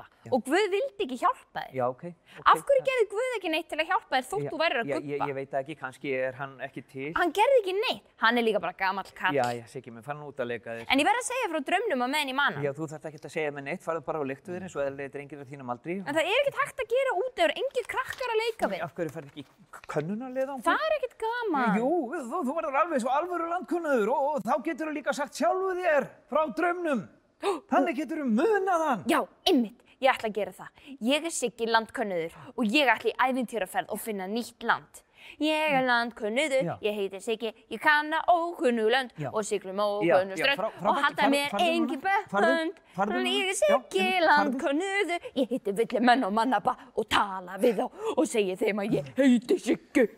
að 0.00 0.10
guppa 0.24 0.36
og 0.36 0.44
Guð 0.46 0.66
vildi 0.74 1.06
ekki 1.06 1.18
hjálpa 1.20 1.64
þér. 1.64 1.74
Já, 1.76 1.84
ok. 1.86 2.04
ok. 2.10 2.44
Af 2.52 2.62
hverju 2.68 2.84
gerði 2.88 3.06
Guð 3.14 3.34
ekki 3.36 3.52
neitt 3.54 3.68
til 3.70 3.78
að 3.78 3.90
hjálpa 3.90 4.12
þér 4.16 4.26
þótt 4.30 4.44
Já, 4.44 4.50
þú 4.50 4.60
værir 4.60 4.80
að 4.80 4.90
já, 4.90 4.94
guppa? 4.96 5.10
Ég, 5.10 5.24
ég 5.30 5.38
veit 5.38 5.56
ekki, 5.60 5.76
kannski 5.80 6.14
er 6.16 6.38
hann 6.40 6.54
ekki 6.66 6.84
til. 6.90 7.10
Hann 7.18 7.34
gerði 7.36 7.60
ekki 7.60 7.74
neitt. 7.78 8.10
Hann 8.24 8.40
er 8.40 8.46
líka 8.46 8.62
bara 8.62 8.76
gamall 8.80 9.12
kall. 9.20 9.36
Já, 9.36 9.44
já, 9.56 9.64
Siggi, 9.70 9.94
mér 9.94 10.06
fann 10.06 10.22
út 10.26 10.40
að 10.40 10.50
leika 10.52 10.76
þér. 10.76 10.86
En 10.90 11.02
ég 11.02 11.08
verð 11.08 11.22
að 11.22 11.28
segja 11.30 11.50
frá 11.52 11.60
draumnum 11.70 12.04
að 12.06 12.12
meðan 12.14 12.32
ég 12.32 12.38
manna. 12.40 12.64
Já, 12.64 12.72
þú 12.76 12.90
þarft 12.92 13.08
ekki 13.10 13.22
að 13.22 13.34
segja 13.36 13.54
mér 13.56 13.66
neitt, 13.68 13.84
farðu 13.84 14.04
bara 14.08 14.22
og 14.22 14.28
leiktu 14.30 14.54
þér 14.54 14.66
eins 14.66 14.76
og 14.76 14.84
eðlilegi 14.84 15.14
drengir 15.16 15.44
af 15.44 15.50
þínum 15.50 15.72
aldri. 15.74 15.96
En 16.00 16.16
það 16.18 16.30
er 16.30 16.40
ekkert 16.40 16.60
hægt 16.64 16.84
að 16.84 16.94
gera 16.94 17.14
út 17.20 17.44
ef 17.44 17.54
engir 17.62 17.88
krakkar 17.94 18.34
að 18.34 18.42
leika 18.44 18.70
við. 18.74 18.84
Af 18.86 18.94
hverju 18.96 19.14
farið 19.16 19.30
ekki 19.30 19.46
könnunarlið 19.90 20.50
á 20.50 20.56
Það 20.66 20.84
er 20.86 20.96
ekkert 20.98 21.16
gaman. 21.24 21.78
Jú, 21.80 21.92
þú, 22.14 22.42
þú 22.48 22.56
verður 22.58 22.80
alveg 22.82 23.04
svo 23.04 23.14
alvöru 23.14 23.48
landkunnaður 23.50 24.12
og, 24.14 24.28
og 24.30 24.44
þá 24.46 24.54
getur 24.68 24.90
þú 24.90 24.96
líka 24.96 25.16
sagt 25.16 25.40
sjálfu 25.40 25.74
þér 25.80 26.08
frá 26.30 26.42
draumnum. 26.58 27.06
Þannig 27.72 28.02
getur 28.02 28.22
þú 28.22 28.26
munað 28.34 28.86
hann. 28.88 29.06
Já, 29.10 29.20
einmitt. 29.48 29.78
Ég 30.00 30.08
ætla 30.14 30.28
að 30.30 30.34
gera 30.38 30.52
það. 30.56 30.68
Ég 31.04 31.24
er 31.28 31.30
Siggi 31.34 31.66
landkönnuður 31.68 32.34
og 32.56 32.64
ég 32.72 32.88
ætla 32.88 33.10
í 33.12 33.16
æfintýraferð 33.26 33.90
og 33.92 34.00
finna 34.00 34.26
nýtt 34.30 34.64
land. 34.64 35.02
Ég 35.44 35.74
er 35.76 35.82
landkönnuður, 35.84 36.62
Já. 36.64 36.74
ég 36.80 36.94
heiti 36.96 37.18
Siggi, 37.20 37.50
ég 37.70 37.80
kanna 37.84 38.22
ókunnu 38.32 38.86
lönd 38.88 39.10
Já. 39.20 39.28
og 39.34 39.44
siglum 39.44 39.76
Já, 39.76 39.84
ókunnu 39.84 40.36
já, 40.36 40.44
strönd 40.46 40.56
frá- 40.56 40.88
og 40.88 40.96
Farðu- 40.96 41.28
mér 41.30 41.50
farðu 41.50 41.66
engi 41.68 41.96
núna. 41.98 42.14
Farðu- 42.30 42.72
bönd. 42.96 43.26
Ég 43.28 43.48
er 43.50 43.54
Siggi 43.60 44.06
landkönnuður, 44.24 45.20
ég 45.36 45.48
heiti 45.50 45.72
villi 45.76 46.00
menn 46.00 46.24
og 46.24 46.32
mannaba 46.32 46.76
og 46.96 47.08
tala 47.10 47.58
við 47.58 47.76
þá 47.76 47.90
og 48.16 48.24
segi 48.26 48.56
þeim 48.56 48.80
að 48.80 48.92
ég 48.96 49.14
heiti 49.16 49.58
Siggi. 49.58 50.08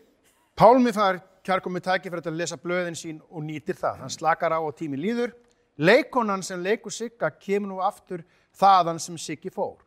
Pálmi 0.56 0.92
fær 0.92 1.20
kjarkomið 1.42 1.82
tækifæri 1.82 2.22
til 2.22 2.30
að 2.32 2.36
lesa 2.38 2.56
blöðin 2.56 2.94
sín 2.94 3.20
og 3.30 3.42
nýtir 3.42 3.74
það. 3.74 3.98
Hann 3.98 4.09
slakar 4.10 4.52
á 4.54 4.60
og 4.62 4.76
tími 4.76 4.94
líður. 4.96 5.32
Leikonan 5.78 6.42
sem 6.44 6.62
leikur 6.62 6.92
Sigga 6.92 7.30
kemur 7.30 7.66
nú 7.74 7.80
aftur 7.82 8.22
þaðan 8.59 9.01
sem 9.01 9.19
Siggi 9.19 9.51
fór. 9.51 9.79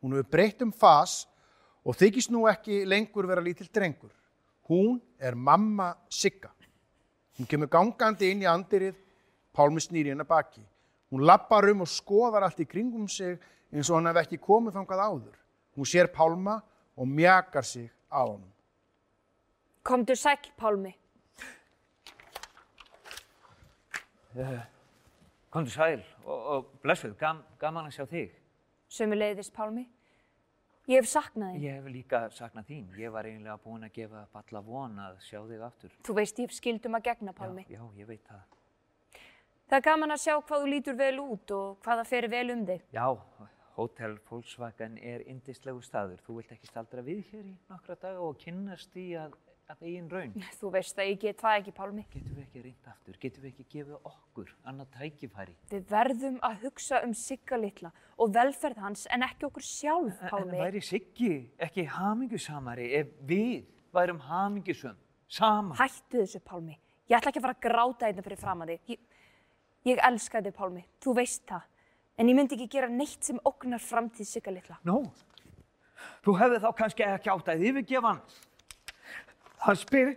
Hún 0.00 0.16
hefur 0.16 0.30
breytt 0.32 0.62
um 0.64 0.72
fas 0.72 1.26
og 1.84 1.96
þykist 1.96 2.32
nú 2.32 2.46
ekki 2.50 2.84
lengur 2.88 3.28
vera 3.28 3.44
lítill 3.44 3.70
drengur. 3.72 4.12
Hún 4.68 5.00
er 5.18 5.34
mamma 5.34 5.94
Sigga. 6.08 6.50
Hún 7.38 7.48
kemur 7.48 7.70
gangandi 7.72 8.30
inn 8.30 8.44
í 8.44 8.48
andirið, 8.48 8.96
Pálmi 9.50 9.82
snýri 9.82 10.12
hennar 10.12 10.28
baki. 10.28 10.62
Hún 11.10 11.24
lappar 11.26 11.66
um 11.72 11.82
og 11.82 11.88
skoðar 11.90 12.44
allt 12.46 12.60
í 12.62 12.68
kringum 12.70 13.08
sig 13.10 13.34
eins 13.72 13.90
og 13.90 13.98
hann 13.98 14.10
hef 14.12 14.20
ekki 14.22 14.38
komið 14.38 14.76
þangað 14.78 15.02
áður. 15.06 15.38
Hún 15.74 15.88
sér 15.88 16.10
Pálma 16.14 16.60
og 16.94 17.08
mjakar 17.08 17.66
sig 17.66 17.90
á 18.12 18.22
honum. 18.22 18.50
Komdu 19.82 20.14
sæll, 20.14 20.52
Pálmi. 20.56 20.94
Komdu 25.50 25.70
sæl 25.70 26.02
og, 26.24 26.36
og 26.54 26.68
blessuð, 26.82 27.16
gam, 27.18 27.40
gaman 27.58 27.88
að 27.88 27.96
sjá 27.96 28.04
þig. 28.10 28.36
Sömuleiðis, 28.90 29.50
Pálmi. 29.54 29.88
Ég 30.90 31.02
hef 31.02 31.08
saknað 31.10 31.56
þig. 31.56 31.64
Ég 31.64 31.76
hef 31.78 31.90
líka 31.90 32.20
saknað 32.34 32.70
þín. 32.70 32.86
Ég 32.98 33.12
var 33.14 33.26
eiginlega 33.26 33.56
búinn 33.62 33.86
að 33.86 33.92
gefa 33.98 34.24
alla 34.40 34.62
von 34.66 34.96
að 35.02 35.18
sjá 35.26 35.40
þig 35.46 35.64
aftur. 35.66 35.92
Þú 36.06 36.16
veist 36.18 36.38
ég 36.40 36.48
hef 36.48 36.56
skildum 36.56 36.98
að 36.98 37.04
gegna, 37.10 37.34
Pálmi. 37.36 37.66
Já, 37.66 37.78
já, 37.78 37.98
ég 37.98 38.08
veit 38.08 38.30
það. 38.30 38.56
Það 39.70 39.76
er 39.78 39.84
gaman 39.86 40.14
að 40.14 40.22
sjá 40.24 40.34
hvað 40.38 40.62
þú 40.62 40.70
lítur 40.72 40.96
vel 40.98 41.16
út 41.22 41.52
og 41.54 41.66
hvað 41.84 42.00
það 42.00 42.08
fer 42.10 42.28
vel 42.32 42.46
um 42.54 42.64
þig. 42.70 42.86
Já, 42.94 43.06
Hotel 43.76 44.16
Volkswagen 44.30 44.96
er 44.98 45.22
indislegu 45.30 45.82
staður. 45.82 46.22
Þú 46.26 46.40
vilt 46.40 46.54
ekki 46.56 46.70
staldra 46.70 47.04
við 47.06 47.20
hér 47.30 47.44
í 47.46 47.54
nokkra 47.70 47.98
daga 48.02 48.24
og 48.26 48.38
kynnast 48.42 48.98
í 48.98 49.12
að, 49.18 49.36
að 49.72 49.84
eigin 49.86 50.08
raun. 50.10 50.32
Þú 50.60 50.70
veist 50.74 50.98
að 51.00 51.08
ég 51.10 51.20
get 51.22 51.40
það 51.40 51.56
ekki, 51.60 51.72
Pálmi. 51.76 52.04
Getum 52.12 52.36
við 52.36 52.42
ekki 52.44 52.62
reynd 52.64 52.90
aftur? 52.92 53.18
Getum 53.22 53.44
við 53.44 53.50
ekki 53.52 53.66
gefið 53.74 54.10
okkur 54.10 54.52
annað 54.70 54.90
tækifæri? 54.98 55.54
Við 55.70 55.86
verðum 55.90 56.38
að 56.46 56.56
hugsa 56.66 57.00
um 57.06 57.14
Sigga 57.16 57.58
litla 57.60 57.92
og 58.20 58.34
velferð 58.36 58.82
hans 58.84 59.06
en 59.14 59.24
ekki 59.26 59.48
okkur 59.48 59.66
sjálf, 59.66 60.20
En 60.26 60.32
Pálmi. 60.34 60.58
væri 60.60 60.82
Siggi 60.84 61.32
ekki 61.58 61.86
hamingjusamari 61.96 62.90
ef 63.00 63.14
við 63.30 63.64
værum 63.94 64.20
hamingjusum 64.28 64.96
saman? 65.30 65.76
Hættu 65.78 66.24
þessu, 66.24 66.42
Pálmi. 66.44 66.76
Ég 67.10 67.18
ætla 67.18 67.32
ekki 67.32 67.40
að 67.40 67.46
fara 67.48 67.56
að 67.58 67.64
gráta 67.66 68.06
einnig 68.10 68.26
fyrir 68.26 68.38
fram 68.38 68.60
að 68.62 68.74
þig. 68.74 68.92
Ég, 68.94 69.00
ég 69.90 70.04
elska 70.10 70.42
þig, 70.44 70.54
Pálmi. 70.54 70.84
Þú 71.02 71.14
veist 71.18 71.46
það. 71.48 71.64
En 72.20 72.28
ég 72.28 72.36
myndi 72.36 72.54
ekki 72.58 72.68
gera 72.76 72.88
neitt 72.92 73.24
sem 73.24 73.38
ógnar 73.48 73.80
framtíð 73.80 74.28
Sigga 74.28 74.52
litla. 74.52 74.76
Nú, 74.84 75.00
þú 76.24 76.34
hefði 76.36 76.60
þá 76.62 76.70
kannski 76.76 77.06
ekki 77.06 77.30
átt 77.32 77.48
að 77.54 77.64
yfirgefa 77.70 78.12
hann. 78.12 78.20
Hann 79.60 79.76
spyr 79.76 80.14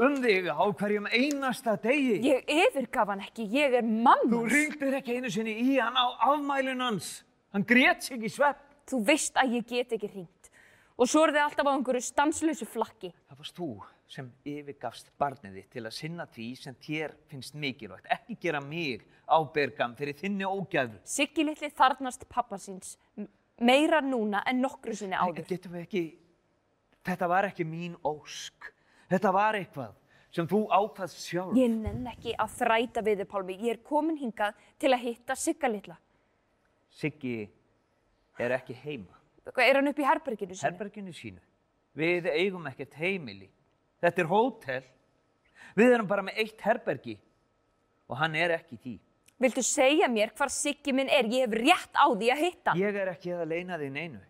um 0.00 0.14
þig 0.22 0.46
á 0.48 0.64
hverjum 0.72 1.06
einasta 1.12 1.74
degi. 1.82 2.18
Ég 2.24 2.46
yfirgaf 2.48 3.10
hann 3.12 3.20
ekki. 3.26 3.44
Ég 3.52 3.74
er 3.80 3.84
mamma. 3.84 4.24
Þú 4.30 4.44
ringdir 4.52 4.96
ekki 5.00 5.18
einu 5.18 5.30
sinni 5.32 5.52
í 5.60 5.76
hann 5.80 5.96
á 5.96 6.06
afmælun 6.30 6.80
hans. 6.80 7.10
Hann 7.52 7.64
grét 7.68 8.02
sig 8.08 8.24
í 8.24 8.30
svepp. 8.32 8.62
Þú 8.88 9.02
veist 9.08 9.36
að 9.40 9.56
ég 9.58 9.66
get 9.68 9.92
ekki 9.96 10.08
hringt. 10.12 10.50
Og 10.96 11.08
svo 11.12 11.26
er 11.26 11.34
þið 11.34 11.42
alltaf 11.44 11.68
á 11.68 11.72
einhverju 11.76 12.04
stanslösu 12.06 12.64
flakki. 12.72 13.10
Það 13.28 13.40
varst 13.42 13.58
þú 13.58 13.68
sem 14.08 14.28
yfirgafst 14.48 15.08
barnið 15.20 15.56
þitt 15.58 15.70
til 15.74 15.82
að 15.84 15.92
sinna 15.96 16.24
því 16.30 16.46
sem 16.56 16.76
þér 16.86 17.12
finnst 17.28 17.56
mikilvægt. 17.58 18.06
Ekki 18.16 18.36
gera 18.46 18.60
mig 18.64 19.02
ábyrgam 19.28 19.96
fyrir 19.98 20.14
þinni 20.16 20.46
ógæðu. 20.48 21.00
Siggi 21.04 21.44
litli 21.44 21.68
þarnast 21.74 22.24
pappa 22.30 22.56
síns 22.62 22.94
m- 23.18 23.26
meira 23.60 24.00
núna 24.00 24.40
en 24.46 24.62
nokkru 24.62 24.94
sinni 24.96 25.18
áður. 25.18 25.44
Getum 25.50 25.74
við 25.76 25.84
ekki, 25.88 26.04
þetta 27.04 27.28
var 27.28 27.50
ekki 27.50 27.66
mín 27.68 27.98
ósk. 28.06 28.70
Þetta 29.10 29.32
var 29.34 29.58
eitthvað 29.58 29.94
sem 30.36 30.48
þú 30.50 30.62
ákvaðst 30.68 31.22
sjálf. 31.22 31.54
Ég 31.56 31.72
nenn 31.72 32.08
ekki 32.10 32.34
að 32.36 32.56
þræta 32.58 33.04
við 33.06 33.22
þið, 33.22 33.28
Pálmi. 33.30 33.58
Ég 33.62 33.76
er 33.76 33.82
komin 33.86 34.18
hingað 34.20 34.56
til 34.82 34.92
að 34.92 35.04
hitta 35.06 35.36
Sigga 35.38 35.70
litla. 35.70 35.96
Siggi 36.92 37.36
er 38.42 38.56
ekki 38.58 38.76
heima. 38.82 39.14
Er 39.62 39.78
hann 39.78 39.88
upp 39.92 40.00
í 40.02 40.06
herberginu 40.06 40.56
sinu? 40.56 40.66
Herberginu 40.66 41.14
sínu. 41.14 41.42
Við 41.96 42.28
eigum 42.34 42.66
ekkert 42.68 42.96
heimili. 42.98 43.48
Þetta 44.02 44.22
er 44.22 44.30
hótel. 44.30 44.86
Við 45.76 45.94
erum 45.94 46.08
bara 46.10 46.24
með 46.26 46.42
eitt 46.42 46.62
herbergi 46.64 47.16
og 48.10 48.18
hann 48.20 48.36
er 48.38 48.56
ekki 48.58 48.78
því. 48.82 48.96
Viltu 49.40 49.62
segja 49.64 50.08
mér 50.08 50.32
hvar 50.36 50.50
Siggi 50.52 50.92
minn 50.96 51.10
er? 51.12 51.28
Ég 51.28 51.44
hef 51.44 51.56
rétt 51.60 51.96
á 51.96 52.06
því 52.08 52.30
að 52.32 52.42
hitta. 52.44 52.76
Ég 52.80 52.96
er 52.96 53.10
ekki 53.12 53.34
að 53.36 53.48
leina 53.52 53.78
þig 53.80 53.92
neinu. 53.92 54.20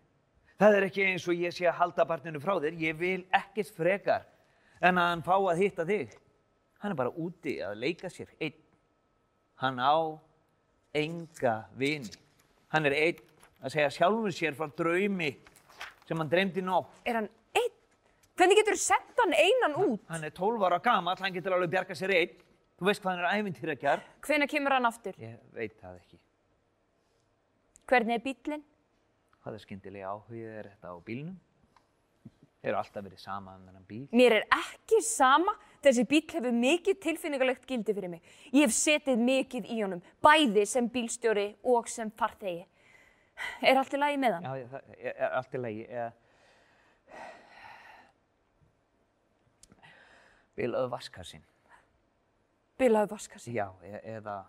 Það 0.57 0.77
er 0.77 0.87
ekki 0.87 1.05
eins 1.05 1.27
og 1.29 1.37
ég 1.37 1.53
sé 1.55 1.67
að 1.69 1.77
halda 1.81 2.05
barninu 2.09 2.41
frá 2.43 2.55
þér. 2.59 2.79
Ég 2.81 2.97
vil 2.99 3.21
ekkert 3.35 3.71
frekar 3.75 4.25
en 4.81 4.99
að 5.01 5.09
hann 5.11 5.25
fá 5.25 5.35
að 5.37 5.61
hitta 5.63 5.85
þig. 5.87 6.15
Hann 6.81 6.93
er 6.93 6.99
bara 6.99 7.13
úti 7.17 7.57
að 7.65 7.79
leika 7.81 8.09
sér 8.13 8.29
einn. 8.37 8.57
Hann 9.61 9.79
á 9.81 9.97
enga 10.97 11.55
vini. 11.77 12.11
Hann 12.73 12.85
er 12.89 12.95
einn 12.97 13.23
að 13.63 13.73
segja 13.73 13.93
sjálfur 13.95 14.35
sér 14.35 14.57
frá 14.57 14.69
draumi 14.77 15.31
sem 16.07 16.19
hann 16.19 16.29
dreymdi 16.31 16.61
nótt. 16.63 17.01
Er 17.07 17.21
hann 17.21 17.29
einn? 17.57 17.73
Hvernig 18.37 18.59
getur 18.59 18.77
þú 18.77 18.83
sett 18.83 19.23
hann 19.23 19.33
einan 19.33 19.79
út? 19.81 20.03
Hann 20.11 20.27
er 20.27 20.35
12 20.35 20.67
ára 20.67 20.79
gamall, 20.83 21.17
hann 21.19 21.33
getur 21.33 21.57
alveg 21.57 21.73
bjarga 21.73 21.97
sér 21.97 22.13
einn. 22.19 22.37
Þú 22.77 22.85
veist 22.91 23.01
hvað 23.01 23.15
hann 23.15 23.25
er 23.25 23.41
æfintýrakjar? 23.41 24.05
Hvenær 24.27 24.51
kemur 24.51 24.75
hann 24.77 24.85
aftur? 24.85 25.17
Ég 25.17 25.39
veit 25.57 25.73
það 25.81 25.97
ekki. 25.97 26.19
Hvernig 27.89 28.19
er 28.19 28.23
bíllinn? 28.25 28.63
Hvað 29.41 29.57
er 29.57 29.63
skyndilega 29.63 30.11
áhugið 30.11 30.53
er 30.59 30.69
þetta 30.73 30.91
á 30.93 30.95
bílnum? 31.07 31.35
Þeir 32.61 32.71
eru 32.73 32.79
alltaf 32.81 33.03
verið 33.05 33.19
sama 33.21 33.53
um 33.55 33.65
þennan 33.67 33.83
bíl. 33.87 34.05
Mér 34.17 34.33
er 34.39 34.45
ekki 34.57 35.01
sama. 35.05 35.53
Þessi 35.85 36.03
bíll 36.09 36.25
hefur 36.33 36.55
mikið 36.57 36.97
tilfinningalegt 37.03 37.67
gildi 37.69 37.93
fyrir 37.93 38.09
mig. 38.09 38.23
Ég 38.51 38.65
hef 38.65 38.73
setið 38.73 39.19
mikið 39.21 39.67
í 39.75 39.77
honum, 39.83 40.01
bæði 40.25 40.63
sem 40.67 40.87
bílstjóri 40.89 41.51
og 41.69 41.87
sem 41.91 42.09
farþegi. 42.17 42.65
Er 43.61 43.77
allt 43.77 43.93
í 43.93 43.99
lagi 44.01 44.17
með 44.17 44.39
hann? 44.39 44.47
Já, 44.47 44.71
það 44.71 44.95
er 44.97 45.35
allt 45.37 45.53
í 45.53 45.61
lagi. 45.61 45.85
Bilaðu 50.57 50.89
vaskarsinn. 50.95 51.43
Bilaðu 52.81 53.11
vaskassi. 53.13 53.53
Já, 53.53 53.67
e 53.85 54.01
eða 54.17 54.39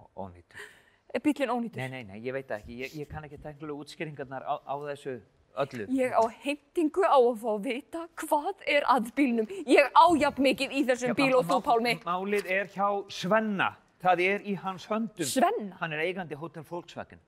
ó- 0.00 0.08
ónýtur. 0.24 0.64
Er 1.12 1.20
bílinn 1.20 1.52
ónýtur? 1.52 1.76
Nei, 1.76 1.88
nei, 1.88 2.02
nei, 2.08 2.20
ég 2.24 2.32
veit 2.32 2.48
ekki. 2.56 2.78
Ég, 2.86 2.94
ég 2.96 3.08
kann 3.08 3.24
ekki 3.28 3.36
tæknilega 3.40 3.76
útskýringarnar 3.84 4.44
á, 4.48 4.54
á 4.64 4.74
þessu 4.88 5.18
öllu. 5.60 5.86
Ég 5.92 6.14
á 6.16 6.22
heimtingu 6.44 7.04
á 7.04 7.18
að 7.18 7.36
fá 7.42 7.50
að 7.52 7.66
vita 7.66 8.02
hvað 8.22 8.64
er 8.66 8.86
að 8.90 9.10
bílnum. 9.16 9.48
Ég 9.66 9.90
á 9.92 10.04
jafn 10.20 10.46
mikið 10.46 10.72
í 10.78 10.84
þessum 10.88 11.14
bíl 11.18 11.34
og 11.38 11.46
þú, 11.48 11.58
Pálmi. 11.66 11.94
Málið 12.06 12.48
er 12.50 12.70
hjá 12.72 12.88
Svenna. 13.12 13.72
Það 14.02 14.24
er 14.26 14.46
í 14.48 14.54
hans 14.58 14.86
höndum. 14.90 15.26
Svenna? 15.28 15.76
Hann 15.80 15.92
er 15.94 16.02
eigandi 16.02 16.34
Hotel 16.38 16.64
Volkswagen. 16.66 17.20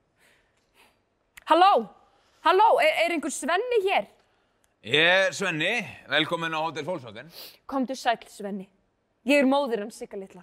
Halló? 1.47 1.87
Halló, 2.45 2.71
er, 2.83 2.97
er 3.05 3.15
einhver 3.15 3.33
Svenni 3.33 3.83
hér? 3.85 4.09
Ég 4.85 5.13
er 5.29 5.37
Svenni, 5.37 5.77
velkomin 6.11 6.57
á 6.57 6.61
Hotel 6.65 6.85
Volkswagen. 6.85 7.31
Komdu 7.71 7.95
sæll, 7.97 8.25
Svenni. 8.29 8.67
Ég 9.25 9.41
er 9.41 9.49
móðir 9.49 9.85
hans 9.85 10.01
Sigga 10.01 10.19
litla. 10.21 10.43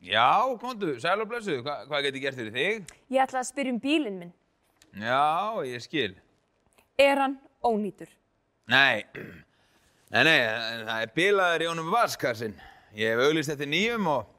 Já, 0.00 0.56
komdu, 0.60 0.94
sæl 1.00 1.20
og 1.20 1.28
blessuð, 1.28 1.58
Hva, 1.64 1.82
hvað 1.88 2.06
get 2.06 2.14
ég 2.16 2.22
gert 2.24 2.38
fyrir 2.38 2.54
þig? 2.54 2.92
Ég 3.12 3.24
ætla 3.24 3.42
að 3.42 3.48
spyrja 3.50 3.74
um 3.74 3.80
bílinn 3.82 4.20
minn. 4.20 4.30
Já, 4.96 5.60
ég 5.68 5.82
skil. 5.84 6.14
Er 7.00 7.16
hann 7.16 7.38
ónýtur? 7.64 8.10
Nei, 8.68 9.06
nei, 10.12 10.24
nei, 10.26 10.40
það 10.84 10.98
er 10.98 11.12
bilaður 11.14 11.62
í 11.64 11.68
honum 11.70 11.88
vaskassin. 11.94 12.52
Ég 12.98 13.14
hef 13.14 13.22
auglist 13.24 13.52
eftir 13.54 13.70
nýjum 13.70 14.08
og... 14.10 14.36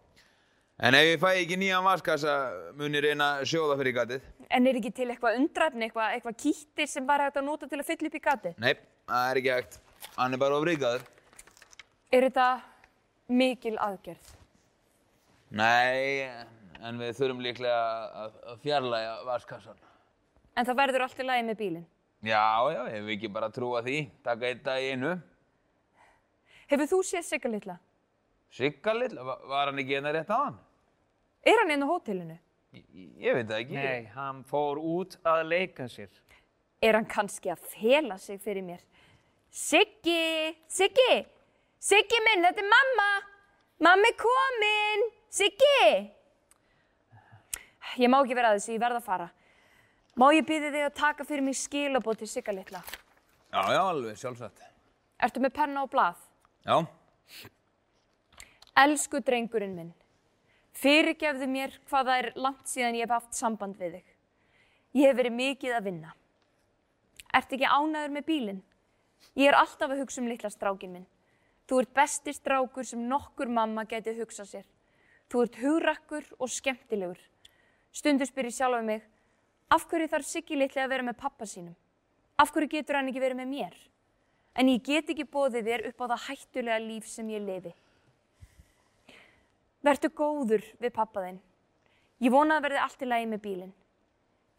En 0.81 0.95
ef 0.97 1.05
ég 1.05 1.19
fæ 1.21 1.27
ekki 1.37 1.57
nýjan 1.61 1.85
vaskassa, 1.85 2.35
mun 2.77 2.97
ég 2.97 3.03
reyna 3.05 3.27
að 3.37 3.51
sjóða 3.51 3.75
fyrir 3.77 3.93
gatið. 3.97 4.23
En 4.49 4.65
er 4.65 4.77
ekki 4.79 4.89
til 4.97 5.05
eitthvað 5.13 5.37
undræfni, 5.37 5.85
eitthvað, 5.85 6.15
eitthvað 6.15 6.37
kýttir 6.41 6.89
sem 6.89 7.05
var 7.05 7.21
hægt 7.21 7.37
að 7.37 7.45
nota 7.45 7.69
til 7.69 7.77
að 7.77 7.89
fylla 7.91 8.09
upp 8.09 8.17
í 8.17 8.21
gati? 8.25 8.53
Nei, 8.61 8.73
það 9.09 9.29
er 9.29 9.39
ekki 9.41 9.51
hægt. 9.53 9.77
Hann 10.15 10.33
er 10.33 10.41
bara 10.41 10.57
ofrikaður. 10.57 11.05
Er 12.09 12.25
þetta 12.25 12.47
mikil 13.41 13.77
aðgerð? 13.77 14.33
Nei, 15.61 16.25
en 16.81 17.01
við 17.01 17.13
þurfum 17.19 17.45
líklega 17.45 17.81
að, 18.25 18.37
að 18.53 18.65
fjarlæga 18.65 19.15
vaskassan. 19.29 19.81
En 20.57 20.69
það 20.69 20.81
verður 20.81 21.05
allt 21.05 21.21
í 21.21 21.29
lagi 21.29 21.47
með 21.49 21.59
bílinn. 21.61 21.89
Já, 22.21 22.69
já, 22.73 22.81
ef 22.93 23.03
við 23.07 23.15
ekki 23.17 23.29
bara 23.33 23.49
trúa 23.49 23.81
því. 23.85 23.95
Taka 24.23 24.45
eitt 24.51 24.63
dag 24.65 24.81
í 24.83 24.91
einu. 24.93 25.15
Hefur 26.69 26.87
þú 26.91 26.99
séð 27.07 27.25
Sigga 27.27 27.49
litla? 27.49 27.77
Sigga 28.53 28.93
lill, 28.93 29.15
va- 29.25 29.39
var 29.49 29.71
hann 29.71 29.79
ekki 29.81 29.95
hérna 29.97 30.11
rétt 30.13 30.29
aðan? 30.29 30.57
Er 31.43 31.57
hann 31.61 31.71
inn 31.73 31.83
á 31.83 31.87
hótelinu? 31.89 32.37
Ég, 32.73 32.85
ég 33.19 33.33
veit 33.35 33.47
það 33.49 33.59
ekki. 33.63 33.73
Nei, 33.75 34.05
hann 34.13 34.43
fór 34.47 34.77
út 34.77 35.17
að 35.25 35.41
leika 35.49 35.87
sér. 35.89 36.09
Er 36.81 36.93
hann 36.99 37.05
kannski 37.09 37.49
að 37.51 37.59
fela 37.73 38.17
sig 38.17 38.39
fyrir 38.41 38.63
mér? 38.63 38.79
Siggi, 39.51 40.55
Siggi, 40.67 41.25
Siggi 41.81 42.19
minn, 42.27 42.45
þetta 42.45 42.61
er 42.61 42.69
mamma. 42.69 43.09
Mamma 43.81 44.07
er 44.07 44.15
komin. 44.21 45.07
Siggi. 45.29 46.11
Ég 47.97 48.07
má 48.07 48.21
ekki 48.21 48.35
vera 48.37 48.51
að 48.53 48.59
þessu, 48.61 48.75
ég 48.77 48.79
verð 48.83 48.99
að 49.01 49.03
fara. 49.09 49.29
Má 50.19 50.27
ég 50.35 50.45
byrja 50.47 50.71
þig 50.73 50.87
að 50.87 50.97
taka 50.97 51.27
fyrir 51.27 51.45
mig 51.45 51.55
skilabót 51.59 52.19
til 52.19 52.27
Sigga 52.27 52.55
litla? 52.55 52.81
Já, 53.51 53.61
já, 53.71 53.81
alveg, 53.81 54.17
sjálfsagt. 54.19 54.63
Ertu 55.21 55.43
með 55.43 55.55
penna 55.55 55.85
og 55.85 55.91
blað? 55.91 56.19
Já, 56.65 56.83
Elsku 58.81 59.19
drengurinn 59.19 59.73
minn, 59.75 59.89
fyrirgefðu 60.79 61.47
mér 61.51 61.73
hvað 61.89 62.07
það 62.07 62.19
er 62.21 62.27
langt 62.39 62.69
síðan 62.71 62.95
ég 62.95 63.03
hef 63.03 63.11
haft 63.17 63.35
samband 63.35 63.75
við 63.75 63.97
þig. 63.97 64.13
Ég 64.95 65.09
hef 65.09 65.17
verið 65.17 65.35
mikið 65.35 65.75
að 65.75 65.87
vinna. 65.89 66.13
Ertu 67.35 67.57
ekki 67.57 67.67
ánæður 67.67 68.13
með 68.15 68.25
bílinn? 68.29 68.61
Ég 69.35 69.51
er 69.51 69.57
alltaf 69.59 69.91
að 69.91 70.01
hugsa 70.05 70.21
um 70.23 70.29
litla 70.31 70.51
strákin 70.51 70.95
minn. 70.95 71.09
Þú 71.67 71.81
ert 71.83 71.93
besti 71.99 72.33
strákur 72.35 72.87
sem 72.87 73.03
nokkur 73.11 73.51
mamma 73.51 73.83
geti 73.87 74.15
hugsað 74.15 74.49
sér. 74.53 74.65
Þú 75.27 75.43
ert 75.45 75.59
hugrakkur 75.61 76.31
og 76.39 76.51
skemmtilegur. 76.51 77.19
Stundu 77.91 78.27
spyr 78.27 78.47
ég 78.47 78.55
sjálfa 78.55 78.81
mig, 78.87 79.03
af 79.71 79.87
hverju 79.87 80.09
þarf 80.11 80.27
Siggi 80.27 80.57
litli 80.59 80.81
að 80.83 80.91
vera 80.91 81.05
með 81.07 81.19
pappa 81.21 81.47
sínum? 81.47 81.75
Af 82.37 82.51
hverju 82.51 82.71
getur 82.71 82.97
hann 82.99 83.11
ekki 83.11 83.23
verið 83.23 83.41
með 83.41 83.51
mér? 83.51 83.77
En 84.57 84.67
ég 84.67 84.83
get 84.83 85.11
ekki 85.13 85.27
bóðið 85.31 85.69
þér 85.69 85.85
upp 85.91 86.03
á 86.03 86.05
það 86.11 86.25
hættulega 86.27 86.79
líf 86.83 87.07
sem 87.07 87.29
ég 87.31 87.45
lifi. 87.45 87.71
Vertu 89.81 90.11
góður 90.13 90.65
við 90.81 90.93
pappa 90.93 91.23
þinn. 91.25 91.39
Ég 92.21 92.33
vona 92.33 92.59
að 92.59 92.67
verði 92.67 92.81
allt 92.83 93.01
í 93.01 93.07
lagi 93.07 93.29
með 93.31 93.43
bílinn. 93.45 93.71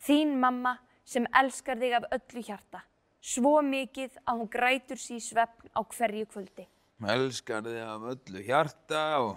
Þín 0.03 0.33
mamma 0.43 0.79
sem 1.07 1.29
elskar 1.39 1.79
þig 1.79 1.99
af 1.99 2.09
öllu 2.17 2.43
hjarta. 2.49 2.81
Svo 3.23 3.61
mikið 3.63 4.17
að 4.27 4.41
hún 4.41 4.51
grætur 4.51 4.99
í 4.99 5.21
svefn 5.23 5.71
á 5.77 5.81
hverju 5.85 6.27
kvöldi. 6.33 6.67
elskar 7.13 7.63
þig 7.63 7.79
af 7.85 8.09
öllu 8.15 8.43
hjarta 8.49 9.03
og 9.23 9.37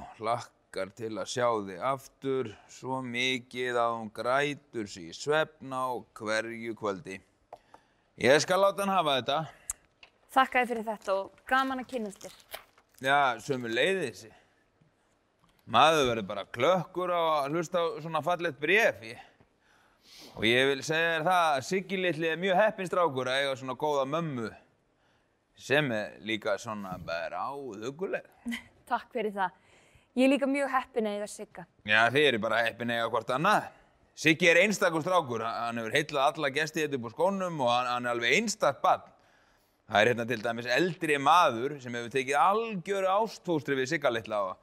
hlakkar 0.76 0.92
til 0.92 1.16
að 1.16 1.30
sjá 1.32 1.48
þig 1.64 1.84
aftur 1.88 2.48
svo 2.68 2.98
mikið 3.02 3.78
að 3.80 3.94
hún 3.96 4.10
grætur 4.12 4.88
sér 4.92 5.08
í 5.08 5.14
svefn 5.16 5.72
á 5.72 5.88
hverju 6.20 6.76
kvöldi. 6.76 7.22
Ég 8.20 8.42
skal 8.44 8.60
láta 8.60 8.84
hann 8.84 8.92
hafa 8.92 9.14
þetta. 9.22 9.38
Þakka 10.36 10.60
þér 10.60 10.68
fyrir 10.68 10.88
þetta 10.90 11.16
og 11.16 11.40
gaman 11.48 11.80
að 11.80 11.88
kynast 11.94 12.26
þér. 12.26 12.36
Já, 13.00 13.40
sömu 13.40 13.72
leiðis. 13.72 14.26
Maður 15.66 16.10
verður 16.12 16.28
bara 16.28 16.46
klökkur 16.46 17.16
á 17.16 17.24
að 17.24 17.56
hlusta 17.56 17.80
á 17.80 17.86
svona 18.04 18.24
fallegt 18.26 18.60
bréf. 18.60 19.00
Ég, 19.00 19.24
og 20.36 20.44
ég 20.44 20.72
vil 20.74 20.84
segja 20.84 21.16
þér 21.16 21.28
það 21.30 21.50
að 21.56 21.66
Siggi 21.70 22.02
litli 22.04 22.34
er 22.34 22.42
mjög 22.42 22.60
heppinn 22.60 22.92
strákur 22.92 23.32
að 23.32 23.46
eiga 23.46 23.60
svona 23.62 23.80
góða 23.80 24.08
mömmu 24.12 24.52
sem 25.56 25.88
er 25.96 26.20
líka 26.20 26.60
svona 26.60 26.98
bara 27.00 27.48
áðuguleg. 27.48 28.28
Takk 28.92 29.16
fyrir 29.16 29.32
það. 29.40 29.62
Ég 30.16 30.30
er 30.30 30.32
líka 30.32 30.48
mjög 30.48 30.70
heppin 30.72 31.08
að 31.10 31.18
eiga 31.18 31.26
Sigga. 31.28 31.64
Já, 31.84 32.06
þið 32.08 32.26
eru 32.30 32.38
bara 32.46 32.62
heppin 32.64 32.92
eiga 32.94 33.08
hvort 33.12 33.32
annað. 33.36 33.66
Siggi 34.16 34.48
er 34.48 34.62
einstakur 34.62 35.02
strákur, 35.04 35.42
hann 35.44 35.82
hefur 35.82 35.92
heitlað 35.92 36.28
alla 36.30 36.50
gesti 36.56 36.86
þetta 36.86 36.96
upp 36.96 37.08
á 37.08 37.12
skónum 37.12 37.58
og 37.60 37.68
hann, 37.68 37.90
hann 37.92 38.06
er 38.08 38.14
alveg 38.14 38.36
einstak 38.38 38.78
barn. 38.80 39.10
Það 39.90 39.98
er 40.00 40.10
hérna 40.14 40.26
til 40.30 40.38
dæmis 40.46 40.70
eldri 40.72 41.18
maður 41.20 41.74
sem 41.84 41.98
hefur 42.00 42.14
tekið 42.14 42.38
algjöru 42.40 43.10
ástfóstri 43.12 43.76
við 43.76 43.90
Sigga 43.92 44.12
litla 44.16 44.40
og 44.46 44.54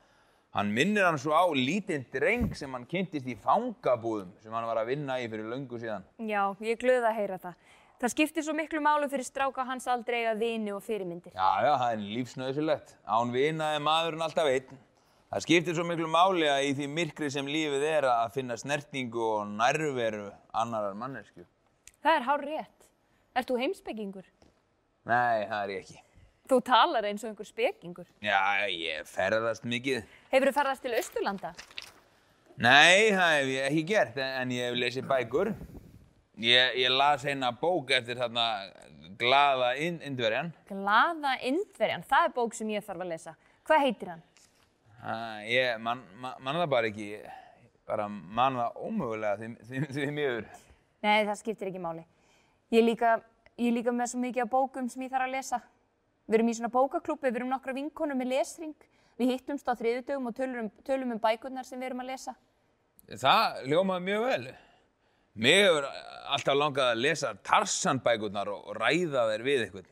hann 0.56 0.70
minnir 0.72 1.04
hann 1.04 1.20
svo 1.20 1.36
á 1.36 1.44
lítinn 1.52 2.06
dreng 2.14 2.54
sem 2.56 2.72
hann 2.72 2.86
kynntist 2.88 3.28
í 3.28 3.36
fangabúðum 3.44 4.30
sem 4.40 4.54
hann 4.56 4.68
var 4.70 4.80
að 4.80 4.88
vinna 4.94 5.18
í 5.20 5.26
fyrir 5.28 5.50
löngu 5.52 5.80
síðan. 5.82 6.06
Já, 6.16 6.46
ég 6.64 6.78
er 6.78 6.80
glöð 6.80 7.10
að 7.10 7.18
heyra 7.18 7.38
það. 7.42 7.58
Það 8.00 8.14
skiptir 8.14 8.46
svo 8.48 8.54
miklu 8.56 8.80
málu 8.80 9.10
fyrir 9.12 9.28
stráka 9.28 9.68
hans 9.68 9.84
aldrei 9.84 10.22
eiga 10.22 10.32
vini 10.40 10.72
og 10.72 10.80
fyrirmyndir. 10.88 11.36
Já, 11.36 11.50
já, 11.68 11.74
það 11.76 11.92
er 11.92 12.08
lífsnöðsilegt. 12.16 12.96
Án 13.04 13.36
vina 13.36 13.68
er 13.76 13.84
maðurinn 13.84 14.24
alltaf 14.24 14.48
einn. 14.48 14.80
Það 15.32 15.44
skiptir 15.46 15.76
svo 15.78 15.84
miklu 15.88 16.08
máli 16.12 16.44
að 16.44 16.66
í 16.68 16.72
því 16.76 16.86
myrkri 16.92 17.28
sem 17.32 17.46
lífið 17.48 17.84
er 17.88 18.04
að 18.04 18.34
finna 18.34 18.56
snertingu 18.60 19.22
og 19.24 19.46
nærveru 19.48 20.26
annarar 20.60 20.92
mannesku. 20.92 21.46
Það 22.04 22.16
er 22.18 22.24
hár 22.26 22.42
rétt. 22.44 22.88
Ert 23.32 23.48
þú 23.48 23.56
heimspekingur? 23.62 24.26
Nei, 25.08 25.46
það 25.48 25.62
er 25.62 25.70
ég 25.72 25.86
ekki. 25.86 26.02
Þú 26.52 26.58
talar 26.66 27.06
eins 27.08 27.24
og 27.24 27.30
einhver 27.30 27.48
spekingur. 27.48 28.10
Já, 28.20 28.68
ég 28.68 29.08
ferðast 29.08 29.64
mikið. 29.64 30.02
Hefur 30.34 30.50
þú 30.50 30.52
ferðast 30.58 30.84
til 30.84 30.92
Austurlanda? 30.98 31.52
Nei, 32.60 33.08
það 33.16 33.32
hef 33.38 33.52
ég 33.54 33.68
ekki 33.70 33.84
gert, 33.88 34.18
en 34.20 34.52
ég 34.52 34.68
hef 34.68 34.76
lesið 34.82 35.06
bækur. 35.08 35.52
Ég, 36.44 36.76
ég 36.82 36.92
las 36.92 37.24
eina 37.24 37.54
bók 37.56 37.94
eftir 37.96 38.20
þarna 38.20 38.50
glaða 39.16 39.72
in 39.80 39.96
indverjan. 40.04 40.52
Glaða 40.68 41.38
Indverjan, 41.48 42.04
það 42.04 42.28
er 42.28 42.36
bók 42.36 42.58
sem 42.58 42.68
ég 42.74 42.84
þarf 42.84 43.06
að 43.06 43.14
lesa. 43.14 43.34
Hvað 43.64 43.84
heitir 43.86 44.12
hann? 44.12 44.22
Uh, 45.02 45.42
ég 45.50 45.80
man, 45.82 46.04
man, 46.22 46.36
man 46.38 46.60
það 46.60 46.68
bara 46.70 46.86
ekki, 46.92 47.06
bara 47.90 48.04
man 48.08 48.54
það 48.60 48.76
ómögulega 48.86 49.38
því, 49.40 49.48
því, 49.66 49.80
því 49.96 50.08
miður. 50.14 50.44
Nei, 51.02 51.24
það 51.26 51.38
skiptir 51.40 51.70
ekki 51.72 51.80
máli. 51.82 52.04
Ég 52.70 52.84
líka, 52.86 53.16
ég 53.58 53.74
líka 53.74 53.90
með 53.94 54.12
svo 54.12 54.20
mikið 54.22 54.44
af 54.44 54.50
bókum 54.52 54.86
sem 54.92 55.02
ég 55.02 55.10
þarf 55.10 55.26
að 55.26 55.34
lesa. 55.34 55.58
Við 56.30 56.38
erum 56.38 56.50
í 56.52 56.54
svona 56.54 56.70
bókaklúpi, 56.72 57.26
við 57.32 57.40
erum 57.40 57.50
nokkra 57.50 57.74
vinkonur 57.74 58.18
með 58.20 58.30
lesring. 58.30 58.86
Við 59.18 59.32
hittumst 59.34 59.66
á 59.66 59.74
þriðudögum 59.74 60.28
og 60.30 60.36
tölum, 60.38 60.68
um- 60.68 60.84
tölum 60.86 61.16
um 61.16 61.20
bækurnar 61.20 61.66
sem 61.66 61.80
við 61.80 61.90
erum 61.90 62.04
að 62.04 62.12
lesa. 62.12 62.36
Það 63.10 63.58
ljómaði 63.72 64.06
mjög 64.06 64.26
vel. 64.28 64.54
Mér 65.42 65.64
hefur 65.66 65.88
alltaf 66.36 66.56
langað 66.60 66.92
að 66.92 67.02
lesa 67.02 67.32
Tarzan-bækurnar 67.50 68.52
og, 68.52 68.70
ræða 68.78 69.26
þær 69.32 69.44
við 69.48 69.64
eitthvað. 69.66 69.90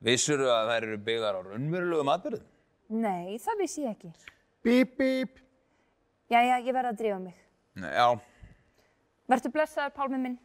Vissuru 0.00 0.48
að 0.48 0.72
þær 0.72 0.88
eru 0.88 0.98
byggðar 1.10 1.36
á 1.36 1.40
raunverulegum 1.44 2.12
atbyrðum? 2.14 2.48
Nei, 2.90 3.38
það 3.38 3.60
vissi 3.62 3.84
ég 3.84 3.94
ekki. 3.94 4.10
Bíp, 4.66 4.96
bíp. 4.98 5.38
Jæja, 6.30 6.58
ég 6.58 6.74
verð 6.74 6.90
að 6.92 7.00
drífa 7.00 7.18
mig. 7.22 7.36
Nei, 7.78 7.90
Já, 7.94 8.08
Vertu 9.30 9.50
blessaður, 9.54 9.92
Pálmi 9.94 10.18
minn. 10.18 10.38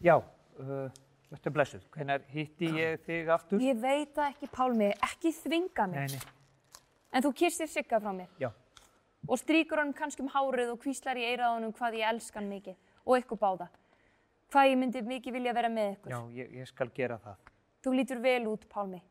Já, 0.00 0.14
uh, 0.16 0.86
verður 1.28 1.52
blessuð. 1.52 1.82
Hvenær 1.92 2.22
hitti 2.32 2.70
ég 2.78 3.02
þig 3.04 3.28
aftur? 3.34 3.60
Ég 3.60 3.76
veit 3.82 4.14
það 4.16 4.30
ekki, 4.30 4.48
Pálmi, 4.54 4.88
ekki 5.04 5.32
þvinga 5.36 5.86
mig. 5.92 6.00
Nei, 6.00 6.16
nei. 6.16 6.80
En 7.12 7.24
þú 7.26 7.34
kissir 7.36 7.68
Sigga 7.68 7.98
frá 8.00 8.08
mér 8.16 8.30
Já, 8.40 8.48
og 9.28 9.36
strýkur 9.36 9.82
honum 9.82 9.92
kannski 9.92 10.24
um 10.24 10.30
hárið 10.32 10.70
og 10.72 10.78
kvíslar 10.80 11.18
í 11.20 11.26
eirað 11.28 11.58
honum 11.58 11.74
hvað 11.76 11.98
ég 11.98 12.08
elskan 12.08 12.48
mikið 12.48 12.78
og 13.04 13.18
ykkur 13.20 13.40
báða. 13.42 13.68
Hvað 14.48 14.70
ég 14.70 14.80
myndi 14.80 15.02
mikið 15.04 15.36
vilja 15.36 15.52
vera 15.52 15.68
með 15.68 15.92
ykkur. 15.98 16.14
já, 16.14 16.20
ég, 16.40 16.54
ég 16.56 16.72
skal 16.72 16.88
gera 16.96 17.18
það. 17.20 17.36
Þú 17.84 17.94
lítur 17.98 18.24
vel 18.24 18.46
út, 18.48 18.64
Pálmi. 18.72 19.02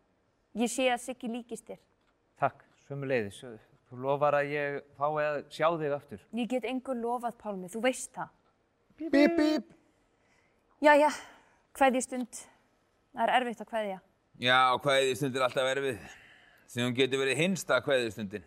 Ég 0.57 0.69
sé 0.71 0.89
að 0.89 1.03
Siggi 1.05 1.29
líkist 1.29 1.69
þér. 1.69 1.79
Takk, 2.91 2.99
sömuleiðis. 2.99 3.39
Þú 3.87 3.97
lofar 4.03 4.35
að 4.35 4.49
ég 4.51 4.77
fái 4.99 5.23
að 5.23 5.37
sjá 5.51 5.67
þig 5.79 5.93
aftur. 5.95 6.23
Ég 6.35 6.47
get 6.51 6.65
engur 6.67 6.97
lofað, 6.99 7.37
Pálmi, 7.39 7.69
þú 7.71 7.81
veist 7.85 8.11
það. 8.15 8.29
Bíp, 8.99 9.15
bíp. 9.37 9.69
Jæja, 10.83 11.09
kveðjustund. 11.77 12.41
Það 13.11 13.23
er 13.23 13.33
erfitt 13.37 13.63
að 13.63 13.69
kveðja. 13.71 14.01
Já, 14.41 14.59
kveðistund 14.83 15.35
er 15.35 15.45
alltaf 15.47 15.71
erfið. 15.71 16.03
Því 16.71 16.85
hún 16.85 16.97
getur 16.97 17.23
verið 17.23 17.41
hinsta 17.41 17.79
kveðistundin. 17.83 18.45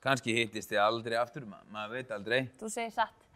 Kanski 0.00 0.36
hittist 0.36 0.72
þið 0.72 0.80
aldrei 0.84 1.16
aftur, 1.20 1.44
ma 1.48 1.60
maður 1.72 1.98
veit 1.98 2.14
aldrei. 2.16 2.40
Þú 2.60 2.72
segir 2.72 2.94
satt. 2.94 3.26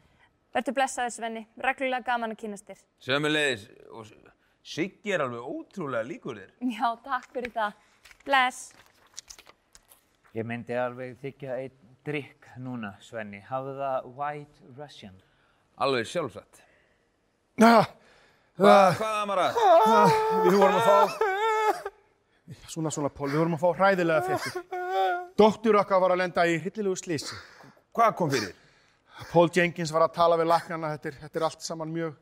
Vertu 0.55 0.73
blessaður, 0.77 1.13
Svenni. 1.13 1.47
Reglulega 1.61 2.05
gaman 2.07 2.33
að 2.33 2.41
kynast 2.45 2.69
þér. 2.69 2.81
Sömulegis, 3.05 3.69
og 3.93 4.09
Siggi 4.65 5.13
er 5.13 5.21
alveg 5.21 5.45
ótrúlega 5.45 6.09
líkur 6.09 6.41
þér. 6.41 6.55
Já, 6.73 6.89
takk 7.05 7.33
fyrir 7.33 7.53
það. 7.53 7.77
Bless. 8.25 8.73
Ég 10.35 10.47
myndi 10.47 10.75
alveg 10.75 11.15
þykja 11.23 11.57
einn 11.63 11.75
drikk 12.05 12.49
núna, 12.59 12.95
Svenni. 13.05 13.39
Hafðu 13.47 13.75
það 13.79 14.09
White 14.19 14.73
Russian. 14.79 15.15
Alveg 15.79 16.09
sjálfsagt. 16.11 16.63
Ah, 17.63 17.87
Hva, 18.59 18.73
ah, 18.73 18.97
hvað 18.99 19.21
Amara? 19.23 19.47
við 20.45 20.59
vorum 20.59 20.81
að 20.81 20.89
fá... 20.89 21.23
Svona, 22.69 22.91
svona, 22.93 23.09
Pól, 23.15 23.31
við 23.31 23.41
vorum 23.41 23.55
að 23.57 23.63
fá 23.63 23.79
hræðilega 23.79 24.27
fréttir. 24.27 24.67
Dóttur 25.39 25.79
okkar 25.81 26.03
var 26.03 26.15
að 26.15 26.21
lenda 26.25 26.45
í 26.51 26.59
hryllilegu 26.61 26.99
slísi. 26.99 27.39
Hvað 27.95 28.15
kom 28.19 28.31
fyrir? 28.35 28.53
Paul 29.31 29.49
Jenkins 29.55 29.93
var 29.95 30.05
að 30.09 30.17
tala 30.19 30.39
við 30.39 30.51
læknarna, 30.51 30.91
þetta 30.97 31.11
er, 31.11 31.19
þetta 31.23 31.41
er 31.41 31.47
allt 31.49 31.65
saman 31.67 31.93
mjög 31.95 32.17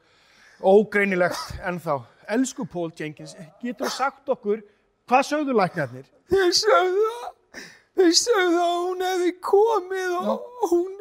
ógreinilegt 0.69 1.57
ennþá. 1.65 1.97
Elsku 2.37 2.69
Paul 2.69 2.93
Jenkins, 2.97 3.33
getur 3.65 3.89
þú 3.89 3.93
sagt 3.97 4.33
okkur, 4.37 4.61
hvað 5.09 5.29
sögðu 5.33 5.57
læknarnir? 5.57 6.09
Þeir 6.33 6.53
sögðu 6.61 7.07
að, 7.17 7.31
þeir 7.99 8.13
sögðu 8.19 8.61
að 8.65 8.75
hún 8.87 9.07
hefði 9.07 9.33
komið 9.53 10.19
og 10.19 10.69
hún, 10.73 10.93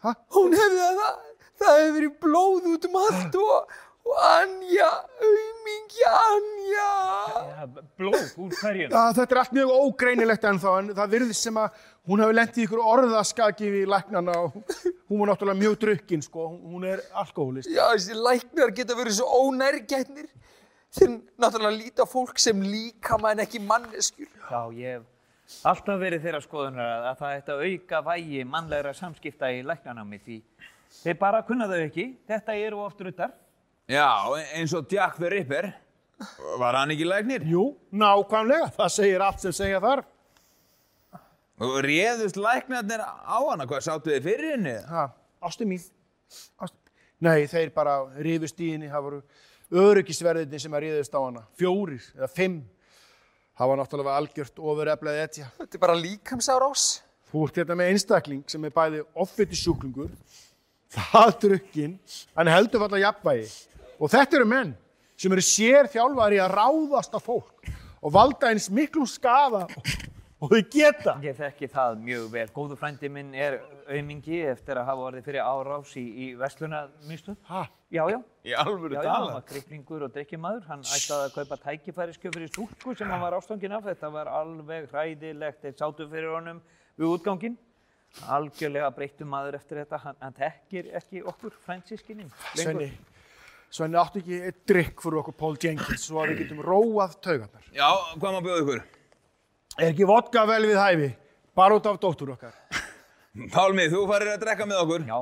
Ha? 0.00 0.14
hún 0.36 0.54
hefði 0.56 0.80
að 0.86 0.98
það, 1.02 1.16
það 1.60 1.78
hefði 1.78 1.94
verið 1.98 2.12
blóð 2.24 2.68
út 2.74 2.86
um 2.88 2.94
allt 3.02 3.34
og, 3.42 3.72
og 4.10 4.20
Anja, 4.24 4.86
aumingja 5.26 6.12
Anja. 6.30 6.86
Ja, 7.50 7.66
blóð 8.00 8.30
úr 8.40 8.54
hverjum? 8.62 8.94
Ja, 8.94 9.02
þetta 9.18 9.36
er 9.36 9.40
allt 9.42 9.52
mjög 9.58 9.74
ógreinilegt 9.76 10.46
ennþá, 10.48 10.72
en 10.80 10.88
það 10.96 11.12
virðist 11.18 11.44
sem 11.44 11.60
að 11.60 11.82
hún 12.08 12.24
hafi 12.24 12.38
lendið 12.38 12.62
í 12.62 12.64
ykkur 12.64 12.82
orðaskaki 12.94 13.68
við 13.74 13.90
læknarna 13.92 14.38
og 14.46 14.56
hún 14.56 15.20
var 15.20 15.34
náttúrulega 15.34 15.60
mjög 15.60 15.76
drukkin, 15.84 16.24
sko, 16.24 16.48
hún 16.72 16.88
er 16.94 17.04
alkoholist. 17.20 17.68
Já, 17.68 17.84
þessi 17.92 18.16
læknar 18.16 18.72
geta 18.80 18.96
verið 18.98 19.18
svo 19.20 19.28
ónærgætnir. 19.50 20.30
Þeir 20.96 21.12
náttúrulega 21.38 21.76
líta 21.76 22.02
á 22.02 22.10
fólk 22.10 22.40
sem 22.42 22.64
líkama 22.66 23.34
en 23.36 23.44
ekki 23.44 23.60
manneskjur. 23.62 24.32
Já, 24.48 24.62
ég 24.80 24.96
hef 24.96 25.04
alltaf 25.66 26.00
verið 26.00 26.24
þeirra 26.24 26.40
skoðunar 26.44 26.90
að, 26.94 27.06
að 27.10 27.20
það 27.20 27.36
ætti 27.36 27.54
að 27.54 27.62
auka 27.66 28.02
vægi 28.08 28.44
mannlegra 28.48 28.94
samskipta 28.96 29.50
í 29.52 29.62
læknanámi 29.66 30.20
því 30.24 30.38
þeir 31.02 31.18
bara 31.20 31.42
kunna 31.46 31.68
þau 31.70 31.78
ekki. 31.80 32.06
Þetta 32.28 32.56
eru 32.66 32.82
oft 32.84 33.00
ruttar. 33.04 33.34
Já, 33.90 34.06
eins 34.54 34.74
og 34.76 34.90
Jack 34.90 35.18
the 35.18 35.30
Ripper. 35.32 35.72
Var 36.60 36.76
hann 36.76 36.92
ekki 36.92 37.06
læknir? 37.08 37.44
Jú, 37.48 37.70
nákvæmlega, 37.96 38.68
það 38.76 38.90
segir 38.94 39.22
allt 39.24 39.40
sem 39.42 39.54
segja 39.56 39.80
þar. 39.82 40.02
Og 41.60 41.78
réðust 41.84 42.38
læknarnir 42.40 43.02
á 43.04 43.38
hana? 43.50 43.66
Hvað 43.68 43.86
sáttu 43.86 44.12
þið 44.12 44.26
fyrir 44.28 44.54
henni? 44.54 44.74
Ha, 44.88 45.06
ástu 45.44 45.68
mín. 45.68 45.82
Ástu. 46.60 46.76
Nei, 47.20 47.44
þeir 47.50 47.72
bara 47.76 47.98
rifust 48.24 48.60
í 48.64 48.70
henni, 48.74 48.88
það 48.88 49.06
voru 49.06 49.22
öryggisverðinni 49.80 50.60
sem 50.60 50.76
að 50.76 50.86
riðust 50.86 51.16
á 51.16 51.20
hana. 51.20 51.42
Fjórir 51.60 52.06
eða 52.16 52.30
fimm. 52.32 52.60
Það 53.60 53.68
var 53.68 53.76
náttúrulega 53.76 54.12
algjört 54.16 54.60
ofureflaði 54.72 55.18
etja. 55.20 55.46
Þetta 55.58 55.76
er 55.76 55.80
bara 55.82 55.94
líkamsárás. 56.00 56.84
Þú 57.28 57.40
ert 57.44 57.58
hérna 57.60 57.74
með 57.76 57.90
einstakling 57.92 58.44
sem 58.48 58.62
er 58.64 58.72
bæði 58.72 59.02
offiti 59.20 59.58
sjúklingur, 59.60 60.14
það 60.94 61.32
drukkinn, 61.42 61.98
hann 62.38 62.48
heldur 62.48 62.86
alltaf 62.86 63.02
jafnvægi. 63.02 63.50
Og 64.00 64.08
þetta 64.14 64.38
eru 64.38 64.46
menn 64.48 64.70
sem 65.20 65.36
eru 65.36 65.44
sér 65.44 65.90
þjálfari 65.92 66.40
að 66.40 66.54
ráðast 66.56 67.12
á 67.12 67.20
fólk 67.20 67.68
og 68.00 68.14
valda 68.16 68.48
eins 68.48 68.70
miklum 68.72 69.04
skaða 69.04 69.66
og, 69.68 69.92
og 70.40 70.52
þau 70.54 70.60
geta. 70.72 71.14
Ég 71.24 71.36
þekki 71.38 71.68
það 71.72 71.98
mjög 72.06 72.30
vel. 72.32 72.46
Góðu 72.56 72.78
frændi 72.80 73.10
minn 73.12 73.34
er 73.36 73.58
aumingi 73.90 74.40
eftir 74.50 74.80
að 74.80 74.88
hafa 74.88 75.06
orðið 75.10 75.26
fyrir 75.28 75.44
árás 75.44 75.92
í, 76.00 76.04
í 76.04 76.26
verslunarmiðstöð. 76.40 77.36
Ha, 77.50 77.66
Já, 77.90 78.04
já. 78.06 78.20
Í 78.46 78.52
alvöru 78.54 78.94
Já, 78.94 79.02
já, 79.02 79.10
hann 79.10 79.32
var 79.34 79.42
kriklingur 79.48 80.04
og 80.06 80.12
drikkjumadur. 80.14 80.62
Hann 80.68 80.84
ætlaði 80.86 81.24
að 81.26 81.32
kaupa 81.34 81.56
tækifæriskjöf 81.64 82.36
fyrir 82.36 82.50
stúlku 82.52 82.94
sem 82.94 83.10
hann 83.10 83.22
var 83.24 83.34
ástofngin 83.34 83.74
af. 83.74 83.82
Þetta 83.88 84.10
var 84.14 84.30
alveg 84.30 84.86
hræðilegt. 84.92 85.58
Þeir 85.64 85.74
sátu 85.80 86.06
fyrir 86.12 86.30
honum 86.36 86.60
við 86.94 87.08
útganginn. 87.16 87.56
Algjörlega 88.30 88.92
breyttu 88.94 89.26
maður 89.26 89.58
eftir 89.58 89.82
þetta. 89.82 89.98
Hann, 90.04 90.20
hann 90.22 90.38
tekkir 90.38 90.92
ekki 91.00 91.24
okkur 91.32 91.58
frændsískinni. 91.66 92.28
Svenni, 92.54 92.92
Svenni 93.74 93.98
áttu 93.98 94.22
ekki 94.22 94.38
eitt 94.48 94.62
drikk 94.70 95.02
fyrir 95.02 95.20
okkur 95.24 95.38
Paul 95.42 95.58
Jenkins 95.62 96.06
svo 96.06 96.22
að 96.22 96.32
við 96.36 96.44
getum 96.44 96.62
róað 96.66 97.18
taugarnar. 97.26 97.68
Já, 97.74 97.90
hvað 98.22 98.38
má 98.38 98.40
bjóða 98.46 98.64
ykkur? 98.64 98.82
Er 99.80 99.90
ekki 99.94 100.06
vodka 100.08 100.42
vel 100.48 100.62
við 100.68 100.76
hæfi? 100.80 101.10
Bara 101.56 101.76
út 101.80 101.86
af 101.88 101.98
dóttur 102.02 102.34
okkar. 102.36 102.52
Pálmi, 103.54 103.86
þú 103.92 104.06
farir 104.10 104.34
að 104.34 104.42
drekka 104.44 104.66
með 104.68 104.82
okkur. 104.84 105.06
Já, 105.08 105.20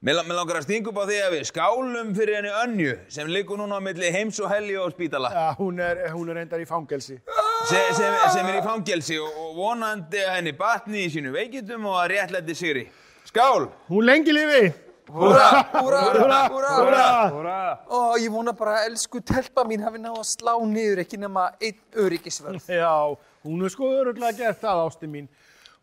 Mér, 0.00 0.14
la- 0.16 0.22
mér 0.24 0.38
langar 0.38 0.56
að 0.56 0.64
stinga 0.64 0.88
upp 0.88 0.96
á 0.96 1.04
því 1.10 1.16
að 1.20 1.34
við 1.34 1.42
skálum 1.50 2.12
fyrir 2.16 2.38
henni 2.38 2.52
önju 2.62 2.92
sem 3.12 3.28
liggur 3.28 3.58
núna 3.60 3.76
á 3.76 3.84
milli 3.84 4.08
heims 4.14 4.38
og 4.40 4.48
helgi 4.48 4.78
og 4.80 4.94
spítala. 4.94 5.28
Ja, 5.34 5.50
hún, 5.58 5.76
er, 5.84 6.06
hún 6.14 6.30
er 6.32 6.38
reyndar 6.40 6.62
í 6.62 6.64
fangelsi. 6.68 7.18
Se, 7.68 7.82
sem, 7.98 8.14
sem 8.32 8.48
er 8.48 8.56
í 8.62 8.64
fangelsi 8.64 9.18
og, 9.20 9.34
og 9.44 9.58
vonandi 9.60 10.22
að 10.24 10.38
henni 10.38 10.54
batni 10.56 11.02
í 11.04 11.10
sínu 11.12 11.34
veikindum 11.34 11.84
og 11.92 11.98
að 12.00 12.14
réttlætti 12.14 12.56
sigri. 12.56 12.86
Skál! 13.28 13.68
Hún 13.92 14.08
lengi 14.08 14.32
lifi! 14.32 14.70
Húra, 15.10 15.50
húra, 15.74 16.00
húra, 16.16 16.40
húra. 16.48 17.04
Húra! 17.34 17.58
Ó, 17.92 18.16
ég 18.22 18.32
vona 18.32 18.54
bara 18.56 18.78
að 18.80 18.92
elsku 18.94 19.20
telpa 19.26 19.66
mín 19.68 19.84
hafi 19.84 20.00
náð 20.00 20.16
að 20.22 20.28
slá 20.32 20.54
niður 20.70 21.02
ekki 21.04 21.20
nema 21.20 21.50
einn 21.60 21.76
öryggisverð. 22.06 22.72
Já, 22.72 22.94
hún 23.44 23.64
er 23.64 23.72
sko 23.72 23.90
öruglega 24.00 24.36
gert 24.36 24.60
það, 24.62 24.82
ásti 24.88 25.10
mín. 25.10 25.28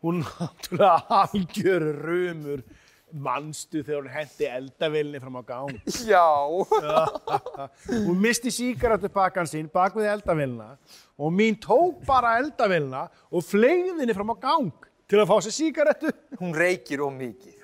Hún 0.02 0.20
er 0.22 0.28
náttúrulega 0.38 1.22
algjör 1.22 1.88
rumur. 2.04 2.62
Manstu 3.08 3.80
þegar 3.80 4.02
hún 4.02 4.12
hendi 4.12 4.48
eldavilni 4.52 5.20
fram 5.22 5.38
á 5.40 5.42
gang. 5.48 5.78
Já. 6.04 6.28
Hún 8.04 8.18
misti 8.20 8.52
síkaretupakkan 8.52 9.48
sinn 9.48 9.70
bak 9.72 9.96
við 9.96 10.10
eldavilna 10.12 10.74
og 11.16 11.32
mín 11.32 11.56
tók 11.56 12.02
bara 12.04 12.34
eldavilna 12.42 13.06
og 13.32 13.46
fleigði 13.48 13.94
henni 13.96 14.16
fram 14.16 14.34
á 14.34 14.36
gang 14.42 14.88
til 15.08 15.22
að 15.22 15.30
fá 15.30 15.38
sér 15.40 15.56
síkaretu. 15.56 16.12
Hún 16.36 16.52
reykir 16.52 17.00
of 17.06 17.16
mikið. 17.16 17.57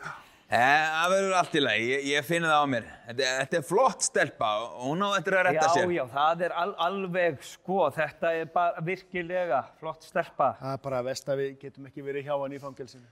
Eh, 0.54 0.86
Það 0.94 1.10
verður 1.14 1.32
allt 1.40 1.54
í 1.58 1.60
lagi, 1.64 1.86
ég, 1.90 2.02
ég 2.12 2.26
finna 2.28 2.50
það 2.52 2.62
á 2.62 2.66
mér. 2.70 2.84
Þetta, 3.08 3.30
þetta 3.40 3.58
er 3.58 3.64
flott 3.66 4.04
stelpa 4.06 4.50
og 4.62 4.74
hún 4.86 5.02
á 5.02 5.08
eftir 5.18 5.36
að 5.38 5.44
retta 5.48 5.66
Já, 5.66 5.72
sér. 5.74 5.92
já, 5.96 6.04
það 6.12 6.44
er 6.46 6.54
al 6.62 6.72
alveg 6.86 7.38
sko, 7.48 7.78
þetta 7.96 8.30
er 8.38 8.50
bara 8.54 8.84
virkilega 8.86 9.60
flott 9.80 10.06
stelpa. 10.06 10.52
Það 10.60 10.76
er 10.76 10.82
bara 10.86 11.00
vest 11.08 11.30
að 11.32 11.40
við 11.42 11.54
getum 11.64 11.88
ekki 11.90 12.04
verið 12.06 12.28
hjá 12.28 12.34
hann 12.38 12.54
í 12.54 12.60
fangelsinu. 12.62 13.06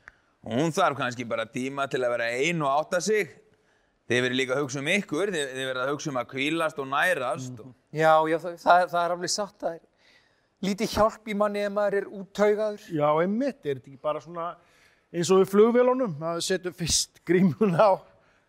Hún 0.53 0.73
þarf 0.75 0.99
kannski 0.99 1.27
bara 1.29 1.47
tíma 1.47 1.89
til 1.91 2.01
að 2.03 2.15
vera 2.17 2.31
ein 2.39 2.63
og 2.63 2.71
átta 2.81 3.01
sig. 3.03 3.31
Þið 4.11 4.23
verður 4.27 4.39
líka 4.39 4.55
að 4.57 4.63
hugsa 4.65 4.81
um 4.83 4.91
ykkur, 4.93 5.31
þið, 5.35 5.47
þið 5.57 5.67
verður 5.71 5.83
að 5.87 5.93
hugsa 5.97 6.11
um 6.13 6.19
að 6.23 6.31
kvílast 6.33 6.79
og 6.83 6.89
nærast. 6.91 7.61
og- 7.63 7.75
Já, 7.95 8.13
já, 8.29 8.39
það, 8.43 8.57
það, 8.63 8.83
er- 8.83 8.91
það 8.95 9.05
er 9.05 9.15
alveg 9.17 9.31
satt. 9.31 9.59
Það 9.63 9.75
er 9.75 9.81
lítið 10.63 10.95
hjálp 10.97 11.27
í 11.27 11.35
manni 11.35 11.59
ef 11.67 11.73
maður 11.73 11.95
er 12.03 12.07
úttaugaður. 12.21 12.87
Já, 12.93 13.09
einmitt, 13.23 13.67
er 13.67 13.75
þetta 13.81 13.91
ekki 13.91 14.01
bara 14.03 14.21
svona 14.21 14.55
eins 15.13 15.31
og 15.33 15.43
við 15.43 15.51
flugvélunum, 15.53 16.15
að 16.25 16.39
við 16.41 16.47
setjum 16.49 16.77
fyrst 16.79 17.23
grímuna 17.29 17.87
á, 17.89 17.93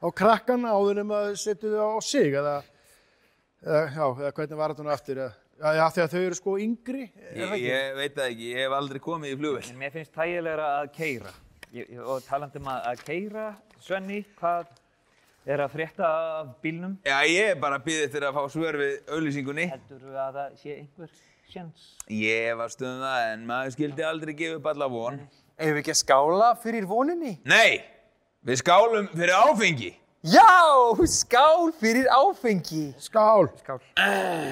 á 0.04 0.08
krakkana 0.16 0.74
áður 0.76 1.02
en 1.04 1.14
að 1.20 1.32
setjum 1.42 1.74
þau 1.78 1.88
á 1.94 2.00
sig, 2.08 2.30
eða, 2.40 2.58
eða, 3.64 3.82
já, 3.96 4.06
eða 4.24 4.34
hvernig 4.38 4.60
var 4.62 4.74
þetta 4.74 4.86
nú 4.88 4.94
aftur, 4.94 5.24
eða, 5.26 5.34
já, 5.64 5.74
já, 5.80 5.84
þegar 5.98 6.14
þau 6.14 6.22
eru 6.28 6.38
sko 6.40 6.56
yngri, 6.68 7.04
er 7.08 7.34
það 7.34 7.42
Ég, 7.42 7.58
ekki? 7.58 7.66
ég 7.72 7.98
veit 8.00 8.16
það 8.20 8.30
ekki, 8.32 8.52
ég 8.54 8.64
hef 8.68 8.78
aldrei 8.80 9.02
komið 9.10 9.34
í 9.36 9.40
flugvel. 9.42 9.66
En 9.74 9.82
mér 9.84 9.94
finnst 9.98 10.16
þægilegra 10.16 10.70
að 10.80 10.94
keira. 11.00 11.36
Ég, 11.74 11.92
og 12.06 12.24
talandi 12.28 12.62
um 12.62 12.72
að, 12.72 12.88
að 12.94 13.04
keira, 13.08 13.46
Svenni, 13.84 14.22
hvað 14.40 14.72
er 15.50 15.60
að 15.60 15.72
frétta 15.74 16.08
af 16.40 16.52
bílnum? 16.64 16.94
Já, 17.04 17.18
ég 17.28 17.50
er 17.52 17.58
bara 17.60 17.80
býðið 17.84 18.14
til 18.14 18.22
að 18.24 18.38
fá 18.38 18.44
svör 18.54 18.78
við 18.80 18.94
auðlýsingunni. 19.12 19.66
Heldur 19.74 20.14
að 20.16 20.38
það 20.38 20.54
sé 20.62 20.76
einhver 20.78 21.10
sjans? 21.52 21.88
Ég 22.08 22.54
var 22.62 22.72
stöðum 22.72 23.02
það, 23.04 23.24
en 23.34 23.44
maður 23.50 23.74
skildi 23.76 24.06
aldrei 24.08 24.32
gefa 24.40 24.60
upp 24.62 24.70
alla 24.72 24.88
von. 24.94 25.20
Ef 25.58 25.70
við 25.70 25.84
ekki 25.84 25.94
að 25.94 26.00
skála 26.00 26.54
fyrir 26.64 26.88
voninni? 26.90 27.36
Nei, 27.46 27.84
við 28.46 28.64
skálum 28.64 29.12
fyrir 29.14 29.36
áfengi. 29.38 29.92
Já, 30.24 30.96
skál 31.06 31.74
fyrir 31.76 32.08
áfengi. 32.08 32.94
Skál! 32.98 33.50
Skál. 33.60 33.82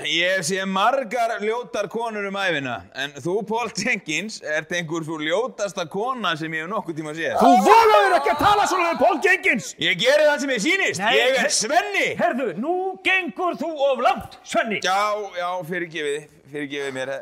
Ég 0.04 0.44
sé 0.44 0.66
margar 0.68 1.38
ljótar 1.40 1.88
konur 1.90 2.28
um 2.28 2.36
æfina, 2.36 2.82
en 2.92 3.16
þú, 3.16 3.38
Paul 3.48 3.72
Jenkins, 3.72 4.42
ert 4.44 4.76
einhver 4.76 5.08
svo 5.08 5.16
ljótasta 5.24 5.88
kona 5.90 6.36
sem 6.36 6.52
ég 6.52 6.66
hef 6.66 6.70
nokkuð 6.74 7.00
tíma 7.00 7.16
séð. 7.16 7.40
Þú 7.40 7.54
voruður 7.70 8.18
ekki 8.20 8.34
að 8.36 8.44
tala 8.44 8.68
svona 8.68 8.92
um 8.92 9.00
Paul 9.00 9.18
Jenkins! 9.24 9.72
Ég 9.80 9.98
geri 10.04 10.28
það 10.28 10.44
sem 10.44 10.54
ég 10.58 10.64
sýnist, 10.68 11.02
Nei, 11.06 11.16
ég 11.16 11.40
er 11.40 11.56
Svenni! 11.56 12.06
Herðu, 12.20 12.52
nú 12.60 12.78
gengur 13.08 13.56
þú 13.64 13.72
of 13.88 14.06
langt, 14.06 14.38
Svenni! 14.44 14.84
Já, 14.84 15.00
já, 15.40 15.50
fyrirgefið, 15.72 16.30
fyrirgefið 16.52 16.96
mér. 17.00 17.18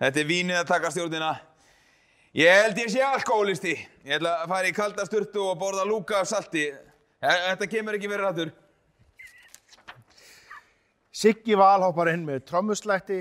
Þetta 0.00 0.24
er 0.24 0.30
vínið 0.32 0.62
að 0.64 0.70
taka 0.72 0.96
stjórnina. 0.96 1.34
Ég 2.32 2.48
held 2.48 2.78
ég 2.80 2.88
sé 2.88 3.00
alkoholisti. 3.04 3.74
Ég 4.08 4.16
ætla 4.16 4.38
að 4.40 4.52
fara 4.54 4.68
í 4.70 4.72
kalda 4.72 5.04
sturtu 5.04 5.42
og 5.50 5.58
borða 5.60 5.84
lúka 5.84 6.22
af 6.22 6.30
salti. 6.30 6.64
Þetta 7.20 7.68
kemur 7.68 7.98
ekki 7.98 8.08
verið 8.08 8.24
rættur. 8.24 8.52
Siggi 11.12 11.58
Val 11.60 11.82
hoppar 11.84 12.08
inn 12.14 12.24
með 12.24 12.46
trommuslætti, 12.48 13.20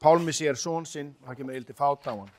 Pálmi 0.00 0.32
sér 0.32 0.56
són 0.56 0.86
sinn, 0.88 1.10
það 1.26 1.36
kemur 1.40 1.58
ildi 1.58 1.74
fát 1.76 2.06
á 2.08 2.14
hann. 2.14 2.30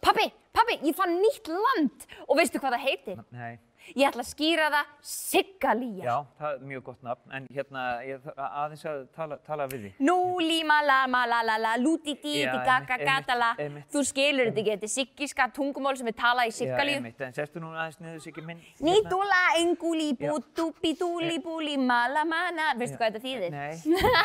Pappi, 0.00 0.26
pappi, 0.54 0.78
ég 0.86 0.96
fann 0.96 1.18
nýtt 1.18 1.50
land 1.52 2.06
og 2.24 2.38
veistu 2.38 2.62
hvað 2.62 2.78
það 2.78 2.86
heitir? 2.86 3.20
Nei, 3.34 3.58
Ég 3.96 4.06
ætla 4.08 4.22
að 4.22 4.30
skýra 4.32 4.68
það 4.72 4.86
Siggalía. 5.02 6.04
já, 6.04 6.16
það 6.40 6.54
er 6.54 6.58
mjög 6.70 6.82
gott 6.86 7.02
nafn, 7.02 7.32
en 7.36 7.46
hérna, 7.52 7.82
ég 8.06 8.20
aðeins 8.36 8.84
að 8.88 9.00
tala, 9.16 9.36
tala 9.46 9.66
við 9.68 9.80
því. 9.86 9.90
Nú 10.06 10.16
líma 10.40 10.78
la 10.86 11.06
ma 11.06 11.24
la 11.26 11.42
la 11.42 11.56
la 11.58 11.76
lúti 11.76 12.14
dí 12.22 12.34
Já, 12.42 12.52
di 12.52 12.58
gaga 12.66 12.96
gatala. 12.98 13.50
Þú 13.92 14.04
skilur 14.06 14.46
þetta 14.50 14.60
ekki, 14.62 14.70
þetta 14.76 14.88
er 14.88 14.92
siggiska 14.94 15.48
tungumál 15.56 15.96
sem 15.98 16.06
er 16.08 16.12
talað 16.16 16.46
í 16.46 16.52
Já, 16.52 16.56
Siggalíu. 16.62 16.96
einmitt, 17.00 17.20
en 17.20 17.32
sérstu 17.32 17.60
nú 17.60 17.72
aðeins 17.74 17.98
niður 18.00 18.20
sig 18.22 18.36
minn. 18.46 18.58
hérna? 18.60 18.86
Nýtúla, 18.88 19.40
engúli, 19.58 20.08
Já. 20.16 20.30
bútúpi, 20.30 20.94
dúli, 20.98 21.38
búli, 21.42 21.76
mala, 21.78 22.24
mana. 22.24 22.72
Veistu 22.78 22.96
hvað 22.96 23.12
þetta 23.12 23.24
þýðir? 23.26 23.50
Nei, 23.50 23.74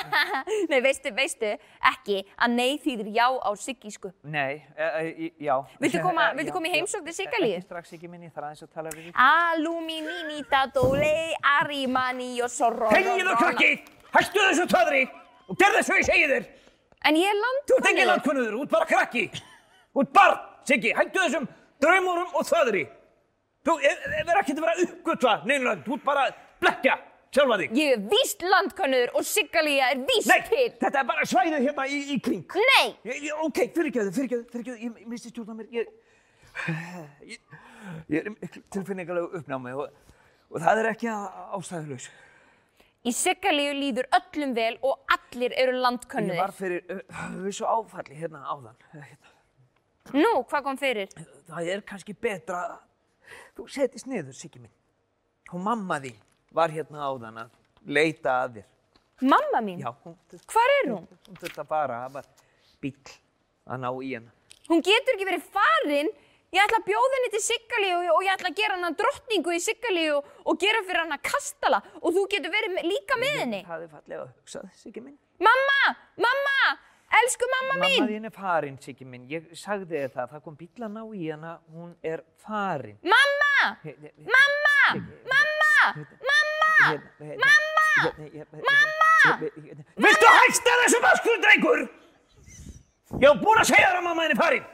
Nei, 0.70 0.82
veistu, 0.82 1.12
veistu 1.14 1.54
ekki 1.92 2.24
að 2.38 2.50
nei 2.56 2.78
þýðir 2.78 3.10
já 3.16 3.28
á 3.28 3.50
siggísku. 3.56 4.14
nei, 4.24 4.64
e, 4.78 4.84
e, 4.84 5.32
já. 5.40 5.58
Viltu 5.82 6.02
koma- 6.02 6.28
Eh, 6.28 6.44
já, 6.44 6.52
í 6.54 6.70
já. 6.70 6.76
heimsókn 6.78 7.04
til 9.54 9.68
Siggalíu? 9.68 10.08
Ekki 10.08 10.18
strax 10.18 10.18
ekki 10.18 10.18
minni, 10.18 10.44
það 10.44 10.62
er 10.62 10.72
aðeins 10.72 10.72
að 10.72 10.72
tala 10.72 10.72
við 10.72 11.08
því. 11.08 11.08
Aluminini, 11.08 11.08
dadole, 11.08 11.36
arimani 11.44 12.42
og 12.42 12.50
sorro. 12.50 12.88
Og 12.88 13.38
krakki, 13.38 13.72
hættu 14.14 14.40
þessu 14.40 14.68
töðri 14.68 15.04
og 15.48 15.58
gerðu 15.58 15.78
þessu 15.78 15.98
ég 15.98 16.06
segi 16.06 16.28
þér. 16.28 16.48
En 17.06 17.16
ég 17.16 17.28
er 17.28 17.36
Þú 17.38 17.76
ert 17.78 17.84
landkonnur. 17.84 18.06
landkunnuður, 18.06 18.62
ert 18.62 18.70
bara 18.70 18.86
krakki. 18.86 19.32
Ert 19.98 20.14
barn, 20.14 20.40
Siggi, 20.68 20.94
hættu 20.94 21.20
þessum 21.20 21.48
draumurum 21.82 22.34
og 22.34 22.46
þöðri. 22.46 22.88
Þú 23.68 23.76
er, 23.84 23.98
er 24.24 24.40
ekkert 24.42 24.58
að 24.58 24.66
vera 24.66 24.86
uppgötva 24.88 25.46
neinlega, 25.46 25.84
þú 25.86 25.94
ert 25.98 26.04
bara 26.04 26.26
blekja 26.62 26.98
sjálfa 27.36 27.58
þig. 27.62 27.72
Ég 27.78 27.94
er 27.94 28.04
víst 28.12 28.42
landkonnur 28.42 29.12
og 29.14 29.26
Siggalía 29.28 29.92
er 29.92 29.98
víst 30.08 30.28
Nei, 30.32 30.42
til. 30.48 30.72
þetta 30.82 31.00
er 31.00 31.08
bara 31.08 31.26
svæðið 31.28 31.66
hérna 31.68 31.88
í, 31.88 32.02
í 32.16 32.20
kring. 32.24 32.46
Nei, 32.56 32.96
ég, 33.06 33.32
ok, 33.44 33.64
fyrirgjöðu, 33.76 34.14
fyrirgjöðu, 34.16 34.78
ég, 34.80 35.02
ég 35.04 35.08
misti 35.08 35.30
stjórna 35.30 35.54
mér, 35.54 35.68
ég, 35.72 35.88
ég, 37.28 37.40
ég 38.10 38.22
er 38.26 38.30
miklu 38.34 38.62
tilfinningarlegu 38.74 39.40
uppnámi 39.42 39.74
og, 39.78 39.92
og 40.52 40.64
það 40.64 40.82
er 40.84 40.90
ekki 40.92 41.10
ástæðulaus. 41.58 42.10
í 43.08 43.14
Siggalíu 43.16 43.74
líður 43.78 44.08
öllum 44.18 44.54
vel 44.58 44.78
og 44.84 45.00
allir 45.16 45.54
eru 45.56 45.78
Ég 45.78 46.42
var 46.42 46.52
fyrir 46.52 46.84
uh, 46.92 47.02
vissu 47.44 47.66
áfalli 47.66 48.16
hérna 48.20 48.44
áðan. 48.44 48.76
Hérna. 48.94 49.34
Nú, 50.14 50.32
hvað 50.48 50.64
kom 50.64 50.78
fyrir? 50.80 51.10
Það 51.48 51.70
er 51.74 51.82
kannski 51.88 52.14
betra 52.14 52.62
að 52.64 52.78
þú 53.58 53.68
setist 53.72 54.08
niður, 54.08 54.34
Siggi 54.36 54.60
minn. 54.60 54.72
Og 55.52 55.60
mamma 55.64 56.00
þín 56.04 56.16
var 56.56 56.72
hérna 56.72 57.08
áðan 57.08 57.42
að 57.44 57.50
leita 57.88 58.42
að 58.44 58.60
þér. 58.60 58.68
Mamma 59.28 59.62
mín, 59.66 59.80
Já, 59.82 59.90
hún, 60.04 60.16
hvar 60.52 60.74
er 60.76 60.90
hún? 60.92 61.08
hún 61.28 61.40
þurfti 61.42 61.62
að 61.64 61.70
fara, 61.72 62.02
það 62.06 62.18
var 62.20 62.26
bíll 62.84 63.14
að 63.66 63.80
ná 63.82 63.90
í 64.06 64.12
hana. 64.14 64.32
Hún 64.68 64.84
getur 64.86 65.16
ekki 65.16 65.28
verið 65.28 65.48
farin. 65.56 66.12
Ég 66.56 66.62
ætla 66.64 66.78
að 66.80 66.86
bjóða 66.88 67.16
henni 67.18 67.30
til 67.34 67.42
Siggalíu 67.44 67.96
og 68.14 68.22
ég 68.24 68.32
ætla 68.32 68.50
að 68.54 68.56
gera 68.62 68.76
hana 68.78 68.90
drottningu 68.96 69.52
í 69.52 69.58
Siggalíu 69.60 70.14
og, 70.22 70.54
gera 70.62 70.80
fyrir 70.88 71.02
hana 71.04 71.18
kastala 71.20 71.82
og 72.00 72.14
þú 72.16 72.22
getur 72.32 72.54
verið 72.54 72.78
líka 72.88 73.18
með 73.20 73.34
henni. 73.42 73.60
Það 73.68 73.84
er 73.84 73.90
fallega 73.98 74.28
hugsað, 74.30 74.70
Siggi 74.80 75.04
minn. 75.04 75.18
Mamma, 75.44 75.80
mamma, 76.24 76.54
elsku 77.20 77.50
mamma 77.52 77.74
Mamma 77.82 77.90
mín. 77.92 78.08
þín 78.14 78.30
er 78.30 78.34
farin, 78.38 78.78
Siggi 78.82 79.06
minn. 79.06 79.26
Ég 79.30 79.50
sagði 79.60 79.92
þér 79.92 80.14
það, 80.16 80.30
það 80.38 80.46
kom 80.48 80.56
bíll 80.62 80.88
að 80.88 80.96
ná 80.96 81.04
í 81.20 81.28
hana, 81.34 81.52
hún 81.76 81.92
er 82.14 82.24
farin. 82.46 82.96
Mamma, 83.04 83.54
mamma, 84.32 84.80
mamma, 85.28 85.74
mamma. 86.32 86.72
Mamma! 87.44 87.88
Mamma! 88.64 89.52
Viltu 90.08 90.28
hætta 90.32 90.74
þessu 90.86 91.00
maskur, 91.04 91.40
drengur? 91.44 91.86
Ég 93.20 93.28
hef 93.34 93.40
búin 93.44 93.60
að 93.60 93.72
segja 93.74 93.92
þér 93.92 94.00
að 94.00 94.06
mamma 94.08 94.28
henni 94.28 94.38
farin. 94.40 94.66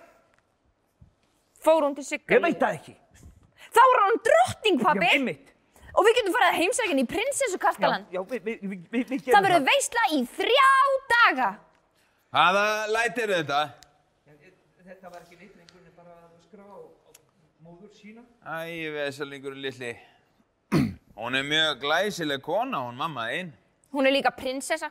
Fór 1.63 1.83
hún 1.87 1.95
til 1.95 2.03
Ég 2.03 2.09
Siggalíu? 2.11 2.41
veit 2.43 2.59
það 2.59 2.77
ekki. 2.79 2.95
Þá 3.73 3.81
er 3.83 4.01
hún 4.03 4.17
drottning, 4.27 4.79
Já, 4.79 4.83
pabbi. 4.87 5.07
einmitt. 5.13 5.49
Og 5.93 6.05
við 6.07 6.15
getum 6.17 6.33
farið 6.33 6.49
að 6.49 6.57
heimsækja 6.59 6.89
henni 6.89 7.03
í 7.05 7.09
prinsessukastalan. 7.09 8.05
Já, 8.11 8.21
við, 8.31 8.41
við, 8.47 8.59
við, 8.63 8.79
við, 8.91 9.03
við 9.11 9.19
Það 9.21 9.29
gerum 9.29 9.45
verður 9.47 9.65
veisla 9.69 10.03
í 10.11 10.19
þrjá 10.37 10.69
daga. 11.13 11.49
Hvaða 12.33 12.63
lætir 12.89 13.33
þetta? 13.37 13.59
Þetta 14.83 15.09
var 15.13 15.19
ekki 15.21 15.37
neitt, 15.37 15.53
einhvern 15.53 15.83
veginn 15.83 15.97
bara 15.97 16.15
að 16.17 16.31
skrá 16.47 16.65
móður 17.63 17.91
sína. 17.93 18.23
Æ, 18.43 18.89
vesalingur 18.97 19.55
litli. 19.55 19.91
Hún 21.21 21.37
er 21.39 21.45
mjög 21.45 21.79
glæsileg 21.85 22.41
kona, 22.41 22.81
hún 22.87 22.97
mamma 22.97 23.27
einn. 23.31 23.53
Hún 23.93 24.07
er 24.09 24.15
líka 24.17 24.31
prinsessa, 24.33 24.89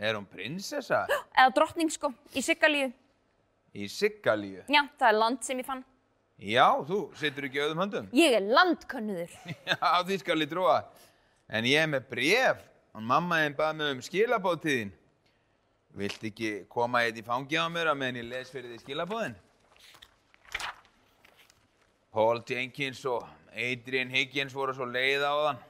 Er 0.00 0.16
hún 0.18 0.26
prinsessa? 0.26 1.04
eða 1.36 1.52
drottning 1.54 1.90
sko, 1.94 2.10
í 2.34 2.42
Siggalíu. 2.42 2.90
Í 3.74 3.86
Siggalíu? 3.88 4.64
Já, 4.68 4.82
það 4.98 5.08
er 5.12 5.18
land 5.22 5.44
sem 5.46 5.58
ég 5.62 5.66
fann. 5.68 5.84
Já, 6.40 6.64
þú 6.88 7.02
situr 7.20 7.44
ekki 7.50 7.60
auðum 7.60 7.82
höndum. 7.82 8.06
Ég 8.16 8.32
er 8.38 8.46
landkönnuður. 8.48 9.32
Já, 9.68 9.76
því 10.08 10.16
skal 10.22 10.40
ég 10.40 10.48
trúa. 10.48 10.78
En 11.52 11.68
ég 11.68 11.82
er 11.82 11.90
með 11.90 12.06
bref. 12.08 12.62
Og 12.96 13.04
mamma 13.06 13.42
einn 13.44 13.54
bað 13.54 13.76
mig 13.78 13.92
um 13.94 14.00
skilabóðtíðin. 14.02 14.94
Vilt 16.00 16.24
ekki 16.26 16.50
koma 16.70 17.04
eitt 17.04 17.18
í 17.20 17.24
fangi 17.26 17.58
á 17.60 17.66
mér 17.70 17.90
að 17.92 18.00
meðan 18.00 18.20
ég 18.22 18.28
les 18.30 18.50
fyrir 18.50 18.72
því 18.72 18.80
skilabóðin? 18.82 19.36
Paul 22.10 22.40
Jenkins 22.46 23.02
og 23.06 23.26
Adrian 23.54 24.10
Higgins 24.10 24.54
voru 24.56 24.74
svo 24.74 24.88
leið 24.88 25.26
á 25.26 25.34
þann. 25.44 25.60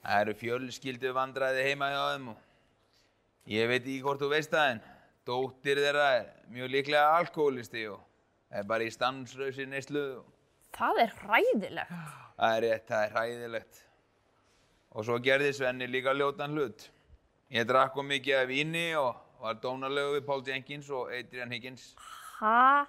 Það 0.00 0.20
eru 0.24 0.36
fjölskyldu 0.40 1.12
vandræði 1.14 1.66
heima 1.68 1.90
hjá 1.92 2.02
þeim 2.14 2.30
og 2.32 3.50
ég 3.52 3.68
veit 3.68 3.82
ekki 3.82 4.00
hvort 4.06 4.22
þú 4.22 4.30
veist 4.32 4.54
það 4.54 4.72
en 4.72 4.84
dóttir 5.28 5.82
þeirra 5.84 6.06
er 6.16 6.30
mjög 6.50 6.72
líklega 6.74 7.18
alkoholisti 7.20 7.84
og 7.92 8.00
er 8.50 8.66
bara 8.68 8.86
í 8.86 8.92
stanslausi 8.92 9.66
neyslu 9.70 10.04
Það 10.76 11.00
er 11.02 11.14
hræðilegt. 11.18 11.96
Það 12.36 12.56
er 12.56 12.62
rétt, 12.64 12.84
það 12.88 13.04
er 13.04 13.14
hræðilegt. 13.16 13.80
Og 14.90 15.06
svo 15.06 15.18
gerði 15.22 15.50
Svenni 15.54 15.88
líka 15.90 16.14
ljótan 16.14 16.54
hlut. 16.54 16.86
Ég 17.50 17.66
drakk 17.66 17.98
um 17.98 18.06
mikið 18.10 18.38
af 18.38 18.48
víni 18.50 18.86
og 18.98 19.18
var 19.42 19.58
dónalegu 19.62 20.16
við 20.16 20.24
Paul 20.28 20.44
Jenkins 20.46 20.90
og 20.94 21.10
Adrian 21.14 21.50
Higgins. 21.50 21.90
Ha? 22.38 22.86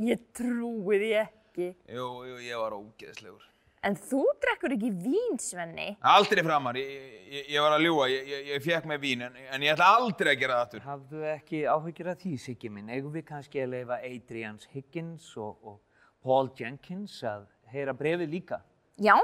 Ég 0.00 0.24
trúi 0.36 0.96
því 1.02 1.12
ekki. 1.20 1.70
Jú, 1.92 2.08
jú, 2.30 2.40
ég 2.40 2.60
var 2.60 2.76
ógeðslegur. 2.78 3.49
En 3.86 3.94
þú 3.96 4.20
drekkur 4.42 4.74
ekki 4.76 4.90
vín, 4.92 5.38
Svenni. 5.40 5.86
Aldrei 6.04 6.42
framar, 6.44 6.76
ég, 6.76 6.90
ég, 7.32 7.46
ég 7.54 7.62
var 7.64 7.72
að 7.78 7.84
ljúa, 7.86 8.08
ég, 8.12 8.26
ég, 8.28 8.48
ég 8.52 8.64
fekk 8.66 8.88
með 8.90 8.98
vín, 9.06 9.22
en, 9.24 9.38
en 9.56 9.62
ég 9.64 9.72
ætla 9.72 9.86
aldrei 9.96 10.34
að 10.34 10.42
gera 10.42 10.58
það 10.58 10.64
aftur. 10.66 10.82
Hafðu 10.84 11.22
ekki 11.32 11.62
áhyggjur 11.72 12.10
af 12.12 12.18
því, 12.20 12.32
Siggi 12.44 12.68
minn. 12.74 12.90
Eigum 12.92 13.14
við 13.14 13.24
kannski 13.30 13.62
að 13.64 13.70
leifa 13.78 13.96
Adrians 14.04 14.68
Higgins 14.74 15.30
og, 15.40 15.56
og 15.64 15.78
Paul 16.26 16.50
Jenkins 16.60 17.14
að 17.24 17.46
heyra 17.72 17.94
brefið 17.96 18.34
líka? 18.34 18.60
Já, 19.00 19.16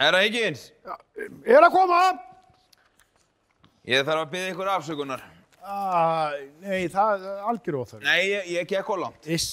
Herra 0.00 0.22
Higgins, 0.24 0.70
Er 1.44 1.60
að 1.66 1.72
koma? 1.74 2.00
ég 3.84 4.06
þarf 4.06 4.22
að 4.24 4.30
byggja 4.32 4.54
ykkur 4.54 4.70
afsökunar. 4.78 5.22
Ah, 5.62 6.32
nei, 6.64 6.86
það 6.90 7.26
er 7.28 7.42
algjör 7.52 7.76
óþörf. 7.82 8.02
Nei, 8.06 8.22
ég, 8.30 8.48
ég 8.56 8.70
gekk 8.72 8.88
á 8.88 8.96
langt. 9.04 9.28
Iss, 9.30 9.50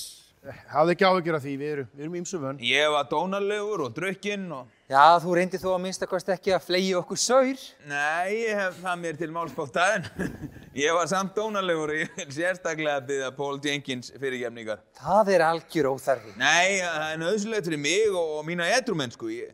hafði 0.72 0.94
ekki 0.96 1.06
áhyggjur 1.08 1.36
af 1.38 1.44
því, 1.44 1.54
við 1.60 1.72
erum, 1.74 1.88
við 1.94 2.04
erum 2.06 2.16
ímsu 2.20 2.40
vönn. 2.42 2.60
Ég 2.66 2.92
var 2.94 3.08
dónalegur 3.10 3.84
og 3.86 3.96
drukkinn 3.96 4.46
og... 4.56 4.68
Já, 4.90 5.04
þú 5.22 5.36
reyndi 5.38 5.60
þó 5.62 5.68
að 5.76 5.82
minnsta 5.84 6.08
kost 6.10 6.32
ekki 6.34 6.54
að 6.56 6.66
flegi 6.66 6.94
okkur 6.98 7.20
saur. 7.22 7.64
Nei, 7.90 8.34
ég 8.40 8.58
hef 8.58 8.80
það 8.82 9.02
mér 9.04 9.20
til 9.20 9.30
málspótaðin. 9.36 10.08
ég 10.84 10.96
var 10.98 11.10
samt 11.12 11.36
dónalegur 11.38 11.94
og 11.94 12.00
ég 12.02 12.16
vil 12.18 12.28
sérstaklega 12.38 13.04
byggja 13.10 13.32
Paul 13.38 13.60
Jenkins 13.64 14.14
fyrirgefningar. 14.16 14.82
Það 15.02 15.34
er 15.36 15.46
algjör 15.48 15.92
óþarfi. 15.94 16.34
Nei, 16.42 16.80
það 16.82 17.06
er 17.10 17.22
nöðsulegt 17.24 17.70
fyrir 17.70 17.84
mig 17.84 18.08
og, 18.14 18.38
og 18.40 18.48
mína 18.50 18.70
edrumennsku. 18.80 19.30
Ég, 19.36 19.54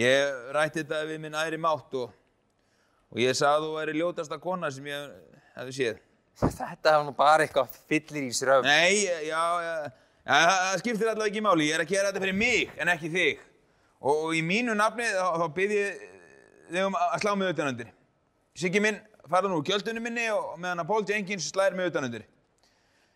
ég 0.00 0.46
rætti 0.56 0.82
þetta 0.84 1.02
við 1.10 1.20
minn 1.26 1.36
æðri 1.36 1.60
mátt 1.60 1.98
og, 2.00 2.14
og 3.12 3.20
ég 3.20 3.36
sagði 3.36 3.58
að 3.60 3.66
þú 3.68 3.76
væri 3.76 3.98
ljótasta 4.00 4.40
kona 4.40 4.72
sem 4.72 4.88
ég 4.88 5.12
hefði 5.58 5.76
séð. 5.80 6.00
Þetta 6.42 6.96
var 6.96 7.02
nú 7.04 7.12
bara 7.16 7.44
eitthvað 7.44 7.74
fyllir 7.90 8.24
í 8.24 8.32
sröf. 8.32 8.64
Nei, 8.64 9.04
já 9.28 9.42
það, 10.26 10.76
skiptir 10.82 11.08
allavega 11.10 11.30
ekki 11.30 11.44
máli. 11.44 11.70
Ég 11.70 11.78
er 11.78 11.84
að 11.84 11.94
gera 11.94 12.10
þetta 12.10 12.22
fyrir 12.24 12.38
mig 12.38 12.76
en 12.78 12.92
ekki 12.92 13.10
þig. 13.12 13.40
Og, 14.02 14.28
í 14.34 14.42
mínu 14.46 14.74
nafni 14.78 15.06
þá, 15.06 15.26
þá 15.42 15.46
byrð 15.56 15.74
ég 15.78 16.04
þig 16.72 16.86
um 16.86 16.98
að 16.98 17.18
slá 17.22 17.34
mig 17.38 17.52
utanundir. 17.54 17.90
Siggi 18.58 18.82
minn, 18.82 19.00
farða 19.30 19.50
nú 19.50 19.60
úr 19.60 19.66
gjöldunum 19.66 20.04
minni 20.04 20.28
og 20.34 20.54
meðan 20.60 20.82
að 20.82 20.88
Paul 20.90 21.04
Jenkins 21.08 21.48
slæðir 21.52 21.78
mig 21.78 21.90
utanundir. 21.92 22.24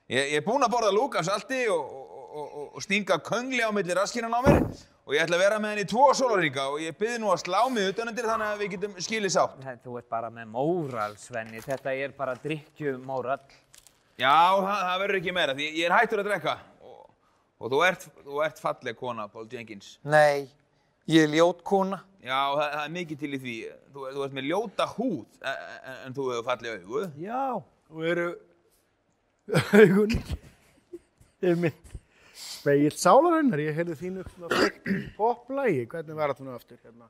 Ég, 0.07 0.33
ég 0.33 0.37
er 0.41 0.45
búinn 0.47 0.62
að 0.62 0.74
borða 0.77 0.93
lúka 0.95 1.23
salti 1.27 1.65
og, 1.73 1.83
og, 1.83 2.45
og, 2.47 2.69
og 2.78 2.85
stinga 2.85 3.19
köngli 3.27 3.65
á 3.66 3.74
milli 3.74 3.97
raskinan 3.97 4.37
á 4.39 4.41
mér 4.45 4.61
og 4.62 5.15
ég 5.15 5.23
ætla 5.23 5.39
að 5.39 5.43
vera 5.43 5.59
með 5.62 5.73
henni 5.74 5.85
í 5.87 5.89
tvo 5.91 6.07
sólaringa 6.15 6.69
og 6.70 6.81
ég 6.83 6.95
byrði 6.99 7.19
nú 7.23 7.33
að 7.35 7.43
slá 7.43 7.59
mig 7.70 7.91
utanundir 7.91 8.27
þannig 8.31 8.53
að 8.53 8.62
við 8.62 8.73
getum 8.77 8.97
skilið 9.03 9.35
sátt. 9.35 9.66
Þú 9.83 9.99
ert 10.01 10.09
bara 10.11 10.31
með 10.35 10.49
móral, 10.55 11.12
Svenni. 11.19 11.62
Þetta 11.62 11.95
er 11.95 12.15
bara 12.19 12.37
drikkjumóral. 12.43 13.41
Já, 14.16 14.33
það, 14.33 14.81
það 14.87 15.03
verður 15.03 15.20
ekki 15.20 15.37
meira 15.37 15.55
því 15.59 15.69
ég 15.77 15.89
er 15.91 15.95
hættur 15.97 16.23
að 16.23 16.31
drekka. 16.31 16.57
Og, 17.57 17.70
þú, 17.73 17.81
ert, 17.87 18.05
þú 18.27 18.43
ert 18.45 18.61
falleg 18.61 18.99
kona, 18.99 19.28
Paul 19.33 19.47
Jenkins. 19.53 19.95
Nei, 20.05 20.47
ég 21.09 21.24
er 21.24 21.33
ljót 21.33 21.62
kona. 21.66 22.03
Já, 22.20 22.37
það, 22.37 22.66
það 22.66 22.83
er 22.83 22.93
mikið 22.97 23.23
til 23.23 23.31
í 23.33 23.41
því. 23.45 23.57
Þú, 23.95 24.09
þú 24.16 24.27
ert 24.27 24.37
með 24.37 24.49
ljóta 24.51 24.89
húð 24.97 25.41
en, 25.41 25.65
en, 25.78 25.99
en 26.09 26.16
þú 26.16 26.28
hefur 26.33 26.49
falleg 26.51 26.81
augu. 26.83 27.05
Já, 27.23 27.45
og 27.93 28.07
eru 28.12 28.28
augun 29.78 30.16
einmitt 31.47 31.95
speil 32.37 32.91
sálarinnar. 32.93 33.62
Ég 33.62 33.78
heyrði 33.78 33.97
þínu 34.01 34.27
poplægi. 35.16 35.87
Hvernig 35.93 36.19
var 36.19 36.35
það 36.35 36.49
nú 36.49 36.57
aftur 36.57 36.81
hérna? 36.83 37.09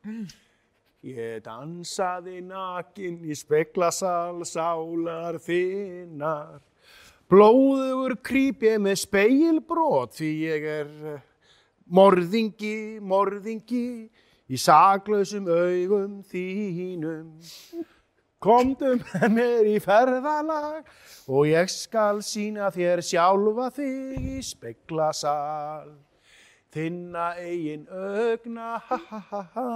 Ég 1.06 1.42
dansaði 1.44 2.40
nakin 2.44 3.18
í 3.26 3.34
speklasal 3.38 4.44
sálar 4.48 5.40
þinnar. 5.42 6.60
Blóðugur 7.26 8.12
krýp 8.22 8.60
ég 8.62 8.76
með 8.78 9.00
speilbrot 9.00 10.12
því 10.14 10.28
ég 10.44 10.66
er 10.76 10.90
eh, 11.10 11.22
morðingi, 11.90 13.00
morðingi 13.02 14.06
í 14.46 14.60
saklausum 14.62 15.48
augum 15.50 16.20
þínum. 16.30 17.32
Komdu 18.38 18.92
með 19.00 19.26
mér 19.34 19.70
í 19.72 19.74
ferðalag 19.82 20.86
og 21.26 21.48
ég 21.50 21.72
skal 21.72 22.22
sína 22.22 22.70
þér 22.70 23.02
sjálfa 23.02 23.72
þig 23.74 24.30
í 24.36 24.46
speklasal. 24.46 25.96
Þinna 26.70 27.32
eigin 27.42 27.88
augna, 27.90 28.76
ha 28.86 29.00
ha 29.10 29.22
ha 29.32 29.42
ha. 29.56 29.70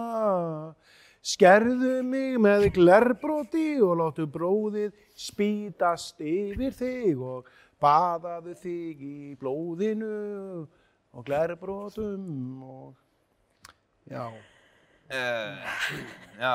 Skerðu 1.20 1.98
mig 2.06 2.38
með 2.40 2.70
glerbroti 2.78 3.74
og 3.84 3.98
láttu 4.00 4.24
bróðið 4.32 4.94
spýtast 5.20 6.22
yfir 6.24 6.72
þig 6.72 7.20
og 7.20 7.50
baðaðu 7.80 8.54
þig 8.62 9.02
í 9.04 9.34
blóðinu 9.40 10.14
og 11.12 11.26
glerbrotum 11.26 12.62
og 12.64 12.94
já. 14.08 14.32
Uh, 15.10 15.60
já. 16.40 16.54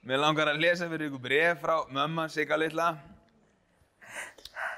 Mér 0.00 0.22
langar 0.24 0.50
að 0.50 0.62
lesa 0.64 0.88
fyrir 0.90 1.06
ykkur 1.10 1.22
bref 1.22 1.62
frá 1.62 1.76
mömma 1.92 2.26
Sigga 2.32 2.58
litla. 2.58 2.96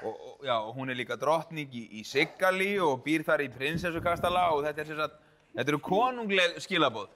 Og, 0.03 0.13
og, 0.13 0.45
já, 0.45 0.57
hún 0.75 0.91
er 0.91 0.99
líka 0.99 1.15
drottning 1.17 1.71
í, 1.73 1.87
í 1.97 2.05
Siggali 2.05 2.75
og 2.83 2.99
býr 3.05 3.23
þar 3.25 3.45
í 3.45 3.49
prinsessukastala 3.53 4.49
og 4.53 4.65
þetta 4.67 4.83
er 4.83 4.97
sagt, 4.99 5.22
þetta 5.53 5.69
eru 5.73 5.81
konungleg 5.83 6.57
skilabóð. 6.63 7.11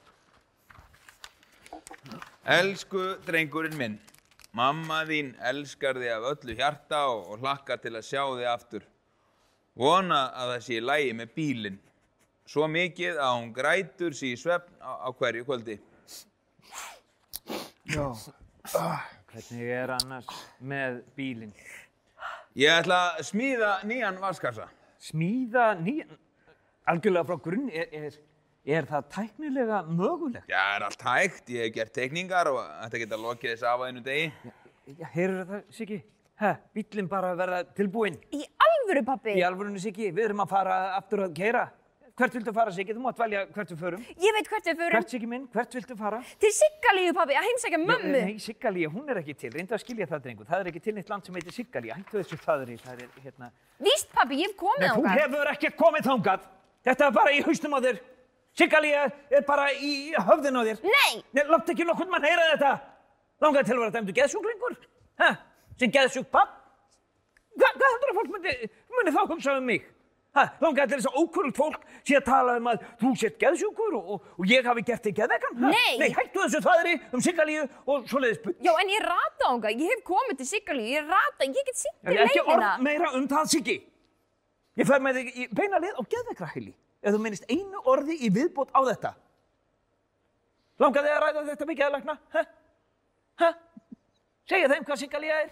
Elsku 2.48 3.02
drengurinn 3.28 3.76
minn, 3.78 3.98
mamma 4.56 5.02
þín 5.10 5.34
elskar 5.50 6.00
þig 6.00 6.14
af 6.14 6.30
öllu 6.32 6.56
hjarta 6.56 7.02
og, 7.12 7.26
og 7.34 7.44
hlakkar 7.44 7.82
til 7.84 7.96
að 7.98 8.08
sjá 8.08 8.24
þig 8.24 8.48
aftur. 8.54 8.88
Vona 9.78 10.22
að 10.34 10.54
það 10.54 10.64
sé 10.66 10.78
í 10.80 10.86
lægi 10.86 11.12
með 11.18 11.34
bílinn. 11.36 11.82
Svo 12.48 12.70
mikið 12.72 13.20
að 13.20 13.34
hún 13.36 13.50
grætur 13.54 14.16
sér 14.16 14.32
í 14.32 14.40
svefn 14.40 14.80
á, 14.80 14.92
á 15.06 15.10
hverju 15.12 15.44
kvöldi. 15.46 15.76
Já. 17.92 18.08
Hvernig 19.28 19.68
er 19.76 19.92
annars 19.98 20.32
með 20.64 21.02
bílinn? 21.20 21.52
Ég 22.58 22.74
ætla 22.74 22.98
að 23.12 23.28
smíða 23.28 23.74
nýjan 23.86 24.18
vaskassa. 24.24 24.70
Smíða 25.04 25.74
nýjan, 25.78 26.16
algjörlega 26.92 27.28
frá 27.28 27.40
grunn, 27.44 27.70
er, 27.72 27.88
er, 27.96 28.20
er 28.78 28.88
það 28.90 29.10
tæknilega 29.16 29.82
mögulegt? 29.88 30.52
Já, 30.52 30.62
er 30.76 30.86
allt 30.88 31.08
hægt. 31.08 31.50
Ég 31.54 31.68
hef 31.68 31.74
gert 31.78 31.96
teikningar 31.96 32.52
og 32.52 32.62
þetta 32.66 33.04
geta 33.04 33.20
lokið 33.24 33.54
þess 33.54 33.68
af 33.72 33.82
að 33.82 33.90
einu 33.92 34.06
degi. 34.06 34.54
Já, 34.88 35.10
heyrðu 35.16 35.48
það, 35.50 35.66
Siggi? 35.76 36.04
Hæ, 36.38 36.54
bílinn 36.78 37.10
bara 37.10 37.34
að 37.34 37.42
verða 37.42 37.64
tilbúinn. 37.76 38.16
Í 38.32 38.46
alvöru, 38.68 39.04
pappi? 39.08 39.34
Í 39.36 39.44
alvörunni, 39.44 39.82
Siggi, 39.84 40.12
við 40.14 40.30
erum 40.30 40.46
að 40.46 40.54
fara 40.54 40.78
aftur 41.00 41.26
að 41.26 41.36
keira. 41.40 41.66
Hvert 42.18 42.34
viltu 42.34 42.50
fara, 42.54 42.72
Siggi? 42.74 42.96
Þú 42.98 43.02
mátt 43.04 43.20
velja 43.22 43.44
hvert 43.54 43.72
við 43.74 43.82
förum. 43.82 44.06
Ég 44.24 44.34
veit 44.34 44.48
hvert 44.50 44.70
við 44.70 44.80
förum. 44.80 44.94
Hvert, 44.96 45.12
Siggi 45.12 45.28
minn? 45.30 45.44
Hvert 45.54 45.76
viltu 45.78 45.98
fara? 46.00 46.22
Til 46.42 46.50
Siggalíu, 46.56 47.12
pappi, 47.14 47.36
að 47.38 47.46
heimsækja 47.46 47.80
mömmu. 47.84 48.14
Nei, 48.16 48.40
Siggalía, 48.42 48.90
hún 48.90 49.12
er 49.14 49.20
ekki 49.22 49.36
til. 49.38 49.52
Reyndu 49.54 49.78
að 49.78 49.84
skilja 49.84 50.08
það, 50.10 50.24
drengur. 50.24 50.48
Það 50.50 50.64
er 50.64 50.70
ekki 50.72 50.82
til 50.88 50.96
neitt 50.98 51.12
land 51.14 51.30
sem 51.30 51.38
heitir 51.38 51.54
Siggalía. 51.54 51.98
Hættu 52.00 52.18
þessu 52.18 52.40
þaðri. 52.42 52.80
Það 52.82 53.04
er, 53.06 53.12
hérna... 53.26 53.52
Víst, 53.86 54.10
pappi, 54.18 54.42
ég 54.42 54.50
hef 54.50 54.58
komið 54.58 54.88
Nei, 54.88 54.96
þú 54.96 55.14
hefur 55.14 55.52
ekki 55.54 55.74
komið 55.78 56.10
þangað. 56.10 56.48
Þetta 56.88 57.10
er 57.10 57.16
bara 57.16 57.34
í 57.36 57.42
haustum 57.44 57.76
á 57.76 57.80
þér. 57.84 57.98
Siggalía 58.58 59.02
er 59.30 59.44
bara 59.46 59.68
í 59.76 60.14
höfðin 60.16 60.56
á 60.58 60.62
þér. 60.70 60.80
Nei! 60.88 61.20
Nei, 61.36 61.44
látt 61.52 61.74
ekki 61.74 61.86
nokkurn 61.86 62.14
mann 62.14 62.24
heyra 62.26 62.46
þetta. 62.54 62.72
Langaði 63.44 63.68
til 63.68 63.76
að 63.76 63.82
vera 63.84 63.96
dæmdu 63.98 64.16
geðsjúklingur. 64.18 64.78
Hæ? 65.20 65.28
Sem 65.78 65.92
geðsjúk 65.94 66.32
papp? 66.34 66.56
Hva, 67.58 67.70
hvað 67.76 67.92
heldur 67.92 68.14
að 68.14 68.18
fólk 68.22 68.34
myndi, 68.34 68.56
myndi 68.96 69.14
þá 69.14 69.22
hugsa 69.34 69.58
um 69.60 69.68
mig? 69.68 69.84
Hæ? 70.38 70.44
Langaði 70.64 70.94
til 70.94 71.00
þess 71.02 71.10
að 71.12 71.20
ókurult 71.22 71.60
fólk 71.60 71.86
sé 72.08 72.18
að 72.18 72.26
tala 72.30 72.56
um 72.62 72.72
að 72.72 72.88
þú 73.02 73.12
sett 73.20 73.38
geðsjúkur 73.44 74.00
og, 74.00 74.10
og, 74.16 74.32
og 74.38 74.50
ég 74.50 74.72
hafi 74.72 74.86
gert 74.88 75.06
þig 75.06 75.20
geðvegan? 75.20 75.60
Nei. 75.68 75.94
Nei, 76.02 76.10
hættu 76.16 76.42
þessu 76.46 76.64
þaðri 76.66 76.96
um 77.12 77.26
Siggalíu 77.28 77.68
og 77.86 78.10
svoleiðis 78.10 78.42
bull. 78.46 78.56
Já, 78.64 78.74
en 78.74 78.96
ég 78.96 79.06
rata 79.06 79.52
ákvæð. 79.54 79.86
Ég 79.86 79.94
hef 79.94 80.02
komið 80.08 80.42
til 80.42 80.50
Siggalíu. 80.56 80.90
Ég 80.96 81.04
rata, 81.12 81.52
ég 81.52 81.62
get 83.68 83.86
Ég 84.78 84.86
fer 84.86 85.02
með 85.02 85.22
þig 85.22 85.32
í 85.34 85.48
beina 85.58 85.80
lið 85.82 86.02
og 86.02 86.10
geðveikra 86.12 86.50
heili. 86.54 86.74
Ef 87.02 87.14
þú 87.16 87.22
minnist 87.22 87.48
einu 87.50 87.82
orði 87.90 88.18
í 88.26 88.30
viðbót 88.34 88.74
á 88.74 88.82
þetta. 88.92 89.14
Langaði 90.82 91.14
að 91.14 91.24
ræða 91.24 91.44
þetta 91.48 91.68
mikið 91.70 91.88
að 91.88 91.96
lagna? 91.96 92.16
Hæ? 92.34 92.42
Hæ? 93.42 93.48
Segja 94.48 94.70
þeim 94.72 94.86
hvað 94.86 95.02
Siggalía 95.02 95.40
er? 95.46 95.50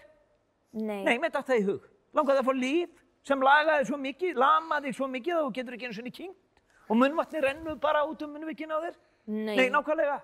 Nei. 0.76 1.02
Nei, 1.08 1.16
með 1.22 1.40
þetta 1.40 1.58
í 1.58 1.66
hug. 1.66 1.88
Langaði 2.16 2.42
að 2.42 2.50
fá 2.50 2.54
líf 2.60 3.02
sem 3.26 3.42
lagaði 3.42 3.88
svo 3.90 3.98
mikið, 3.98 4.38
lamaði 4.38 4.94
svo 4.94 5.08
mikið 5.10 5.40
að 5.40 5.48
þú 5.48 5.54
getur 5.58 5.78
ekki 5.78 5.90
einu 5.90 5.98
sinni 5.98 6.14
kynnt. 6.14 6.62
Og 6.86 7.00
munnvatni 7.00 7.42
rennu 7.42 7.74
bara 7.82 8.04
út 8.06 8.22
um 8.22 8.36
munnvikin 8.36 8.70
á 8.70 8.78
þér. 8.84 9.00
Nei. 9.26 9.56
Nei, 9.58 9.68
nákvæmlega. 9.74 10.20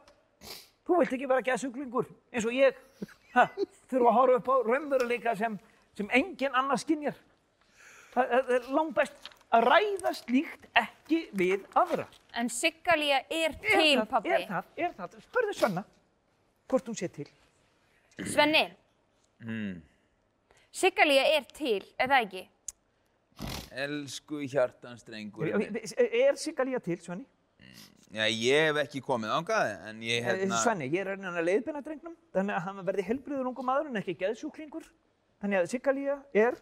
Þú 0.85 0.99
vilt 0.99 1.15
ekki 1.17 1.29
vera 1.29 1.45
geðsuglingur 1.45 2.09
eins 2.29 2.45
og 2.45 2.53
ég. 2.53 2.77
Ha, 3.33 3.47
þurfa 3.89 4.11
að 4.11 4.17
horfa 4.19 4.37
upp 4.41 4.49
á 4.51 4.55
raunveruleika 4.67 5.33
sem, 5.39 5.57
sem 5.97 6.09
engin 6.13 6.57
annar 6.57 6.77
skinjar. 6.81 7.17
Það 8.11 8.35
er 8.57 8.67
langbæst 8.75 9.31
að 9.55 9.67
ræða 9.67 10.11
slíkt 10.15 10.67
ekki 10.79 11.21
við 11.37 11.65
aðra. 11.77 12.07
En 12.39 12.49
Siggalía 12.51 13.21
er 13.27 13.51
Er 13.51 13.57
til, 13.59 13.97
það, 13.99 14.07
pappi. 14.11 14.33
Er 14.35 14.47
það, 14.49 14.69
er 14.77 14.93
það. 14.97 15.17
Spurðu 15.27 15.55
Svenna 15.57 15.85
hvort 16.71 16.87
hún 16.87 16.95
sé 16.95 17.09
til. 17.11 17.27
Svenni. 18.31 18.63
Mm. 19.43 19.81
Siggalía 20.71 21.25
er 21.35 21.47
til, 21.51 21.83
er 21.99 22.11
það 22.11 22.25
ekki? 22.25 22.43
Elsku 23.83 24.41
hjartans 24.51 25.03
drengur. 25.07 25.51
Er 25.51 26.39
Siggalía 26.39 26.79
til, 26.83 26.99
Svenni? 27.03 27.27
Já, 28.11 28.25
ég 28.27 28.65
hef 28.67 28.77
ekki 28.81 28.99
komið 29.03 29.31
ángað, 29.37 29.69
en 29.87 29.99
ég 30.03 30.25
hérna... 30.25 30.57
Svenni, 30.59 30.89
ég 30.91 31.05
er 31.05 31.13
raunin 31.13 31.31
að 31.31 31.45
leiðbina 31.47 31.79
drengnum 31.83 32.17
þannig 32.35 32.57
að 32.57 32.65
hann 32.65 32.81
verði 32.89 33.05
helbriður 33.07 33.47
ungum 33.51 33.69
maður 33.71 33.87
en 33.87 33.99
ekki 34.01 34.17
geðsjúklingur. 34.19 34.89
Þannig 35.39 35.61
að 35.61 35.69
Siggalía 35.71 36.17
er. 36.35 36.59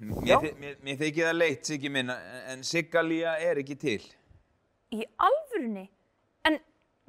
Mér, 0.00 0.54
mér, 0.56 0.76
mér 0.82 0.96
þykir 0.96 1.26
það 1.28 1.36
leitt, 1.36 1.66
Siggi 1.68 1.90
minn, 1.92 2.08
en 2.10 2.62
Siggalía 2.64 3.34
er 3.44 3.58
ekki 3.60 3.76
til. 3.76 4.00
Í 4.96 5.02
alvörunni? 5.20 5.84
En 6.48 6.56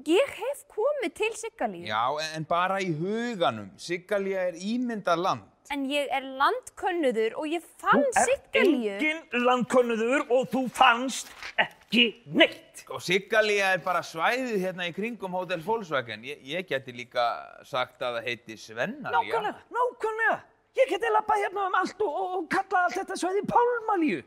ég 0.06 0.34
hef 0.42 0.66
komið 0.76 1.14
til 1.16 1.32
Siggalíu. 1.40 1.86
Já, 1.88 2.02
en- 2.36 2.44
bara 2.50 2.82
í 2.84 2.92
huganum. 3.00 3.70
Siggalía 3.80 4.50
er 4.50 4.60
ímyndar 4.60 5.18
land. 5.18 5.48
En 5.72 5.86
ég 5.88 6.10
er 6.12 6.22
landkönnuður 6.36 7.38
og 7.40 7.46
ég 7.48 7.64
fann 7.80 8.04
Siggalíu. 8.12 8.98
engin 9.00 9.22
landkonnuður 9.32 10.26
og 10.30 10.50
þú 10.52 10.66
fannst 10.70 11.30
ekki 11.58 12.26
neitt. 12.28 12.84
Og 12.90 13.00
Siggalía 13.00 13.72
er 13.74 13.78
bara 13.80 14.02
svæðið 14.02 14.58
hérna 14.66 14.90
í 14.90 14.94
kringum 14.94 15.32
Hotel 15.32 15.62
Volkswagen. 15.64 16.24
Ég, 16.28 16.44
ég 16.44 16.68
geti 16.68 16.92
líka 16.92 17.64
sagt 17.64 18.02
að 18.02 18.20
það 18.20 18.24
heiti 18.28 18.58
Svennalía. 18.58 19.16
Nákvæmlega, 19.16 19.56
nákvæmlega. 19.72 20.40
Ég 20.80 20.88
geti 20.88 21.10
lappað 21.12 21.42
hérna 21.44 21.66
um 21.68 21.76
allt 21.82 22.00
og, 22.06 22.12
og, 22.16 22.36
og 22.38 22.46
kalla 22.52 22.86
allt 22.86 22.96
þetta 23.02 23.18
svæði 23.20 23.42
Pálmalíu. 23.50 24.22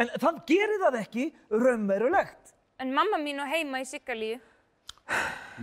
En 0.00 0.12
það 0.22 0.40
gerir 0.48 0.80
það 0.80 0.98
ekki 1.02 1.26
raunverulegt. 1.52 2.54
En 2.80 2.94
mamma 2.96 3.20
mín 3.20 3.42
á 3.42 3.46
heima 3.50 3.82
í 3.82 3.86
Siggalíu. 3.88 4.38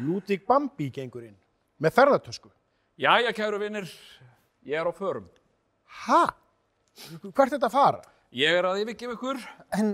Ludvig 0.04 0.46
Bambi 0.48 0.90
gengur 0.94 1.26
inn 1.26 1.38
með 1.82 1.96
ferðartösku. 1.96 2.52
Jæja, 3.00 3.32
kæru 3.36 3.60
vinnir, 3.62 3.88
ég 4.68 4.78
er 4.78 4.88
á 4.88 4.94
förum. 4.94 5.26
Ha? 6.06 6.22
Hvert 7.24 7.46
er 7.48 7.56
þetta 7.56 7.70
að 7.70 7.76
fara? 7.76 8.02
Ég 8.36 8.60
er 8.60 8.68
að 8.68 8.84
yfirgefa 8.84 9.16
ykkur 9.16 9.40
En 9.80 9.94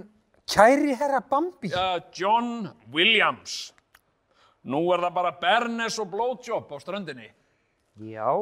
kæri 0.50 0.96
herra 0.98 1.22
Bambi, 1.24 1.70
uh, 1.72 2.02
John 2.12 2.68
Williams. 2.94 3.72
Nú 4.66 4.82
er 4.92 5.06
það 5.06 5.18
bara 5.20 5.36
Bernes 5.40 6.00
og 6.02 6.10
blowjob 6.12 6.72
á 6.74 6.78
ströndinni. 6.82 7.30
Já, 8.02 8.34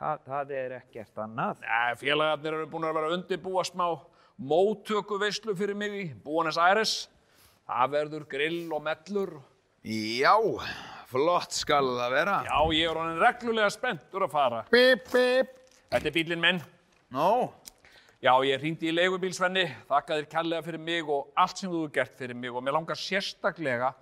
það, 0.00 0.24
það 0.26 0.52
er 0.56 0.74
ekkert 0.80 1.22
annað. 1.24 1.62
Nei, 1.66 1.94
félagarnir 2.00 2.56
eru 2.58 2.68
búin 2.72 2.88
að 2.88 2.98
vera 2.98 3.12
undirbúa 3.16 3.64
smá 3.68 3.86
móttökuveislu 4.40 5.54
fyrir 5.56 5.76
mig 5.76 5.96
í 6.00 6.04
Buenos 6.24 6.58
Aires. 6.60 6.94
Það 7.68 7.94
verður 7.94 8.26
grill 8.32 8.64
og 8.74 8.84
mellur. 8.88 9.36
Já, 9.86 10.34
flott 11.12 11.54
skal 11.56 11.84
það 12.00 12.16
vera. 12.16 12.36
Já, 12.48 12.58
ég 12.76 12.90
er 12.90 13.00
honin 13.00 13.22
reglulega 13.22 13.70
spenntur 13.72 14.26
að 14.26 14.34
fara. 14.34 14.64
Bip, 14.72 15.06
bip. 15.12 15.56
Þetta 15.90 16.08
er 16.10 16.16
bílinn 16.16 16.42
minn. 16.42 16.62
Nó, 17.10 17.50
Já, 18.20 18.34
ég 18.44 18.60
hringdi 18.60 18.90
í 18.90 18.92
leigubílsvenni, 18.92 19.62
þakka 19.88 20.18
þér 20.18 20.26
kærlega 20.28 20.64
fyrir 20.66 20.82
mig 20.84 21.06
og 21.08 21.30
allt 21.40 21.56
sem 21.56 21.70
þú 21.72 21.78
hefur 21.86 21.92
gert 21.94 22.18
fyrir 22.18 22.36
mig 22.36 22.52
og 22.52 22.60
mér 22.60 22.74
langar 22.76 22.98
sérstaklega 23.00 23.94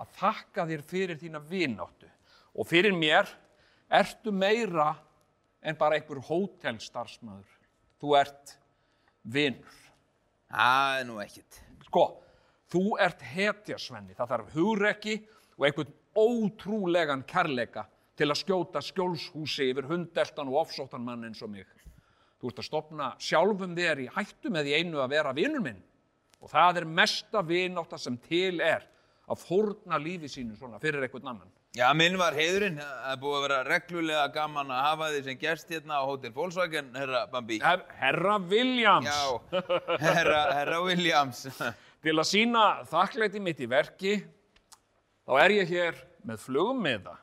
að 0.00 0.14
þakka 0.16 0.64
þér 0.70 0.84
fyrir 0.88 1.18
þína 1.20 1.42
vináttu. 1.50 2.08
Og 2.56 2.64
fyrir 2.64 2.96
mér 2.96 3.28
ertu 3.92 4.32
meira 4.32 4.94
en 5.62 5.78
bara 5.78 5.98
einhver 5.98 6.20
hótelstarfsmæður. 6.28 7.50
Þú 7.98 8.14
ert 8.20 8.56
vinur. 9.24 9.76
það 10.48 11.00
er 11.00 11.06
nú 11.08 11.18
ekkert. 11.20 11.60
Sko, 11.88 12.04
þú 12.72 12.82
ert 13.04 13.22
hetjasvenni. 13.22 14.14
Það 14.16 14.30
þarf 14.32 14.54
hugrekki 14.54 15.16
og 15.58 15.66
einhvern 15.66 15.94
ótrúlegan 16.18 17.24
kærleika 17.28 17.84
til 18.18 18.30
að 18.30 18.40
skjóta 18.40 18.82
skjólshúsi 18.82 19.68
yfir 19.72 19.86
hundeltan 19.90 20.48
og 20.50 20.64
ofsóttan 20.64 21.04
mann 21.04 21.26
eins 21.28 21.42
og 21.42 21.52
mig. 21.52 21.66
Þú 22.38 22.50
ert 22.50 22.62
að 22.62 22.68
stopna 22.68 23.12
sjálfum 23.22 23.74
þér 23.76 24.04
í 24.04 24.08
hættu 24.14 24.50
með 24.54 24.68
því 24.68 24.78
einu 24.78 25.02
að 25.02 25.14
vera 25.14 25.34
vinur 25.34 25.62
minn. 25.62 25.80
Og 26.38 26.50
það 26.52 26.82
er 26.82 26.92
mesta 26.98 27.42
vinátta 27.42 27.98
sem 27.98 28.16
til 28.22 28.60
er 28.62 28.86
að 29.28 29.42
fórna 29.42 29.98
lífi 30.00 30.30
sínu 30.30 30.56
svona 30.56 30.78
fyrir 30.82 31.02
einhvern 31.02 31.32
annan. 31.34 31.50
Já, 31.78 31.92
minn 31.94 32.16
var 32.18 32.34
heiðurinn. 32.34 32.80
Það 32.80 33.10
er 33.12 33.18
búið 33.22 33.36
að 33.36 33.42
vera 33.44 33.58
reglulega 33.68 34.22
gaman 34.34 34.70
að 34.74 34.80
hafa 34.82 35.10
þið 35.12 35.28
sem 35.28 35.36
gest 35.38 35.68
hérna 35.70 36.00
á 36.00 36.08
Hotel 36.08 36.32
Volkswagen, 36.34 36.88
herra 36.98 37.20
Bambi. 37.30 37.60
Her 37.62 37.84
Herra 38.00 38.38
Williams, 38.42 39.06
Já, 39.06 39.60
herra, 40.02 40.40
herra 40.56 40.80
Williams. 40.82 41.44
til 42.02 42.16
að 42.16 42.26
sína 42.26 42.64
þakklæti 42.90 43.42
mitt 43.44 43.62
í 43.62 43.70
verki, 43.70 44.16
þá 45.22 45.38
er 45.44 45.54
ég 45.60 45.70
hér 45.70 46.02
með 46.26 46.42
flugum 46.48 46.82
með 46.82 47.06
það. 47.06 47.22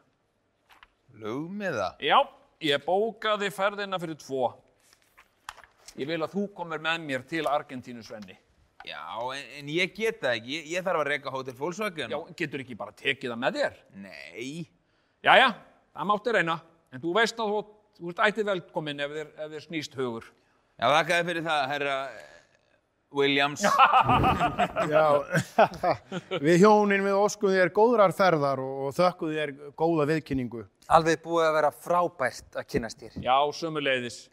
Lugmiða. 1.25 1.89
Já, 2.03 2.17
ég 2.63 2.87
bókaði 2.87 3.51
ferðina 3.55 3.99
fyrir 3.99 4.19
tvo. 4.23 4.53
Ég 5.99 6.07
vil 6.07 6.21
að 6.23 6.31
þú 6.31 6.47
komir 6.55 6.83
með 6.83 7.03
mér 7.09 7.27
til 7.27 7.43
Argentínu, 7.47 8.07
Svenni. 8.07 8.39
Já, 8.85 9.03
en, 9.33 9.47
en 9.59 9.71
ég 9.73 9.93
get 9.95 10.19
það 10.21 10.37
ekki. 10.37 10.51
Ég, 10.59 10.67
ég 10.75 10.85
þarf 10.85 11.01
að 11.01 11.09
reyka 11.09 11.33
Hotel 11.33 11.55
Volkswagen. 11.57 12.13
Já, 12.13 12.19
getur 12.37 12.61
ekki 12.61 12.77
bara 12.77 12.93
tekið 12.97 13.33
það 13.33 13.41
með 13.41 13.57
þér? 13.59 13.79
Nei. 14.05 14.49
Jæja, 15.25 15.49
það 15.95 16.09
mátti 16.11 16.35
reyna. 16.35 16.59
En 16.93 17.01
þú 17.01 17.15
veist 17.17 17.41
að 17.41 17.51
þú, 17.55 17.63
þú 17.97 18.13
ert 18.13 18.23
ættið 18.27 18.51
velkomin 18.51 19.03
ef 19.05 19.17
þér, 19.17 19.33
ef 19.33 19.51
þér 19.55 19.65
snýst 19.65 19.97
hugur. 19.99 20.29
Já, 20.75 20.85
þakkaði 20.91 21.27
fyrir 21.31 21.45
það, 21.45 21.65
herra 21.71 21.97
Williams. 23.15 23.65
Já, 24.93 25.05
við 26.43 26.63
hjónin 26.65 27.05
við 27.05 27.17
óskum 27.17 27.53
þér 27.53 27.71
góðrar 27.75 28.13
ferðar 28.15 28.61
og, 28.63 28.87
og 28.87 28.95
þökkum 28.97 29.33
þér 29.33 29.53
góða 29.79 30.07
viðkynningu. 30.11 30.65
Alveg 30.93 31.21
búið 31.23 31.49
að 31.49 31.57
vera 31.61 31.75
frábært 31.87 32.59
að 32.59 32.67
kynast 32.75 33.01
þér. 33.01 33.19
Já, 33.23 33.37
sömuleiðis. 33.57 34.25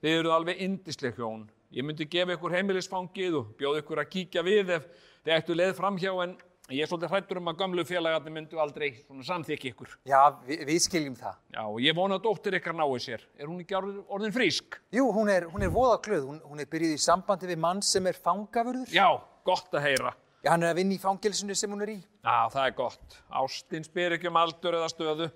Þið 0.00 0.20
eruð 0.22 0.36
alveg 0.38 0.62
indisleg 0.64 1.18
hjón. 1.18 1.42
Ég 1.70 1.86
myndi 1.86 2.02
gefa 2.10 2.34
ykkur 2.34 2.54
heimilisfangið 2.56 3.34
og 3.38 3.50
bjóða 3.58 3.80
ykkur 3.84 4.00
að 4.02 4.08
kíkja 4.10 4.42
við 4.42 4.72
ef 4.74 4.86
þið 5.22 5.34
ættu 5.36 5.54
leið 5.54 5.76
framhjá 5.76 6.14
en 6.24 6.32
ég 6.74 6.82
er 6.82 6.88
svolítið 6.90 7.12
hrættur 7.12 7.38
um 7.38 7.50
að 7.52 7.58
gamlu 7.60 7.84
félagarnir 7.86 8.34
myndu 8.34 8.58
aldrei 8.58 8.88
samþykja 9.06 9.70
ykkur. 9.70 9.92
Já, 10.10 10.18
við, 10.48 10.64
við 10.66 10.80
skiljum 10.82 11.14
það. 11.20 11.36
Já, 11.54 11.60
og 11.62 11.78
ég 11.84 11.94
vona 11.94 12.18
að 12.18 12.24
dóttir 12.26 12.56
ykkar 12.58 12.74
nái 12.74 12.98
sér. 13.04 13.22
Er 13.38 13.46
hún 13.46 13.60
ekki 13.62 13.78
orðin, 13.78 14.34
frísk? 14.34 14.80
Jú, 14.94 15.04
hún 15.14 15.30
er, 15.30 15.46
hún 15.52 15.62
er 15.62 15.70
voða 15.74 16.00
glöð. 16.02 16.26
Hún, 16.32 16.40
hún 16.50 16.64
er 16.64 16.70
byrjuð 16.74 16.96
í 16.96 17.04
sambandi 17.06 17.52
við 17.52 17.62
mann 17.62 17.84
sem 17.86 18.10
er 18.10 18.18
fangavörður. 18.18 18.90
Já, 18.90 19.06
gott 19.46 19.70
að 19.78 19.86
heyra. 19.86 20.14
Já, 20.42 20.50
hann 20.56 20.66
er 20.66 20.74
að 20.74 20.82
vinna 20.82 20.98
í 20.98 21.00
fangilsinu 21.04 21.54
sem 21.58 21.70
hún 21.70 21.86
er 21.86 21.94
í. 21.94 21.96
Já, 22.00 22.36
það 22.50 22.64
er 22.64 22.76
gott. 22.82 23.16
Ástin 23.44 23.86
spyr 23.86 24.18
ekki 24.18 24.30
um 24.32 24.42
aldur 24.42 24.80
eða 24.80 24.90
stöðu. 24.90 25.30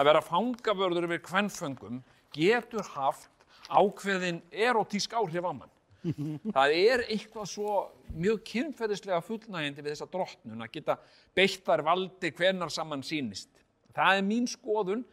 Að 0.00 0.08
vera 0.08 0.24
fangavörður 0.24 1.10
yfir 1.10 1.24
kvennföngum 1.28 2.00
getur 2.32 2.88
haft 2.96 3.28
ákveðin 3.68 4.40
erotísk 4.52 5.12
áhrif 5.16 5.44
á 5.44 5.52
mann. 5.52 5.73
Það 6.04 6.74
er 6.76 7.02
eitthvað 7.08 7.48
svo 7.48 7.74
mjög 8.12 8.42
kynferðislega 8.50 9.22
fullnægjandi 9.24 9.84
við 9.84 9.94
þessa 9.94 10.08
drottnun 10.12 10.64
að 10.66 10.72
geta 10.76 10.98
beitt 11.36 11.64
þar 11.64 11.84
valdi 11.86 12.30
hvenar 12.36 12.72
saman 12.72 13.04
sýnist. 13.06 13.48
Það 13.94 14.20
er 14.20 14.26
mín 14.26 14.48
skoðun 14.50 15.04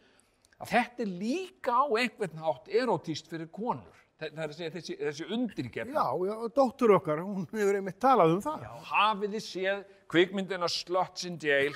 að 0.60 0.74
þetta 0.74 1.04
er 1.06 1.16
líka 1.22 1.80
á 1.80 1.84
einhvern 2.02 2.44
hátt 2.44 2.68
erotíst 2.68 3.30
fyrir 3.30 3.48
konur. 3.54 3.98
Það 4.22 4.38
er 4.44 4.52
að 4.52 4.54
segja 4.58 4.74
þessi, 4.76 4.96
þessi 5.00 5.24
undirgerð. 5.34 5.96
Já, 5.96 6.06
já, 6.28 6.34
dóttur 6.54 6.92
okkar, 6.94 7.24
hún 7.26 7.48
hefur 7.50 7.78
einmitt 7.80 7.98
talað 8.02 8.36
um 8.36 8.42
það. 8.44 8.68
Hafið 8.92 9.34
þið 9.34 9.44
séð 9.48 9.80
kvikmyndina 10.12 10.68
Sluts 10.70 11.26
in 11.26 11.40
Jail? 11.42 11.74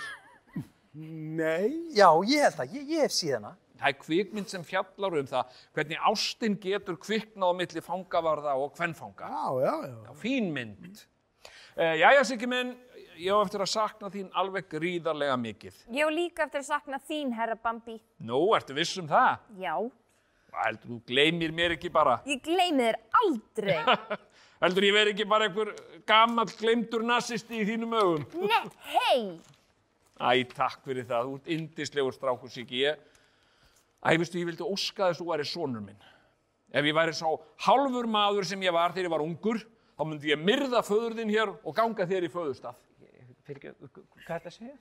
Nei. 0.95 1.91
Já, 1.97 2.07
ég 2.29 2.45
held 2.47 2.61
það. 2.61 2.77
Ég, 2.79 2.93
ég 2.95 3.07
hef 3.09 3.17
síðan 3.17 3.49
hana. 3.49 3.59
Það 3.77 3.91
er 3.91 3.99
kvikmynd 4.01 4.51
sem 4.53 4.65
fjallar 4.67 5.19
um 5.21 5.29
það 5.31 5.59
hvernig 5.77 6.07
ástin 6.11 6.57
getur 6.63 6.97
kviknað 7.03 7.53
á 7.53 7.59
milli 7.61 7.83
fangavarða 7.85 8.55
og 8.61 8.73
kvennfanga. 8.77 9.29
Já, 9.29 9.47
já, 9.67 9.75
já. 9.89 9.97
Já, 10.07 10.13
fín 10.23 10.51
mynd. 10.55 11.03
Uh, 11.77 11.93
jæja, 12.01 12.25
Siggi 12.25 12.49
minn, 12.49 12.73
ég 13.21 13.37
á 13.37 13.39
eftir 13.45 13.61
að 13.61 13.69
sakna 13.75 14.09
þín 14.13 14.31
alveg 14.33 14.71
gríðarlega 14.73 15.37
mikið. 15.43 15.83
Ég 15.93 16.09
á 16.09 16.11
líka 16.13 16.47
eftir 16.47 16.63
að 16.63 16.71
sakna 16.71 17.01
þín, 17.05 17.35
herra 17.37 17.57
Bambi. 17.61 17.99
Nú, 18.25 18.41
ertu 18.57 18.77
viss 18.77 18.97
um 19.03 19.11
það? 19.11 19.43
Já, 19.61 19.75
heldur 20.63 20.95
þú 20.95 21.03
gleymir 21.11 21.53
mér 21.53 21.77
ekki 21.77 21.93
bara? 21.93 22.17
ég 22.25 22.41
gleymi 22.45 22.89
þér 22.89 22.99
aldrei. 23.21 23.77
Heldur 24.57 24.87
ég 24.87 24.95
veri 24.97 25.13
ekki 25.13 25.27
bara 25.29 25.51
einhver 25.51 25.75
gamall 26.09 26.49
gleymdur 26.57 27.03
nazisti 27.05 27.59
í 27.61 27.67
þínum 27.69 27.93
augum? 27.93 28.23
Nei, 28.41 28.63
hei! 28.89 29.19
Æ, 30.17 30.49
takk 30.49 30.81
fyrir 30.87 31.05
það, 31.05 31.27
þú 31.29 31.35
ert 31.37 31.51
indislegur 31.53 32.15
strákur, 32.17 32.49
Siggi. 32.49 32.87
Ég, 32.87 33.03
æ, 34.05 34.17
veistu, 34.17 34.41
ég 34.41 34.51
vildi 34.51 34.67
óska 34.67 35.11
þess 35.11 35.21
að 35.21 35.23
þú 35.23 35.29
væri 35.31 35.47
sonur 35.49 35.85
minn. 35.85 36.11
Ef 36.73 36.85
ég 36.85 36.97
væri 36.97 37.15
sá 37.17 37.29
hálfur 37.67 38.09
maður 38.11 38.49
sem 38.49 38.63
ég 38.67 38.75
var 38.75 38.93
þegar 38.93 39.09
ég 39.09 39.15
var 39.15 39.25
ungur, 39.25 39.63
þá 39.97 40.03
myndi 40.09 40.33
ég 40.33 40.43
myrða 40.43 40.83
föður 40.85 41.17
þinn 41.21 41.33
hér 41.33 41.55
og 41.57 41.77
ganga 41.77 42.09
þér 42.09 42.27
í 42.27 42.33
föðustaf. 42.33 42.77
Fyrir 43.47 43.71
ekki, 43.71 43.91
hvað 44.27 44.35
er 44.35 44.43
þetta 44.43 44.51
að 44.51 44.57
segja? 44.59 44.77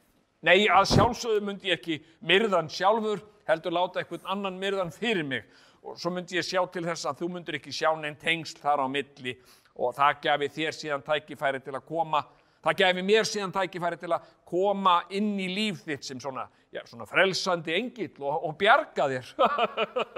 Nei, 0.46 0.66
að 0.70 0.88
sjálfsögðu 0.92 1.44
myndi 1.46 1.70
ég 1.72 1.80
ekki 1.80 2.00
myrðan 2.26 2.68
sjálfur, 2.70 3.22
heldur 3.48 3.74
láta 3.74 4.02
einhvern 4.02 4.28
annan 4.34 4.58
myrðan 4.62 4.92
fyrir 4.94 5.26
mig. 5.26 5.46
Og 5.86 6.00
svo 6.02 6.12
myndi 6.14 6.38
ég 6.38 6.46
sjá 6.46 6.64
til 6.74 6.84
þess 6.86 7.06
að 7.06 7.22
þú 7.22 7.30
myndir 7.36 7.60
ekki 7.60 7.74
sjá 7.74 7.92
neinn 7.98 8.18
tengsl 8.22 8.58
þar 8.62 8.84
á 8.86 8.88
milli 8.90 9.36
og 9.76 9.94
það 9.98 10.22
gefi 10.24 10.50
þér 10.58 10.78
síðan 10.78 11.06
tækifæri 11.06 11.62
til 11.62 11.76
að 11.76 11.86
koma, 11.86 12.24
það 12.66 12.80
gefi 12.82 13.06
mér 13.06 13.30
síðan 13.30 13.54
tækifæri 13.56 14.00
til 14.02 14.12
að 14.16 14.28
koma 14.50 14.98
inn 15.14 15.34
í 15.42 15.48
líf 15.54 15.84
þitt 15.86 16.08
sem 16.08 16.20
svona, 16.22 16.48
já, 16.74 16.82
svona 16.90 17.06
frelsandi 17.10 17.76
engill 17.78 18.16
og, 18.26 18.50
og 18.50 18.58
bjarga 18.60 19.08
þér. 19.14 19.32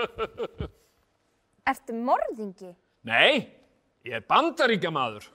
Ertu 1.68 1.95
morðingi? 1.99 2.72
Nei, 3.07 3.44
ég 4.07 4.14
er 4.19 4.24
bandaríkjamaður. 4.28 5.28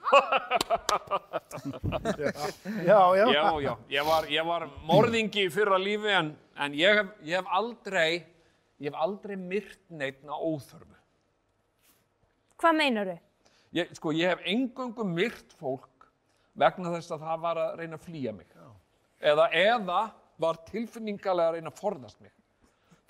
Já, 2.82 2.98
já. 3.16 3.26
Já, 3.32 3.44
já, 3.60 3.72
ég 3.92 4.06
var, 4.06 4.26
ég 4.30 4.46
var 4.46 4.64
morðingi 4.88 5.44
í 5.46 5.50
fyrra 5.52 5.76
lífi 5.80 6.10
en, 6.16 6.30
en 6.56 6.74
ég, 6.76 6.96
hef, 6.98 7.10
ég 7.28 7.36
hef 7.38 7.50
aldrei, 7.58 8.22
ég 8.80 8.88
hef 8.90 8.96
aldrei 9.04 9.36
myrt 9.38 9.78
neitt 9.92 10.22
á 10.24 10.32
óþörfu. 10.36 10.96
Hvað 12.62 12.78
meinaru? 12.78 13.16
Ég, 13.76 13.92
sko, 13.96 14.12
ég 14.16 14.32
hef 14.32 14.42
engöngu 14.48 15.04
myrt 15.08 15.54
fólk 15.60 15.86
vegna 16.58 16.92
þess 16.96 17.14
að 17.14 17.24
það 17.26 17.42
var 17.46 17.60
að 17.62 17.74
reyna 17.80 17.98
að 17.98 18.06
flýja 18.06 18.34
mig. 18.36 18.52
Eða, 19.22 19.48
eða 19.54 20.00
var 20.42 20.60
tilfinningalega 20.68 21.52
að 21.52 21.58
reyna 21.58 21.72
að 21.72 21.80
forðast 21.80 22.20
mig. 22.22 22.32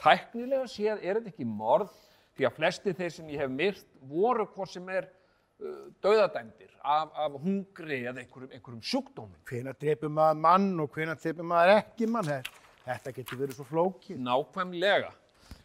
Tæknilega 0.02 0.69
séð 0.70 1.02
er 1.02 1.19
þetta 1.19 1.32
ekki 1.32 1.47
morð 1.47 1.93
því 2.36 2.47
að 2.48 2.56
flesti 2.59 2.94
þeir 2.98 3.12
sem 3.14 3.32
ég 3.32 3.43
hef 3.43 3.52
myrt 3.52 3.85
voru 4.10 4.47
hvort 4.55 4.73
sem 4.73 4.89
er 4.90 5.06
uh, 5.06 5.89
dauðadæmdir 6.05 6.73
af, 6.81 7.12
af 7.14 7.39
hungri 7.43 8.01
eða 8.02 8.23
einhverjum, 8.24 8.51
einhverjum 8.51 8.85
sjúkdómum. 8.93 9.40
Hvenær 9.48 9.78
dreipur 9.78 10.12
maður 10.12 10.40
mann 10.47 10.70
og 10.82 10.97
hvenær 10.97 11.20
dreipur 11.23 11.47
maður 11.47 11.77
ekki 11.77 12.09
mann? 12.10 12.32
Þetta 12.82 13.12
getur 13.14 13.43
verið 13.44 13.59
svo 13.59 13.69
flókið. 13.69 14.23
Nákvæmlega. 14.27 15.12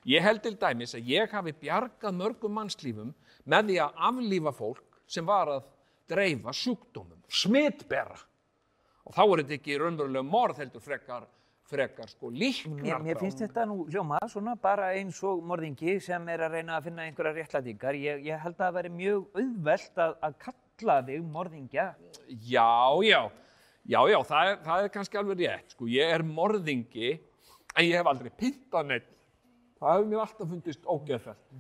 Ég 0.08 0.24
held 0.24 0.44
til 0.44 0.54
dæmis 0.60 0.94
að 0.96 1.10
ég 1.12 1.34
hafi 1.34 1.56
bjargað 1.64 2.20
mörgum 2.20 2.54
mannslífum 2.56 3.10
með 3.50 3.72
því 3.72 3.80
að 3.84 3.98
aflífa 4.10 4.54
fólk 4.56 5.02
sem 5.10 5.26
var 5.28 5.50
að 5.52 5.66
dreifa 6.10 6.54
sjúkdómum, 6.56 7.20
smitbera. 7.30 8.18
Og 9.08 9.16
þá 9.16 9.24
er 9.24 9.42
þetta 9.42 9.56
ekki 9.58 9.80
raunverulega 9.80 10.28
morð 10.28 10.62
heldur 10.62 10.84
frekar, 10.84 11.28
frekar 11.68 12.12
sko 12.12 12.32
líknar. 12.32 12.82
Mér, 12.84 13.04
mér 13.06 13.20
finnst 13.22 13.44
þetta 13.44 13.66
nú 13.70 13.86
hljóma 13.88 14.20
svona 14.32 14.56
bara 14.60 14.90
eins 14.98 15.20
og 15.28 15.44
morðingi 15.48 15.98
sem 16.04 16.28
er 16.32 16.44
að 16.48 16.58
reyna 16.58 16.78
að 16.78 16.90
finna 16.90 17.06
einhverja 17.08 17.36
réttlætingar. 17.38 18.00
Ég, 18.04 18.26
ég 18.28 18.44
held 18.44 18.58
að 18.58 18.66
það 18.66 18.80
veri 18.80 18.94
mjög 18.98 19.40
auðvelt 19.42 20.02
að, 20.04 20.16
að 20.28 20.40
kalla 20.46 20.98
þig 21.08 21.30
morðingja. 21.38 21.88
Já, 22.28 22.72
já, 23.08 23.22
já, 23.88 24.00
já, 24.12 24.20
það 24.32 24.52
er, 24.52 24.60
það 24.68 24.84
er 24.84 24.94
kannski 24.98 25.22
alveg 25.22 25.44
rétt. 25.46 25.78
Sko, 25.78 25.88
ég 25.92 26.18
er 26.18 26.28
morðingi 26.28 27.14
en 27.78 27.86
ég 27.86 27.96
hef 27.96 28.12
aldrei 28.12 28.34
pintað 28.44 28.92
neitt. 28.92 29.10
Það 29.78 29.94
hefur 29.94 30.12
mér 30.12 30.24
alltaf 30.24 30.52
fundist 30.52 30.88
ógeðfælt. 30.90 31.58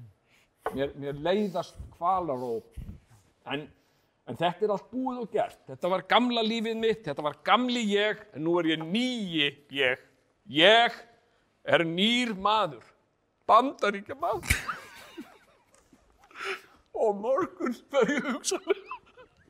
Mér, 0.75 0.93
mér 0.99 1.19
leiðast 1.23 1.77
kvalar 1.95 2.43
En, 3.47 3.61
en 4.27 4.37
þetta 4.39 4.65
er 4.67 4.73
allt 4.75 4.89
búið 4.91 5.21
og 5.23 5.31
gert. 5.33 5.59
Þetta 5.69 5.91
var 5.93 6.03
gamla 6.11 6.43
lífið 6.45 6.81
mitt, 6.81 7.03
þetta 7.07 7.25
var 7.25 7.39
gamli 7.47 7.83
ég, 7.93 8.21
en 8.35 8.45
nú 8.47 8.57
er 8.61 8.73
ég 8.73 8.83
nýji 8.83 9.49
ég. 9.77 10.03
Ég 10.47 10.99
er 11.67 11.83
nýr 11.87 12.35
maður, 12.39 12.83
bandaríkja 13.49 14.15
maður. 14.19 14.59
Og 16.97 17.17
morgun 17.21 17.75
fer 17.91 18.15
ég 18.15 18.23
hugsaðlega 18.25 18.97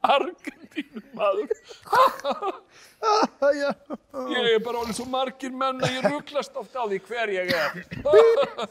Argentínu 0.07 1.01
maður. 1.17 1.49
Ég 4.27 4.47
er 4.53 4.61
bara 4.63 4.81
alveg 4.81 4.95
svo 4.97 5.05
margir 5.09 5.53
menn 5.53 5.81
að 5.83 5.95
ég 5.97 6.05
rugglast 6.07 6.55
oft 6.57 6.75
á 6.77 6.83
því 6.85 6.99
hver 7.07 7.33
ég 7.33 7.51
er. 7.53 7.79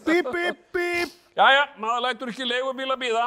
Bíp, 0.07 0.31
bíp, 0.33 0.62
bíp. 0.74 1.15
Jæja, 1.39 1.66
maður 1.83 2.05
lætur 2.07 2.33
ekki 2.33 2.47
leigubíla 2.49 2.97
býða. 3.01 3.27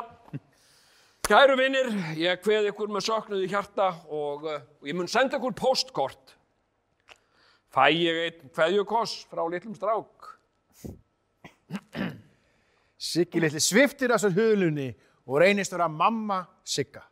Kæru 1.30 1.54
vinnir, 1.60 1.92
ég 2.18 2.40
kveð 2.42 2.72
ykkur 2.72 2.90
með 2.90 3.04
söknuði 3.06 3.48
hjarta 3.52 3.92
og, 4.10 4.48
uh, 4.50 4.64
og 4.82 4.88
ég 4.90 4.96
mun 4.98 5.10
senda 5.10 5.38
ykkur 5.38 5.54
postkort. 5.60 6.32
Fæ 7.70 7.84
ég 7.94 8.18
einn 8.24 8.50
kveðjukoss 8.56 9.28
frá 9.30 9.44
litlum 9.46 9.76
strák. 9.78 10.32
Siggi 12.98 13.44
litli 13.44 13.62
sviftir 13.62 14.10
þessar 14.10 14.34
huglunni 14.34 14.88
og 15.30 15.38
reynist 15.44 15.76
vera 15.76 15.86
mamma 15.86 16.40
Sigga. 16.66 17.04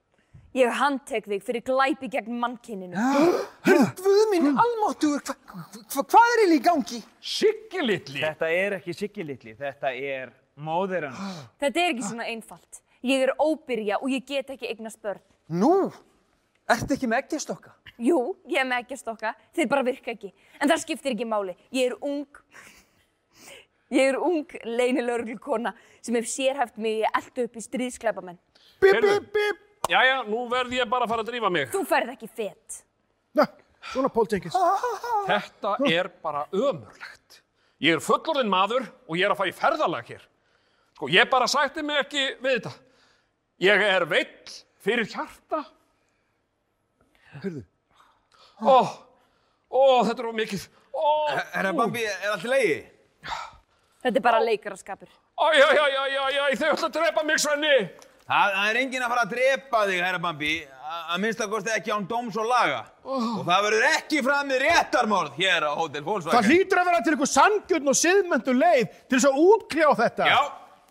Ég 0.57 0.73
handtek 0.79 1.29
þig 1.29 1.45
fyrir 1.45 1.65
glæpi 1.67 2.09
gegn 2.17 2.41
mannkyninu. 2.41 2.97
Hörðu, 3.67 3.85
guð 4.01 4.23
minn, 4.31 4.49
almáttugur, 4.49 5.21
hva, 5.29 5.37
hva, 5.93 6.01
hvað 6.01 6.31
er 6.31 6.41
eiginlega 6.41 6.57
í 6.57 6.65
gangi? 6.71 7.03
Siggi 7.35 7.85
litli! 7.85 8.25
Þetta 8.25 8.49
er 8.49 8.79
ekki 8.79 8.97
Siggi 8.97 9.29
litli, 9.29 9.53
þetta 9.61 9.93
er 9.93 10.33
móðir 10.57 11.11
hans. 11.11 11.45
Þetta 11.61 11.85
er 11.85 11.93
ekki 11.93 12.09
svona 12.09 12.29
einfalt. 12.33 12.81
Ég 13.07 13.23
er 13.27 13.33
óbyrja 13.39 14.01
og 14.01 14.11
ég 14.11 14.25
get 14.27 14.49
ekki 14.51 14.67
eignast 14.67 14.99
börn. 15.03 15.21
Nú, 15.47 15.91
ertu 16.67 16.95
ekki 16.97 17.07
með 17.07 17.23
eggjastokka? 17.23 17.71
Jú, 17.97 18.17
ég 18.45 18.59
er 18.61 18.67
með 18.67 18.83
ekki 18.83 18.93
að 18.97 18.99
stokka, 19.01 19.31
þeir 19.57 19.69
bara 19.71 19.85
virka 19.87 20.11
ekki. 20.13 20.33
En 20.61 20.69
það 20.69 20.81
skiptir 20.83 21.15
ekki 21.15 21.25
máli. 21.29 21.55
Ég 21.73 21.91
er 21.91 21.95
ung, 22.05 22.41
ég 23.95 24.11
er 24.11 24.17
ung 24.21 24.57
leynilörglukona 24.67 25.73
sem 26.05 26.17
hef 26.19 26.27
sérhæft 26.29 26.77
mig 26.83 27.05
elda 27.09 27.47
upp 27.47 27.57
í 27.57 27.63
stríðsklæpamenn. 27.65 28.37
Bíp, 28.81 28.91
Heyrðu. 28.91 29.15
bíp, 29.15 29.31
bíp. 29.33 29.63
Jæja, 29.87 30.19
nú 30.27 30.43
verð 30.51 30.75
ég 30.75 30.89
bara 30.91 31.07
að 31.07 31.13
fara 31.13 31.23
að 31.23 31.31
drífa 31.31 31.51
mig. 31.53 31.69
Þú 31.71 31.83
ferð 31.87 32.13
ekki 32.13 32.27
fett. 32.29 32.81
Na, 33.37 33.45
svona 33.93 34.11
Pól 34.13 34.27
Jenkins. 34.29 34.57
Þetta 35.29 35.77
er 35.87 36.09
bara 36.21 36.43
ömurlegt. 36.51 37.41
Ég 37.81 37.95
er 37.95 38.03
fullorðin 38.03 38.51
maður 38.51 38.89
og 39.07 39.15
ég 39.17 39.29
er 39.29 39.33
að 39.33 39.49
í 39.49 39.55
ferðalag 39.55 40.11
hér. 40.11 40.27
Sko, 40.97 41.07
ég 41.13 41.29
bara 41.29 41.47
sætti 41.49 41.85
mig 41.85 42.03
ekki 42.03 42.23
við 42.41 42.57
þetta. 42.57 42.73
Ég 43.63 43.81
er 43.81 44.05
veill 44.05 44.51
fyrir 44.85 45.07
hjarta. 45.09 45.63
Hörðu. 47.37 47.63
Ó, 48.61 48.77
ó, 49.69 49.81
þetta 50.07 50.21
er 50.23 50.27
of 50.31 50.35
mikið. 50.37 50.67
Ó, 50.97 51.07
Herra 51.53 51.71
Bambi, 51.77 52.03
er 52.09 52.31
allt 52.33 52.45
í 52.45 52.51
leiði? 52.51 52.77
Þetta 54.01 54.15
er 54.21 54.23
bara 54.25 54.39
leikaraskapur. 54.41 55.09
ó, 55.37 55.45
já, 55.53 55.67
já, 55.77 55.85
já, 55.93 56.03
já, 56.13 56.23
já, 56.33 56.43
þau 56.57 56.69
ætla 56.73 56.87
að 56.89 56.93
drepa 56.99 57.23
mig, 57.27 57.39
Svenni. 57.43 57.73
Það, 58.27 58.53
það 58.57 58.69
er 58.71 58.77
enginn 58.81 59.03
að 59.05 59.11
fara 59.13 59.21
að 59.25 59.29
drepa 59.33 59.81
þig, 59.87 59.99
herra 60.03 60.19
Bambi, 60.19 60.53
a- 60.67 61.03
að 61.15 61.19
minnsta 61.23 61.45
kosti 61.47 61.71
ekki 61.71 61.93
án 61.95 62.07
dóms 62.09 62.35
og 62.41 62.47
laga. 62.49 62.79
Og 63.07 63.43
það 63.47 63.61
verður 63.67 63.85
ekki 63.93 64.21
framið 64.25 64.61
réttarmorð 64.65 65.37
hér 65.37 65.67
á 65.69 65.71
Hotel 65.77 66.03
Volkswagen. 66.03 66.35
Það 66.37 66.49
hlýtur 66.51 66.81
að 66.81 66.89
vera 66.89 67.01
til 67.05 67.13
ykkur 67.15 67.31
sangjörn 67.33 67.87
og 67.93 67.99
siðmendu 68.01 68.55
leið 68.57 68.89
til 69.07 69.17
þess 69.19 69.29
að 69.29 69.39
útkljá 69.45 69.89
þetta. 70.01 70.27
Já, 70.33 70.41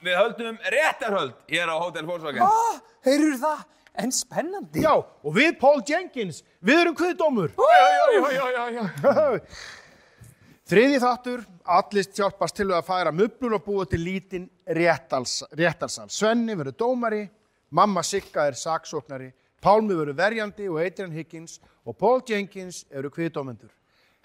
við 0.04 0.18
höldum 0.18 0.60
réttarhöld 0.74 1.34
hér 1.50 1.72
á 1.72 1.76
Hotel 1.78 2.06
Volkswagen. 2.08 2.44
Ah, 2.44 2.78
heyrur 3.06 3.38
það? 3.40 3.64
En 3.96 4.12
spennandi. 4.12 4.82
Já, 4.84 4.92
og 5.00 5.32
við 5.32 5.54
Pól 5.60 5.80
Jenkins, 5.88 6.42
við 6.60 6.82
erum 6.82 6.96
kviðdómur. 6.98 7.54
Já, 7.56 7.86
já, 7.96 8.30
já, 8.36 8.46
já, 8.52 8.64
já. 8.76 9.40
Þriði 10.70 10.98
þáttur, 11.00 11.42
allist 11.78 12.18
hjálpast 12.18 12.56
til 12.58 12.68
að 12.74 12.84
færa 12.88 13.12
möblur 13.14 13.54
og 13.56 13.64
búa 13.64 13.86
til 13.88 14.02
lítinn 14.02 14.48
réttals, 14.66 15.38
réttarsal. 15.56 16.10
Svenni 16.10 16.56
verður 16.58 16.76
dómari, 16.82 17.22
mamma 17.70 18.02
Sigga 18.04 18.48
er 18.50 18.58
saksóknari, 18.58 19.30
Pálmi 19.62 19.96
verður 19.96 20.18
verjandi 20.18 20.68
og 20.70 20.80
Adrian 20.82 21.14
Higgins 21.14 21.56
og 21.86 21.96
Paul 21.98 22.20
Jenkins 22.28 22.84
eru 22.90 23.10
kviðdómendur. 23.10 23.70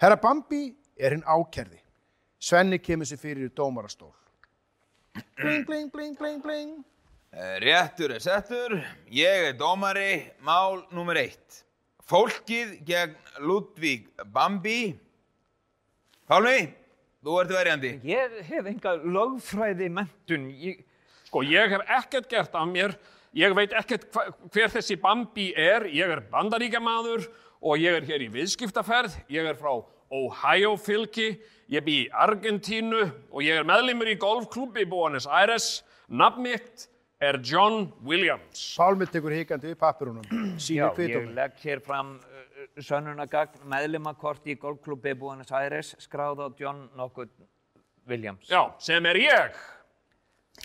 Herra 0.02 0.18
Bambi 0.20 0.68
er 0.98 1.16
hinn 1.16 1.24
ákerði. 1.24 1.80
Svenni 2.42 2.78
kemur 2.82 3.08
sér 3.08 3.18
fyrir 3.22 3.48
í 3.48 3.54
dómarastól. 3.54 4.12
Bling, 5.36 5.64
bling, 5.66 5.90
bling, 5.90 6.14
bling, 6.16 6.40
bling. 6.40 6.84
Eh, 7.32 7.58
Réttur 7.60 8.12
er 8.12 8.20
settur, 8.20 8.76
ég 9.12 9.48
er 9.48 9.54
dómari, 9.56 10.30
mál 10.44 10.82
nummer 10.92 11.16
eitt. 11.20 11.62
Fólkið 12.08 12.78
gegn 12.86 13.14
Ludvík 13.40 14.08
Bambi. 14.32 14.94
Pálmi, 16.28 16.72
þú 17.24 17.38
ert 17.40 17.52
verjandi. 17.56 17.92
Ég 18.08 18.36
hef 18.48 18.68
enga 18.68 18.94
lögfræði 19.00 19.88
mentun. 19.92 20.48
Ég, 20.60 20.82
Sko, 21.28 21.40
ég 21.48 21.72
hef 21.72 21.84
ekkert 22.00 22.28
gert 22.28 22.54
af 22.56 22.68
mér. 22.68 22.96
Ég 23.36 23.54
veit 23.56 23.72
ekkert 23.72 24.08
hver 24.52 24.68
þessi 24.72 24.98
Bambi 25.00 25.52
er. 25.56 25.86
Ég 25.88 26.08
er 26.12 26.20
bandaríkjamaður 26.32 27.28
og 27.62 27.80
ég 27.80 27.96
er 27.96 28.08
hér 28.08 28.26
í 28.26 28.28
viðskiptaferð. 28.32 29.16
Ég 29.32 29.48
er 29.48 29.56
frá 29.56 29.72
Ohio 30.12 30.74
fylki. 30.76 31.38
Ég 31.70 31.84
bý 31.86 31.98
í 32.04 32.08
Argentínu 32.10 33.02
og 33.30 33.44
ég 33.44 33.60
er 33.60 33.66
meðlimur 33.68 34.10
í 34.10 34.16
golfklubbi 34.20 34.82
í 34.82 34.88
Buenos 34.88 35.28
Aires. 35.30 35.82
Nafn 36.08 36.42
mitt 36.44 36.88
er 37.22 37.38
John 37.44 37.92
Williams. 38.06 38.64
Pálmi 38.78 39.06
tekur 39.06 39.34
hikandi 39.36 39.70
við 39.70 39.78
pappirunum. 39.80 40.26
já, 40.58 40.88
ég 40.98 41.28
legg 41.36 41.60
hér 41.62 41.82
fram 41.84 42.16
uh, 42.18 42.64
sönnunagagn 42.82 43.62
meðlimakort 43.70 44.48
í 44.50 44.58
golfklubbi 44.60 45.14
Buenos 45.18 45.52
Aires 45.54 45.94
skráð 46.02 46.42
á 46.42 46.48
John 46.58 46.88
nokkuð 46.98 47.30
Williams. 48.10 48.50
Já, 48.50 48.64
sem 48.82 49.06
er 49.06 49.20
ég. 49.22 49.62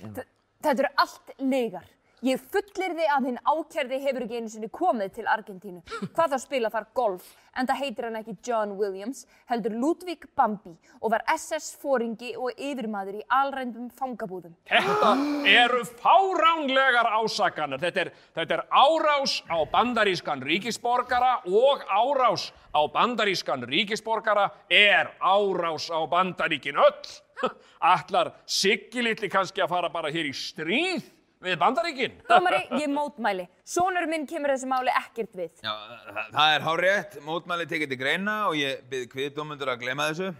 Þetta 0.01 0.73
eru 0.73 0.91
allt 1.03 1.37
legar. 1.37 1.85
Ég 2.25 2.41
fullirði 2.49 3.05
að 3.13 3.25
hinn 3.29 3.35
ákærði 3.45 3.97
hefur 4.01 4.23
ekki 4.25 4.39
einu 4.39 4.49
sinni 4.49 4.67
komið 4.73 5.11
til 5.19 5.27
Argentínu. 5.29 5.83
Hvað 6.15 6.31
þá 6.33 6.37
spila 6.41 6.69
þar 6.73 6.85
golf, 6.97 7.25
en 7.53 7.67
það 7.69 7.81
heitir 7.83 8.05
hann 8.07 8.15
ekki 8.17 8.33
John 8.47 8.71
Williams, 8.79 9.19
heldur 9.45 9.75
Ludvík 9.77 10.25
Bambi 10.33 10.71
og 10.97 11.11
var 11.13 11.21
SS-fóringi 11.29 12.31
og 12.41 12.57
yfirmaður 12.57 13.19
í 13.19 13.21
alrændum 13.37 13.91
fangabúðum. 13.93 14.55
Þetta 14.65 15.11
eru 15.51 15.83
fáránlegar 16.01 17.11
ásakanir. 17.19 17.83
Þetta 17.85 18.01
er, 18.07 18.11
þetta 18.39 18.57
er 18.57 18.63
árás 18.73 19.35
á 19.53 19.57
bandarískan 19.75 20.41
ríkisborgara 20.41 21.35
og 21.45 21.83
árás 21.85 22.47
á 22.73 22.81
bandarískan 22.97 23.67
ríkisborgara 23.69 24.47
er 24.73 25.13
árás 25.21 25.85
á 25.93 26.01
bandaríkin 26.09 26.81
öll. 26.81 27.13
Ætlar 27.93 28.33
Siggi 28.49 29.05
litli 29.05 29.29
kannski 29.29 29.61
að 29.61 29.69
fara 29.75 29.93
bara 29.93 30.09
hér 30.09 30.31
í 30.31 30.33
stríð 30.33 31.05
við 31.43 31.57
bandaríkin? 31.61 32.15
Dómari, 32.29 32.61
ég 32.81 32.89
mótmæli. 32.91 33.47
Sónur 33.67 34.07
minn 34.09 34.25
kemur 34.29 34.53
þessu 34.53 34.69
máli 34.71 34.93
ekkert 34.93 35.35
við. 35.37 35.51
Já, 35.63 35.73
það, 35.73 36.31
það 36.33 36.53
er 36.55 36.65
hárétt, 36.67 37.17
mótmæli 37.25 37.67
tekið 37.69 37.93
til 37.93 37.99
greina 38.01 38.37
og 38.49 38.57
ég 38.59 38.81
byrð 38.91 39.11
kviðdómundur 39.13 39.73
að 39.73 39.83
gleyma 39.83 40.09
þessu. 40.11 40.31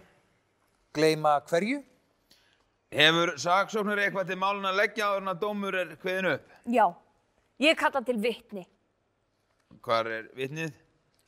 Gleima 0.98 1.36
hverju? 1.50 1.84
Hefur 2.98 3.34
saksóknur 3.44 4.00
eitthvað 4.00 4.32
til 4.32 4.40
málun 4.40 4.70
að 4.70 4.80
leggja 4.80 5.12
áður 5.12 5.26
en 5.26 5.34
að 5.34 5.42
dómur 5.44 5.76
er 5.76 5.94
kviðin 6.02 6.32
upp? 6.34 6.52
Já, 6.72 6.86
ég 7.68 7.80
kalla 7.80 8.02
til 8.08 8.18
vitni. 8.24 8.64
Hvar 9.84 10.08
er 10.12 10.30
vitnið? 10.38 10.72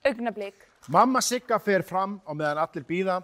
Augnablík. 0.08 0.64
Mamma 0.88 1.20
Sigga 1.22 1.60
fer 1.60 1.84
fram 1.84 2.22
á 2.24 2.32
meðan 2.32 2.64
allir 2.64 2.86
býða. 2.88 3.20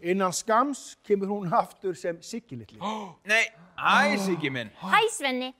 Innan 0.00 0.32
skams 0.32 0.96
kemur 1.06 1.26
hún 1.32 1.52
aftur 1.52 1.96
sem 1.98 2.20
Siggi 2.22 2.56
litli. 2.58 2.78
Nei, 3.30 3.44
hæ 3.76 4.18
Siggi 4.22 4.50
minn. 4.50 4.70
Hæ, 4.94 5.00
Svenni. 5.12 5.52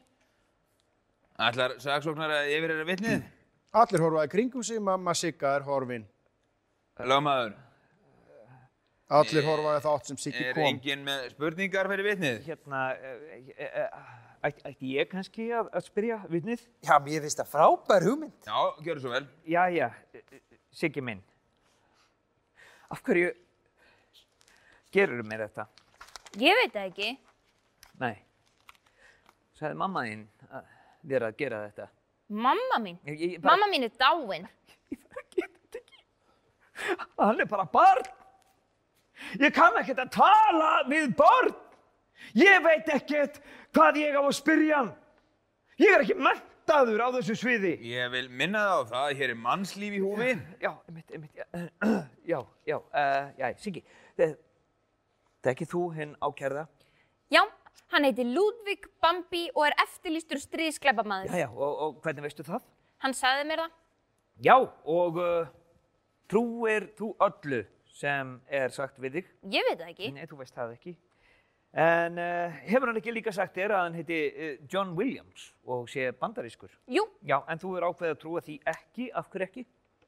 Ætlar 1.36 1.74
saksóknar 1.82 2.32
að 2.32 2.52
yfir 2.54 2.72
er 2.72 2.86
vitnið? 2.88 3.24
Allir 3.76 4.00
horfaði 4.06 4.30
kringum 4.32 4.62
sig, 4.64 4.78
mamma 4.80 5.12
Sigga 5.18 5.56
er 5.58 5.66
horfin. 5.66 6.06
Lögmaður, 6.96 7.52
Allir 9.12 9.44
horfaði 9.46 9.82
þátt 9.84 10.08
sem 10.08 10.18
Siggi 10.18 10.46
er 10.48 10.54
kom. 10.56 10.64
enginn 10.70 11.04
með 11.06 11.26
spurningar 11.34 11.90
fyrir 11.92 12.08
vitnið? 12.08 12.38
Hérna, 12.48 12.80
uh, 12.96 13.50
uh, 13.68 14.48
ætti, 14.48 14.94
ég 14.96 15.10
kannski 15.12 15.50
að, 15.54 15.68
að 15.76 15.84
spyrja 15.90 16.16
vitnið? 16.32 16.64
Já, 16.88 16.96
mér 17.04 17.26
finnst 17.26 17.42
það 17.42 17.52
frábær 17.52 18.06
hugmynd. 18.08 18.48
Já, 18.48 18.86
gjör 18.88 19.02
svo 19.04 19.12
vel. 19.12 19.28
Jæja, 19.52 19.90
uh, 19.92 20.40
Siggi 20.74 21.04
minn. 21.04 21.20
Af 22.90 23.04
hverju 23.06 23.30
gerur 24.96 25.22
mér 25.28 25.46
þetta? 25.46 25.66
Ég 26.40 26.58
veit 26.60 26.72
það 26.74 26.88
ekki. 26.90 27.12
Nei. 28.02 28.16
Sagði 29.56 29.78
mamma 29.80 30.04
þín 30.04 30.26
að 30.50 30.74
þér 31.06 31.26
að 31.28 31.38
gera 31.40 31.62
þetta? 31.68 31.86
Mamma 32.26 32.78
mín. 32.82 32.98
Ég, 33.06 33.20
ég, 33.20 33.40
bara, 33.40 33.54
Mamma 33.54 33.70
mín 33.70 33.86
er 33.86 33.92
dáin. 34.00 34.46
Hann 37.16 37.40
er 37.40 37.48
bara 37.48 37.66
barn. 37.72 38.08
Ég 39.40 39.54
kann 39.56 39.76
ekkert 39.80 40.02
að 40.02 40.12
tala 40.18 40.72
við 40.90 41.14
barn. 41.16 41.54
Ég 42.36 42.60
veit 42.64 42.88
ekkert 42.92 43.40
hvað 43.76 44.00
ég 44.02 44.16
á 44.16 44.22
að 44.22 44.34
spyrja 44.36 44.80
hann. 44.82 44.90
Ég 45.80 45.92
er 45.92 46.04
ekki 46.04 46.16
mentaður 46.20 47.04
á 47.04 47.08
þessu 47.16 47.36
sviði. 47.38 47.74
Ég 47.86 48.10
vil 48.12 48.26
minna 48.28 48.64
það 48.66 48.76
á 48.76 48.88
það 48.90 49.04
að 49.04 49.20
hér 49.20 49.32
er 49.32 49.40
mannslíf 49.40 49.96
í 49.96 50.02
húfi. 50.04 50.30
Já, 50.60 50.70
einmitt, 50.88 51.14
einmitt, 51.16 51.40
já, 51.40 51.46
já, 52.32 52.38
já, 52.68 52.76
uh, 52.76 53.26
já, 53.40 53.46
Siggi, 53.62 53.84
þe- 55.46 55.52
Þetta 55.52 55.54
ekki 55.54 55.66
þú, 55.70 55.80
hinn 55.94 56.16
ákærða? 56.26 56.66
Já, 57.30 57.42
hann 57.94 58.04
heitir 58.04 58.26
Ludvig 58.34 58.86
Bambi 59.02 59.44
og 59.54 59.66
er 59.68 59.74
eftirlýstur 59.84 60.40
stríðskleipamaður. 60.42 61.30
Jæja, 61.30 61.48
og, 61.54 61.80
og 61.86 62.00
hvernig 62.02 62.26
veistu 62.26 62.42
það? 62.46 62.64
Hann 63.04 63.14
sagði 63.14 63.44
mér 63.46 63.62
það. 63.62 63.70
Já, 64.42 64.56
og 64.90 65.16
uh, 65.22 65.46
trúir 66.28 66.88
þú 66.98 67.12
öllu 67.22 67.62
sem 67.96 68.34
er 68.52 68.68
sagt 68.74 68.98
við 69.00 69.20
þig? 69.20 69.30
Ég 69.54 69.68
veit 69.70 69.78
það 69.80 69.92
ekki. 69.94 70.10
Nei, 70.16 70.26
þú 70.28 70.40
veist 70.42 70.56
það 70.58 70.74
ekki. 70.74 70.96
En 71.76 72.18
uh, 72.18 72.58
hefur 72.66 72.88
hann 72.90 72.98
ekki 73.00 73.12
líka 73.14 73.32
sagt 73.36 73.54
þér 73.56 73.74
að 73.76 73.82
hann 73.86 73.96
heiti 74.00 74.18
uh, 74.32 74.52
John 74.72 74.94
Williams 74.98 75.50
og 75.68 75.86
sé 75.92 76.08
bandarískur? 76.16 76.72
Jú, 76.90 77.04
Já, 77.28 77.38
en 77.52 77.60
þú 77.62 77.74
er 77.78 77.86
ákveðið 77.90 78.14
að 78.16 78.20
trúa 78.22 78.42
því 78.46 78.58
ekki, 78.74 79.10
af 79.14 79.30
hverju 79.32 79.46
ekki? 79.50 79.66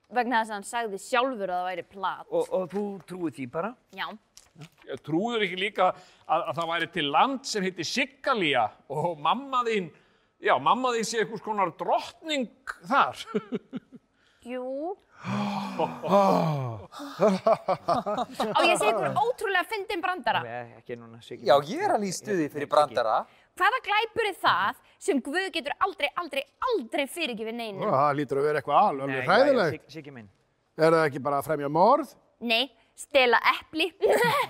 vegna 0.09 0.39
þess 0.40 0.48
að 0.48 0.55
hann 0.56 0.65
sagði 0.65 0.98
sjálfur 1.05 1.51
að 1.52 1.59
það 1.59 1.66
væri 1.69 1.82
plat. 1.93 2.28
Og, 2.32 2.47
og 2.56 2.62
þú 2.73 2.82
trúið 3.10 3.35
því 3.36 3.44
bara? 3.52 3.74
Já, 3.93 4.06
Trúður 5.06 5.44
ekki 5.47 5.59
líka 5.60 5.90
að, 5.93 6.40
að 6.48 6.55
það 6.59 6.70
væri 6.72 6.89
til 6.97 7.06
land 7.12 7.44
sem 7.47 7.62
heitir 7.66 7.86
Siggalía 7.86 8.64
og 8.90 9.18
mamma 9.22 9.60
þín, 9.68 9.90
já, 10.43 10.55
mamma 10.59 10.94
þín 10.97 11.05
sé 11.10 11.20
einhvers 11.22 11.44
konar 11.44 11.70
drottning 11.78 12.48
þar. 12.89 13.20
jú. 14.48 14.97
Á 18.48 18.60
ég 18.62 18.78
segja 18.78 18.93
ykkur 18.94 19.16
ótrúlega 19.18 19.64
fyndin 19.68 20.02
brandara. 20.02 20.40
Nei, 20.47 20.76
ekki 20.78 20.97
núna, 20.98 21.18
Siggi. 21.24 21.47
Já, 21.48 21.56
ég 21.66 21.82
er 21.85 21.94
alveg 21.97 22.10
í 22.12 22.14
stuði 22.14 22.47
fyrir 22.52 22.70
brandara. 22.70 23.16
Hvaða 23.59 23.80
glæpur 23.86 24.28
er 24.30 24.36
það 24.39 24.78
sem 25.02 25.20
Guð 25.26 25.48
getur 25.55 25.74
aldrei, 25.85 26.09
aldrei, 26.22 26.44
aldrei 26.70 27.05
fyrirgifið 27.10 27.56
neinum? 27.59 27.89
Það 27.90 28.12
lítur 28.20 28.40
að 28.40 28.47
vera 28.48 28.62
eitthvað 28.62 28.78
Nei, 28.78 28.89
alveg 29.02 29.28
hræðilegt. 29.28 29.74
Sig- 29.89 29.97
Siggi 29.98 30.14
minn. 30.14 30.28
Er 30.78 30.90
það 30.94 31.06
ekki 31.09 31.22
bara 31.26 31.40
að 31.43 31.48
fremja 31.51 31.68
morð? 31.74 32.14
Nei, 32.40 32.64
stela 32.98 33.38
epli. 33.54 33.90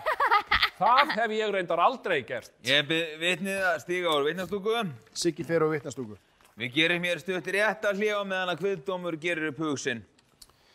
Það 0.79 1.13
hef 1.17 1.35
ég 1.35 1.53
reyndar 1.53 1.83
aldrei 1.83 2.21
gert. 2.27 2.53
Ég 2.67 2.87
byrð 2.87 3.15
vitnið 3.23 3.65
að 3.67 3.79
stíga 3.83 4.15
úr 4.15 4.27
vitnastúku. 4.29 4.75
Siggi 5.19 5.47
fer 5.47 5.65
á 5.67 5.69
vitnastúku. 5.73 6.19
Við 6.59 6.75
gerum 6.75 7.07
hér 7.07 7.21
stutt 7.23 7.51
rétt 7.55 7.87
að 7.87 8.01
hljóða 8.03 8.27
meðan 8.31 8.53
að 8.53 8.61
kviðdómur 8.63 9.17
gerir 9.23 9.51
upp 9.51 9.61
hugsin. 9.63 10.01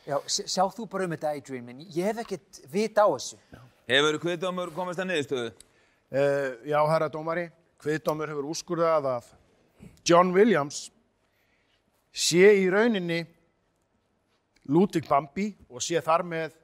Já, 0.03 0.17
sjá 0.27 0.63
þú 0.75 0.85
bara 0.91 1.07
um 1.07 1.15
þetta, 1.15 1.31
Adrian, 1.35 1.63
minn. 1.67 1.85
Ég 1.95 2.09
hef 2.09 2.19
ekkert 2.23 2.59
vit 2.71 2.99
á 2.99 3.07
þessu. 3.07 3.39
Hefur 3.87 4.19
kviðdómur 4.23 4.71
komist 4.75 4.99
að 4.99 5.09
niðurstöðu? 5.09 5.53
Uh, 6.13 6.49
já, 6.67 6.77
herra 6.91 7.07
dómari, 7.11 7.47
kviðdómur 7.81 8.31
hefur 8.31 8.49
úrskurðað 8.51 9.07
að 9.15 9.29
John 10.07 10.31
Williams 10.35 10.85
sé 12.13 12.51
í 12.59 12.67
rauninni 12.71 13.23
Ludwig 14.71 15.07
Bambi 15.09 15.49
og 15.71 15.83
sé 15.83 15.99
þar 16.03 16.23
með 16.27 16.59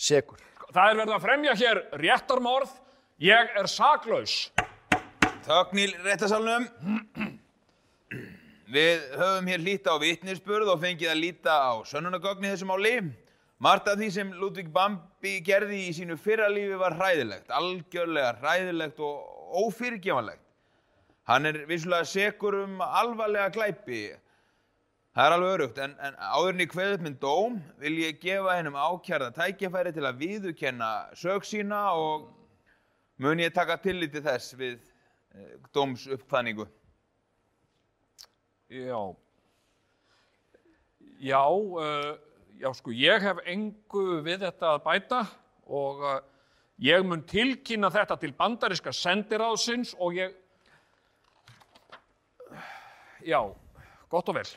segur. 0.00 0.40
Það 0.70 0.86
er 0.86 0.98
verið 1.00 1.14
að 1.16 1.24
fremja 1.26 1.56
hér 1.60 1.82
réttarmorð. 2.00 2.72
Ég 3.20 3.56
er 3.60 3.68
saklaus. 3.68 4.36
Þögn 5.44 5.80
í 5.82 5.86
réttasalunum. 6.04 6.68
Við 8.70 9.08
höfum 9.18 9.48
hér 9.50 9.64
líta 9.64 9.96
á 9.96 9.98
vitnisspurð 9.98 10.70
og 10.70 10.78
fengið 10.84 11.10
að 11.10 11.20
líta 11.24 11.56
á 11.58 11.74
sönnunagögn 11.90 12.46
í 12.46 12.52
þessu 12.52 12.68
máli. 12.70 12.94
Margt 13.60 13.90
af 13.90 13.98
því 14.00 14.08
sem 14.14 14.30
Ludvig 14.40 14.70
Bambi 14.72 15.34
gerði 15.44 15.82
í 15.88 15.92
sínu 15.92 16.14
fyrra 16.16 16.46
lífi 16.48 16.78
var 16.80 16.94
hræðilegt, 16.96 17.50
algjörlega 17.52 18.38
hræðilegt 18.38 19.02
og 19.04 19.66
ófyrirgefanlegt. 19.66 20.40
Hann 21.28 21.50
er 21.50 21.58
vissulega 21.68 22.06
sekur 22.08 22.56
um 22.62 22.78
alvarlega 22.80 23.50
glæpi. 23.52 24.04
Það 25.20 25.26
er 25.28 25.34
alveg 25.34 25.50
örugt, 25.52 25.78
en, 25.84 25.90
en 26.00 26.14
áðurinn 26.16 26.62
í 26.64 26.66
kveðut 26.72 27.02
minn 27.04 27.16
dóm 27.20 27.56
vil 27.76 27.90
ég 28.00 28.22
gefa 28.22 28.54
hennum 28.56 28.76
ákjærða 28.80 29.26
tækjafæri 29.36 29.90
til 29.92 30.06
að 30.08 30.22
viðukenna 30.22 30.86
sög 31.20 31.44
sína 31.44 31.80
og 31.92 32.22
mun 33.20 33.42
ég 33.44 33.52
taka 33.52 33.76
tilliti 33.84 34.22
þess 34.24 34.54
við 34.56 34.78
eh, 34.78 35.50
dómsuppkvæningu. 35.76 36.64
Já. 38.72 38.96
Já, 41.20 41.42
uh, 41.52 42.16
já, 42.56 42.70
sko, 42.80 42.96
ég 42.96 43.28
hef 43.28 43.44
engu 43.44 44.06
við 44.24 44.46
þetta 44.46 44.72
að 44.72 44.82
bæta 44.88 45.20
og 45.68 46.00
uh, 46.14 46.16
ég 46.80 47.04
mun 47.04 47.26
tilkynna 47.28 47.92
þetta 47.92 48.16
til 48.24 48.32
bandaríska 48.40 48.96
sendiráðsins 48.96 49.92
og 50.00 50.16
ég... 50.16 50.32
Já, 53.20 53.42
gott 54.08 54.32
og 54.32 54.40
vel. 54.40 54.48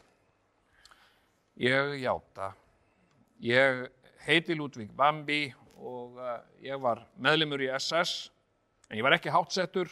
Ég 1.53 1.99
játa. 2.01 2.55
Ég 3.37 3.91
heiti 4.25 4.55
Ludvig 4.57 4.89
Bambi 4.97 5.53
og 5.77 6.15
uh, 6.17 6.39
ég 6.65 6.79
var 6.81 7.03
meðlimur 7.21 7.61
í 7.61 7.67
SS, 7.77 8.31
en 8.89 8.97
ég 8.97 9.05
var 9.05 9.13
ekki 9.13 9.29
hátsettur. 9.29 9.91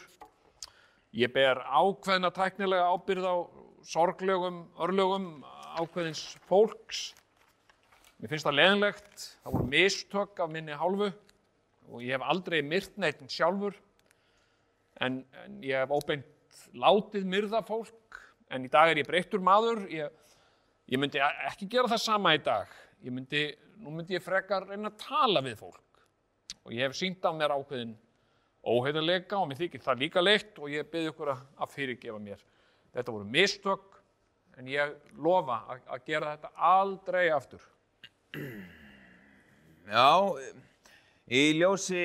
Ég 1.14 1.30
ber 1.30 1.60
ákveðna 1.62 2.32
tæknilega 2.34 2.88
ábyrð 2.90 3.28
á 3.30 3.36
sorglegum 3.86 4.64
örlögum 4.82 5.28
ákveðins 5.78 6.24
fólks. 6.50 7.12
Mér 8.18 8.32
finnst 8.32 8.48
það 8.48 8.58
leðinlegt, 8.58 9.26
það 9.44 9.54
voru 9.54 9.70
mistök 9.70 10.42
af 10.42 10.50
minni 10.50 10.74
hálfu 10.74 11.12
og 11.92 12.02
ég 12.02 12.16
hef 12.16 12.26
aldrei 12.26 12.58
myrt 12.66 12.98
neitt 12.98 13.22
sjálfur 13.30 13.76
en, 14.98 15.22
en 15.44 15.62
ég 15.62 15.78
hef 15.78 15.94
óbeint 15.94 16.26
látið 16.74 17.30
myrða 17.30 17.62
fólk 17.66 18.18
en 18.50 18.66
í 18.66 18.70
dag 18.72 18.90
er 18.90 19.02
ég 19.02 19.08
breyttur 19.08 19.42
maður, 19.42 19.84
ég, 19.90 20.10
ég 20.90 21.00
myndi 21.00 21.20
ekki 21.22 21.68
gera 21.70 21.90
það 21.92 22.02
sama 22.04 22.34
í 22.34 22.40
dag. 22.42 22.70
Ég 23.02 23.14
myndi, 23.14 23.46
nú 23.82 23.92
myndi 23.94 24.16
ég 24.16 24.24
frekar 24.24 24.66
reyna 24.68 24.90
að 24.92 25.00
tala 25.02 25.42
við 25.44 25.58
fólk 25.62 26.02
og 26.62 26.74
ég 26.74 26.86
hef 26.86 26.96
sínt 26.96 27.24
á 27.26 27.30
mér 27.34 27.54
ákveðin 27.56 27.96
óheiðarleika 28.62 29.40
og 29.40 29.48
mér 29.50 29.58
þykir 29.64 29.82
það 29.82 30.04
líka 30.04 30.22
leitt 30.22 30.58
og 30.58 30.70
ég 30.70 30.90
byrði 30.90 31.10
ykkur 31.10 31.32
að, 31.34 31.72
fyrirgefa 31.72 32.20
mér. 32.22 32.44
Þetta 32.94 33.14
voru 33.16 33.26
mistök 33.26 33.98
en 34.60 34.68
ég 34.70 34.94
lofa 35.18 35.62
að, 35.72 36.04
gera 36.06 36.36
þetta 36.36 36.52
aldrei 36.70 37.24
aftur. 37.34 37.64
Já, 39.90 40.06
í 41.26 41.42
ljósi 41.58 42.04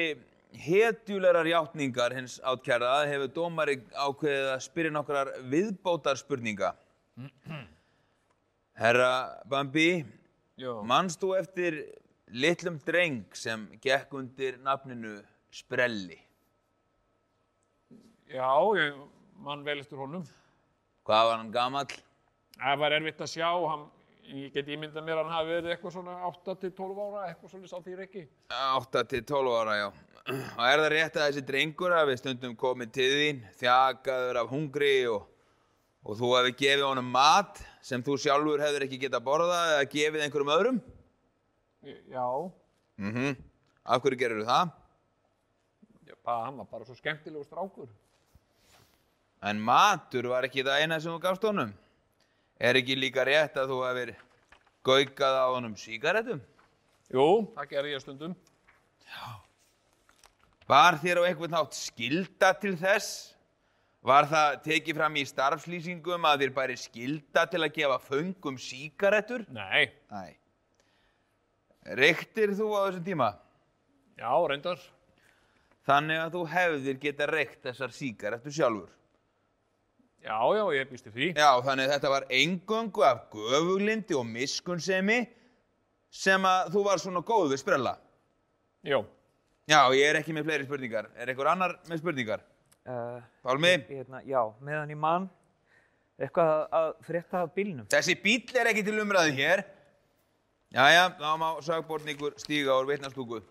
hetjulegar 0.57 1.45
játningar 1.45 2.15
hins 2.17 2.39
átkærða 2.41 3.05
hefur 3.11 3.33
dómari 3.35 3.77
ákveðið 3.93 4.53
að 4.55 4.61
spyrja 4.65 4.95
nokkrar 4.95 5.33
viðbótar 5.51 6.17
spurninga. 6.17 6.73
Herra 8.77 9.41
Bambi, 9.49 10.05
Já. 10.61 10.69
manst 10.85 11.17
þú 11.17 11.31
eftir 11.39 11.79
litlum 12.29 12.75
dreng 12.85 13.23
sem 13.33 13.63
gekk 13.81 14.11
undir 14.13 14.59
nafninu 14.61 15.15
Sprelli? 15.49 16.19
Já, 18.29 18.51
ég 18.77 18.99
mann 19.41 19.63
vel 19.65 19.79
eftir 19.81 19.97
honum. 19.97 20.25
Hvað 21.07 21.29
var 21.29 21.39
hann 21.39 21.49
gamall? 21.51 21.95
Það 22.57 22.77
var 22.83 22.95
erfitt 22.99 23.23
að 23.25 23.31
sjá, 23.31 23.49
hann, 23.71 23.85
ég 24.29 24.53
get 24.53 24.69
ímyndað 24.69 25.07
mér 25.07 25.21
að 25.21 25.25
hann 25.25 25.35
hafi 25.39 25.55
verið 25.55 25.73
eitthvað 25.73 25.95
svona 25.95 26.17
8-12 26.29 27.01
ára, 27.01 27.23
eitthvað 27.31 27.53
svona 27.55 27.71
sá 27.71 27.77
því 27.81 27.95
ekki. 28.05 28.23
8 28.53 29.03
til 29.09 29.23
12 29.31 29.55
ára, 29.57 29.77
já. 29.79 29.87
Og 30.27 30.63
er 30.67 30.83
það 30.83 30.91
rétt 30.93 31.17
að 31.17 31.25
þessi 31.31 31.45
drengur 31.47 31.97
hafi 31.97 32.19
stundum 32.19 32.53
komið 32.59 32.93
til 32.99 33.09
þín, 33.15 33.41
þjakaður 33.57 34.41
af 34.43 34.53
hungri 34.53 34.95
og, 35.09 35.25
og 36.05 36.19
þú 36.19 36.31
hefði 36.35 36.55
gefið 36.61 36.85
honum 36.91 37.09
mat 37.15 37.63
sem 37.87 38.03
þú 38.03 38.17
sjálfur 38.19 38.59
hefur 38.63 38.83
ekki 38.87 38.99
getað 39.05 39.23
borðað 39.27 39.69
eða 39.75 39.85
gefið 39.93 40.23
einhverjum 40.25 40.53
öðrum? 40.57 40.79
Já, 42.11 42.27
Mhm. 42.97 43.35
Af 43.85 44.01
hverju 44.03 44.17
gerir 44.19 44.43
það? 44.43 44.71
já 46.07 46.13
bara, 46.25 46.45
hann 46.45 46.57
var 46.57 46.65
bara 46.65 46.83
svo 46.85 46.95
skemmtilegur 46.97 47.45
strákur. 47.45 47.87
En 49.43 49.59
matur 49.61 50.27
var 50.27 50.43
ekki 50.43 50.63
það 50.65 50.81
eina 50.81 50.99
sem 50.99 51.11
þú 51.13 51.21
gafst 51.21 51.43
honum. 51.45 51.71
Er 52.59 52.73
ekki 52.73 52.97
líka 52.97 53.23
rétt 53.23 53.53
að 53.55 53.69
þú 53.69 53.77
hefur 53.85 54.15
gaukað 54.83 55.37
á 55.37 55.45
honum 55.53 55.75
sígarettum? 55.77 56.41
Jú, 57.13 57.53
það 57.55 57.69
gerði 57.69 57.93
ég 57.93 58.01
stundum. 58.01 58.35
Var 60.67 60.93
þér 60.99 61.21
á 61.23 61.27
einhvern 61.29 61.51
nátt 61.55 61.77
skilda 61.77 62.49
til 62.59 62.75
þess? 62.75 63.33
Var 64.07 64.27
það 64.31 64.57
tekið 64.63 64.95
fram 65.01 65.15
í 65.19 65.23
starfslýsingum 65.27 66.27
að 66.29 66.43
þér 66.45 66.51
bæri 66.55 66.75
skilda 66.79 67.43
til 67.51 67.59
að 67.65 67.73
gefa 67.75 67.97
föngum 68.07 68.59
sígarettur? 68.61 69.43
Nei, 69.51 69.89
Næ. 70.13 70.35
Reyktir 71.97 72.53
þú 72.55 72.69
á 72.75 72.79
þessum 72.87 73.03
tíma? 73.07 73.27
já, 74.17 74.31
reyndar. 74.49 74.79
Þannig 75.87 76.19
að 76.19 76.31
þú 76.35 76.45
hefðir 76.51 76.97
geta 77.03 77.27
reykt 77.29 77.59
þessar 77.63 77.93
sígarettur 77.95 78.51
sjálfur. 78.51 78.89
Já, 80.23 80.39
já, 80.57 80.63
ég 80.75 80.89
býst 80.89 81.07
því. 81.07 81.27
Já, 81.37 81.51
þannig 81.63 81.85
að 81.87 81.93
þetta 81.93 82.09
var 82.11 82.25
eingöngu 82.33 83.03
af 83.07 83.21
göfuglindi 83.31 84.17
og 84.17 84.25
miskunnsemi 84.27 85.19
sem 86.11 86.43
að 86.47 86.73
þú 86.73 86.83
var 86.87 86.99
svona 86.99 87.21
góð 87.23 87.53
við 87.53 87.61
sprella. 87.63 87.95
Jó, 88.87 89.03
Já, 89.67 89.81
ég 89.91 90.07
er 90.07 90.15
ekki 90.21 90.31
með 90.31 90.45
fleiri 90.47 90.63
spurningar. 90.63 91.09
Er 91.19 91.27
einhver 91.27 91.49
annar 91.51 91.73
með 91.91 91.99
spurningar? 91.99 92.43
Pálmi, 92.87 93.73
hérna, 93.89 94.21
já, 94.23 94.39
meðan 94.63 94.93
ég 94.93 94.97
mann 94.97 95.29
eitthvað 96.17 96.69
að- 96.71 96.93
frétta 97.03 97.41
af 97.43 97.49
bílnum. 97.53 97.85
þessi 97.91 98.15
bíll 98.23 98.55
er 98.55 98.69
ekki 98.71 98.83
til 98.85 98.99
umræðu 99.03 99.33
hér. 99.35 99.63
Jæja, 100.71 101.09
þá 101.19 101.37
má 101.39 101.49
sagbortningur 101.61 102.33
stíga 102.39 102.75
úr 102.79 102.87
vitnastúku. 102.87 103.41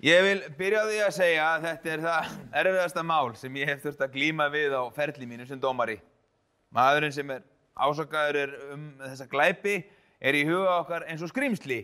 Ég 0.00 0.22
vil 0.24 0.40
byrja 0.56 0.80
á 0.80 0.88
því 0.88 0.98
að 1.04 1.12
segja 1.12 1.44
að 1.54 1.64
þetta 1.66 1.90
er 1.92 2.00
það 2.00 2.28
erfiðasta 2.62 3.02
mál 3.04 3.34
sem 3.36 3.54
ég 3.60 3.68
hef 3.68 3.82
þurft 3.84 4.00
að 4.00 4.14
glíma 4.14 4.46
við 4.52 4.72
á 4.72 4.82
ferli 4.96 5.26
mínu 5.28 5.46
sem 5.46 5.60
dómari. 5.60 5.98
Maðurinn 6.72 7.12
sem 7.12 7.30
er 7.30 7.42
ásakaður 7.76 8.36
er 8.36 8.54
um 8.72 8.86
þessa 9.02 9.28
glæpi 9.28 9.74
er 10.20 10.34
í 10.34 10.44
huga 10.48 10.78
okkar 10.80 11.04
eins 11.06 11.20
og 11.22 11.28
skrýmsli. 11.28 11.82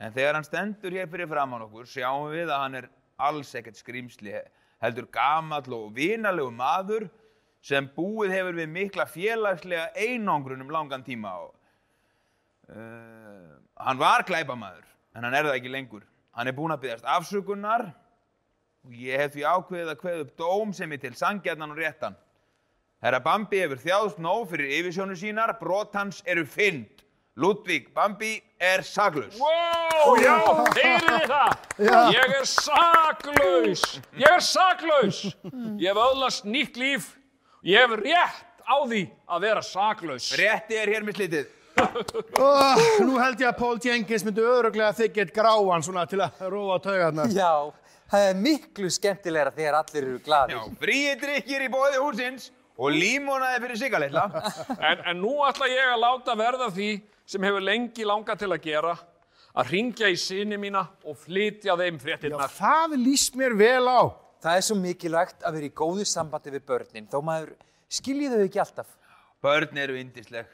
En 0.00 0.12
þegar 0.16 0.34
hann 0.38 0.44
stendur 0.48 0.96
hér 0.96 1.10
fyrir 1.12 1.28
framann 1.28 1.66
okkur 1.68 1.84
sjáum 1.84 2.30
við 2.32 2.48
að 2.48 2.62
hann 2.64 2.74
er 2.80 2.88
alls 3.28 3.52
ekkert 3.58 3.78
skrýmsli, 3.78 4.34
heldur 4.80 5.08
gamall 5.12 5.76
og 5.76 5.90
vinalegu 5.96 6.52
maður 6.54 7.08
sem 7.64 7.88
búið 7.96 8.34
hefur 8.38 8.56
við 8.56 8.70
mikla 8.72 9.06
félagslega 9.08 9.90
einangrun 9.96 10.64
um 10.64 10.72
langan 10.72 11.04
tíma. 11.04 11.34
Og, 11.44 11.52
uh, 12.72 13.58
hann 13.84 14.00
var 14.00 14.24
glæpamaður, 14.28 14.86
en 15.14 15.26
hann 15.26 15.36
er 15.36 15.50
það 15.50 15.58
ekki 15.58 15.74
lengur. 15.74 16.06
Hann 16.36 16.48
er 16.48 16.56
búinn 16.56 16.72
að 16.72 16.86
byggjast 16.86 17.08
afsökunar 17.10 17.90
og 18.86 18.96
ég 18.96 19.20
hef 19.20 19.34
því 19.34 19.44
ákveðið 19.44 19.92
að 19.92 20.00
kveða 20.00 20.24
upp 20.24 20.34
dóm 20.40 20.74
sem 20.76 20.92
er 20.94 21.00
til 21.02 21.12
sangjarnan 21.18 21.74
og 21.74 21.80
réttan. 21.80 22.16
Herra 23.00 23.20
Bambi 23.24 23.60
hefur 23.62 23.80
þjáðst 23.80 24.20
nóg 24.20 24.46
fyrir 24.50 24.72
yfirsjónu 24.78 25.16
sínar, 25.16 25.54
brot 25.60 25.94
hans 25.96 26.20
eru 26.28 26.44
fynd. 26.48 27.04
Ludvík 27.40 27.88
Bambi 27.96 28.34
er 28.60 28.82
saklaus. 28.84 29.38
Wow, 29.40 30.18
já, 30.20 30.34
heyrið 30.76 31.06
þið 31.14 31.30
það? 31.30 31.62
Ég 32.12 32.34
er 32.36 32.48
saklaus. 32.50 33.84
Ég 34.20 34.26
er 34.28 34.44
saklaus. 34.44 35.20
Ég 35.80 35.86
hef 35.88 36.00
öðlast 36.02 36.44
nýtt 36.44 36.76
líf. 36.76 37.06
Ég 37.64 37.80
hef 37.80 37.94
rétt 38.02 38.60
á 38.60 38.76
því 38.84 39.00
að 39.24 39.46
vera 39.46 39.62
saklaus. 39.64 40.28
Rétti 40.36 40.76
er 40.82 40.92
hér 40.92 41.06
með 41.06 41.16
slitið. 41.22 41.56
Oh, 42.36 42.80
nú 43.06 43.16
held 43.16 43.40
ég 43.40 43.48
að 43.48 43.56
Paul 43.56 43.78
Jenkins 43.80 44.24
myndi 44.26 44.44
öðruglega 44.44 44.92
þykja 44.98 45.24
eitt 45.24 45.32
gráan 45.32 45.84
svona 45.86 46.04
til 46.10 46.20
að 46.20 46.42
róa 46.52 46.76
taugarnar. 46.84 47.32
Já, 47.32 47.72
það 48.12 48.26
er 48.26 48.42
miklu 48.42 48.90
skemmtilegra 48.92 49.54
þegar 49.56 49.78
allir 49.78 50.02
eru 50.10 50.18
gladir. 50.26 50.58
Já, 50.58 50.74
fríi 50.82 51.14
drikkir 51.22 51.64
í 51.64 51.70
bóði 51.72 52.02
húsins 52.02 52.50
og 52.76 52.92
límonaði 52.92 53.62
fyrir 53.64 53.80
sigaleitla. 53.80 54.26
En, 54.76 55.06
en 55.08 55.24
nú 55.24 55.38
ætla 55.48 55.70
ég 55.72 55.94
að 55.94 56.04
láta 56.04 56.36
verða 56.36 56.68
því 56.74 56.90
sem 57.30 57.44
hefur 57.46 57.62
lengi 57.62 58.06
langað 58.08 58.40
til 58.42 58.50
að 58.54 58.62
gera, 58.64 58.94
að 59.54 59.70
ringja 59.74 60.08
í 60.10 60.16
sinni 60.18 60.58
mína 60.60 60.82
og 61.06 61.16
flytja 61.18 61.76
þeim 61.78 61.98
Já, 61.98 62.02
fréttinnar. 62.04 62.52
það 62.54 62.96
líst 63.04 63.36
mér 63.38 63.54
vel 63.58 63.86
á. 63.90 64.00
Það 64.40 64.56
er 64.56 64.64
svo 64.64 64.76
mikilvægt 64.80 65.42
að 65.44 65.56
vera 65.58 65.68
í 65.68 65.74
góðu 65.76 66.06
sambandi 66.08 66.50
við 66.54 66.64
börnin, 66.70 67.06
þó 67.12 67.18
maður 67.26 67.50
skilji 67.92 68.30
þau 68.32 68.40
ekki 68.46 68.60
alltaf. 68.62 68.94
Börn 69.44 69.78
eru 69.82 69.98
indisleg. 70.00 70.46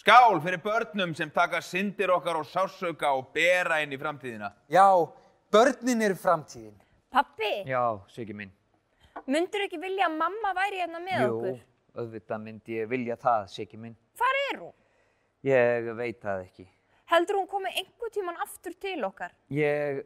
Skál 0.00 0.40
fyrir 0.42 0.60
börnum 0.64 1.12
sem 1.14 1.30
taka 1.30 1.60
syndir 1.62 2.10
okkar 2.14 2.38
og 2.40 2.46
sásauka 2.48 3.10
og 3.18 3.32
bera 3.36 3.80
inn 3.84 3.92
í 3.92 3.98
framtíðina. 4.00 4.48
Já, 4.72 4.86
börnin 5.52 6.02
eru 6.02 6.14
framtíðin. 6.18 6.74
Pappi, 7.12 7.64
Já, 7.68 8.00
Siggi 8.08 8.32
minn. 8.34 8.50
myndur 9.26 9.64
ekki 9.66 9.78
vilja 9.82 10.06
að 10.08 10.16
mamma 10.16 10.52
væri 10.56 10.78
hérna 10.80 11.00
með 11.04 11.20
Jú, 11.24 11.30
okkur? 11.36 11.58
auðvitað 12.00 12.42
myndi 12.44 12.76
ég 12.80 12.88
vilja 12.88 13.16
það, 13.20 13.48
Siggi 13.50 13.76
minn. 13.76 13.96
Hvar 14.16 14.38
er 14.52 14.60
hún? 14.62 14.72
Ég 15.46 15.88
veit 15.96 16.20
það 16.20 16.42
ekki. 16.44 16.66
Heldur 17.10 17.38
hún 17.40 17.48
komi 17.50 17.70
einhver 17.72 18.12
tíman 18.14 18.36
aftur 18.44 18.74
til 18.80 19.00
okkar? 19.08 19.32
Ég 19.50 20.02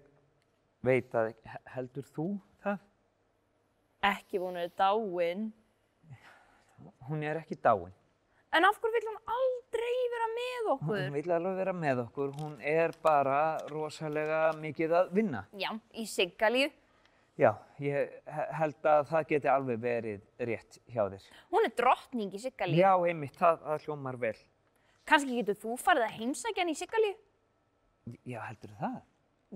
veit 0.87 1.11
það 1.13 1.33
ekki. 1.33 1.49
He- 1.53 1.63
Heldur 1.75 2.07
þú 2.15 2.27
það? 2.65 2.79
Ekki 4.05 4.39
hún 4.39 4.57
er 4.61 4.71
dáin. 4.79 5.53
Hún 7.09 7.23
er 7.25 7.37
ekki 7.43 7.57
dáin. 7.57 7.93
En 8.55 8.65
af 8.65 8.79
hverju 8.79 8.93
vill 8.95 9.09
hún 9.11 9.19
aldrei 9.27 9.97
vera 10.13 10.29
með 10.31 10.63
Hún 10.63 10.73
okkur? 10.79 11.13
vil 11.13 11.33
alveg 11.35 11.57
vera 11.57 11.73
með 11.73 12.03
okkur. 12.07 12.33
Hún 12.39 12.61
er 12.63 12.93
bara 13.03 13.59
rosalega 13.69 14.53
mikið 14.55 14.91
að 15.01 15.11
vinna. 15.13 15.45
Já, 15.53 15.73
í 15.95 16.07
Siggalíu. 16.07 16.71
Já, 17.37 17.51
ég 17.81 18.13
he- 18.27 18.53
held 18.53 18.81
að 18.87 19.09
það 19.11 19.27
geti 19.27 19.49
alveg 19.51 19.79
verið 19.83 20.21
rétt 20.39 20.79
hjá 20.87 21.09
þér. 21.11 21.23
Hún 21.51 21.65
er 21.65 21.71
drottning 21.75 22.31
í 22.33 22.39
Siggalíu. 22.39 22.77
Já, 22.79 22.95
einmitt, 23.09 23.35
það, 23.35 23.59
það 23.65 23.83
hljómar 23.89 24.17
vel. 24.21 24.37
Kannski 25.09 25.39
getur 25.41 25.59
þú 25.61 25.77
farið 25.81 26.07
að 26.07 26.19
heimsækja 26.19 26.63
hann 26.63 26.73
í 26.73 26.77
Siggalíu? 26.79 27.15
Já, 28.25 28.41
heldur 28.49 28.75
það? 28.81 28.99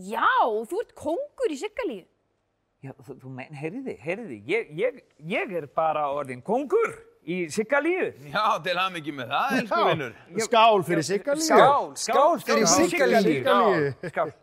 Já, 0.09 0.31
þú 0.69 0.81
ert 0.83 0.95
kóngur 0.97 1.53
í 1.53 1.59
Siggalíu. 1.61 2.07
Já, 2.85 2.93
þú, 3.03 3.15
þú 3.19 3.31
mein, 3.35 3.55
heyriði, 3.59 3.95
heyriði, 3.99 4.37
ég, 4.47 4.69
ég, 4.79 4.99
ég 5.27 5.55
er 5.59 5.67
bara 5.75 6.05
orðin 6.15 6.45
kongur 6.47 6.93
í 7.27 7.41
Siggalíu. 7.53 8.13
Já, 8.31 8.45
til 8.65 8.77
hann 8.79 8.99
ekki 9.01 9.15
með 9.17 9.33
það, 9.33 9.55
elsku 9.63 9.81
vinnur. 9.89 10.19
Skál 10.47 10.85
fyrir 10.87 11.09
Siggalíu. 11.09 11.49
Skál, 11.49 11.89
skál 12.05 12.45
fyrir 12.45 12.69
Siggalíu. 12.75 13.23
Siggalíu. 13.27 13.89
Skál. 14.13 14.35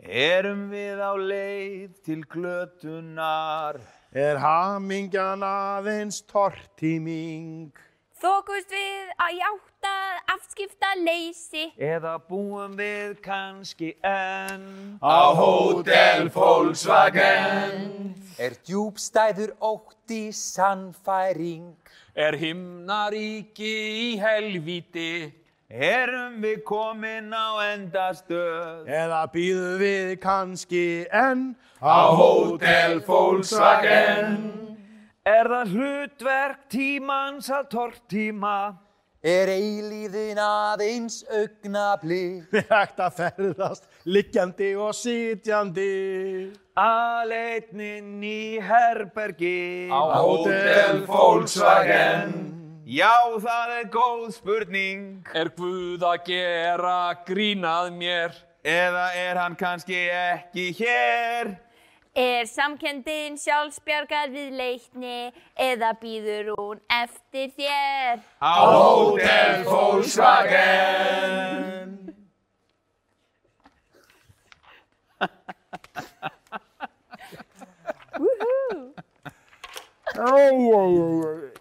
Erum 0.00 0.66
við 0.72 1.00
á 1.00 1.12
leið 1.12 1.96
til 2.04 2.22
glötunar? 2.34 3.78
Er 4.10 4.40
hamingjan 4.42 5.44
aðeins 5.46 6.22
tortíming? 6.26 7.70
Þókust 8.20 8.68
við 8.68 9.12
að 9.16 9.30
játa 9.38 9.92
afskipta 10.28 10.90
leysi. 11.00 11.70
Eða 11.80 12.18
búum 12.28 12.74
við 12.76 13.14
kannski 13.24 13.94
enn 14.04 14.98
Á 15.00 15.32
hótel 15.32 16.28
Volkswagen. 16.34 18.12
Er 18.36 18.58
djúbstæður 18.68 19.54
ótti 19.64 20.34
sannfæring? 20.36 21.72
Er 22.12 22.36
himnaríki 22.36 23.74
í 24.04 24.12
helvíti? 24.20 25.32
Erum 25.72 26.42
við 26.44 26.60
komin 26.68 27.32
á 27.32 27.72
endastöð? 27.72 28.84
Eða 28.84 29.24
býðum 29.32 29.80
við 29.80 30.16
kannski 30.20 30.86
enn 31.08 31.54
Á 31.80 32.12
hótel 32.12 33.00
Volkswagen. 33.08 34.69
Er 35.30 35.46
það 35.46 35.72
hlutverk 35.76 36.62
tímans 36.72 37.50
að 37.52 37.66
tortíma? 37.74 38.54
Er 39.20 39.50
eilíðin 39.52 40.40
aðeins 40.42 41.20
augnablik? 41.28 42.48
hægt 42.72 43.02
að 43.04 43.18
ferðast 43.18 43.86
liggjandi 44.08 44.70
og 44.80 44.96
sitjandi? 44.96 45.86
Aleitnin 46.80 48.24
í 48.24 48.58
herbergi 48.64 49.92
Á 49.92 50.00
Hótel 50.18 51.04
Volkswagen. 51.06 52.34
Já, 52.90 53.14
það 53.44 53.74
er 53.76 53.88
góð 53.92 54.28
spurning. 54.34 55.08
Er 55.36 55.52
Guð 55.54 56.02
að 56.10 56.24
gera 56.32 57.00
grínað 57.28 57.92
mér? 58.00 58.34
Eða 58.66 59.10
er 59.20 59.44
hann 59.44 59.54
kannski 59.60 60.08
ekki 60.10 60.72
hér? 60.80 61.54
Er 62.18 62.42
samkendin 62.50 63.36
sjálfsbjargað 63.38 64.32
við 64.34 64.56
leikni 64.58 65.30
eða 65.54 65.92
býður 66.00 66.48
hún 66.56 66.80
eftir 66.90 67.52
þér? 67.54 68.18
Á 68.42 68.66
hótel 68.66 69.62
Volkswagen. 69.70 71.30
Ó. 80.18 81.59